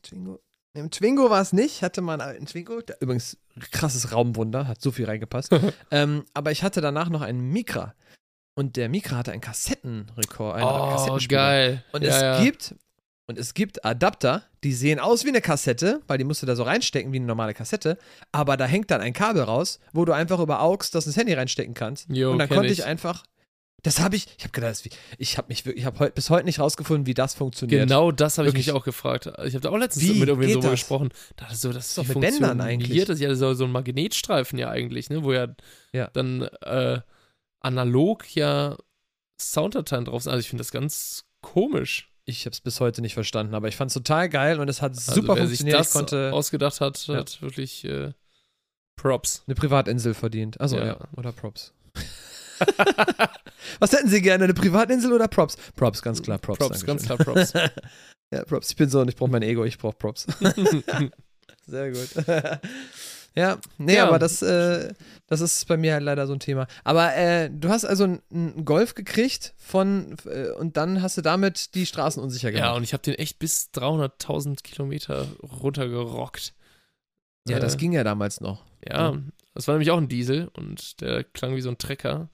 Twingo? 0.03 0.41
Im 0.75 0.91
Twingo 0.91 1.31
war 1.31 1.41
es 1.41 1.53
nicht, 1.53 1.83
hatte 1.83 2.03
man 2.03 2.21
einen 2.21 2.47
Twingo, 2.47 2.83
der, 2.83 3.01
übrigens 3.01 3.39
krasses 3.73 4.13
Raumwunder, 4.13 4.69
hat 4.69 4.83
so 4.83 4.91
viel 4.91 5.07
reingepasst. 5.07 5.51
ähm, 5.91 6.25
aber 6.35 6.53
ich 6.53 6.63
hatte 6.63 6.81
danach 6.81 7.09
noch 7.09 7.23
einen 7.23 7.51
Mikra. 7.51 7.95
Und 8.55 8.77
der 8.77 8.89
Mikra 8.89 9.17
hatte 9.17 9.33
einen 9.33 9.41
Kassettenrekord, 9.41 10.57
einen 10.57 10.65
Oh, 10.65 10.91
Kassettenspieler. 10.91 11.41
geil. 11.41 11.85
Und 11.93 12.03
ja, 12.03 12.09
es 12.09 12.21
ja. 12.21 12.43
gibt 12.43 12.75
und 13.29 13.39
es 13.39 13.55
gibt 13.55 13.85
Adapter, 13.85 14.45
die 14.63 14.73
sehen 14.73 15.01
aus 15.01 15.25
wie 15.25 15.29
eine 15.29 15.41
Kassette, 15.41 16.01
weil 16.07 16.19
die 16.19 16.25
musst 16.25 16.43
du 16.43 16.47
da 16.47 16.55
so 16.55 16.63
reinstecken 16.63 17.13
wie 17.13 17.17
eine 17.17 17.27
normale 17.27 17.55
Kassette, 17.55 17.99
aber 18.31 18.57
da 18.57 18.67
hängt 18.67 18.91
dann 18.91 19.01
ein 19.01 19.13
Kabel 19.13 19.43
raus, 19.43 19.81
wo 19.93 20.05
du 20.05 20.13
einfach 20.13 20.39
über 20.39 20.61
AUX 20.61 20.93
das 20.93 21.07
ins 21.07 21.17
Handy 21.17 21.33
reinstecken 21.33 21.75
kannst. 21.75 22.09
Jo, 22.09 22.33
und 22.33 22.39
dann 22.39 22.49
konnte 22.49 22.73
ich. 22.73 22.81
ich. 22.81 22.85
einfach 22.85 23.25
das 23.87 24.01
habe 24.01 24.17
ich, 24.17 24.27
ich 24.37 24.45
habe 24.45 24.53
gedacht, 24.53 24.71
das 24.73 24.81
ist 24.81 24.85
wie- 24.87 24.91
ich 25.19 25.39
habe 25.39 25.49
mich 25.49 25.65
ich 25.65 25.85
habe 25.85 25.99
heut, 26.01 26.15
bis 26.15 26.29
heute 26.31 26.45
nicht 26.45 26.59
rausgefunden, 26.59 27.07
wie 27.07 27.15
das 27.15 27.35
funktioniert. 27.35 27.83
Genau 27.83 28.11
das 28.13 28.39
habe 28.39 28.49
ich 28.49 28.55
mich 28.55 28.73
auch 28.73 28.85
gefragt. 28.85 29.27
Ich 29.45 29.55
habe 29.55 29.61
da 29.61 29.71
auch 29.71 29.77
letztens 29.77 30.05
Wie 30.05 30.19
mit 30.19 30.29
irgendwem 30.29 30.49
geht 30.49 30.57
drüber 30.57 30.71
das? 30.71 30.81
gesprochen. 30.81 31.11
Da 31.37 31.55
so, 31.55 31.73
das 31.73 31.95
doch 31.95 32.05
wie 32.05 32.09
mit 32.09 32.21
Bändern 32.21 32.59
funktioniert 32.59 32.61
eigentlich. 32.69 33.05
Das 33.07 33.15
ist 33.17 33.21
ja 33.23 33.35
so, 33.35 33.55
so 33.55 33.65
ein 33.65 33.73
Magnetstreifen 33.73 34.59
ja 34.59 34.69
eigentlich, 34.71 35.09
ne? 35.11 35.23
Wo 35.25 35.33
ja, 35.33 35.49
Ja. 35.93 36.09
dann 36.13 36.43
äh, 36.43 37.01
analog 37.61 38.35
ja 38.35 38.77
Sounddateien 39.41 40.05
drauf 40.05 40.23
sind. 40.23 40.33
Also 40.33 40.41
ich 40.41 40.49
finde 40.49 40.63
das 40.63 40.73
ganz 40.73 41.25
komisch. 41.43 42.13
Ich 42.25 42.45
habe 42.45 42.53
es 42.55 42.61
bis 42.61 42.81
heute 42.81 43.03
nicht 43.03 43.15
verstanden, 43.15 43.55
aber 43.55 43.69
ich 43.69 43.77
fand 43.77 43.91
es 43.91 43.95
total 43.95 44.29
geil 44.29 44.59
und 44.59 44.69
es 44.69 44.83
hat 44.83 44.93
Also 44.93 45.13
super 45.15 45.37
wer 45.37 45.47
sich 45.47 45.59
funktioniert. 45.61 45.79
das 45.79 45.89
ich 45.89 45.93
konnte 45.93 46.33
ausgedacht 46.33 46.81
hat, 46.81 47.07
Ja. 47.07 47.17
hat 47.19 47.41
wirklich 47.41 47.85
äh, 47.85 48.13
Props. 48.97 49.43
eine 49.47 49.55
Privatinsel 49.55 50.15
verdient. 50.15 50.61
Also 50.61 50.77
ja. 50.77 50.87
Ja. 50.87 50.99
oder 51.17 51.31
Props. 51.33 51.73
Was 53.81 53.93
hätten 53.93 54.09
Sie 54.09 54.23
gerne, 54.23 54.45
eine 54.45 54.55
Privatinsel 54.55 55.13
oder 55.13 55.29
Props? 55.29 55.57
Props, 55.77 56.03
ganz 56.03 56.23
klar, 56.23 56.39
Props. 56.39 56.59
Props, 56.59 56.85
ganz 56.85 57.07
Dankeschön. 57.07 57.35
klar 57.35 57.63
Props. 57.63 57.73
Ja, 58.33 58.43
Props. 58.45 58.71
Ich 58.71 58.77
bin 58.77 58.89
so 58.91 59.01
und 59.01 59.09
ich 59.09 59.15
brauche 59.15 59.31
mein 59.31 59.43
Ego, 59.43 59.65
ich 59.65 59.79
brauche 59.79 59.95
Props. 59.97 60.27
Sehr 61.67 61.93
gut. 61.93 62.09
ja, 63.37 63.59
nee, 63.79 63.95
Ja. 63.97 64.09
aber 64.09 64.19
das, 64.19 64.43
äh, 64.43 64.93
das 65.29 65.41
ist 65.41 65.67
bei 65.69 65.77
mir 65.77 65.93
halt 65.93 66.03
leider 66.03 66.27
so 66.27 66.33
ein 66.33 66.41
Thema. 66.41 66.67
Aber 66.83 67.15
äh, 67.15 67.49
du 67.51 67.69
hast 67.69 67.85
also 67.85 68.05
einen 68.05 68.65
Golf 68.65 68.95
gekriegt 68.95 69.55
von 69.57 70.17
äh, 70.27 70.49
und 70.51 70.77
dann 70.77 71.03
hast 71.03 71.17
du 71.17 71.23
damit 71.23 71.75
die 71.77 71.87
Straßen 71.87 72.21
unsicher 72.21 72.51
ja, 72.51 72.57
gemacht. 72.63 72.77
und 72.79 72.83
ich 72.83 72.93
habe 72.93 73.03
den 73.03 73.15
echt 73.15 73.39
bis 73.39 73.71
300.000 73.75 74.63
Kilometer 74.63 75.27
runtergerockt. 75.43 76.53
Ja, 77.49 77.61
das 77.61 77.75
Äh, 77.75 77.79
ging 77.79 77.93
ja 77.93 78.03
damals 78.03 78.41
noch. 78.41 78.65
Ja, 78.89 79.13
Ja. 79.13 79.19
das 79.55 79.69
war 79.69 79.75
nämlich 79.75 79.93
auch 79.93 79.99
ein 79.99 80.09
Diesel 80.09 80.49
und 80.57 81.01
der 81.01 81.23
klang 81.23 81.55
wie 81.55 81.61
so 81.61 81.69
ein 81.69 81.79
Trecker. 81.79 82.29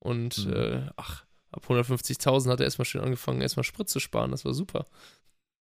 Und 0.00 0.46
Mhm. 0.46 0.52
äh, 0.52 0.82
ach, 0.96 1.24
ab 1.52 1.64
150.000 1.68 2.50
hat 2.50 2.60
er 2.60 2.64
erstmal 2.64 2.84
schön 2.86 3.00
angefangen, 3.00 3.40
erstmal 3.40 3.64
Sprit 3.64 3.88
zu 3.88 4.00
sparen. 4.00 4.30
Das 4.30 4.44
war 4.44 4.54
super. 4.54 4.86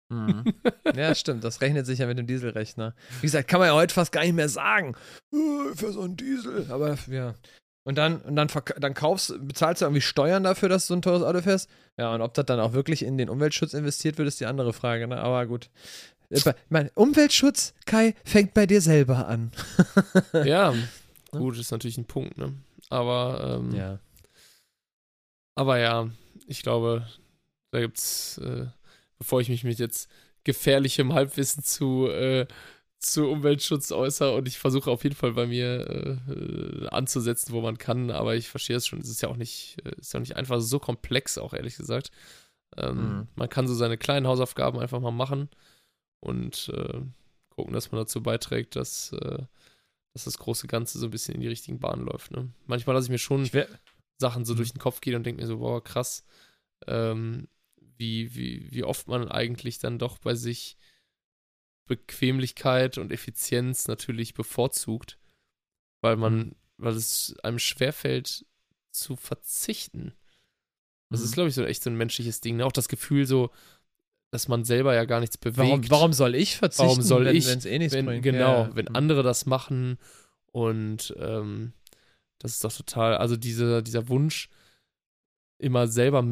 Mhm. 0.09 0.43
ja, 0.95 1.13
stimmt. 1.15 1.43
Das 1.43 1.61
rechnet 1.61 1.85
sich 1.85 1.99
ja 1.99 2.07
mit 2.07 2.17
dem 2.17 2.27
Dieselrechner. 2.27 2.93
Wie 3.21 3.25
gesagt, 3.27 3.47
kann 3.49 3.59
man 3.59 3.67
ja 3.69 3.75
heute 3.75 3.93
fast 3.93 4.11
gar 4.11 4.21
nicht 4.21 4.33
mehr 4.33 4.49
sagen. 4.49 4.95
Äh, 5.33 5.75
Für 5.75 5.91
so 5.91 6.01
einen 6.01 6.15
Diesel. 6.17 6.67
Aber 6.71 6.97
ja. 7.09 7.35
Und 7.83 7.97
dann, 7.97 8.17
und 8.21 8.35
dann, 8.35 8.49
dann 8.79 8.93
kaufst, 8.93 9.33
bezahlst 9.47 9.81
du 9.81 9.85
irgendwie 9.85 10.01
Steuern 10.01 10.43
dafür, 10.43 10.67
dass 10.67 10.87
du 10.87 10.93
so 10.93 10.97
ein 10.97 11.01
teures 11.01 11.23
Auto 11.23 11.41
fährst. 11.41 11.69
Ja, 11.97 12.13
und 12.13 12.21
ob 12.21 12.33
das 12.33 12.45
dann 12.45 12.59
auch 12.59 12.73
wirklich 12.73 13.03
in 13.03 13.17
den 13.17 13.29
Umweltschutz 13.29 13.73
investiert 13.73 14.17
wird, 14.17 14.27
ist 14.27 14.39
die 14.41 14.45
andere 14.45 14.73
Frage. 14.73 15.07
Ne? 15.07 15.17
Aber 15.19 15.45
gut. 15.45 15.69
Äh, 16.29 16.35
Ich 16.37 16.45
meine, 16.69 16.91
Umweltschutz, 16.95 17.73
Kai, 17.85 18.13
fängt 18.25 18.53
bei 18.53 18.65
dir 18.65 18.81
selber 18.81 19.27
an. 19.27 19.51
Ja, 20.45 20.73
gut, 21.31 21.57
ist 21.57 21.71
natürlich 21.71 21.97
ein 21.97 22.05
Punkt, 22.05 22.37
ne? 22.37 22.53
Aber, 22.89 23.59
ähm, 23.61 23.73
Ja. 23.75 23.99
Aber 25.57 25.79
ja, 25.79 26.09
ich 26.47 26.61
glaube, 26.63 27.07
da 27.71 27.79
gibt's, 27.81 28.37
äh, 28.39 28.67
bevor 29.17 29.41
ich 29.41 29.49
mich 29.49 29.63
mit 29.63 29.79
jetzt 29.79 30.09
gefährlichem 30.43 31.13
Halbwissen 31.13 31.63
zu, 31.63 32.07
äh, 32.07 32.47
zu 32.99 33.27
Umweltschutz 33.29 33.91
äußere 33.91 34.35
und 34.35 34.47
ich 34.47 34.57
versuche 34.59 34.89
auf 34.91 35.03
jeden 35.03 35.15
Fall 35.15 35.33
bei 35.33 35.45
mir 35.47 36.17
äh, 36.27 36.87
anzusetzen, 36.87 37.53
wo 37.53 37.61
man 37.61 37.77
kann, 37.77 38.11
aber 38.11 38.35
ich 38.35 38.49
verstehe 38.49 38.77
es 38.77 38.87
schon. 38.87 38.99
Es 38.99 39.09
ist 39.09 39.21
ja 39.21 39.29
auch 39.29 39.35
nicht, 39.37 39.77
äh, 39.85 39.99
ist 39.99 40.13
ja 40.13 40.19
auch 40.19 40.21
nicht 40.21 40.35
einfach 40.35 40.61
so 40.61 40.79
komplex, 40.79 41.37
auch 41.37 41.53
ehrlich 41.53 41.77
gesagt. 41.77 42.11
Ähm, 42.77 42.97
Mhm. 42.97 43.27
Man 43.35 43.49
kann 43.49 43.67
so 43.67 43.75
seine 43.75 43.97
kleinen 43.97 44.27
Hausaufgaben 44.27 44.79
einfach 44.79 44.99
mal 44.99 45.11
machen 45.11 45.49
und 46.19 46.69
äh, 46.75 47.01
gucken, 47.49 47.73
dass 47.73 47.91
man 47.91 48.01
dazu 48.01 48.21
beiträgt, 48.23 48.75
dass, 48.75 49.13
äh, 49.13 49.39
dass 50.13 50.25
das 50.25 50.37
große 50.37 50.67
Ganze 50.67 50.99
so 50.99 51.07
ein 51.07 51.11
bisschen 51.11 51.35
in 51.35 51.41
die 51.41 51.47
richtigen 51.47 51.79
Bahnen 51.79 52.05
läuft. 52.05 52.31
Ne? 52.31 52.49
Manchmal 52.67 52.95
lasse 52.95 53.07
ich 53.07 53.11
mir 53.11 53.17
schon 53.19 53.49
Sachen 54.17 54.45
so 54.45 54.53
Mhm. 54.53 54.57
durch 54.57 54.71
den 54.73 54.79
Kopf 54.79 55.01
gehen 55.01 55.15
und 55.15 55.23
denke 55.25 55.41
mir 55.41 55.47
so, 55.47 55.59
boah, 55.59 55.83
krass, 55.83 56.23
ähm, 56.87 57.47
wie, 57.97 58.35
wie, 58.35 58.71
wie 58.71 58.83
oft 58.83 59.07
man 59.07 59.29
eigentlich 59.29 59.79
dann 59.79 59.97
doch 59.99 60.17
bei 60.19 60.35
sich 60.35 60.77
Bequemlichkeit 61.85 62.97
und 62.97 63.11
Effizienz 63.11 63.87
natürlich 63.87 64.33
bevorzugt, 64.33 65.17
weil 66.01 66.17
man, 66.17 66.37
Mhm. 66.39 66.55
weil 66.77 66.95
es 66.95 67.35
einem 67.43 67.59
schwerfällt 67.59 68.45
zu 68.91 69.15
verzichten. 69.15 70.13
Das 71.09 71.21
ist, 71.21 71.31
Mhm. 71.31 71.33
glaube 71.35 71.49
ich, 71.49 71.55
so 71.55 71.63
echt 71.63 71.83
so 71.83 71.89
ein 71.89 71.95
menschliches 71.95 72.41
Ding. 72.41 72.57
Ne? 72.57 72.65
Auch 72.65 72.71
das 72.73 72.89
Gefühl 72.89 73.25
so, 73.25 73.51
dass 74.31 74.49
man 74.49 74.65
selber 74.65 74.93
ja 74.93 75.05
gar 75.05 75.21
nichts 75.21 75.37
bewegt. 75.37 75.57
warum, 75.59 75.89
warum 75.89 76.13
soll 76.13 76.35
ich 76.35 76.57
verzichten, 76.57 76.87
Warum 76.89 77.01
soll 77.01 77.25
wenn 77.25 77.35
es 77.37 77.65
eh 77.65 77.79
nichts 77.79 77.93
wenn, 77.95 78.05
bringt? 78.05 78.23
Genau, 78.23 78.65
ja. 78.65 78.75
wenn 78.75 78.89
andere 78.89 79.23
das 79.23 79.45
machen 79.45 79.97
und 80.51 81.15
ähm, 81.17 81.71
das 82.39 82.53
ist 82.53 82.63
doch 82.63 82.73
total, 82.73 83.17
also 83.17 83.37
diese, 83.37 83.83
dieser 83.83 84.07
Wunsch, 84.09 84.49
immer 85.59 85.87
selber 85.87 86.23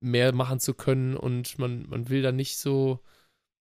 mehr 0.00 0.34
machen 0.34 0.58
zu 0.58 0.74
können 0.74 1.16
und 1.16 1.58
man, 1.58 1.88
man 1.88 2.08
will 2.08 2.22
da 2.22 2.32
nicht 2.32 2.58
so 2.58 3.00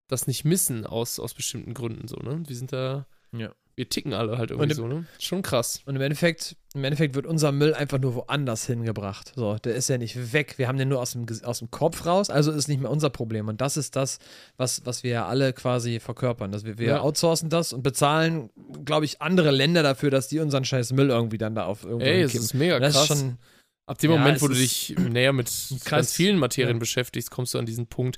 das 0.08 0.28
nicht 0.28 0.44
missen 0.44 0.86
aus, 0.86 1.20
aus 1.20 1.34
bestimmten 1.34 1.74
Gründen 1.74 2.08
so, 2.08 2.18
ne? 2.18 2.44
Wir 2.48 2.56
sind 2.56 2.74
da, 2.74 3.06
Ja. 3.32 3.54
Wir 3.80 3.88
ticken 3.88 4.14
alle 4.14 4.38
halt 4.38 4.52
irgendwie 4.52 4.72
Und 4.72 4.76
so, 4.76 4.88
ne? 4.88 5.06
Schon 5.20 5.42
krass. 5.42 5.82
Und 5.86 5.96
im 5.96 6.02
Endeffekt, 6.02 6.58
im 6.76 6.84
Endeffekt 6.84 7.16
wird 7.16 7.26
unser 7.26 7.54
Müll 7.54 7.74
einfach 7.74 7.98
nur 7.98 8.14
woanders 8.14 8.66
hingebracht. 8.66 9.32
So, 9.38 9.56
der 9.56 9.74
ist 9.74 9.88
ja 9.88 9.98
nicht 9.98 10.34
weg. 10.34 10.56
Wir 10.58 10.68
haben 10.68 10.78
den 10.78 10.90
nur 10.90 11.00
aus 11.00 11.14
dem, 11.14 11.26
aus 11.44 11.60
dem 11.60 11.72
Kopf 11.72 12.06
raus, 12.06 12.30
also 12.30 12.52
ist 12.52 12.68
nicht 12.68 12.82
mehr 12.82 12.92
unser 12.92 13.10
Problem. 13.10 13.48
Und 13.48 13.62
das 13.62 13.78
ist 13.78 13.96
das, 13.96 14.20
was, 14.58 14.86
was 14.86 15.04
wir 15.04 15.12
ja 15.12 15.28
alle 15.28 15.54
quasi 15.54 16.02
verkörpern. 16.02 16.52
Dass 16.52 16.66
wir, 16.66 16.78
wir 16.78 16.88
Ja. 16.88 17.00
outsourcen 17.00 17.50
das 17.50 17.72
und 17.72 17.82
bezahlen, 17.82 18.50
glaube 18.84 19.06
ich, 19.06 19.22
andere 19.22 19.52
Länder 19.52 19.82
dafür, 19.82 20.12
dass 20.12 20.28
die 20.28 20.40
unseren 20.40 20.66
scheiß 20.66 20.92
Müll 20.92 21.10
irgendwie 21.10 21.38
dann 21.38 21.56
da 21.56 21.64
auf 21.64 21.86
irgendwo 21.86 22.06
Ey, 22.06 22.22
es 22.24 22.34
hinkippen. 22.34 22.46
ist 22.46 22.54
mega 22.56 22.80
das 22.82 22.94
krass. 22.94 23.04
ist 23.04 23.08
schon, 23.18 23.38
Ab 23.86 23.98
dem 23.98 24.12
Ja, 24.12 24.18
Moment, 24.18 24.42
wo 24.42 24.48
du 24.50 24.54
dich 24.54 24.94
näher 25.10 25.32
mit 25.34 25.46
krass. 25.48 25.84
ganz 25.86 26.14
vielen 26.14 26.38
Materien 26.38 26.76
Ja. 26.76 26.80
beschäftigst, 26.80 27.32
kommst 27.32 27.54
du 27.56 27.58
an 27.60 27.66
diesen 27.66 27.88
Punkt, 27.88 28.18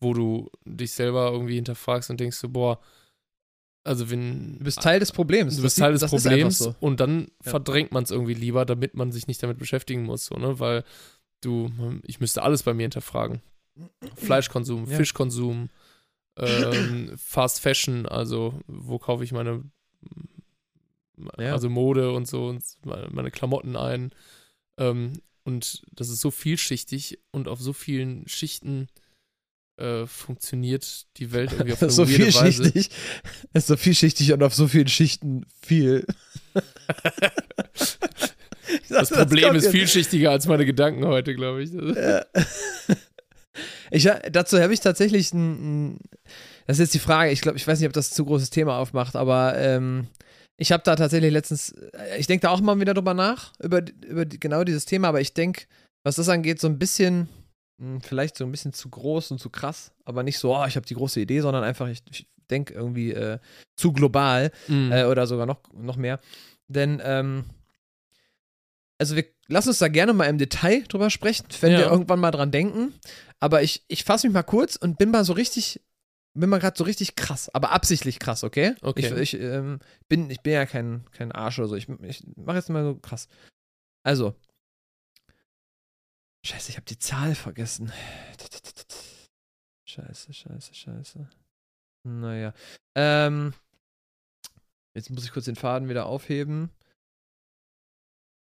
wo 0.00 0.14
du 0.14 0.48
dich 0.64 0.92
selber 0.92 1.30
irgendwie 1.32 1.56
hinterfragst 1.56 2.08
und 2.10 2.20
denkst 2.20 2.36
so, 2.38 2.48
boah, 2.48 2.80
also 3.84 4.10
wenn 4.10 4.58
du 4.58 4.64
bist 4.64 4.80
Teil 4.82 5.00
des 5.00 5.10
Problems. 5.12 5.56
du 5.56 5.62
bist 5.62 5.78
Teil 5.78 5.92
des 5.92 6.02
das 6.02 6.10
Problems 6.10 6.58
so. 6.58 6.74
und 6.80 7.00
dann 7.00 7.28
Ja. 7.44 7.50
verdrängt 7.52 7.92
man 7.92 8.04
es 8.04 8.10
irgendwie 8.10 8.34
lieber, 8.34 8.64
damit 8.66 8.94
man 8.94 9.10
sich 9.12 9.26
nicht 9.26 9.42
damit 9.42 9.58
beschäftigen 9.58 10.02
muss, 10.04 10.26
so, 10.26 10.34
ne? 10.36 10.58
Weil 10.60 10.84
du, 11.40 11.70
ich 12.04 12.20
müsste 12.20 12.42
alles 12.42 12.62
bei 12.62 12.74
mir 12.74 12.82
hinterfragen. 12.82 13.40
Fleischkonsum, 14.16 14.84
Ja. 14.90 14.96
Fischkonsum, 14.98 15.70
ähm, 16.36 17.12
Fast 17.16 17.60
Fashion, 17.60 18.06
also 18.06 18.60
wo 18.66 18.98
kaufe 18.98 19.24
ich 19.24 19.32
meine, 19.32 19.64
Ja. 21.38 21.52
also 21.52 21.68
Mode 21.70 22.12
und 22.12 22.26
so 22.28 22.46
und 22.48 22.62
meine 22.84 23.08
meine 23.10 23.30
Klamotten 23.30 23.76
ein. 23.76 24.12
Ähm, 24.78 25.14
und 25.44 25.82
das 25.92 26.08
ist 26.10 26.20
so 26.20 26.30
vielschichtig 26.30 27.18
und 27.30 27.48
auf 27.48 27.60
so 27.60 27.72
vielen 27.72 28.26
Schichten 28.28 28.88
äh, 29.80 30.06
funktioniert 30.06 31.06
die 31.16 31.32
Welt 31.32 31.52
irgendwie 31.52 31.72
auf 31.72 31.82
eine 31.82 31.90
so 31.90 32.06
vielschichtig. 32.06 32.90
Es 33.52 33.62
ist 33.64 33.66
so 33.68 33.76
vielschichtig 33.76 34.32
und 34.32 34.42
auf 34.42 34.54
so 34.54 34.68
vielen 34.68 34.88
Schichten 34.88 35.46
viel. 35.60 36.06
Das 38.88 39.10
Problem 39.10 39.46
kommt 39.46 39.56
ist 39.56 39.70
vielschichtiger 39.70 40.30
als 40.30 40.46
meine 40.46 40.64
Gedanken 40.64 41.04
heute, 41.04 41.34
glaube 41.34 41.62
ich. 41.62 41.72
Ja. 41.72 42.24
Ich, 43.90 44.08
dazu 44.30 44.60
habe 44.60 44.72
ich 44.72 44.80
tatsächlich 44.80 45.32
ein, 45.32 45.98
das 46.66 46.78
ist 46.78 46.80
jetzt 46.80 46.94
die 46.94 47.00
Frage, 47.00 47.32
ich 47.32 47.40
glaube, 47.40 47.58
ich 47.58 47.66
weiß 47.66 47.80
nicht, 47.80 47.88
ob 47.88 47.92
das 47.92 48.10
ein 48.10 48.14
zu 48.14 48.24
großes 48.24 48.50
Thema 48.50 48.78
aufmacht, 48.78 49.16
aber 49.16 49.58
ähm, 49.58 50.06
ich 50.56 50.72
habe 50.72 50.82
da 50.84 50.94
tatsächlich 50.94 51.32
letztens, 51.32 51.72
äh, 51.72 52.18
ich 52.18 52.26
denke 52.26 52.42
da 52.42 52.50
auch 52.50 52.60
mal 52.60 52.78
wieder 52.78 52.94
drüber 52.94 53.14
nach, 53.14 53.52
über, 53.60 53.82
über 54.06 54.24
genau 54.24 54.62
dieses 54.62 54.84
Thema, 54.84 55.08
aber 55.08 55.20
ich 55.20 55.34
denke, 55.34 55.64
was 56.04 56.16
das 56.16 56.28
angeht, 56.28 56.60
so 56.60 56.68
ein 56.68 56.78
bisschen, 56.78 57.28
mh, 57.80 58.00
vielleicht 58.02 58.36
so 58.36 58.44
ein 58.44 58.50
bisschen 58.52 58.72
zu 58.72 58.88
groß 58.88 59.32
und 59.32 59.38
zu 59.40 59.50
krass, 59.50 59.92
aber 60.04 60.22
nicht 60.22 60.38
so, 60.38 60.56
oh, 60.56 60.64
ich 60.66 60.76
habe 60.76 60.86
die 60.86 60.94
große 60.94 61.20
Idee, 61.20 61.40
sondern 61.40 61.64
einfach, 61.64 61.88
ich, 61.88 62.02
ich 62.10 62.26
denke 62.50 62.74
irgendwie 62.74 63.12
äh, 63.12 63.38
zu 63.76 63.92
global 63.92 64.52
Mhm. 64.68 64.92
äh, 64.92 65.04
oder 65.04 65.26
sogar 65.26 65.46
noch, 65.46 65.60
noch 65.72 65.96
mehr. 65.96 66.20
Denn, 66.68 67.00
ähm, 67.04 67.44
also 68.98 69.16
wir 69.16 69.24
lassen 69.48 69.68
uns 69.70 69.78
da 69.78 69.88
gerne 69.88 70.12
mal 70.12 70.26
im 70.26 70.38
Detail 70.38 70.82
drüber 70.88 71.10
sprechen, 71.10 71.46
wenn 71.60 71.72
Ja. 71.72 71.78
wir 71.78 71.86
irgendwann 71.90 72.20
mal 72.20 72.30
dran 72.30 72.50
denken. 72.50 72.92
Aber 73.38 73.62
ich, 73.62 73.82
ich 73.88 74.04
fasse 74.04 74.26
mich 74.26 74.34
mal 74.34 74.42
kurz 74.42 74.76
und 74.76 74.98
bin 74.98 75.10
mal 75.10 75.24
so 75.24 75.32
richtig, 75.32 75.80
bin 76.34 76.50
mal 76.50 76.60
gerade 76.60 76.76
so 76.76 76.84
richtig 76.84 77.16
krass, 77.16 77.48
aber 77.54 77.70
absichtlich 77.72 78.18
krass, 78.18 78.44
okay? 78.44 78.74
Okay. 78.82 79.06
Ich, 79.20 79.34
ich, 79.34 79.40
ähm, 79.40 79.80
bin, 80.08 80.28
ich 80.30 80.40
bin 80.42 80.52
ja 80.52 80.66
kein, 80.66 81.04
kein 81.12 81.32
Arsch 81.32 81.58
oder 81.58 81.68
so. 81.68 81.76
Ich, 81.76 81.88
ich 82.02 82.24
mache 82.36 82.58
jetzt 82.58 82.68
mal 82.68 82.84
so 82.84 82.94
krass. 82.96 83.26
Also. 84.02 84.34
Scheiße, 86.44 86.70
ich 86.70 86.76
habe 86.76 86.86
die 86.86 86.98
Zahl 86.98 87.34
vergessen. 87.34 87.92
Scheiße, 89.86 90.32
scheiße, 90.32 90.74
scheiße. 90.74 91.28
Naja. 92.04 92.54
Ähm. 92.94 93.52
Jetzt 94.94 95.10
muss 95.10 95.24
ich 95.24 95.32
kurz 95.32 95.44
den 95.44 95.56
Faden 95.56 95.88
wieder 95.88 96.06
aufheben. 96.06 96.70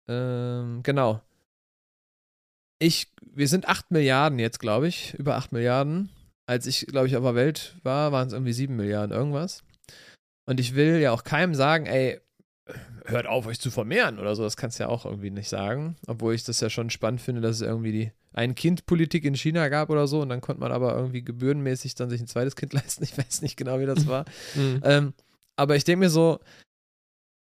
Ähm, 0.09 0.83
genau. 0.83 1.23
Ich, 2.79 3.13
wir 3.23 3.49
sind 3.49 3.69
8 3.69 3.91
Milliarden 3.91 4.39
jetzt, 4.39 4.61
glaube 4.61 4.89
ich. 4.89 5.15
Über 5.15 5.37
8 5.37 5.53
Milliarden. 5.53 6.11
Als 6.47 6.67
ich, 6.67 6.87
glaube 6.87 7.07
ich, 7.07 7.17
auf 7.17 7.23
der 7.25 7.35
Welt 7.35 7.77
war, 7.83 8.13
waren 8.13 8.29
es 8.29 8.33
irgendwie 8.33 8.53
7 8.53 8.77
Milliarden 8.77 9.17
irgendwas. 9.17 9.65
Und 10.47 10.61
ich 10.61 10.75
will 10.75 11.01
ja 11.01 11.13
auch 11.13 11.25
keinem 11.25 11.55
sagen, 11.55 11.87
ey, 11.87 12.21
hört 13.05 13.27
auf, 13.27 13.47
euch 13.47 13.61
zu 13.61 13.71
vermehren 13.71 14.19
oder 14.19 14.35
so. 14.35 14.43
Das 14.43 14.57
kannst 14.57 14.79
du 14.79 14.85
ja 14.85 14.89
auch 14.89 15.05
irgendwie 15.05 15.31
nicht 15.31 15.49
sagen. 15.49 15.97
Obwohl 16.07 16.35
ich 16.35 16.45
das 16.45 16.61
ja 16.61 16.71
schon 16.71 16.91
spannend 16.91 17.21
finde, 17.21 17.41
dass 17.41 17.57
es 17.57 17.63
irgendwie 17.63 17.93
die 17.93 18.13
Ein-Kind-Politik 18.33 19.25
in 19.25 19.35
China 19.35 19.69
gab 19.69 19.91
oder 19.91 20.07
so. 20.07 20.21
Und 20.21 20.29
dann 20.29 20.41
konnte 20.41 20.61
man 20.61 20.73
aber 20.73 20.95
irgendwie 20.95 21.23
gebührenmäßig 21.23 21.95
dann 21.95 22.11
sich 22.11 22.21
ein 22.21 22.27
zweites 22.27 22.57
Kind 22.57 22.73
leisten. 22.73 23.05
Ich 23.05 23.17
weiß 23.17 23.43
nicht 23.43 23.57
genau, 23.57 23.79
wie 23.81 23.87
das 23.87 24.07
war. 24.07 24.25
Mhm. 24.55 24.81
Ähm, 24.85 25.15
aber 25.57 25.77
ich 25.77 25.85
denke 25.85 26.01
mir 26.01 26.11
so, 26.11 26.39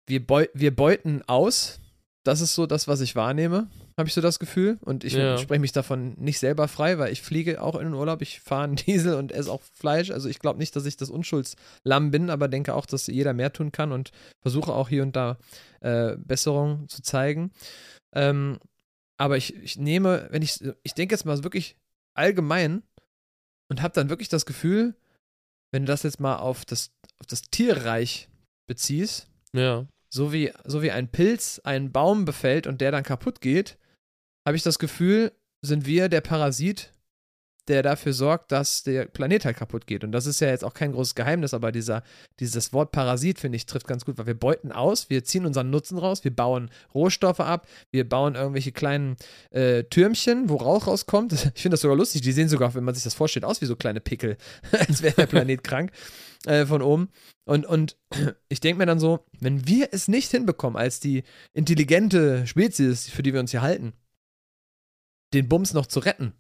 wir, 0.06 0.24
beu 0.24 0.46
wir 0.54 0.74
beuten 0.74 1.22
aus. 1.26 1.80
Das 2.24 2.40
ist 2.40 2.54
so 2.54 2.66
das, 2.66 2.88
was 2.88 3.00
ich 3.00 3.14
wahrnehme, 3.14 3.68
habe 3.96 4.08
ich 4.08 4.14
so 4.14 4.20
das 4.20 4.38
Gefühl. 4.38 4.78
Und 4.80 5.04
ich 5.04 5.14
ja. 5.14 5.38
spreche 5.38 5.60
mich 5.60 5.72
davon 5.72 6.14
nicht 6.18 6.38
selber 6.38 6.68
frei, 6.68 6.98
weil 6.98 7.12
ich 7.12 7.22
fliege 7.22 7.62
auch 7.62 7.76
in 7.76 7.84
den 7.84 7.94
Urlaub, 7.94 8.22
ich 8.22 8.40
fahre 8.40 8.64
einen 8.64 8.76
Diesel 8.76 9.14
und 9.14 9.32
esse 9.32 9.50
auch 9.50 9.62
Fleisch. 9.72 10.10
Also 10.10 10.28
ich 10.28 10.38
glaube 10.38 10.58
nicht, 10.58 10.74
dass 10.76 10.86
ich 10.86 10.96
das 10.96 11.10
Unschuldslamm 11.10 12.10
bin, 12.10 12.30
aber 12.30 12.48
denke 12.48 12.74
auch, 12.74 12.86
dass 12.86 13.06
jeder 13.06 13.32
mehr 13.32 13.52
tun 13.52 13.72
kann 13.72 13.92
und 13.92 14.10
versuche 14.40 14.72
auch 14.72 14.88
hier 14.88 15.02
und 15.02 15.16
da 15.16 15.38
äh, 15.80 16.16
Besserungen 16.16 16.88
zu 16.88 17.02
zeigen. 17.02 17.52
Ähm, 18.14 18.58
aber 19.16 19.36
ich, 19.36 19.54
ich 19.56 19.78
nehme, 19.78 20.28
wenn 20.30 20.42
ich, 20.42 20.60
ich 20.82 20.94
denke 20.94 21.14
jetzt 21.14 21.24
mal 21.24 21.42
wirklich 21.44 21.76
allgemein 22.14 22.82
und 23.68 23.82
habe 23.82 23.94
dann 23.94 24.08
wirklich 24.08 24.28
das 24.28 24.46
Gefühl, 24.46 24.96
wenn 25.72 25.82
du 25.82 25.92
das 25.92 26.02
jetzt 26.02 26.20
mal 26.20 26.36
auf 26.36 26.64
das, 26.64 26.90
auf 27.18 27.26
das 27.26 27.42
Tierreich 27.42 28.28
beziehst, 28.66 29.28
ja. 29.52 29.86
so, 30.08 30.32
wie, 30.32 30.52
so 30.64 30.82
wie 30.82 30.90
ein 30.90 31.08
Pilz 31.08 31.60
einen 31.64 31.92
Baum 31.92 32.24
befällt 32.24 32.66
und 32.66 32.80
der 32.80 32.90
dann 32.90 33.04
kaputt 33.04 33.40
geht, 33.40 33.78
habe 34.44 34.56
ich 34.56 34.62
das 34.62 34.78
Gefühl, 34.78 35.32
sind 35.62 35.86
wir 35.86 36.08
der 36.08 36.20
Parasit, 36.20 36.92
der 37.68 37.82
dafür 37.82 38.12
sorgt, 38.12 38.52
dass 38.52 38.82
der 38.82 39.06
Planet 39.06 39.44
halt 39.44 39.56
kaputt 39.56 39.86
geht. 39.86 40.04
Und 40.04 40.12
das 40.12 40.26
ist 40.26 40.40
ja 40.40 40.48
jetzt 40.48 40.64
auch 40.64 40.74
kein 40.74 40.92
großes 40.92 41.14
Geheimnis, 41.14 41.54
aber 41.54 41.72
dieser, 41.72 42.02
dieses 42.40 42.72
Wort 42.72 42.92
Parasit, 42.92 43.38
finde 43.38 43.56
ich, 43.56 43.66
trifft 43.66 43.86
ganz 43.86 44.04
gut, 44.04 44.18
weil 44.18 44.26
wir 44.26 44.38
beuten 44.38 44.70
aus, 44.70 45.08
wir 45.08 45.24
ziehen 45.24 45.46
unseren 45.46 45.70
Nutzen 45.70 45.98
raus, 45.98 46.24
wir 46.24 46.34
bauen 46.34 46.70
Rohstoffe 46.94 47.40
ab, 47.40 47.66
wir 47.90 48.06
bauen 48.06 48.34
irgendwelche 48.34 48.72
kleinen 48.72 49.16
äh, 49.50 49.84
Türmchen, 49.84 50.48
wo 50.48 50.56
Rauch 50.56 50.86
rauskommt. 50.86 51.32
Ich 51.54 51.62
finde 51.62 51.74
das 51.74 51.82
sogar 51.82 51.96
lustig, 51.96 52.20
die 52.20 52.32
sehen 52.32 52.48
sogar, 52.48 52.74
wenn 52.74 52.84
man 52.84 52.94
sich 52.94 53.04
das 53.04 53.14
vorstellt, 53.14 53.44
aus 53.44 53.60
wie 53.60 53.66
so 53.66 53.76
kleine 53.76 54.00
Pickel, 54.00 54.36
als 54.72 55.02
wäre 55.02 55.14
der 55.14 55.26
Planet 55.26 55.62
krank 55.64 55.92
äh, 56.46 56.66
von 56.66 56.82
oben. 56.82 57.08
Und, 57.44 57.64
und 57.64 57.96
ich 58.48 58.60
denke 58.60 58.78
mir 58.78 58.86
dann 58.86 59.00
so, 59.00 59.24
wenn 59.40 59.66
wir 59.66 59.88
es 59.92 60.08
nicht 60.08 60.30
hinbekommen, 60.30 60.76
als 60.76 61.00
die 61.00 61.22
intelligente 61.54 62.46
Spezies, 62.46 63.08
für 63.08 63.22
die 63.22 63.32
wir 63.32 63.40
uns 63.40 63.52
hier 63.52 63.62
halten, 63.62 63.94
den 65.34 65.48
Bums 65.48 65.74
noch 65.74 65.86
zu 65.86 66.00
retten, 66.00 66.32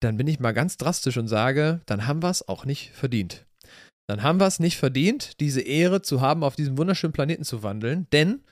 dann 0.00 0.16
bin 0.16 0.26
ich 0.26 0.40
mal 0.40 0.52
ganz 0.52 0.76
drastisch 0.76 1.16
und 1.16 1.28
sage, 1.28 1.80
dann 1.86 2.06
haben 2.06 2.22
wir 2.22 2.30
es 2.30 2.48
auch 2.48 2.64
nicht 2.64 2.90
verdient. 2.90 3.46
Dann 4.08 4.22
haben 4.22 4.40
wir 4.40 4.46
es 4.46 4.58
nicht 4.58 4.76
verdient, 4.76 5.40
diese 5.40 5.60
Ehre 5.60 6.02
zu 6.02 6.20
haben, 6.20 6.42
auf 6.42 6.56
diesem 6.56 6.76
wunderschönen 6.76 7.12
Planeten 7.12 7.44
zu 7.44 7.62
wandeln, 7.62 8.08
denn 8.12 8.42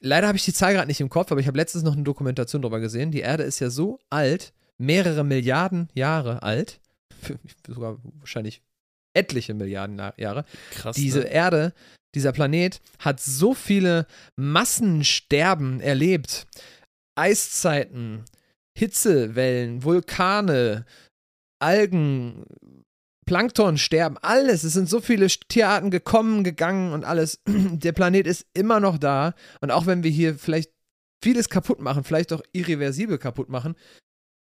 leider 0.00 0.26
habe 0.26 0.36
ich 0.36 0.44
die 0.44 0.52
Zahl 0.52 0.74
gerade 0.74 0.88
nicht 0.88 1.00
im 1.00 1.08
Kopf, 1.08 1.30
aber 1.30 1.40
ich 1.40 1.46
habe 1.46 1.56
letztens 1.56 1.84
noch 1.84 1.94
eine 1.94 2.02
Dokumentation 2.02 2.62
darüber 2.62 2.80
gesehen. 2.80 3.12
Die 3.12 3.20
Erde 3.20 3.44
ist 3.44 3.60
ja 3.60 3.70
so 3.70 4.00
alt, 4.10 4.52
mehrere 4.78 5.24
Milliarden 5.24 5.88
Jahre 5.94 6.42
alt, 6.42 6.80
sogar 7.66 7.98
wahrscheinlich 8.18 8.62
etliche 9.14 9.54
Milliarden 9.54 10.00
Jahre. 10.16 10.44
Krass. 10.72 10.96
Diese 10.96 11.20
ne? 11.20 11.26
Erde, 11.26 11.74
dieser 12.14 12.32
Planet 12.32 12.80
hat 12.98 13.20
so 13.20 13.54
viele 13.54 14.06
Massensterben 14.36 15.80
erlebt. 15.80 16.46
Eiszeiten, 17.14 18.24
Hitzewellen, 18.76 19.84
Vulkane, 19.84 20.86
Algen, 21.58 22.44
Plankton 23.26 23.78
sterben, 23.78 24.18
alles. 24.18 24.64
Es 24.64 24.72
sind 24.72 24.88
so 24.88 25.00
viele 25.00 25.26
Tierarten 25.26 25.90
gekommen, 25.90 26.44
gegangen 26.44 26.92
und 26.92 27.04
alles. 27.04 27.40
Der 27.46 27.92
Planet 27.92 28.26
ist 28.26 28.46
immer 28.54 28.80
noch 28.80 28.98
da. 28.98 29.34
Und 29.60 29.70
auch 29.70 29.86
wenn 29.86 30.02
wir 30.02 30.10
hier 30.10 30.34
vielleicht 30.34 30.72
vieles 31.22 31.48
kaputt 31.48 31.80
machen, 31.80 32.04
vielleicht 32.04 32.32
auch 32.32 32.42
irreversibel 32.52 33.18
kaputt 33.18 33.48
machen, 33.48 33.76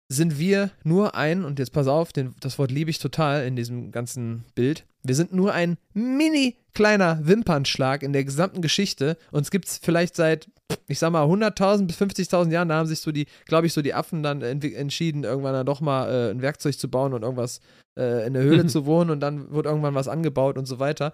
sind 0.09 0.37
wir 0.39 0.71
nur 0.83 1.15
ein, 1.15 1.43
und 1.43 1.59
jetzt 1.59 1.71
pass 1.71 1.87
auf, 1.87 2.13
den, 2.13 2.33
das 2.39 2.57
Wort 2.59 2.71
liebe 2.71 2.89
ich 2.89 2.99
total 2.99 3.45
in 3.45 3.55
diesem 3.55 3.91
ganzen 3.91 4.45
Bild, 4.55 4.85
wir 5.03 5.15
sind 5.15 5.33
nur 5.33 5.53
ein 5.53 5.77
mini 5.93 6.57
kleiner 6.73 7.25
Wimpernschlag 7.25 8.03
in 8.03 8.13
der 8.13 8.23
gesamten 8.23 8.61
Geschichte. 8.61 9.17
Uns 9.31 9.51
gibt 9.51 9.67
es 9.67 9.77
vielleicht 9.77 10.15
seit, 10.15 10.49
ich 10.87 10.99
sag 10.99 11.11
mal, 11.11 11.23
100.000 11.23 11.85
bis 11.85 11.99
50.000 12.01 12.51
Jahren, 12.51 12.69
da 12.69 12.75
haben 12.75 12.87
sich 12.87 12.99
so 12.99 13.11
die, 13.11 13.27
glaube 13.45 13.67
ich, 13.67 13.73
so 13.73 13.81
die 13.81 13.93
Affen 13.93 14.23
dann 14.23 14.41
entschieden, 14.41 15.23
irgendwann 15.23 15.53
dann 15.53 15.65
doch 15.65 15.81
mal 15.81 16.09
äh, 16.09 16.31
ein 16.31 16.41
Werkzeug 16.41 16.77
zu 16.77 16.89
bauen 16.89 17.13
und 17.13 17.23
irgendwas 17.23 17.61
äh, 17.97 18.25
in 18.27 18.33
der 18.33 18.43
Höhle 18.43 18.65
zu 18.67 18.85
wohnen 18.85 19.09
und 19.09 19.19
dann 19.19 19.51
wird 19.51 19.65
irgendwann 19.65 19.95
was 19.95 20.07
angebaut 20.07 20.57
und 20.57 20.65
so 20.65 20.79
weiter. 20.79 21.13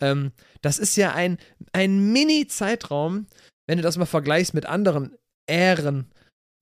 Ähm, 0.00 0.32
das 0.60 0.78
ist 0.78 0.96
ja 0.96 1.12
ein, 1.14 1.38
ein 1.72 2.12
Mini-Zeitraum, 2.12 3.26
wenn 3.66 3.78
du 3.78 3.82
das 3.82 3.96
mal 3.96 4.06
vergleichst 4.06 4.54
mit 4.54 4.66
anderen 4.66 5.16
Ähren 5.48 6.06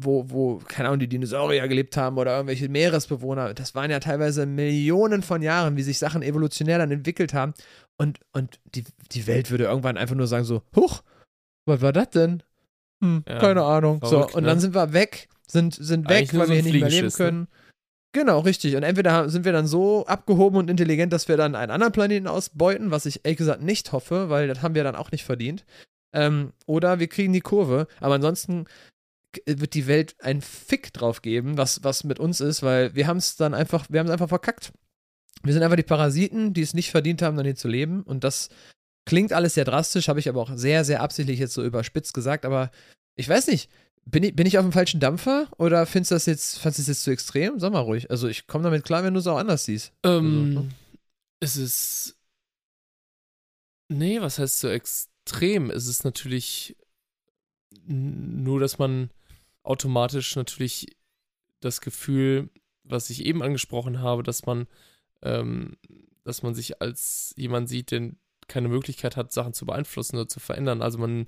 wo, 0.03 0.31
wo, 0.31 0.59
keine 0.67 0.89
Ahnung, 0.89 1.01
die 1.01 1.09
Dinosaurier 1.09 1.69
gelebt 1.69 1.97
haben 1.97 2.19
oder 2.19 2.35
irgendwelche 2.35 2.69
Meeresbewohner. 2.69 3.55
Das 3.55 3.75
waren 3.75 3.91
ja 3.91 4.01
teilweise 4.01 4.47
Millionen 4.47 5.23
von 5.23 5.43
Jahren, 5.43 5.77
wie 5.77 5.83
sich 5.83 5.99
Sachen 5.99 6.23
evolutionär 6.23 6.79
dann 6.79 6.91
entwickelt 6.91 7.35
haben. 7.35 7.55
Und, 7.99 8.21
und 8.33 8.61
die, 8.75 8.85
die 9.13 9.27
Welt 9.27 9.51
würde 9.51 9.65
irgendwann 9.65 9.99
einfach 9.99 10.17
nur 10.17 10.27
sagen: 10.27 10.45
so, 10.45 10.63
huch, 10.75 11.03
was 11.67 11.81
war 11.81 11.93
das 11.93 12.11
denn? 12.11 12.43
Hm, 13.03 13.25
ja, 13.29 13.39
keine 13.39 13.63
Ahnung. 13.63 14.01
Verrückt, 14.01 14.33
so, 14.33 14.37
und 14.37 14.43
ne? 14.45 14.49
dann 14.49 14.61
sind 14.61 14.75
wir 14.75 14.93
weg, 14.93 15.29
sind, 15.47 15.75
sind 15.75 16.09
weg, 16.09 16.33
weil 16.35 16.47
so 16.47 16.53
wir 16.53 16.63
hier 16.63 16.73
nicht 16.73 16.81
mehr 16.81 16.91
leben 16.91 17.07
ne? 17.07 17.13
können. 17.13 17.41
Ne? 17.41 17.49
Genau, 18.13 18.41
richtig. 18.41 18.75
Und 18.75 18.83
entweder 18.83 19.29
sind 19.29 19.45
wir 19.45 19.53
dann 19.53 19.69
so 19.69 20.05
abgehoben 20.07 20.59
und 20.59 20.69
intelligent, 20.69 21.13
dass 21.13 21.29
wir 21.29 21.37
dann 21.37 21.55
einen 21.55 21.71
anderen 21.71 21.93
Planeten 21.93 22.27
ausbeuten, 22.27 22.91
was 22.91 23.07
ich 23.07 23.25
ehrlich 23.25 23.39
gesagt 23.39 23.63
nicht 23.63 23.93
hoffe, 23.93 24.31
weil 24.31 24.49
das 24.49 24.63
haben 24.63 24.75
wir 24.75 24.83
dann 24.83 24.97
auch 24.97 25.13
nicht 25.13 25.25
verdient. 25.25 25.65
Ähm, 26.13 26.53
oder 26.67 26.99
wir 26.99 27.07
kriegen 27.07 27.33
die 27.33 27.41
Kurve. 27.41 27.87
Aber 28.01 28.17
ansonsten 28.17 28.67
wird 29.47 29.75
die 29.75 29.87
Welt 29.87 30.17
einen 30.21 30.41
Fick 30.41 30.93
drauf 30.93 31.23
geben, 31.23 31.57
was, 31.57 31.85
was 31.85 32.03
mit 32.03 32.19
uns 32.19 32.41
ist, 32.41 32.65
weil 32.65 32.97
wir 32.97 33.07
haben 33.07 33.19
es 33.19 33.37
dann 33.37 33.55
einfach, 33.55 33.87
wir 33.89 34.01
haben 34.01 34.07
es 34.07 34.13
einfach 34.13 34.29
verkackt. 34.29 34.73
Wir 35.45 35.53
sind 35.53 35.63
einfach 35.63 35.77
die 35.77 35.85
Parasiten, 35.85 36.53
die 36.53 36.63
es 36.63 36.75
nicht 36.75 36.91
verdient 36.91 37.23
haben, 37.23 37.37
dann 37.37 37.47
hier 37.47 37.55
zu 37.55 37.69
leben. 37.69 38.03
Und 38.03 38.25
das 38.25 38.49
klingt 39.05 39.33
alles 39.33 39.55
sehr 39.55 39.65
drastisch, 39.65 40.09
habe 40.09 40.21
ich 40.21 40.29
aber 40.29 40.41
auch 40.41 40.51
sehr, 40.55 40.85
sehr 40.85 41.03
absichtlich 41.03 41.39
jetzt 41.39 41.55
so 41.55 41.65
überspitzt 41.65 42.15
gesagt. 42.15 42.45
Aber 42.45 42.71
ich 43.17 43.29
weiß 43.29 43.49
nicht, 43.49 43.71
bin 44.05 44.23
ich, 44.23 44.35
bin 44.35 44.47
ich 44.47 44.59
auf 44.59 44.65
dem 44.65 44.73
falschen 44.73 45.01
Dampfer 45.01 45.49
oder 45.59 45.87
findest 45.87 46.11
du 46.11 46.15
das 46.15 46.27
jetzt, 46.27 46.59
fandest 46.59 46.79
du 46.79 46.83
das 46.83 46.89
jetzt 46.89 47.03
zu 47.05 47.11
extrem? 47.11 47.59
Sag 47.59 47.73
mal 47.73 47.81
ruhig. 47.81 48.11
Also 48.11 48.29
ich 48.29 48.47
komme 48.47 48.65
damit 48.65 48.85
klar, 48.85 49.05
wenn 49.05 49.15
du 49.15 49.21
es 49.21 49.27
auch 49.27 49.39
anders 49.39 49.65
siehst. 49.65 49.93
Ähm, 50.05 50.57
also, 50.57 50.61
ne? 50.61 50.69
Es 51.41 51.57
ist. 51.57 52.17
Nee, 53.89 54.21
was 54.21 54.39
heißt 54.39 54.61
so 54.61 54.69
extrem? 54.69 55.71
Es 55.71 55.87
ist 55.87 56.05
natürlich 56.05 56.77
nur, 57.87 58.61
dass 58.61 58.79
man 58.79 59.11
automatisch 59.63 60.37
natürlich 60.37 60.87
das 61.61 61.81
Gefühl, 61.81 62.51
was 62.85 63.11
ich 63.11 63.25
eben 63.25 63.43
angesprochen 63.43 64.01
habe, 64.01 64.23
dass 64.23 64.47
man, 64.47 64.67
ähm, 65.23 65.77
dass 66.25 66.43
man 66.43 66.55
sich 66.55 66.81
als 66.81 67.35
jemand 67.37 67.69
sieht, 67.69 67.91
der 67.91 68.13
keine 68.51 68.69
Möglichkeit 68.69 69.17
hat, 69.17 69.33
Sachen 69.33 69.55
zu 69.55 69.65
beeinflussen 69.65 70.17
oder 70.17 70.29
zu 70.29 70.41
verändern. 70.41 70.83
Also 70.83 70.99
man, 70.99 71.27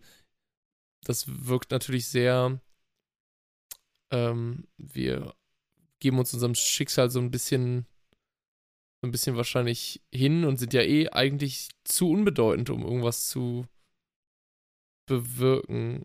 das 1.05 1.25
wirkt 1.47 1.71
natürlich 1.71 2.09
sehr, 2.09 2.61
ähm, 4.11 4.67
wir 4.77 5.35
geben 6.01 6.19
uns 6.19 6.35
unserem 6.35 6.55
Schicksal 6.55 7.11
so 7.11 7.21
ein 7.21 7.31
bisschen, 7.31 7.87
so 9.01 9.09
ein 9.09 9.13
bisschen 9.13 9.37
wahrscheinlich 9.37 10.03
hin 10.13 10.45
und 10.45 10.59
sind 10.59 10.75
ja 10.75 10.83
eh 10.83 11.09
eigentlich 11.09 11.69
zu 11.85 12.11
unbedeutend, 12.11 12.71
um 12.71 12.83
irgendwas 12.83 13.29
zu 13.29 13.67
bewirken. 15.07 16.05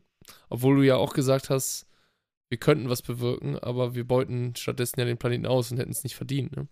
Obwohl 0.50 0.78
du 0.78 0.82
ja 0.84 0.98
auch 0.98 1.14
gesagt 1.14 1.50
hast, 1.50 1.88
wir 2.50 2.60
könnten 2.60 2.90
was 2.90 3.02
bewirken, 3.02 3.58
aber 3.60 3.96
wir 3.96 4.08
beuten 4.08 4.56
stattdessen 4.56 5.00
ja 5.00 5.06
den 5.06 5.18
Planeten 5.18 5.46
aus 5.46 5.72
und 5.72 5.80
hätten 5.80 5.92
es 5.92 6.04
nicht 6.04 6.16
verdient. 6.16 6.56
Ne? 6.56 6.68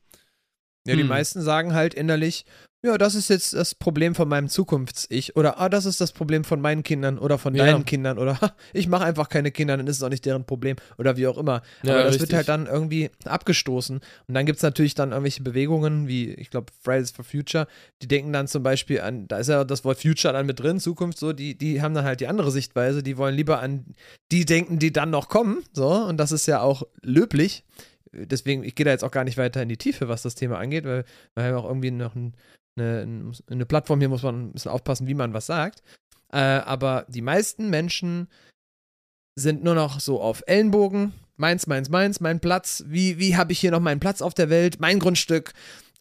Ja, 0.88 0.95
die 0.95 1.02
Hm. 1.02 1.07
meisten 1.07 1.41
sagen 1.41 1.74
halt 1.74 1.94
innerlich, 1.94 2.45
ja, 2.84 2.99
das 2.99 3.16
ist 3.16 3.30
jetzt 3.32 3.53
das 3.53 3.74
Problem 3.74 4.14
von 4.14 4.28
meinem 4.30 4.48
Zukunfts-Ich 4.48 5.36
oder 5.36 5.60
ah, 5.60 5.70
das 5.70 5.88
ist 5.88 5.99
das 5.99 6.12
Problem 6.12 6.44
von 6.44 6.62
meinen 6.62 6.84
Kindern 6.84 7.18
oder 7.18 7.40
von 7.40 7.56
Ja. 7.56 7.66
deinen 7.66 7.84
Kindern 7.84 8.20
oder 8.20 8.38
ich 8.74 8.88
mache 8.88 9.03
einfach 9.06 9.28
keine 9.28 9.49
Kinder, 9.49 9.76
dann 9.76 9.88
ist 9.88 9.98
es 9.98 10.03
auch 10.03 10.10
nicht 10.10 10.24
deren 10.24 10.45
Problem 10.45 10.76
oder 10.99 11.18
wie 11.18 11.26
auch 11.26 11.40
immer. 11.40 11.64
Ja, 11.82 11.94
Aber 11.94 12.03
das 12.03 12.14
richtig. 12.14 12.22
wird 12.30 12.34
halt 12.34 12.49
dann 12.49 12.68
irgendwie 12.68 13.10
abgestoßen. 13.24 13.95
Und 14.28 14.34
dann 14.36 14.45
gibt 14.45 14.57
es 14.57 14.64
natürlich 14.64 14.94
dann 14.94 15.14
irgendwelche 15.14 15.41
Bewegungen, 15.41 16.07
wie, 16.07 16.32
ich 16.36 16.52
glaube, 16.52 16.72
Fridays 16.84 17.10
for 17.10 17.26
Future, 17.26 17.66
die 18.03 18.07
denken 18.07 18.32
dann 18.32 18.48
zum 18.48 18.62
Beispiel 18.62 19.02
an, 19.02 19.28
da 19.28 19.40
ist 19.40 19.48
ja 19.48 19.64
das 19.64 19.84
Wort 19.84 19.99
Future 19.99 20.34
dann 20.34 20.45
mit 20.45 20.60
drin, 20.60 20.80
Zukunft, 20.80 21.18
so, 21.18 21.34
die, 21.34 21.57
die 21.57 21.82
haben 21.82 21.95
dann 21.95 22.06
halt 22.06 22.20
die 22.20 22.28
andere 22.28 22.52
Sichtweise, 22.52 23.02
die 23.02 23.18
wollen 23.18 23.34
lieber 23.34 23.62
an 23.62 23.95
die 24.32 24.45
denken, 24.45 24.78
die 24.78 24.94
dann 24.94 25.10
noch 25.10 25.28
kommen, 25.28 25.64
so, 25.74 25.88
und 25.88 26.18
das 26.18 26.32
ist 26.32 26.45
ja 26.45 26.62
auch 26.62 26.84
löblich. 27.02 27.64
Deswegen, 28.16 28.64
ich 28.64 28.76
gehe 28.76 28.86
da 28.86 28.92
jetzt 28.92 29.04
auch 29.04 29.12
gar 29.12 29.24
nicht 29.24 29.38
weiter 29.38 29.62
in 29.62 29.70
die 29.70 29.78
Tiefe, 29.78 30.08
was 30.08 30.22
das 30.22 30.36
Thema 30.36 30.58
angeht, 30.58 30.86
weil 30.86 31.06
wir 31.36 31.44
haben 31.44 31.56
auch 31.56 31.66
irgendwie 31.66 31.92
noch 31.92 32.16
ein, 32.16 32.36
eine, 32.78 33.32
eine 33.50 33.66
Plattform 33.66 34.00
hier, 34.00 34.10
muss 34.10 34.24
man 34.24 34.48
ein 34.48 34.52
bisschen 34.54 34.72
aufpassen, 34.72 35.08
wie 35.08 35.14
man 35.14 35.34
was 35.34 35.46
sagt. 35.46 35.82
Äh, 36.32 36.38
aber 36.38 37.06
die 37.08 37.22
meisten 37.22 37.70
Menschen 37.70 38.28
sind 39.36 39.64
nur 39.64 39.76
noch 39.76 40.00
so 40.00 40.22
auf 40.22 40.44
Ellenbogen. 40.48 41.14
Meins, 41.38 41.68
meins, 41.68 41.90
meins, 41.90 42.22
mein 42.22 42.40
Platz. 42.40 42.84
Wie, 42.88 43.20
wie 43.20 43.36
habe 43.36 43.52
ich 43.52 43.60
hier 43.60 43.72
noch 43.72 43.82
meinen 43.82 44.00
Platz 44.00 44.22
auf 44.22 44.34
der 44.34 44.50
Welt? 44.50 44.80
Mein 44.80 45.00
Grundstück. 45.00 45.54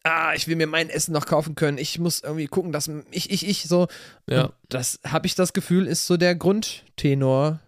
Ah, 0.03 0.33
ich 0.35 0.47
will 0.47 0.55
mir 0.55 0.67
mein 0.67 0.89
Essen 0.89 1.13
noch 1.13 1.25
kaufen 1.25 1.55
können. 1.55 1.77
Ich 1.77 1.99
muss 1.99 2.21
irgendwie 2.21 2.47
gucken, 2.47 2.71
dass 2.71 2.89
ich, 3.11 3.31
ich, 3.31 3.47
ich 3.47 3.63
so. 3.63 3.87
Ja. 4.29 4.45
Und 4.45 4.53
das 4.69 4.99
habe 5.05 5.25
ich 5.25 5.35
das 5.35 5.51
Gefühl, 5.51 5.87
ist 5.87 6.05
so 6.05 6.15
der 6.15 6.35
Grundtenor 6.35 7.59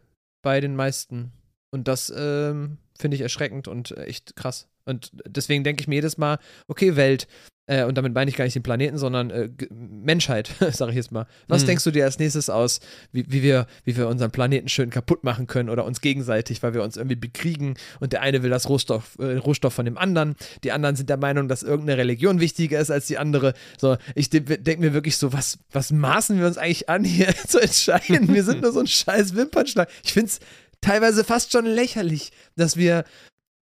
bei 0.43 0.61
den 0.61 0.75
meisten. 0.75 1.31
Und 1.71 1.87
das 1.87 2.11
ähm, 2.15 2.77
finde 2.97 3.15
ich 3.15 3.21
erschreckend 3.21 3.67
und 3.67 3.97
echt 3.97 4.35
krass. 4.35 4.67
Und 4.85 5.11
deswegen 5.25 5.63
denke 5.63 5.81
ich 5.81 5.87
mir 5.87 5.95
jedes 5.95 6.17
Mal, 6.17 6.39
okay, 6.67 6.95
Welt, 6.95 7.27
äh, 7.69 7.83
und 7.83 7.97
damit 7.97 8.13
meine 8.13 8.29
ich 8.31 8.37
gar 8.37 8.45
nicht 8.45 8.55
den 8.55 8.63
Planeten, 8.63 8.97
sondern 8.97 9.29
äh, 9.29 9.49
Menschheit, 9.69 10.49
sage 10.71 10.91
ich 10.91 10.95
jetzt 10.95 11.11
mal. 11.11 11.27
Was 11.49 11.63
Mhm. 11.63 11.67
denkst 11.67 11.83
du 11.83 11.91
dir 11.91 12.05
als 12.05 12.17
nächstes 12.17 12.49
aus, 12.49 12.79
wie, 13.11 13.25
wie, 13.29 13.43
wir, 13.43 13.67
wie 13.83 13.97
wir 13.97 14.07
unseren 14.07 14.31
Planeten 14.31 14.69
schön 14.69 14.89
kaputt 14.89 15.25
machen 15.25 15.47
können 15.47 15.69
oder 15.69 15.83
uns 15.83 15.99
gegenseitig, 15.99 16.63
weil 16.63 16.73
wir 16.73 16.81
uns 16.83 16.95
irgendwie 16.95 17.17
bekriegen 17.17 17.75
und 17.99 18.13
der 18.13 18.21
eine 18.21 18.41
will 18.43 18.49
das 18.49 18.69
Rohstoff, 18.69 19.17
äh, 19.19 19.35
Rohstoff 19.35 19.73
von 19.73 19.83
dem 19.83 19.97
anderen, 19.97 20.37
die 20.63 20.71
anderen 20.71 20.95
sind 20.95 21.09
der 21.09 21.17
Meinung, 21.17 21.49
dass 21.49 21.61
irgendeine 21.61 21.97
Religion 21.97 22.39
wichtiger 22.39 22.79
ist 22.79 22.89
als 22.89 23.07
die 23.07 23.17
andere. 23.17 23.53
So, 23.77 23.97
ich 24.15 24.29
de 24.29 24.39
denke 24.39 24.79
mir 24.79 24.93
wirklich 24.93 25.17
so, 25.17 25.33
was, 25.33 25.59
was 25.71 25.91
maßen 25.91 26.39
wir 26.39 26.47
uns 26.47 26.57
eigentlich 26.57 26.87
an, 26.87 27.03
hier 27.03 27.35
zu 27.47 27.59
entscheiden? 27.59 28.33
Wir 28.33 28.43
sind 28.45 28.61
nur 28.61 28.71
so 28.71 28.79
ein 28.79 28.87
scheiß 28.87 29.35
Wimpernschlag. 29.35 29.89
Ich 30.05 30.13
finde 30.13 30.27
es 30.27 30.39
teilweise 30.81 31.23
fast 31.23 31.51
schon 31.51 31.65
lächerlich, 31.65 32.31
dass 32.55 32.77
wir 32.77 33.03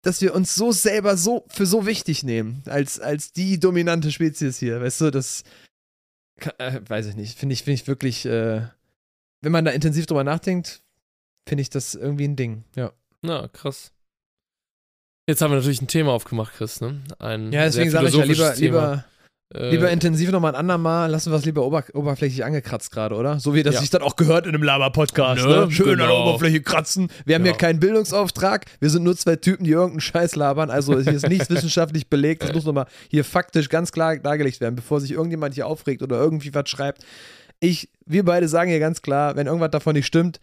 dass 0.02 0.20
wir 0.20 0.36
uns 0.36 0.54
so 0.54 0.70
selber 0.70 1.16
so 1.16 1.44
für 1.48 1.66
so 1.66 1.84
wichtig 1.84 2.22
nehmen, 2.22 2.62
als, 2.66 3.00
als 3.00 3.32
die 3.32 3.58
dominante 3.58 4.12
Spezies 4.12 4.56
hier. 4.56 4.80
Weißt 4.80 5.00
du, 5.00 5.10
das 5.10 5.42
äh, 6.58 6.80
weiß 6.86 7.06
ich 7.06 7.16
nicht. 7.16 7.36
Finde 7.36 7.54
ich, 7.54 7.64
finde 7.64 7.74
ich 7.74 7.88
wirklich, 7.88 8.24
äh, 8.24 8.62
wenn 9.40 9.52
man 9.52 9.64
da 9.64 9.72
intensiv 9.72 10.06
drüber 10.06 10.22
nachdenkt, 10.22 10.80
finde 11.48 11.62
ich 11.62 11.70
das 11.70 11.96
irgendwie 11.96 12.28
ein 12.28 12.36
Ding. 12.36 12.62
Ja. 12.76 12.92
Na, 13.22 13.48
krass. 13.48 13.90
Jetzt 15.28 15.40
haben 15.42 15.50
wir 15.50 15.56
natürlich 15.56 15.82
ein 15.82 15.88
Thema 15.88 16.12
aufgemacht, 16.12 16.54
Chris, 16.54 16.80
ne? 16.80 17.02
Ein 17.18 17.50
Ja, 17.52 17.64
deswegen 17.64 17.90
sage 17.90 18.06
ich 18.06 18.14
ja 18.14 18.24
lieber, 18.24 18.54
Thema. 18.54 18.60
lieber, 18.60 19.04
Äh, 19.54 19.70
lieber 19.70 19.88
intensiv 19.92 20.32
nochmal 20.32 20.52
ein 20.54 20.58
andermal, 20.58 21.08
lassen 21.08 21.30
wir 21.30 21.36
es 21.38 21.44
lieber 21.44 21.64
ober 21.64 21.84
oberflächlich 21.94 22.44
angekratzt 22.44 22.90
gerade, 22.90 23.14
oder? 23.14 23.38
So 23.38 23.54
wie 23.54 23.62
das 23.62 23.74
Ja. 23.76 23.80
sich 23.80 23.90
dann 23.90 24.02
auch 24.02 24.16
gehört 24.16 24.44
in 24.46 24.54
einem 24.54 24.64
Laber-Podcast, 24.64 25.44
Ne, 25.44 25.66
ne? 25.66 25.70
Schön 25.70 25.90
an 25.90 25.98
der 25.98 26.06
genau. 26.08 26.28
Oberfläche 26.30 26.62
kratzen. 26.62 27.08
Wir 27.24 27.36
haben 27.36 27.44
Ja. 27.46 27.52
hier 27.52 27.58
keinen 27.58 27.78
Bildungsauftrag, 27.78 28.64
wir 28.80 28.90
sind 28.90 29.04
nur 29.04 29.16
zwei 29.16 29.36
Typen, 29.36 29.62
die 29.62 29.70
irgendeinen 29.70 30.00
Scheiß 30.00 30.34
labern. 30.34 30.68
Also 30.68 30.98
hier 31.00 31.12
ist 31.12 31.28
nichts 31.28 31.48
wissenschaftlich 31.50 32.08
belegt, 32.08 32.42
das 32.42 32.52
muss 32.54 32.64
nochmal 32.64 32.86
hier 33.08 33.24
faktisch 33.24 33.68
ganz 33.68 33.92
klar 33.92 34.16
dargelegt 34.16 34.60
werden, 34.60 34.74
bevor 34.74 35.00
sich 35.00 35.12
irgendjemand 35.12 35.54
hier 35.54 35.68
aufregt 35.68 36.02
oder 36.02 36.18
irgendwie 36.18 36.52
was 36.52 36.68
schreibt. 36.68 37.04
Ich, 37.60 37.88
wir 38.04 38.24
beide 38.24 38.48
sagen 38.48 38.68
hier 38.70 38.80
ganz 38.80 39.00
klar, 39.00 39.36
wenn 39.36 39.46
irgendwas 39.46 39.70
davon 39.70 39.94
nicht 39.94 40.06
stimmt, 40.06 40.40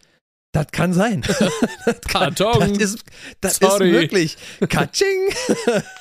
das 0.54 0.68
kann 0.72 0.94
sein. 0.94 1.22
das, 1.86 2.02
kann, 2.02 2.36
das 2.36 2.78
ist, 2.78 3.04
das 3.42 3.58
ist 3.58 3.80
möglich. 3.80 4.38
Katsching. 4.70 5.30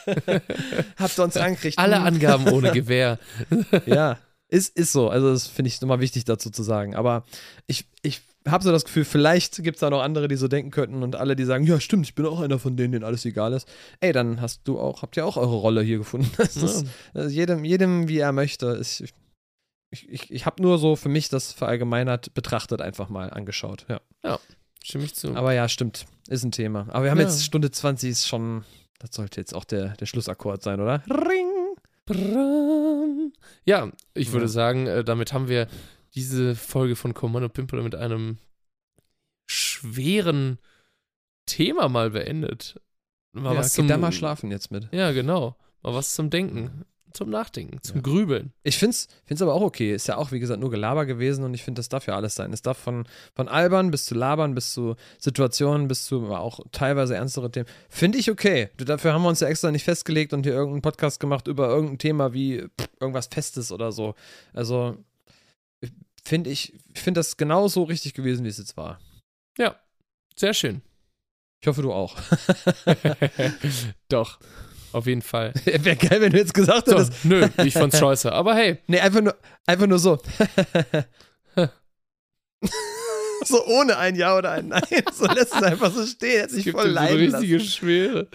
Habt 0.98 1.18
ihr 1.18 1.24
uns 1.24 1.36
angekriegt. 1.38 1.78
alle. 1.78 2.00
Angaben 2.00 2.46
ohne 2.48 2.70
Gewähr. 2.70 3.18
Ja, 3.86 4.18
ist, 4.48 4.76
ist 4.76 4.92
so. 4.92 5.08
Also, 5.08 5.32
das 5.32 5.46
finde 5.46 5.68
ich 5.68 5.80
nochmal 5.80 6.00
wichtig 6.00 6.24
dazu 6.24 6.50
zu 6.50 6.62
sagen. 6.62 6.94
Aber 6.94 7.24
ich, 7.66 7.86
ich 8.02 8.20
habe 8.46 8.62
so 8.62 8.70
das 8.72 8.84
Gefühl, 8.84 9.06
vielleicht 9.06 9.62
gibt 9.62 9.76
es 9.76 9.80
da 9.80 9.88
noch 9.88 10.02
andere, 10.02 10.28
die 10.28 10.36
so 10.36 10.48
denken 10.48 10.70
könnten 10.70 11.02
und 11.02 11.16
alle, 11.16 11.34
die 11.34 11.44
sagen, 11.44 11.64
ja, 11.64 11.80
stimmt, 11.80 12.04
ich 12.04 12.14
bin 12.14 12.26
auch 12.26 12.40
einer 12.40 12.58
von 12.58 12.76
denen, 12.76 12.92
denen 12.92 13.04
alles 13.04 13.24
egal 13.24 13.54
ist. 13.54 13.66
Ey, 14.00 14.12
dann 14.12 14.40
hast 14.40 14.62
du 14.64 14.78
auch, 14.78 15.00
habt 15.00 15.16
ihr 15.16 15.24
auch 15.24 15.38
eure 15.38 15.56
Rolle 15.56 15.82
hier 15.82 15.98
gefunden. 15.98 16.30
Das 16.36 16.56
ist, 16.56 16.86
also 17.14 17.30
jedem, 17.30 17.64
jedem, 17.64 18.08
wie 18.08 18.18
er 18.18 18.32
möchte. 18.32 18.78
Ich, 18.80 19.02
ich, 19.02 19.14
ich, 19.92 20.30
ich 20.30 20.46
habe 20.46 20.62
nur 20.62 20.78
so 20.78 20.96
für 20.96 21.08
mich 21.08 21.28
das 21.28 21.52
verallgemeinert 21.52 22.34
betrachtet 22.34 22.80
einfach 22.80 23.08
mal 23.08 23.30
angeschaut. 23.30 23.86
Ja. 23.88 24.38
Stimme 24.82 25.04
ich 25.04 25.14
zu. 25.14 25.34
Aber 25.36 25.52
ja, 25.52 25.68
stimmt. 25.68 26.06
Ist 26.28 26.42
ein 26.44 26.50
Thema. 26.50 26.86
Aber 26.90 27.04
wir 27.04 27.10
haben 27.10 27.18
Ja. 27.18 27.24
jetzt 27.24 27.44
Stunde 27.44 27.70
20 27.70 28.10
ist 28.10 28.26
schon, 28.26 28.64
das 28.98 29.10
sollte 29.14 29.40
jetzt 29.40 29.54
auch 29.54 29.64
der, 29.64 29.90
der 29.96 30.06
Schlussakkord 30.06 30.62
sein, 30.62 30.80
oder? 30.80 31.02
Ring! 31.08 31.76
Bram. 32.04 33.32
Ja, 33.64 33.92
ich 34.14 34.32
würde 34.32 34.46
Ja. 34.46 34.48
sagen, 34.48 34.86
äh, 34.88 35.04
damit 35.04 35.32
haben 35.32 35.46
wir 35.48 35.68
diese 36.14 36.56
Folge 36.56 36.96
von 36.96 37.14
Kommando 37.14 37.48
Pimple 37.48 37.80
mit 37.82 37.94
einem 37.94 38.38
schweren 39.46 40.58
Thema 41.46 41.88
mal 41.88 42.10
beendet. 42.10 42.80
Mal 43.32 43.54
ja, 43.54 43.60
was 43.60 43.74
geht 43.74 43.88
da 43.88 43.96
mal 43.98 44.12
schlafen 44.12 44.50
jetzt 44.50 44.70
mit. 44.70 44.88
Ja, 44.92 45.12
genau. 45.12 45.56
Mal 45.82 45.94
was 45.94 46.14
zum 46.14 46.30
Denken, 46.30 46.84
zum 47.12 47.30
Nachdenken, 47.30 47.82
zum 47.82 47.96
Ja. 47.96 48.02
Grübeln. 48.02 48.52
Ich 48.62 48.78
finde 48.78 48.90
es 48.90 49.08
find's 49.24 49.42
aber 49.42 49.54
auch 49.54 49.62
okay. 49.62 49.94
Ist 49.94 50.08
ja 50.08 50.16
auch, 50.16 50.32
wie 50.32 50.40
gesagt, 50.40 50.60
nur 50.60 50.70
Gelaber 50.70 51.06
gewesen 51.06 51.44
und 51.44 51.54
ich 51.54 51.62
finde, 51.62 51.78
das 51.78 51.88
darf 51.88 52.06
ja 52.06 52.16
alles 52.16 52.34
sein. 52.34 52.52
Es 52.52 52.62
darf 52.62 52.78
von, 52.78 53.06
von 53.34 53.48
albern 53.48 53.90
bis 53.90 54.04
zu 54.04 54.14
labern, 54.14 54.54
bis 54.54 54.72
zu 54.72 54.96
Situationen, 55.18 55.88
bis 55.88 56.04
zu 56.04 56.32
auch 56.32 56.60
teilweise 56.72 57.14
ernstere 57.14 57.50
Themen. 57.50 57.66
Finde 57.88 58.18
ich 58.18 58.30
okay. 58.30 58.70
Dafür 58.76 59.12
haben 59.12 59.22
wir 59.22 59.28
uns 59.28 59.40
ja 59.40 59.48
extra 59.48 59.70
nicht 59.70 59.84
festgelegt 59.84 60.32
und 60.32 60.44
hier 60.44 60.52
irgendeinen 60.52 60.82
Podcast 60.82 61.20
gemacht 61.20 61.48
über 61.48 61.68
irgendein 61.68 61.98
Thema 61.98 62.32
wie 62.32 62.68
pff, 62.80 62.88
irgendwas 63.00 63.26
Festes 63.26 63.72
oder 63.72 63.92
so. 63.92 64.14
Also 64.52 64.96
finde 66.24 66.50
ich, 66.50 66.74
ich 66.94 67.00
finde 67.00 67.18
das 67.20 67.36
genauso 67.36 67.82
richtig 67.84 68.14
gewesen, 68.14 68.44
wie 68.44 68.48
es 68.48 68.58
jetzt 68.58 68.76
war. 68.76 69.00
Ja, 69.58 69.76
sehr 70.36 70.54
schön. 70.54 70.82
Ich 71.60 71.68
hoffe, 71.68 71.82
du 71.82 71.92
auch. 71.92 72.16
Doch, 74.08 74.38
auf 74.92 75.06
jeden 75.06 75.22
Fall. 75.22 75.52
Wäre 75.64 75.96
geil, 75.96 76.20
wenn 76.20 76.32
du 76.32 76.38
jetzt 76.38 76.54
gesagt 76.54 76.86
So, 76.88 76.92
hättest. 76.98 77.24
nö, 77.24 77.48
ich 77.64 77.72
fand's 77.78 77.98
scheiße. 77.98 78.30
Aber 78.32 78.54
hey, 78.54 78.78
Nee, 78.86 79.00
einfach 79.00 79.20
nur, 79.20 79.36
einfach 79.66 79.86
nur 79.86 79.98
so. 79.98 80.18
so 83.44 83.66
ohne 83.66 83.96
ein 83.98 84.14
Ja 84.16 84.36
oder 84.36 84.52
ein 84.52 84.68
Nein. 84.68 84.82
So 85.12 85.26
lässt 85.26 85.54
es 85.54 85.62
einfach 85.62 85.92
so 85.92 86.06
stehen. 86.06 86.46
Es 86.46 86.52
sich 86.52 86.70
voll 86.70 86.88
ihm 86.88 86.92
so 86.94 86.98
eine 86.98 87.10
leiden 87.10 87.34
richtige 87.34 87.56
lassen. 87.58 87.68
Schwere. 87.68 88.28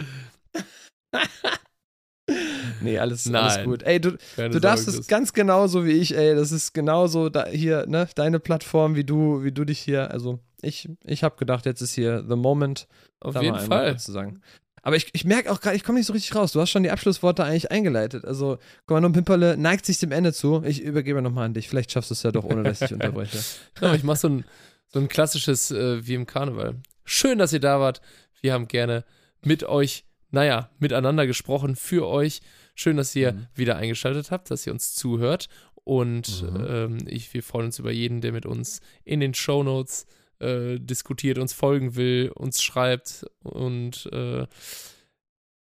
Nee, 2.82 2.98
alles, 2.98 3.26
alles 3.32 3.56
Nein. 3.56 3.64
gut. 3.64 3.82
Ey, 3.84 4.00
du, 4.00 4.18
Keine 4.36 4.50
du 4.50 4.60
darfst 4.60 4.86
es 4.86 5.06
ganz 5.06 5.32
genauso 5.32 5.86
wie 5.86 5.92
ich, 5.92 6.14
ey. 6.14 6.34
Das 6.34 6.52
ist 6.52 6.74
genauso 6.74 7.30
da, 7.30 7.46
hier, 7.46 7.86
ne, 7.88 8.06
deine 8.14 8.38
Plattform, 8.38 8.96
wie 8.96 9.04
du, 9.04 9.42
wie 9.42 9.52
du 9.52 9.64
dich 9.64 9.78
hier, 9.78 10.10
also 10.10 10.38
ich, 10.60 10.90
ich 11.04 11.24
habe 11.24 11.36
gedacht, 11.36 11.64
jetzt 11.64 11.80
ist 11.80 11.94
hier 11.94 12.22
the 12.28 12.36
moment, 12.36 12.86
Auf 13.20 13.40
jeden 13.40 13.58
Fall. 13.58 13.98
zu 13.98 14.12
sagen. 14.12 14.42
Aber 14.82 14.96
ich, 14.96 15.08
ich 15.12 15.24
merke 15.24 15.50
auch 15.50 15.60
gerade, 15.60 15.76
ich 15.76 15.84
komme 15.84 15.98
nicht 15.98 16.06
so 16.06 16.12
richtig 16.12 16.34
raus. 16.34 16.52
Du 16.52 16.60
hast 16.60 16.70
schon 16.70 16.82
die 16.82 16.90
Abschlussworte 16.90 17.44
eigentlich 17.44 17.70
eingeleitet. 17.70 18.24
Also, 18.24 18.58
Kommando 18.86 19.10
Pimperle 19.10 19.56
neigt 19.56 19.86
sich 19.86 19.98
dem 19.98 20.12
Ende 20.12 20.32
zu. 20.32 20.62
Ich 20.64 20.80
übergebe 20.82 21.20
nochmal 21.22 21.46
an 21.46 21.54
dich. 21.54 21.68
Vielleicht 21.68 21.92
schaffst 21.92 22.10
du 22.10 22.14
es 22.14 22.22
ja 22.22 22.30
doch, 22.32 22.44
ohne 22.44 22.62
dass 22.62 22.80
ich 22.82 22.92
unterbreche. 22.92 23.38
Ja, 23.80 23.94
ich 23.94 24.02
mache 24.02 24.18
so 24.18 24.28
ein, 24.28 24.44
so 24.92 24.98
ein 25.00 25.08
klassisches 25.08 25.70
äh, 25.70 26.06
wie 26.06 26.14
im 26.14 26.26
Karneval. 26.26 26.76
Schön, 27.04 27.38
dass 27.38 27.52
ihr 27.52 27.60
da 27.60 27.80
wart. 27.80 28.00
Wir 28.40 28.52
haben 28.52 28.68
gerne 28.68 29.04
mit 29.44 29.64
euch, 29.64 30.04
naja, 30.30 30.70
miteinander 30.78 31.26
gesprochen, 31.26 31.74
für 31.76 32.06
euch. 32.06 32.40
Schön, 32.74 32.96
dass 32.96 33.14
ihr 33.16 33.32
Mhm. 33.32 33.46
wieder 33.54 33.76
eingeschaltet 33.76 34.30
habt, 34.30 34.50
dass 34.50 34.66
ihr 34.66 34.72
uns 34.72 34.94
zuhört. 34.94 35.48
Und 35.84 36.42
Mhm. 36.42 36.66
ähm, 36.68 36.98
ich, 37.06 37.32
wir 37.34 37.42
freuen 37.42 37.66
uns 37.66 37.78
über 37.78 37.90
jeden, 37.90 38.20
der 38.20 38.32
mit 38.32 38.44
uns 38.46 38.80
in 39.04 39.20
den 39.20 39.32
Shownotes 39.34 40.06
äh, 40.40 40.78
diskutiert, 40.78 41.38
uns 41.38 41.52
folgen 41.52 41.96
will, 41.96 42.30
uns 42.34 42.62
schreibt 42.62 43.26
und 43.42 44.08
äh, 44.12 44.46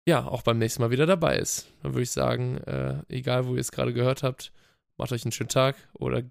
ja, 0.07 0.25
auch 0.25 0.41
beim 0.41 0.57
nächsten 0.57 0.81
Mal 0.81 0.91
wieder 0.91 1.05
dabei 1.05 1.37
ist. 1.37 1.67
Dann 1.83 1.93
würde 1.93 2.03
ich 2.03 2.11
sagen, 2.11 2.57
äh, 2.59 3.03
egal 3.09 3.45
wo 3.45 3.53
ihr 3.53 3.61
es 3.61 3.71
gerade 3.71 3.93
gehört 3.93 4.23
habt, 4.23 4.51
macht 4.97 5.11
euch 5.11 5.23
einen 5.23 5.31
schönen 5.31 5.49
Tag 5.49 5.75
oder 5.93 6.23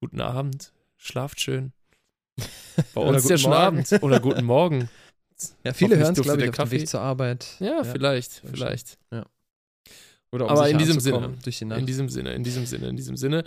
guten 0.00 0.20
Abend, 0.20 0.72
schlaft 0.96 1.40
schön. 1.40 1.72
Bei 2.94 3.00
Oder 3.02 3.10
uns 3.10 3.24
ja 3.24 3.36
guten 3.36 3.38
schon. 3.38 3.52
Abend 3.52 3.92
oder 4.02 4.20
guten 4.20 4.44
Morgen. 4.44 4.88
Ja, 5.64 5.72
viele 5.72 5.96
hören 5.96 6.12
es, 6.12 6.20
glaube 6.20 6.42
ich, 6.42 6.50
auf 6.50 6.54
dem 6.54 6.58
Kaffee. 6.64 6.80
Weg 6.80 6.88
zur 6.88 7.00
Arbeit. 7.00 7.56
Ja, 7.60 7.82
vielleicht, 7.82 8.30
sehr 8.30 8.42
schön. 8.42 8.50
vielleicht. 8.50 8.98
Oder 10.32 10.44
um 10.44 10.50
Aber 10.50 10.68
in 10.68 10.76
diesem 10.76 11.00
Sinne. 11.00 11.34
In 11.78 11.86
diesem 11.86 12.10
Sinne, 12.10 12.34
in 12.34 12.44
diesem 12.44 12.66
Sinne, 12.66 12.88
in 12.88 12.96
diesem 12.96 13.16
Sinne 13.16 13.44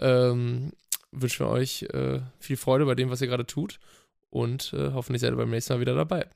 ähm, 0.00 0.72
wünschen 1.20 1.46
wir 1.46 1.50
euch 1.50 1.82
äh, 1.92 2.20
viel 2.38 2.56
Freude 2.56 2.86
bei 2.86 2.94
dem, 2.94 3.10
was 3.10 3.20
ihr 3.20 3.26
gerade 3.26 3.46
tut 3.46 3.78
und 4.30 4.72
äh, 4.72 4.92
hoffentlich 4.92 5.22
seid 5.22 5.32
ihr 5.32 5.36
beim 5.36 5.50
nächsten 5.50 5.72
Mal 5.74 5.80
wieder 5.80 5.94
dabei. 5.94 6.26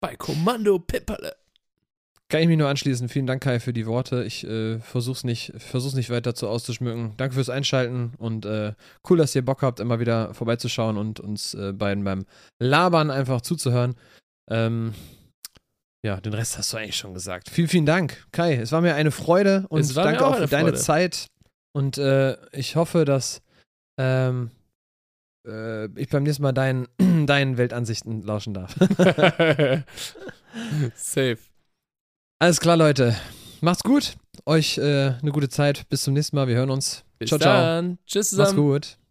Bei 0.00 0.16
Kommando 0.16 0.78
Pipperle. 0.78 1.34
kann 2.28 2.42
ich 2.42 2.48
mich 2.48 2.58
nur 2.58 2.68
anschließen. 2.68 3.08
Vielen 3.08 3.26
Dank, 3.26 3.42
Kai, 3.42 3.60
für 3.60 3.72
die 3.72 3.86
Worte. 3.86 4.24
Ich 4.24 4.46
äh, 4.46 4.78
versuch's 4.80 5.24
nicht, 5.24 5.52
versuch's 5.56 5.94
nicht 5.94 6.10
weiter 6.10 6.34
zu 6.34 6.48
auszuschmücken. 6.48 7.14
Danke 7.16 7.34
fürs 7.36 7.48
Einschalten 7.48 8.12
und 8.18 8.44
äh, 8.44 8.74
cool, 9.08 9.16
dass 9.16 9.34
ihr 9.34 9.44
Bock 9.44 9.62
habt, 9.62 9.80
immer 9.80 10.00
wieder 10.00 10.34
vorbeizuschauen 10.34 10.98
und 10.98 11.20
uns 11.20 11.54
äh, 11.54 11.72
beiden 11.72 12.04
beim 12.04 12.26
Labern 12.60 13.10
einfach 13.10 13.40
zuzuhören. 13.40 13.94
Ähm, 14.50 14.92
ja, 16.04 16.20
den 16.20 16.34
Rest 16.34 16.58
hast 16.58 16.70
du 16.72 16.76
eigentlich 16.76 16.96
schon 16.96 17.14
gesagt. 17.14 17.48
Vielen, 17.48 17.68
vielen 17.68 17.86
Dank, 17.86 18.26
Kai. 18.30 18.56
Es 18.56 18.72
war 18.72 18.82
mir 18.82 18.94
eine 18.94 19.10
Freude 19.10 19.64
und 19.70 19.96
danke 19.96 20.26
auch, 20.26 20.34
auch 20.34 20.38
für 20.38 20.46
deine. 20.48 20.74
Zeit. 20.74 21.28
Und 21.72 21.96
äh, 21.96 22.36
ich 22.52 22.76
hoffe, 22.76 23.06
dass 23.06 23.40
ähm, 23.98 24.50
äh, 25.46 25.86
ich 25.98 26.08
beim 26.08 26.22
nächsten 26.22 26.42
Mal 26.42 26.52
dein, 26.52 26.88
deinen 27.26 27.56
Weltansichten 27.58 28.22
lauschen 28.22 28.54
darf. 28.54 28.74
Safe. 30.94 31.38
Alles 32.38 32.60
klar, 32.60 32.76
Leute. 32.76 33.16
Macht's 33.60 33.82
gut. 33.82 34.16
Euch 34.46 34.78
äh, 34.78 35.14
eine 35.20 35.32
gute 35.32 35.48
Zeit. 35.48 35.88
Bis 35.88 36.02
zum 36.02 36.14
nächsten 36.14 36.36
Mal. 36.36 36.48
Wir 36.48 36.56
hören 36.56 36.70
uns. 36.70 37.04
Bis 37.18 37.28
ciao, 37.28 37.38
dann. 37.38 37.96
ciao. 37.96 37.98
Tschüss 38.06 38.30
zusammen. 38.30 38.56
Macht's 38.56 38.56
gut. 38.56 39.03